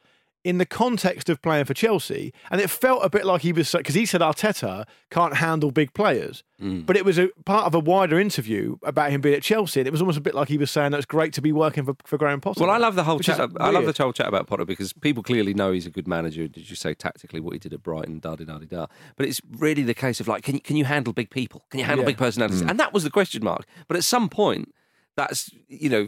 In 0.46 0.58
the 0.58 0.66
context 0.66 1.28
of 1.30 1.42
playing 1.42 1.66
for 1.66 1.74
Chelsea, 1.74 2.34
and 2.50 2.62
it 2.62 2.70
felt 2.70 3.04
a 3.04 3.10
bit 3.10 3.26
like 3.26 3.42
he 3.42 3.52
was 3.52 3.70
because 3.74 3.96
he 3.96 4.06
said 4.06 4.22
Arteta 4.22 4.86
can't 5.12 5.36
handle 5.36 5.70
big 5.72 5.94
players, 5.94 6.44
Mm. 6.62 6.86
but 6.86 6.96
it 6.98 7.04
was 7.06 7.18
a 7.18 7.30
part 7.46 7.66
of 7.66 7.74
a 7.76 7.80
wider 7.80 8.20
interview 8.20 8.78
about 8.84 9.12
him 9.12 9.20
being 9.22 9.36
at 9.36 9.44
Chelsea, 9.44 9.80
and 9.82 9.88
it 9.88 9.92
was 9.92 10.02
almost 10.02 10.18
a 10.18 10.22
bit 10.22 10.36
like 10.36 10.48
he 10.48 10.58
was 10.58 10.72
saying 10.72 10.92
that 10.92 10.98
it's 10.98 11.06
great 11.06 11.34
to 11.34 11.42
be 11.42 11.52
working 11.52 11.84
for, 11.86 11.96
for 12.06 12.18
Graham 12.18 12.40
Potter. 12.42 12.62
Well, 12.62 12.70
I 12.70 12.78
love 12.78 12.96
the 12.96 13.04
whole 13.04 13.20
chat. 13.20 13.40
I 13.60 13.70
love 13.70 13.86
the 13.86 13.94
whole 14.04 14.14
chat 14.14 14.28
about 14.28 14.48
Potter 14.48 14.66
because 14.66 14.92
people 14.94 15.24
clearly 15.24 15.54
know 15.54 15.72
he's 15.74 15.86
a 15.86 15.90
good 15.90 16.08
manager. 16.08 16.48
Did 16.48 16.70
you 16.70 16.76
say 16.76 16.94
tactically 16.94 17.40
what 17.42 17.54
he 17.54 17.60
did 17.60 17.74
at 17.74 17.84
Brighton? 17.84 18.20
Da 18.20 18.36
da 18.36 18.46
da 18.46 18.60
da. 18.60 18.86
But 19.18 19.26
it's 19.28 19.42
really 19.58 19.84
the 19.84 19.94
case 19.94 20.20
of 20.22 20.28
like, 20.30 20.44
can 20.44 20.56
you, 20.56 20.62
can 20.62 20.76
you 20.78 20.86
handle 20.86 21.12
big 21.14 21.30
people? 21.30 21.66
Can 21.70 21.80
you 21.80 21.86
handle 21.86 22.04
Yeah. 22.04 22.12
big 22.12 22.18
personalities? 22.18 22.62
And 22.62 22.80
that 22.80 22.94
was 22.94 23.04
the 23.04 23.10
question 23.10 23.44
mark. 23.44 23.66
But 23.88 23.98
at 23.98 24.04
some 24.04 24.30
point, 24.30 24.74
that's 25.18 25.50
you 25.68 25.90
know. 25.90 26.08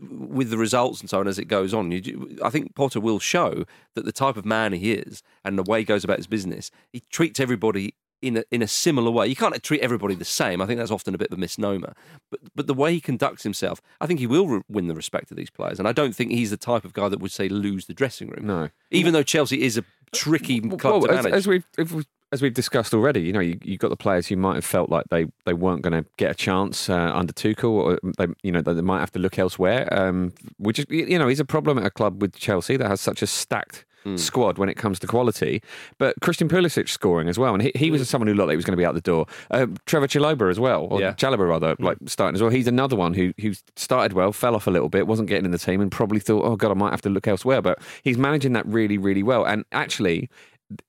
With 0.00 0.50
the 0.50 0.58
results 0.58 1.00
and 1.00 1.10
so 1.10 1.20
on 1.20 1.28
as 1.28 1.38
it 1.38 1.46
goes 1.46 1.74
on, 1.74 1.90
you, 1.92 2.38
I 2.42 2.50
think 2.50 2.74
Potter 2.74 3.00
will 3.00 3.18
show 3.18 3.64
that 3.94 4.04
the 4.04 4.12
type 4.12 4.36
of 4.36 4.44
man 4.44 4.72
he 4.72 4.92
is 4.92 5.22
and 5.44 5.58
the 5.58 5.62
way 5.62 5.80
he 5.80 5.84
goes 5.84 6.04
about 6.04 6.18
his 6.18 6.26
business, 6.26 6.70
he 6.92 7.02
treats 7.10 7.40
everybody 7.40 7.94
in 8.22 8.36
a, 8.36 8.44
in 8.50 8.62
a 8.62 8.68
similar 8.68 9.10
way. 9.10 9.26
You 9.26 9.36
can't 9.36 9.60
treat 9.62 9.80
everybody 9.80 10.14
the 10.14 10.24
same. 10.24 10.62
I 10.62 10.66
think 10.66 10.78
that's 10.78 10.90
often 10.90 11.14
a 11.14 11.18
bit 11.18 11.30
of 11.30 11.36
a 11.36 11.40
misnomer. 11.40 11.92
But 12.30 12.40
but 12.54 12.66
the 12.66 12.74
way 12.74 12.94
he 12.94 13.00
conducts 13.00 13.42
himself, 13.42 13.82
I 14.00 14.06
think 14.06 14.20
he 14.20 14.26
will 14.26 14.46
re- 14.46 14.62
win 14.68 14.86
the 14.86 14.94
respect 14.94 15.30
of 15.30 15.36
these 15.36 15.50
players. 15.50 15.78
And 15.78 15.88
I 15.88 15.92
don't 15.92 16.14
think 16.14 16.30
he's 16.30 16.50
the 16.50 16.56
type 16.56 16.84
of 16.84 16.92
guy 16.92 17.08
that 17.08 17.20
would 17.20 17.32
say 17.32 17.48
lose 17.48 17.86
the 17.86 17.94
dressing 17.94 18.28
room. 18.28 18.46
No. 18.46 18.68
Even 18.90 19.12
though 19.12 19.24
Chelsea 19.24 19.62
is 19.62 19.76
a 19.76 19.84
tricky 20.12 20.60
club 20.60 20.82
well, 20.82 21.00
to 21.02 21.10
as, 21.10 21.24
manage. 21.24 21.32
as 21.32 21.46
we've 21.46 21.66
if 21.76 21.92
we, 21.92 22.04
as 22.32 22.40
we've 22.40 22.54
discussed 22.54 22.94
already, 22.94 23.20
you 23.20 23.32
know, 23.32 23.40
you, 23.40 23.58
you 23.62 23.76
got 23.76 23.90
the 23.90 23.96
players 23.96 24.26
who 24.26 24.36
might 24.36 24.54
have 24.54 24.64
felt 24.64 24.88
like 24.88 25.04
they, 25.10 25.26
they 25.44 25.52
weren't 25.52 25.82
going 25.82 25.92
to 25.92 26.08
get 26.16 26.30
a 26.30 26.34
chance 26.34 26.88
uh, 26.88 27.12
under 27.14 27.32
Tuchel, 27.32 27.70
or 27.70 27.98
they 28.18 28.26
you 28.42 28.50
know 28.50 28.62
they 28.62 28.80
might 28.80 29.00
have 29.00 29.12
to 29.12 29.18
look 29.18 29.38
elsewhere. 29.38 29.86
Um, 29.92 30.32
which 30.56 30.78
is 30.78 30.86
you 30.88 31.18
know, 31.18 31.28
he's 31.28 31.40
a 31.40 31.44
problem 31.44 31.78
at 31.78 31.84
a 31.84 31.90
club 31.90 32.20
with 32.22 32.34
Chelsea 32.34 32.76
that 32.78 32.88
has 32.88 33.00
such 33.00 33.22
a 33.22 33.26
stacked. 33.26 33.84
Hmm. 34.04 34.16
Squad 34.16 34.58
when 34.58 34.68
it 34.68 34.74
comes 34.74 34.98
to 34.98 35.06
quality, 35.06 35.62
but 35.96 36.16
Christian 36.20 36.48
Pulisic 36.48 36.88
scoring 36.88 37.28
as 37.28 37.38
well, 37.38 37.54
and 37.54 37.62
he, 37.62 37.70
he 37.76 37.92
was 37.92 38.10
someone 38.10 38.26
who 38.26 38.34
looked 38.34 38.48
like 38.48 38.54
he 38.54 38.56
was 38.56 38.64
going 38.64 38.76
to 38.76 38.80
be 38.80 38.84
out 38.84 38.94
the 38.94 39.00
door. 39.00 39.26
Uh, 39.48 39.66
Trevor 39.86 40.08
Chalobah 40.08 40.50
as 40.50 40.58
well, 40.58 40.88
or 40.90 41.00
Yeah. 41.00 41.12
Chalobah 41.12 41.48
rather, 41.48 41.76
like 41.78 41.98
starting 42.06 42.34
as 42.34 42.42
well. 42.42 42.50
He's 42.50 42.66
another 42.66 42.96
one 42.96 43.14
who 43.14 43.32
who 43.40 43.52
started 43.76 44.12
well, 44.14 44.32
fell 44.32 44.56
off 44.56 44.66
a 44.66 44.72
little 44.72 44.88
bit, 44.88 45.06
wasn't 45.06 45.28
getting 45.28 45.44
in 45.44 45.52
the 45.52 45.58
team, 45.58 45.80
and 45.80 45.88
probably 45.92 46.18
thought, 46.18 46.44
oh 46.44 46.56
god, 46.56 46.72
I 46.72 46.74
might 46.74 46.90
have 46.90 47.02
to 47.02 47.10
look 47.10 47.28
elsewhere. 47.28 47.62
But 47.62 47.78
he's 48.02 48.18
managing 48.18 48.54
that 48.54 48.66
really, 48.66 48.98
really 48.98 49.22
well, 49.22 49.44
and 49.44 49.64
actually, 49.70 50.28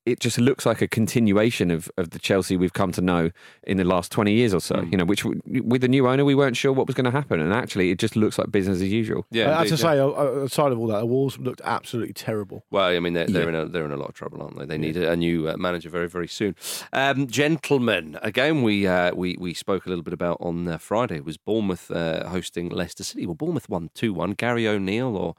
it 0.05 0.19
just 0.19 0.37
looks 0.37 0.65
like 0.65 0.81
a 0.81 0.87
continuation 0.87 1.71
of, 1.71 1.89
of 1.97 2.11
the 2.11 2.19
Chelsea 2.19 2.55
we've 2.57 2.73
come 2.73 2.91
to 2.93 3.01
know 3.01 3.31
in 3.65 3.77
the 3.77 3.83
last 3.83 4.11
20 4.11 4.31
years 4.33 4.53
or 4.53 4.59
so, 4.61 4.75
Hmm. 4.81 4.89
you 4.91 4.97
know, 4.97 5.05
which 5.05 5.23
w- 5.23 5.41
with 5.63 5.81
the 5.81 5.87
new 5.87 6.07
owner, 6.07 6.23
we 6.25 6.35
weren't 6.35 6.55
sure 6.57 6.71
what 6.73 6.87
was 6.87 6.95
going 6.95 7.05
to 7.05 7.11
happen. 7.11 7.39
And 7.39 7.53
actually, 7.53 7.91
it 7.91 7.99
just 7.99 8.15
looks 8.15 8.37
like 8.37 8.51
business 8.51 8.81
as 8.81 8.91
usual. 8.91 9.25
yeah, 9.31 9.45
I 9.51 9.59
have 9.59 9.67
to 9.67 9.73
indeed, 9.73 9.83
yeah. 9.83 9.91
say, 9.93 9.99
uh, 9.99 10.43
aside 10.45 10.71
of 10.71 10.79
all 10.79 10.87
that, 10.87 10.99
the 10.99 11.05
Wolves 11.05 11.37
looked 11.39 11.61
absolutely 11.63 12.13
terrible. 12.13 12.63
Well, 12.71 12.85
I 12.85 12.99
mean, 12.99 13.13
they're, 13.13 13.27
they're 13.27 13.43
Yeah. 13.43 13.49
in 13.49 13.55
a 13.55 13.65
they're 13.65 13.85
in 13.85 13.91
a 13.91 13.97
lot 13.97 14.09
of 14.09 14.15
trouble, 14.15 14.41
aren't 14.41 14.57
they? 14.59 14.65
They 14.65 14.77
need 14.77 14.97
a, 14.97 15.11
a 15.11 15.15
new 15.15 15.47
uh, 15.49 15.57
manager 15.57 15.89
very 15.89 16.07
very 16.09 16.27
soon. 16.27 16.55
Um, 16.91 17.27
gentlemen, 17.27 18.17
again, 18.21 18.61
we 18.63 18.85
uh, 18.87 19.13
we 19.15 19.37
we 19.39 19.53
spoke 19.53 19.85
a 19.85 19.89
little 19.89 20.03
bit 20.03 20.13
about 20.13 20.37
on 20.39 20.67
uh, 20.67 20.77
Friday 20.77 21.19
was 21.19 21.37
Bournemouth 21.37 21.89
uh, 21.91 22.27
hosting 22.29 22.69
Leicester 22.69 23.03
City. 23.03 23.25
Well, 23.25 23.35
Bournemouth 23.35 23.69
won 23.69 23.89
two 23.93 24.13
one. 24.13 24.31
Gary 24.33 24.67
O'Neill 24.67 25.15
or 25.15 25.35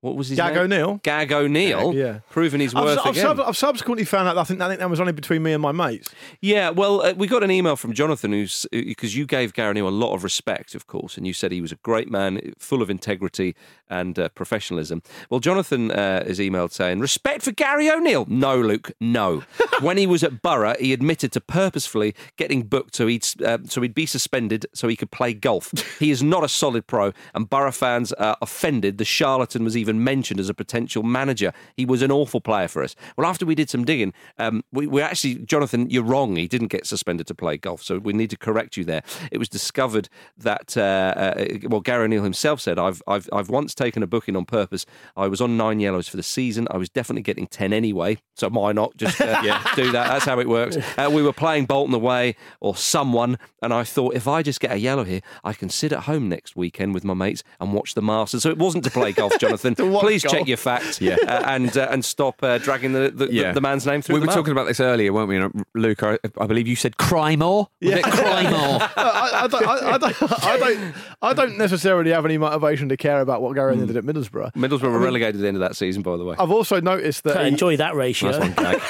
what 0.00 0.14
was 0.14 0.28
his 0.28 0.36
Gag 0.36 0.54
name? 0.54 0.64
O'Neill? 0.64 1.00
Gag 1.02 1.32
O'Neill. 1.32 1.92
Yeah. 1.92 2.20
proving 2.30 2.60
his 2.60 2.74
I've, 2.74 2.84
worth 2.84 2.98
I've, 3.00 3.06
again. 3.06 3.22
sub- 3.22 3.40
I've 3.40 3.56
subsequently 3.56 4.04
found 4.04 4.28
out. 4.28 4.38
I 4.38 4.44
think 4.44 4.60
I 4.60 4.68
think 4.68 4.78
that 4.78 4.88
was 4.88 5.00
only 5.00 5.12
between 5.12 5.42
me 5.42 5.52
and 5.52 5.60
my 5.60 5.72
mates. 5.72 6.08
Yeah, 6.40 6.70
well, 6.70 7.02
uh, 7.02 7.14
we 7.14 7.26
got 7.26 7.42
an 7.42 7.50
email 7.50 7.74
from 7.74 7.92
Jonathan 7.92 8.32
who's 8.32 8.64
because 8.70 9.16
you 9.16 9.26
gave 9.26 9.54
Gary 9.54 9.70
O'Neill 9.70 9.88
a 9.88 9.90
lot 9.90 10.14
of 10.14 10.22
respect, 10.22 10.74
of 10.74 10.86
course, 10.86 11.16
and 11.16 11.26
you 11.26 11.32
said 11.32 11.50
he 11.50 11.60
was 11.60 11.72
a 11.72 11.76
great 11.76 12.10
man, 12.10 12.52
full 12.58 12.80
of 12.80 12.90
integrity 12.90 13.56
and 13.90 14.18
uh, 14.18 14.28
professionalism. 14.30 15.02
Well, 15.30 15.40
Jonathan 15.40 15.90
uh, 15.90 16.24
has 16.24 16.38
emailed 16.38 16.72
saying 16.72 17.00
respect 17.00 17.42
for 17.42 17.52
Gary 17.52 17.90
O'Neill. 17.90 18.26
No, 18.28 18.60
Luke, 18.60 18.92
no. 19.00 19.42
when 19.80 19.96
he 19.96 20.06
was 20.06 20.22
at 20.22 20.42
Borough, 20.42 20.76
he 20.78 20.92
admitted 20.92 21.32
to 21.32 21.40
purposefully 21.40 22.14
getting 22.36 22.62
booked 22.62 22.94
so 22.96 23.06
he'd 23.06 23.26
uh, 23.44 23.58
so 23.64 23.80
he'd 23.80 23.94
be 23.94 24.06
suspended 24.06 24.66
so 24.74 24.86
he 24.86 24.96
could 24.96 25.10
play 25.10 25.34
golf. 25.34 25.72
he 25.98 26.10
is 26.10 26.22
not 26.22 26.44
a 26.44 26.48
solid 26.48 26.86
pro, 26.86 27.12
and 27.34 27.50
Borough 27.50 27.72
fans 27.72 28.12
are 28.12 28.36
offended. 28.40 28.98
The 28.98 29.04
charlatan 29.04 29.64
was 29.64 29.76
even 29.76 29.87
mentioned 29.96 30.40
as 30.40 30.48
a 30.48 30.54
potential 30.54 31.02
manager. 31.02 31.52
He 31.76 31.84
was 31.84 32.02
an 32.02 32.10
awful 32.10 32.40
player 32.40 32.68
for 32.68 32.82
us. 32.82 32.94
Well, 33.16 33.26
after 33.26 33.46
we 33.46 33.54
did 33.54 33.70
some 33.70 33.84
digging, 33.84 34.12
um, 34.38 34.64
we, 34.72 34.86
we 34.86 35.00
actually, 35.02 35.36
Jonathan, 35.36 35.88
you're 35.90 36.02
wrong. 36.02 36.36
He 36.36 36.48
didn't 36.48 36.68
get 36.68 36.86
suspended 36.86 37.26
to 37.28 37.34
play 37.34 37.56
golf, 37.56 37.82
so 37.82 37.98
we 37.98 38.12
need 38.12 38.30
to 38.30 38.36
correct 38.36 38.76
you 38.76 38.84
there. 38.84 39.02
It 39.32 39.38
was 39.38 39.48
discovered 39.48 40.08
that, 40.36 40.76
uh, 40.76 40.80
uh, 41.16 41.58
well, 41.64 41.80
Gary 41.80 42.04
O'Neill 42.04 42.24
himself 42.24 42.60
said, 42.60 42.78
I've, 42.78 43.02
I've, 43.06 43.28
I've 43.32 43.48
once 43.48 43.74
taken 43.74 44.02
a 44.02 44.06
booking 44.06 44.36
on 44.36 44.44
purpose. 44.44 44.86
I 45.16 45.28
was 45.28 45.40
on 45.40 45.56
nine 45.56 45.80
yellows 45.80 46.08
for 46.08 46.16
the 46.16 46.22
season. 46.22 46.68
I 46.70 46.76
was 46.76 46.88
definitely 46.88 47.22
getting 47.22 47.46
10 47.46 47.72
anyway, 47.72 48.18
so 48.34 48.48
why 48.48 48.72
not 48.72 48.96
just 48.96 49.20
uh, 49.20 49.40
do 49.76 49.92
that? 49.92 50.08
That's 50.08 50.24
how 50.24 50.40
it 50.40 50.48
works. 50.48 50.76
Uh, 50.96 51.10
we 51.12 51.22
were 51.22 51.32
playing 51.32 51.66
Bolton 51.66 51.94
away 51.94 52.36
or 52.60 52.76
someone, 52.76 53.38
and 53.62 53.72
I 53.72 53.84
thought, 53.84 54.14
if 54.14 54.28
I 54.28 54.42
just 54.42 54.60
get 54.60 54.72
a 54.72 54.78
yellow 54.78 55.04
here, 55.04 55.20
I 55.44 55.52
can 55.52 55.68
sit 55.68 55.92
at 55.92 56.00
home 56.00 56.28
next 56.28 56.56
weekend 56.56 56.94
with 56.94 57.04
my 57.04 57.14
mates 57.14 57.42
and 57.60 57.72
watch 57.72 57.94
the 57.94 58.02
Masters. 58.02 58.42
So 58.42 58.50
it 58.50 58.58
wasn't 58.58 58.84
to 58.84 58.90
play 58.90 59.12
golf, 59.12 59.38
Jonathan. 59.40 59.74
watch 59.86 60.02
Please 60.04 60.22
golf. 60.24 60.36
check 60.36 60.48
your 60.48 60.56
facts 60.56 61.00
Yeah. 61.00 61.16
uh, 61.26 61.42
and 61.46 61.76
uh, 61.76 61.88
and 61.90 62.04
stop 62.04 62.42
uh, 62.42 62.58
dragging 62.58 62.92
the, 62.92 63.10
the, 63.14 63.28
Yeah. 63.32 63.48
the, 63.48 63.54
the 63.54 63.60
man's 63.60 63.86
name 63.86 64.02
through 64.02 64.14
We 64.14 64.20
the 64.20 64.24
were 64.24 64.26
mud. 64.30 64.34
talking 64.36 64.52
about 64.52 64.66
this 64.66 64.80
earlier, 64.80 65.12
weren't 65.12 65.28
we? 65.28 65.36
And, 65.36 65.44
uh, 65.46 65.64
Luke, 65.74 66.02
I, 66.02 66.18
I 66.40 66.46
believe 66.46 66.66
you 66.68 66.76
said 66.76 66.96
Crymore. 66.96 67.68
Was 67.80 67.92
it 67.94 68.02
Crymore? 68.04 68.80
I, 68.96 69.30
I, 69.42 69.46
don't, 69.48 69.66
I, 69.66 69.90
I, 69.94 69.98
don't, 69.98 70.44
I 70.44 70.58
don't. 70.58 70.94
I 71.22 71.32
don't 71.32 71.58
necessarily 71.58 72.10
have 72.12 72.24
any 72.24 72.38
motivation 72.38 72.88
to 72.90 72.96
care 72.96 73.20
about 73.20 73.42
what 73.42 73.54
Gary 73.54 73.72
O'Neill 73.72 73.86
did 73.86 73.96
at 73.96 74.04
Middlesbrough. 74.04 74.52
Middlesbrough 74.54 74.92
were 74.92 74.98
relegated 74.98 75.36
at 75.36 75.40
the 75.40 75.48
end 75.48 75.56
of 75.56 75.60
that 75.60 75.76
season, 75.76 76.02
by 76.02 76.16
the 76.16 76.24
way. 76.24 76.36
I've 76.38 76.50
also 76.50 76.80
noticed 76.80 77.24
that. 77.24 77.34
Can't 77.34 77.46
he- 77.46 77.52
enjoy 77.52 77.76
that 77.78 77.94
ratio. 77.94 78.30
Nice 78.30 78.40
one, 78.40 78.52
Gag. 78.52 78.80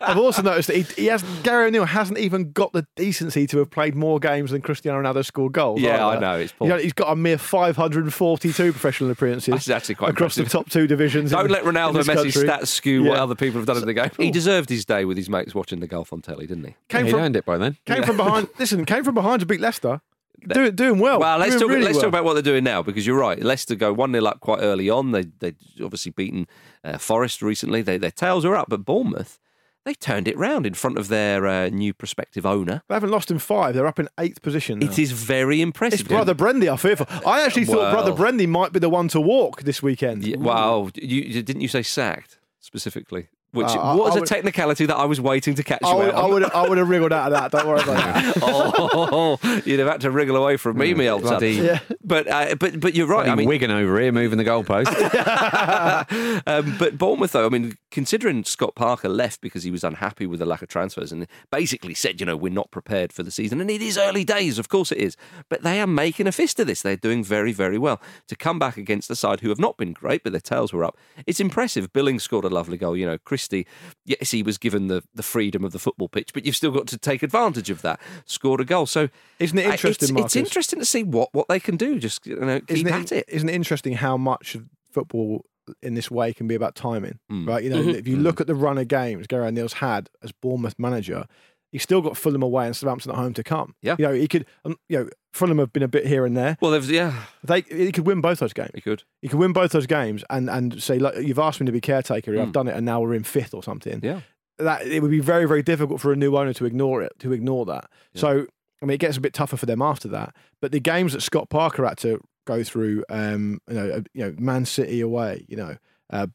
I've 0.00 0.18
also 0.18 0.42
noticed 0.42 0.68
that 0.68 0.76
he, 0.76 0.82
he 1.02 1.06
has 1.06 1.22
Gary 1.42 1.66
O'Neill 1.66 1.84
hasn't 1.84 2.18
even 2.18 2.52
got 2.52 2.72
the 2.72 2.86
decency 2.96 3.46
to 3.48 3.58
have 3.58 3.70
played 3.70 3.94
more 3.94 4.18
games 4.18 4.50
than 4.50 4.62
Cristiano 4.62 5.00
Ronaldo 5.02 5.24
scored 5.24 5.52
goals. 5.52 5.80
Yeah, 5.80 6.06
either. 6.06 6.16
I 6.16 6.20
know, 6.20 6.38
it's 6.40 6.52
You 6.52 6.56
poor. 6.58 6.68
know, 6.68 6.78
he's 6.78 6.92
got 6.92 7.12
a 7.12 7.16
mere 7.16 7.38
542 7.38 8.72
professional 8.72 9.10
appearances. 9.10 9.52
That's 9.52 9.68
actually 9.70 9.96
quite 9.96 10.10
across 10.10 10.34
the 10.34 10.44
top 10.44 10.70
two 10.70 10.86
divisions. 10.86 11.30
Don't 11.30 11.46
in- 11.46 11.52
let 11.52 11.64
Ronaldo 11.64 11.94
this 12.04 12.08
Messi's 12.08 12.36
stats 12.36 12.68
skew 12.68 13.04
what 13.04 13.18
other 13.18 13.34
people 13.34 13.58
have 13.60 13.66
done 13.66 13.76
in 13.78 13.86
the 13.86 13.94
game. 13.94 14.10
He 14.16 14.30
deserved 14.30 14.68
his 14.68 14.84
day 14.84 15.04
with 15.04 15.16
his 15.16 15.28
mates 15.28 15.54
watching 15.54 15.80
the 15.80 15.86
golf 15.86 16.12
on 16.12 16.20
telly, 16.22 16.46
didn't 16.46 16.64
he? 16.64 16.74
Came 16.88 17.04
He'd 17.06 17.12
from 17.12 17.20
earned 17.20 17.36
it 17.36 17.44
by 17.44 17.58
then. 17.58 17.76
came 17.84 18.02
from 18.02 18.16
behind. 18.16 18.48
Listen, 18.58 18.84
came 18.84 19.04
from 19.04 19.14
behind 19.14 19.40
to 19.40 19.46
beat 19.46 19.60
Leicester. 19.60 20.00
Do, 20.46 20.70
doing 20.70 21.00
well. 21.00 21.18
Well, 21.18 21.38
let's 21.38 21.56
talk. 21.58 21.68
really 21.68 21.82
let's 21.82 21.94
well. 21.94 22.02
talk 22.02 22.08
about 22.10 22.24
what 22.24 22.34
they're 22.34 22.42
doing 22.42 22.62
now 22.62 22.80
because 22.80 23.04
you're 23.04 23.18
right. 23.18 23.42
Leicester 23.42 23.74
go 23.74 23.92
one 23.92 24.12
0 24.12 24.24
up 24.24 24.38
quite 24.38 24.60
early 24.60 24.88
on. 24.88 25.10
They 25.10 25.24
they 25.40 25.54
obviously 25.82 26.12
beaten 26.12 26.46
uh, 26.84 26.96
Forest 26.96 27.42
recently. 27.42 27.82
They, 27.82 27.98
their 27.98 28.12
tails 28.12 28.44
are 28.44 28.54
up, 28.54 28.68
but 28.68 28.84
Bournemouth 28.84 29.40
they 29.88 29.94
turned 29.94 30.28
it 30.28 30.36
round 30.36 30.66
in 30.66 30.74
front 30.74 30.98
of 30.98 31.08
their 31.08 31.46
uh, 31.46 31.68
new 31.70 31.94
prospective 31.94 32.44
owner. 32.44 32.82
They 32.88 32.94
haven't 32.94 33.10
lost 33.10 33.30
in 33.30 33.38
five. 33.38 33.74
They're 33.74 33.86
up 33.86 33.98
in 33.98 34.06
eighth 34.20 34.42
position. 34.42 34.80
Now. 34.80 34.86
It 34.90 34.98
is 34.98 35.12
very 35.12 35.62
impressive. 35.62 36.00
It's 36.00 36.08
Brother 36.08 36.34
Brendy. 36.34 36.70
I 36.70 36.76
fear 36.76 36.94
for. 36.94 37.06
I 37.26 37.40
actually 37.42 37.64
thought 37.64 37.92
Brother 37.92 38.12
Well- 38.12 38.32
Brendy 38.32 38.46
might 38.46 38.72
be 38.72 38.80
the 38.80 38.90
one 38.90 39.08
to 39.08 39.20
walk 39.20 39.62
this 39.62 39.82
weekend. 39.82 40.24
Yeah, 40.26 40.36
wow, 40.36 40.90
you, 40.94 41.22
you- 41.22 41.42
didn't 41.42 41.62
you 41.62 41.68
say 41.68 41.82
sacked 41.82 42.38
specifically? 42.60 43.28
Which 43.52 43.66
Uh, 43.66 43.80
I- 43.80 43.94
was 43.94 44.12
I 44.12 44.16
a 44.16 44.20
would- 44.20 44.28
technicality 44.28 44.84
that 44.86 44.96
I 44.96 45.06
was 45.06 45.20
waiting 45.22 45.54
to 45.54 45.62
catch 45.64 45.80
I 45.82 45.90
you 45.92 45.96
would, 45.96 46.08
out 46.10 46.14
I 46.14 46.20
on. 46.20 46.30
would, 46.32 46.44
I 46.44 46.68
would 46.68 46.76
have 46.78 46.88
wriggled 46.88 47.12
out 47.14 47.32
of 47.32 47.38
that. 47.38 47.50
Don't 47.50 47.66
worry 47.66 47.80
about 47.82 47.96
that. 47.96 48.36
oh, 48.42 49.38
you'd 49.64 49.78
have 49.78 49.88
had 49.88 50.00
to 50.02 50.10
wriggle 50.10 50.36
away 50.36 50.58
from 50.58 50.76
me, 50.76 50.92
me 50.92 51.08
old 51.08 51.22
son. 51.22 51.30
Bloody- 51.30 51.52
Yeah. 51.54 51.78
But 52.04 52.28
uh, 52.28 52.54
but 52.56 52.78
but 52.78 52.94
you're 52.94 53.06
right. 53.06 53.24
Bloody 53.24 53.30
I 53.30 53.34
mean, 53.36 53.48
Wigan 53.48 53.70
over 53.70 53.98
here 54.00 54.12
moving 54.12 54.36
the 54.38 54.44
goalpost. 54.44 54.88
um, 56.46 56.76
but 56.78 56.98
Bournemouth, 56.98 57.32
though, 57.32 57.46
I 57.46 57.48
mean, 57.48 57.76
considering 57.90 58.44
Scott 58.44 58.74
Parker 58.74 59.08
left 59.08 59.40
because 59.40 59.62
he 59.62 59.70
was 59.70 59.84
unhappy 59.84 60.26
with 60.26 60.40
the 60.40 60.46
lack 60.46 60.62
of 60.62 60.68
transfers 60.68 61.12
and 61.12 61.26
basically 61.50 61.94
said, 61.94 62.20
you 62.20 62.26
know, 62.26 62.36
we're 62.36 62.52
not 62.52 62.70
prepared 62.70 63.12
for 63.12 63.22
the 63.22 63.30
season, 63.30 63.60
and 63.60 63.70
it 63.70 63.82
is 63.82 63.96
early 63.98 64.24
days, 64.24 64.58
of 64.58 64.68
course 64.68 64.92
it 64.92 64.98
is, 64.98 65.16
but 65.48 65.62
they 65.62 65.80
are 65.80 65.86
making 65.86 66.26
a 66.26 66.32
fist 66.32 66.58
of 66.60 66.66
this. 66.66 66.82
They're 66.82 66.96
doing 66.96 67.24
very, 67.24 67.52
very 67.52 67.78
well. 67.78 68.00
To 68.28 68.36
come 68.36 68.58
back 68.58 68.76
against 68.76 69.10
a 69.10 69.16
side 69.16 69.40
who 69.40 69.48
have 69.48 69.58
not 69.58 69.76
been 69.76 69.92
great, 69.92 70.22
but 70.22 70.32
their 70.32 70.40
tails 70.40 70.72
were 70.72 70.84
up, 70.84 70.96
it's 71.26 71.40
impressive. 71.40 71.92
Billings 71.92 72.22
scored 72.22 72.44
a 72.44 72.48
lovely 72.48 72.76
goal. 72.76 72.96
You 72.96 73.06
know, 73.06 73.18
Christie, 73.38 73.66
yes, 74.04 74.32
he 74.32 74.42
was 74.42 74.58
given 74.58 74.88
the, 74.88 75.02
the 75.14 75.22
freedom 75.22 75.64
of 75.64 75.72
the 75.72 75.78
football 75.78 76.08
pitch, 76.08 76.32
but 76.34 76.44
you've 76.44 76.56
still 76.56 76.72
got 76.72 76.86
to 76.88 76.98
take 76.98 77.22
advantage 77.22 77.70
of 77.70 77.82
that. 77.82 78.00
Scored 78.24 78.60
a 78.60 78.64
goal. 78.64 78.86
So, 78.86 79.08
Isn't 79.38 79.58
it 79.58 79.66
interesting, 79.66 80.16
It's, 80.18 80.26
it's 80.26 80.36
interesting 80.36 80.80
to 80.80 80.84
see 80.84 81.04
what, 81.04 81.28
what 81.32 81.46
they 81.48 81.60
can 81.60 81.76
do. 81.76 81.98
Just, 82.00 82.26
you 82.26 82.36
know, 82.36 82.58
keep 82.60 82.70
isn't 82.78 82.88
at 82.88 83.12
it. 83.12 83.24
Isn't 83.28 83.48
it 83.48 83.54
interesting 83.54 83.92
how 83.94 84.16
much 84.16 84.56
football 84.90 85.44
in 85.82 85.94
this 85.94 86.10
way 86.10 86.32
can 86.32 86.48
be 86.48 86.54
about 86.54 86.74
timing, 86.74 87.18
Mm. 87.30 87.46
right? 87.46 87.62
You 87.62 87.70
know, 87.70 87.82
Mhm. 87.82 87.94
if 87.94 88.08
you 88.08 88.16
look 88.16 88.40
at 88.40 88.46
the 88.46 88.54
run 88.54 88.78
of 88.78 88.88
games 88.88 89.26
Gary 89.26 89.46
O'Neill's 89.46 89.74
had 89.74 90.08
as 90.22 90.32
Bournemouth 90.32 90.78
manager, 90.78 91.26
he's 91.72 91.82
still 91.82 92.00
got 92.00 92.16
Fulham 92.16 92.42
away 92.42 92.66
and 92.66 92.74
Southampton 92.76 93.10
at 93.12 93.16
home 93.18 93.34
to 93.34 93.44
come. 93.44 93.74
Yeah. 93.82 93.96
you 93.98 94.06
know, 94.06 94.12
he 94.12 94.28
could. 94.28 94.46
Um, 94.64 94.76
you 94.88 94.98
know, 94.98 95.08
Fulham 95.32 95.58
have 95.58 95.72
been 95.72 95.82
a 95.82 95.88
bit 95.88 96.06
here 96.06 96.24
and 96.26 96.36
there. 96.36 96.56
Well, 96.60 96.70
they've, 96.72 96.90
yeah, 96.90 97.24
They 97.44 97.60
he 97.62 97.92
could 97.92 98.06
win 98.06 98.20
both 98.20 98.38
those 98.40 98.52
games. 98.52 98.70
he 98.74 98.80
could. 98.80 99.04
He 99.22 99.28
could 99.28 99.38
win 99.38 99.52
both 99.52 99.72
those 99.72 99.86
games 99.86 100.24
and 100.30 100.48
and 100.50 100.82
say, 100.82 100.98
look, 100.98 101.14
you've 101.16 101.38
asked 101.38 101.60
me 101.60 101.66
to 101.66 101.72
be 101.72 101.80
caretaker. 101.80 102.32
I've 102.40 102.48
Mm. 102.48 102.52
done 102.52 102.68
it, 102.68 102.74
and 102.76 102.84
now 102.86 103.00
we're 103.00 103.14
in 103.14 103.24
fifth 103.24 103.54
or 103.54 103.62
something. 103.62 104.00
Yeah. 104.02 104.20
that 104.58 104.86
it 104.86 105.00
would 105.02 105.10
be 105.10 105.20
very 105.20 105.46
very 105.46 105.62
difficult 105.62 106.00
for 106.00 106.12
a 106.12 106.16
new 106.16 106.36
owner 106.36 106.52
to 106.54 106.64
ignore 106.64 107.00
it 107.02 107.12
to 107.20 107.32
ignore 107.32 107.64
that. 107.66 107.88
So 108.14 108.46
I 108.82 108.86
mean, 108.86 108.94
it 108.94 108.98
gets 108.98 109.16
a 109.16 109.20
bit 109.20 109.34
tougher 109.34 109.56
for 109.56 109.66
them 109.66 109.82
after 109.82 110.08
that. 110.08 110.34
But 110.60 110.72
the 110.72 110.80
games 110.80 111.12
that 111.12 111.20
Scott 111.20 111.48
Parker 111.50 111.84
had 111.84 111.98
to 111.98 112.20
go 112.46 112.62
through, 112.64 113.04
um, 113.10 113.60
you 113.68 113.74
know, 113.74 113.90
uh, 113.90 114.00
you 114.14 114.24
know, 114.24 114.34
Man 114.38 114.64
City 114.64 115.00
away, 115.00 115.44
you 115.48 115.56
know, 115.56 115.76
Uh, 116.10 116.26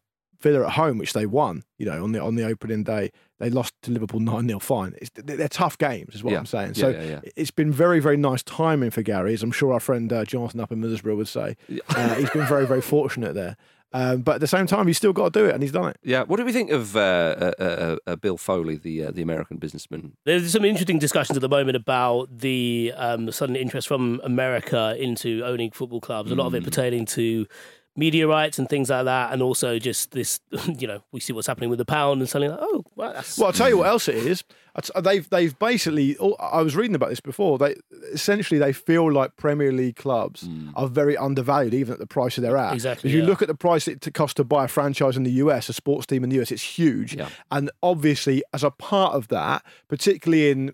Villa 0.44 0.66
at 0.68 0.74
home, 0.74 1.00
which 1.00 1.14
they 1.14 1.26
won, 1.26 1.64
you 1.80 1.86
know, 1.88 2.04
on 2.04 2.12
the 2.12 2.20
on 2.20 2.36
the 2.36 2.44
opening 2.46 2.84
day, 2.84 3.10
they 3.40 3.50
lost 3.50 3.74
to 3.82 3.92
Liverpool 3.92 4.20
nine 4.20 4.48
0 4.48 4.60
Fine, 4.60 4.94
it's, 5.02 5.10
they're 5.16 5.48
tough 5.48 5.78
games, 5.80 6.14
is 6.14 6.24
what 6.24 6.32
Yeah. 6.34 6.38
I'm 6.40 6.46
saying. 6.46 6.76
So 6.76 6.90
yeah, 6.90 7.04
yeah. 7.04 7.20
it's 7.36 7.52
been 7.52 7.72
very 7.72 8.00
very 8.00 8.18
nice 8.18 8.44
timing 8.44 8.92
for 8.92 9.02
Gary, 9.02 9.34
as 9.34 9.42
I'm 9.42 9.52
sure 9.52 9.74
our 9.74 9.80
friend 9.80 10.14
uh, 10.14 10.24
Jonathan 10.26 10.60
up 10.60 10.72
in 10.72 10.80
Middlesbrough 10.82 11.18
would 11.18 11.28
say. 11.28 11.56
Uh, 11.90 12.14
he's 12.16 12.30
been 12.30 12.46
very 12.46 12.68
very 12.68 12.82
fortunate 12.82 13.34
there, 13.34 13.58
um, 13.94 14.22
but 14.22 14.36
at 14.36 14.42
the 14.42 14.48
same 14.48 14.66
time, 14.68 14.88
he's 14.88 14.98
still 14.98 15.14
got 15.14 15.34
to 15.34 15.40
do 15.40 15.46
it, 15.46 15.54
and 15.54 15.62
he's 15.62 15.72
done 15.72 15.90
it. 15.90 15.98
Yeah. 16.04 16.24
What 16.24 16.38
do 16.38 16.46
we 16.46 16.52
think 16.52 16.72
of 16.72 16.96
uh, 16.96 17.00
uh, 17.00 17.52
uh, 17.60 17.96
uh, 18.08 18.16
Bill 18.16 18.38
Foley, 18.38 18.76
the 18.76 19.06
uh, 19.06 19.12
the 19.12 19.22
American 19.22 19.58
businessman? 19.58 20.14
There's 20.26 20.52
some 20.52 20.66
interesting 20.66 21.00
discussions 21.00 21.38
at 21.38 21.42
the 21.42 21.50
moment 21.50 21.76
about 21.76 22.40
the 22.40 22.92
um, 22.96 23.32
sudden 23.32 23.56
interest 23.56 23.88
from 23.88 24.20
America 24.24 24.96
into 25.00 25.44
owning 25.46 25.72
football 25.72 26.02
clubs. 26.02 26.32
A 26.32 26.36
lot 26.36 26.48
of 26.48 26.56
it 26.56 26.64
pertaining 26.64 27.06
to 27.08 27.46
media 27.96 28.28
rights 28.28 28.58
and 28.58 28.68
things 28.68 28.90
like 28.90 29.06
that, 29.06 29.32
and 29.32 29.42
also 29.42 29.80
just 29.80 30.12
this. 30.12 30.40
You 30.84 30.88
know, 30.88 31.04
we 31.12 31.20
see 31.20 31.34
what's 31.34 31.48
happening 31.48 31.70
with 31.70 31.78
the 31.80 31.86
pound 31.86 32.20
and 32.20 32.30
suddenly, 32.30 32.50
like, 32.50 32.60
oh, 32.62 32.84
well, 32.96 33.14
that's 33.14 33.38
Well, 33.38 33.48
I'll 33.48 33.54
tell 33.54 33.70
you 33.70 33.78
what 33.78 33.88
else 33.88 34.08
it 34.08 34.16
is. 34.16 34.44
They've 35.02 35.30
they've 35.30 35.58
basically. 35.60 36.18
I 36.40 36.62
was 36.62 36.76
reading 36.76 36.96
about 36.96 37.10
this 37.10 37.20
before. 37.20 37.58
They 37.58 37.76
essentially 38.12 38.60
they 38.60 38.74
feel 38.74 39.12
like 39.12 39.36
Premier 39.36 39.72
League 39.72 39.96
clubs 39.96 40.42
hmm. 40.42 40.70
are 40.76 40.88
very 40.88 41.16
undervalued, 41.16 41.74
even 41.74 41.94
at 41.94 42.00
the 42.00 42.08
price 42.08 42.36
that 42.36 42.42
they're 42.42 42.58
at. 42.58 42.74
Exactly, 42.74 43.10
If 43.10 43.16
you 43.16 43.22
yeah. 43.22 43.28
look 43.28 43.42
at 43.42 43.48
the 43.48 43.56
price 43.56 43.88
it 43.88 44.08
costs 44.14 44.34
to 44.36 44.44
buy 44.44 44.66
a 44.66 44.68
franchise 44.68 45.16
in 45.16 45.24
the 45.24 45.32
US, 45.32 45.70
a 45.70 45.74
sports 45.74 46.08
team 46.08 46.24
in 46.24 46.30
the 46.30 46.42
US, 46.42 46.52
it's 46.52 46.64
huge. 46.64 47.16
Yeah. 47.16 47.30
And 47.52 47.70
obviously, 47.84 48.44
as 48.54 48.64
a 48.64 48.72
part 48.72 49.14
of 49.14 49.28
that, 49.28 49.64
particularly 49.88 50.50
in, 50.50 50.74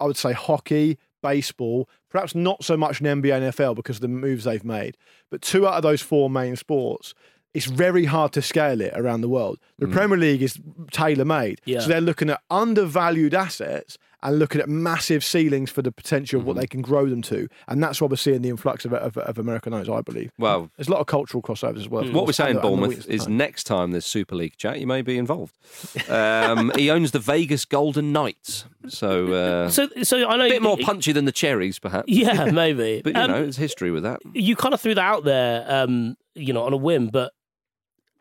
I 0.00 0.04
would 0.04 0.16
say 0.16 0.32
hockey, 0.32 0.98
baseball, 1.24 1.88
perhaps 2.10 2.34
not 2.34 2.62
so 2.62 2.76
much 2.76 3.00
in 3.00 3.06
NBA 3.06 3.34
and 3.34 3.52
NFL 3.52 3.74
because 3.74 3.96
of 3.96 4.02
the 4.02 4.08
moves 4.08 4.44
they've 4.44 4.64
made, 4.64 4.96
but 5.30 5.40
two 5.40 5.66
out 5.66 5.74
of 5.74 5.82
those 5.82 6.02
four 6.02 6.28
main 6.28 6.54
sports. 6.54 7.14
It's 7.54 7.66
very 7.66 8.04
hard 8.04 8.32
to 8.32 8.42
scale 8.42 8.80
it 8.80 8.92
around 8.96 9.20
the 9.20 9.28
world. 9.28 9.58
The 9.78 9.86
mm. 9.86 9.92
Premier 9.92 10.18
League 10.18 10.42
is 10.42 10.58
tailor 10.90 11.24
made. 11.24 11.60
Yeah. 11.64 11.80
So 11.80 11.88
they're 11.88 12.00
looking 12.00 12.28
at 12.28 12.40
undervalued 12.50 13.32
assets 13.32 13.96
and 14.24 14.38
looking 14.40 14.60
at 14.60 14.68
massive 14.68 15.22
ceilings 15.22 15.70
for 15.70 15.82
the 15.82 15.92
potential 15.92 16.40
of 16.40 16.46
what 16.46 16.56
they 16.56 16.66
can 16.66 16.82
grow 16.82 17.08
them 17.08 17.22
to. 17.22 17.46
And 17.68 17.80
that's 17.82 18.00
why 18.00 18.08
we're 18.08 18.16
seeing 18.16 18.42
the 18.42 18.48
influx 18.48 18.84
of, 18.84 18.92
of, 18.94 19.16
of 19.18 19.38
American 19.38 19.72
owners, 19.74 19.88
I 19.88 20.00
believe. 20.00 20.32
Well, 20.38 20.70
There's 20.76 20.88
a 20.88 20.90
lot 20.90 21.00
of 21.00 21.06
cultural 21.06 21.42
crossovers 21.42 21.76
as 21.78 21.88
well. 21.88 22.04
of 22.04 22.12
What 22.14 22.26
we're 22.26 22.32
saying, 22.32 22.56
and 22.56 22.64
the- 22.64 22.68
and 22.68 22.78
the 22.82 22.86
Bournemouth, 22.88 23.06
is 23.08 23.26
time. 23.26 23.36
next 23.36 23.64
time 23.64 23.90
there's 23.92 24.06
Super 24.06 24.34
League 24.34 24.56
chat, 24.56 24.80
you 24.80 24.86
may 24.86 25.02
be 25.02 25.18
involved. 25.18 25.54
Um, 26.08 26.72
he 26.76 26.90
owns 26.90 27.10
the 27.12 27.18
Vegas 27.18 27.64
Golden 27.64 28.12
Knights, 28.12 28.64
so 28.88 29.32
uh, 29.32 29.68
so. 29.70 29.88
So 30.02 30.26
I 30.28 30.36
know 30.36 30.46
a 30.46 30.48
bit 30.48 30.62
more 30.62 30.76
punchy 30.78 31.12
than 31.12 31.24
the 31.26 31.32
Cherries, 31.32 31.78
perhaps. 31.78 32.04
Yeah, 32.14 32.50
maybe. 32.50 33.02
But 33.04 33.14
you 33.14 33.20
Um, 33.20 33.30
know, 33.30 33.42
there's 33.42 33.56
history 33.56 33.90
with 33.90 34.02
that. 34.04 34.20
you 34.34 34.56
kind 34.56 34.72
of 34.74 34.80
threw 34.80 34.94
that 34.94 35.04
out 35.04 35.24
there, 35.24 35.64
um, 35.68 36.16
you 36.34 36.52
know, 36.52 36.62
on 36.64 36.72
a 36.72 36.76
whim, 36.76 37.08
but 37.08 37.32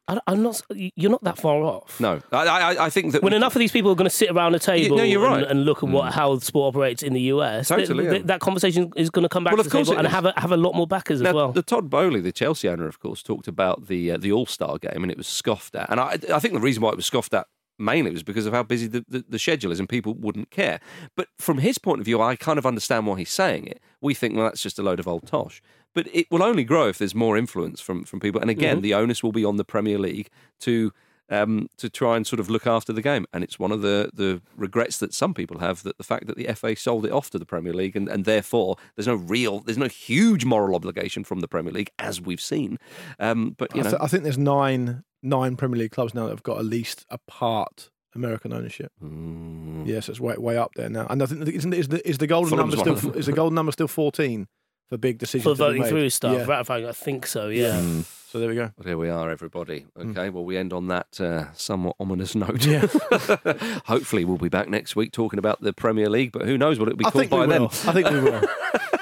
I, 0.07 0.19
I'm 0.27 0.43
not. 0.43 0.61
You're 0.95 1.11
not 1.11 1.23
that 1.23 1.37
far 1.37 1.61
off. 1.63 1.97
No, 1.99 2.19
I, 2.31 2.45
I, 2.45 2.85
I 2.85 2.89
think 2.89 3.13
that 3.13 3.23
When 3.23 3.31
we- 3.31 3.37
enough 3.37 3.55
of 3.55 3.59
these 3.59 3.71
people 3.71 3.89
are 3.91 3.95
going 3.95 4.09
to 4.09 4.15
sit 4.15 4.29
around 4.29 4.53
a 4.53 4.59
table 4.59 4.97
no, 4.97 5.03
you're 5.03 5.23
and, 5.25 5.33
right. 5.33 5.45
Mm. 5.47 5.51
and 5.51 5.65
look 5.65 5.81
at 5.81 5.87
what 5.89 6.11
how 6.13 6.35
the 6.35 6.43
sport 6.43 6.75
operates 6.75 7.03
in 7.03 7.13
the 7.13 7.21
US, 7.33 7.69
Totally, 7.69 8.03
th- 8.03 8.15
yeah. 8.21 8.25
that 8.25 8.41
conversation 8.41 8.91
is 8.97 9.09
going 9.09 9.23
to 9.23 9.29
come 9.29 9.43
back 9.45 9.53
Well, 9.53 9.63
to 9.63 9.69
the 9.69 9.77
table 9.77 9.97
and 9.97 10.05
have 10.07 10.25
a, 10.25 10.33
have 10.37 10.51
a 10.51 10.57
lot 10.57 10.75
more 10.75 10.87
backers 10.87 11.21
Now, 11.21 11.29
as 11.29 11.35
well. 11.35 11.51
the 11.53 11.63
Todd 11.63 11.89
Boehly, 11.89 12.19
the 12.21 12.33
Chelsea 12.33 12.67
owner, 12.67 12.85
of 12.87 12.99
course, 12.99 13.23
talked 13.23 13.47
about 13.47 13.87
the 13.87 14.11
uh, 14.11 14.17
the 14.17 14.31
All 14.33 14.45
Star 14.45 14.77
game, 14.77 15.03
and 15.03 15.11
it 15.11 15.17
was 15.17 15.27
scoffed 15.27 15.73
at. 15.75 15.89
And 15.89 15.99
I, 16.01 16.17
I 16.33 16.39
think 16.39 16.53
the 16.53 16.59
reason 16.59 16.83
why 16.83 16.89
it 16.89 16.95
was 16.97 17.05
scoffed 17.05 17.33
at 17.33 17.47
mainly 17.83 18.11
was 18.11 18.23
because 18.23 18.45
of 18.45 18.53
how 18.53 18.63
busy 18.63 18.87
the, 18.87 19.05
the, 19.07 19.25
the 19.27 19.39
schedule 19.39 19.71
is, 19.71 19.79
and 19.79 19.87
people 19.87 20.13
wouldn't 20.13 20.49
care. 20.51 20.79
But 21.15 21.27
from 21.37 21.59
his 21.59 21.77
point 21.77 21.99
of 21.99 22.05
view, 22.05 22.21
I 22.21 22.35
kind 22.35 22.57
of 22.57 22.65
understand 22.65 23.07
why 23.07 23.19
he's 23.19 23.29
saying 23.29 23.67
it. 23.67 23.81
We 24.01 24.13
think, 24.13 24.35
well, 24.35 24.45
that's 24.45 24.61
just 24.61 24.79
a 24.79 24.83
load 24.83 24.99
of 24.99 25.07
old 25.07 25.27
tosh. 25.27 25.61
But 25.93 26.07
it 26.11 26.29
will 26.31 26.43
only 26.43 26.63
grow 26.63 26.87
if 26.87 26.97
there's 26.97 27.13
more 27.15 27.37
influence 27.37 27.79
from 27.79 28.03
from 28.03 28.19
people. 28.19 28.41
And 28.41 28.49
again, 28.49 28.81
the 28.81 28.93
onus 28.93 29.21
will 29.21 29.31
be 29.31 29.45
on 29.45 29.57
the 29.57 29.65
Premier 29.65 29.99
League 29.99 30.29
to. 30.61 30.91
Um, 31.29 31.69
to 31.77 31.89
try 31.89 32.17
and 32.17 32.27
sort 32.27 32.41
of 32.41 32.49
look 32.49 32.67
after 32.67 32.91
the 32.91 33.01
game, 33.01 33.25
and 33.33 33.45
it's 33.45 33.57
one 33.57 33.71
of 33.71 33.81
the, 33.81 34.09
the 34.13 34.41
regrets 34.57 34.97
that 34.97 35.13
some 35.13 35.33
people 35.33 35.59
have 35.59 35.81
that 35.83 35.97
the 35.97 36.03
fact 36.03 36.27
that 36.27 36.35
the 36.35 36.53
FA 36.53 36.75
sold 36.75 37.05
it 37.05 37.11
off 37.11 37.29
to 37.31 37.39
the 37.39 37.45
Premier 37.45 37.73
League, 37.73 37.95
and, 37.95 38.09
and 38.09 38.25
therefore 38.25 38.75
there's 38.95 39.07
no 39.07 39.15
real, 39.15 39.61
there's 39.61 39.77
no 39.77 39.87
huge 39.87 40.43
moral 40.43 40.75
obligation 40.75 41.23
from 41.23 41.39
the 41.39 41.47
Premier 41.47 41.71
League 41.71 41.91
as 41.97 42.21
we've 42.21 42.41
seen. 42.41 42.77
Um, 43.19 43.55
but 43.57 43.73
you 43.73 43.81
I, 43.81 43.83
know, 43.85 43.89
th- 43.91 44.01
I 44.01 44.07
think 44.07 44.23
there's 44.23 44.37
nine 44.37 45.05
nine 45.23 45.55
Premier 45.55 45.79
League 45.79 45.91
clubs 45.91 46.13
now 46.13 46.25
that 46.25 46.31
have 46.31 46.43
got 46.43 46.59
at 46.59 46.65
least 46.65 47.05
a 47.09 47.17
part 47.27 47.89
American 48.15 48.53
ownership. 48.53 48.91
Mm. 49.03 49.87
Yes, 49.87 50.09
it's 50.09 50.19
way 50.19 50.35
way 50.37 50.57
up 50.57 50.73
there 50.75 50.89
now. 50.89 51.07
And 51.09 51.23
I 51.23 51.25
think 51.25 51.47
isn't 51.47 51.73
is 51.73 51.87
the, 51.87 52.07
is 52.07 52.17
the 52.19 52.27
golden 52.27 52.51
Fulham's 52.51 52.75
number 52.75 52.99
still 52.99 53.15
is 53.15 53.25
the 53.25 53.33
golden 53.33 53.55
number 53.55 53.71
still 53.71 53.87
14 53.87 54.47
for 54.89 54.97
big 54.97 55.17
decisions 55.17 55.43
for 55.43 55.55
voting 55.55 55.83
through 55.83 56.09
stuff, 56.09 56.37
Yeah. 56.37 56.45
ratifying, 56.45 56.85
I 56.85 56.91
think 56.91 57.25
so. 57.25 57.47
Yeah. 57.47 57.81
So 58.27 58.39
there 58.39 58.49
we 58.49 58.55
go. 58.55 58.71
But 58.75 58.87
here 58.87 58.97
we 58.97 59.09
are, 59.09 59.29
everybody. 59.29 59.85
Hmm. 59.95 60.11
Okay, 60.11 60.29
well, 60.31 60.43
we 60.43 60.57
end 60.57 60.73
on 60.73 60.87
that 60.87 61.19
uh, 61.21 61.53
somewhat 61.53 61.95
ominous 61.99 62.33
note. 62.33 62.65
Yeah. 62.65 62.87
Hopefully, 63.85 64.25
we'll 64.25 64.37
be 64.37 64.49
back 64.49 64.69
next 64.69 64.95
week 64.95 65.11
talking 65.11 65.37
about 65.37 65.61
the 65.61 65.71
Premier 65.71 66.09
League, 66.09 66.31
but 66.31 66.43
who 66.43 66.57
knows 66.57 66.79
what 66.79 66.87
it'll 66.87 66.97
be 66.97 67.05
I 67.05 67.11
called 67.11 67.21
think 67.21 67.31
by 67.31 67.45
we 67.45 67.53
then. 67.53 67.63
I 67.65 67.67
think 67.67 68.09
we 68.09 68.19
will. 68.19 68.41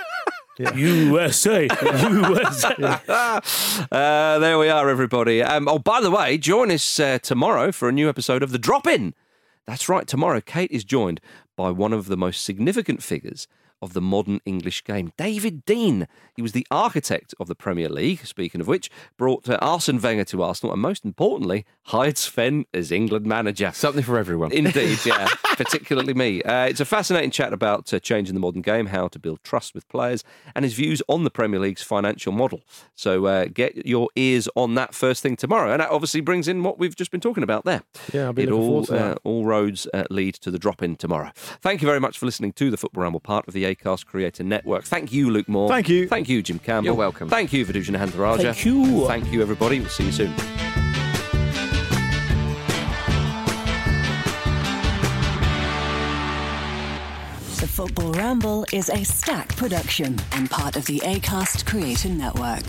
USA, 0.75 1.67
USA. 1.67 3.01
Uh, 3.91 4.39
there 4.39 4.57
we 4.57 4.69
are, 4.69 4.89
everybody. 4.89 5.41
Um, 5.41 5.67
oh, 5.67 5.79
by 5.79 6.01
the 6.01 6.11
way, 6.11 6.37
join 6.37 6.71
us 6.71 6.99
uh, 6.99 7.19
tomorrow 7.19 7.71
for 7.71 7.89
a 7.89 7.91
new 7.91 8.07
episode 8.09 8.43
of 8.43 8.51
The 8.51 8.59
Drop 8.59 8.87
In. 8.87 9.13
That's 9.65 9.89
right, 9.89 10.07
tomorrow, 10.07 10.41
Kate 10.41 10.71
is 10.71 10.83
joined 10.83 11.19
by 11.55 11.71
one 11.71 11.93
of 11.93 12.07
the 12.07 12.17
most 12.17 12.43
significant 12.43 13.03
figures 13.03 13.47
of 13.81 13.93
the 13.93 14.01
modern 14.01 14.39
English 14.45 14.83
game, 14.83 15.11
David 15.17 15.65
Dein. 15.65 16.07
He 16.35 16.41
was 16.41 16.51
the 16.51 16.67
architect 16.69 17.33
of 17.39 17.47
the 17.47 17.55
Premier 17.55 17.89
League, 17.89 18.25
speaking 18.25 18.61
of 18.61 18.67
which, 18.67 18.91
brought 19.17 19.49
uh, 19.49 19.57
Arsene 19.61 19.99
Wenger 19.99 20.25
to 20.25 20.43
Arsenal, 20.43 20.73
and 20.73 20.81
most 20.81 21.03
importantly, 21.03 21.65
hired 21.85 22.17
Sven 22.17 22.65
as 22.73 22.91
England 22.91 23.25
manager. 23.25 23.71
Something 23.73 24.03
for 24.03 24.17
everyone. 24.17 24.51
Indeed, 24.51 24.99
yeah, 25.05 25.27
particularly 25.63 26.13
me. 26.13 26.41
Uh, 26.43 26.65
it's 26.65 26.79
a 26.79 26.85
fascinating 26.85 27.31
chat 27.31 27.53
about 27.53 27.93
uh, 27.93 27.99
changing 27.99 28.33
the 28.33 28.39
modern 28.39 28.61
game, 28.61 28.87
how 28.87 29.07
to 29.07 29.19
build 29.19 29.43
trust 29.43 29.73
with 29.73 29.87
players, 29.87 30.23
and 30.55 30.63
his 30.65 30.73
views 30.73 31.01
on 31.07 31.23
the 31.23 31.29
Premier 31.29 31.59
League's 31.59 31.83
financial 31.83 32.31
model. 32.31 32.61
So 32.95 33.25
uh, 33.25 33.45
get 33.45 33.85
your 33.85 34.09
ears 34.15 34.47
on 34.55 34.75
that 34.75 34.93
first 34.93 35.21
thing 35.23 35.35
tomorrow, 35.35 35.71
and 35.71 35.81
that 35.81 35.89
obviously 35.89 36.21
brings 36.21 36.47
in 36.47 36.63
what 36.63 36.79
we've 36.79 36.95
just 36.95 37.11
been 37.11 37.21
talking 37.21 37.43
about 37.43 37.65
there. 37.65 37.81
Yeah, 38.13 38.25
I'll 38.25 38.33
be 38.33 38.43
it 38.43 38.49
looking 38.49 38.61
all 38.61 38.69
forward 38.69 38.85
to 38.87 38.91
that. 38.93 39.17
uh, 39.17 39.19
all 39.23 39.45
roads 39.45 39.87
uh, 39.93 40.03
lead 40.09 40.35
to 40.35 40.51
the 40.51 40.59
drop 40.59 40.81
in 40.81 40.95
tomorrow. 40.95 41.31
Thank 41.35 41.81
you 41.81 41.87
very 41.87 41.99
much 41.99 42.17
for 42.17 42.25
listening 42.25 42.53
to 42.53 42.71
the 42.71 42.77
Football 42.77 43.03
Ramble, 43.03 43.19
part 43.19 43.47
of 43.47 43.53
the 43.53 43.63
Acast 43.63 44.05
Creator 44.05 44.43
Network. 44.43 44.85
Thank 44.85 45.11
you, 45.11 45.29
Luke 45.29 45.47
Moore. 45.49 45.69
Thank 45.69 45.89
you. 45.89 46.07
Thank 46.07 46.29
you, 46.29 46.41
Jim 46.41 46.59
Campbell. 46.59 46.85
You're 46.85 46.93
welcome. 46.95 47.29
Thank 47.29 47.53
you, 47.53 47.65
Vithushan 47.65 47.95
Ehantharajah. 47.95 48.53
Thank 48.53 48.65
you. 48.65 49.07
Thank 49.07 49.31
you, 49.31 49.41
everybody. 49.41 49.79
We'll 49.79 49.89
see 49.89 50.05
you 50.05 50.11
soon. 50.11 50.90
Football 57.71 58.11
Ramble 58.11 58.65
is 58.73 58.89
a 58.89 59.05
stack 59.05 59.55
production 59.55 60.19
and 60.33 60.49
part 60.49 60.75
of 60.75 60.85
the 60.87 60.99
ACAST 60.99 61.65
Creator 61.65 62.09
Network. 62.09 62.65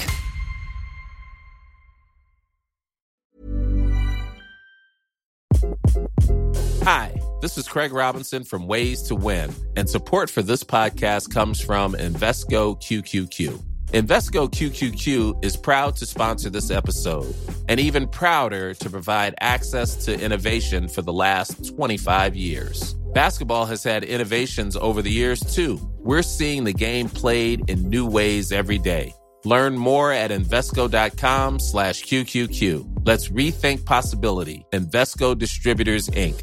Hi, 6.84 7.20
this 7.40 7.59
is 7.59 7.66
Craig 7.66 7.92
Robinson 7.92 8.44
from 8.44 8.68
Ways 8.68 9.03
to 9.03 9.16
Win, 9.16 9.53
and 9.74 9.90
support 9.90 10.30
for 10.30 10.40
this 10.40 10.62
podcast 10.62 11.34
comes 11.34 11.61
from 11.61 11.94
Invesco 11.94 12.80
QQQ. 12.80 13.61
Invesco 13.88 14.48
QQQ 14.48 15.44
is 15.44 15.57
proud 15.57 15.96
to 15.96 16.07
sponsor 16.07 16.48
this 16.48 16.70
episode 16.70 17.34
and 17.68 17.80
even 17.80 18.07
prouder 18.07 18.72
to 18.74 18.88
provide 18.88 19.34
access 19.40 20.05
to 20.05 20.18
innovation 20.18 20.86
for 20.86 21.03
the 21.03 21.12
last 21.12 21.74
25 21.74 22.36
years. 22.36 22.94
Basketball 23.12 23.66
has 23.66 23.84
had 23.84 24.04
innovations 24.04 24.76
over 24.76 25.02
the 25.02 25.10
years 25.10 25.40
too. 25.40 25.78
We're 25.98 26.22
seeing 26.22 26.64
the 26.64 26.72
game 26.72 27.08
played 27.08 27.68
in 27.68 27.88
new 27.88 28.06
ways 28.06 28.52
every 28.52 28.78
day. 28.78 29.12
Learn 29.44 29.76
more 29.76 30.12
at 30.12 30.30
Invesco.com 30.30 31.58
slash 31.58 32.04
QQQ. 32.04 33.02
Let's 33.04 33.28
rethink 33.28 33.84
possibility. 33.84 34.64
Invesco 34.72 35.36
Distributors, 35.36 36.08
Inc. 36.08 36.40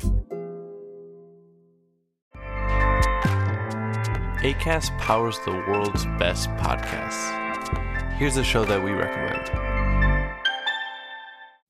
ACAST 4.41 4.97
powers 4.99 5.37
the 5.45 5.51
world's 5.51 6.05
best 6.17 6.49
podcasts. 6.51 8.13
Here's 8.13 8.37
a 8.37 8.43
show 8.43 8.63
that 8.65 8.83
we 8.83 8.91
recommend. 8.91 9.68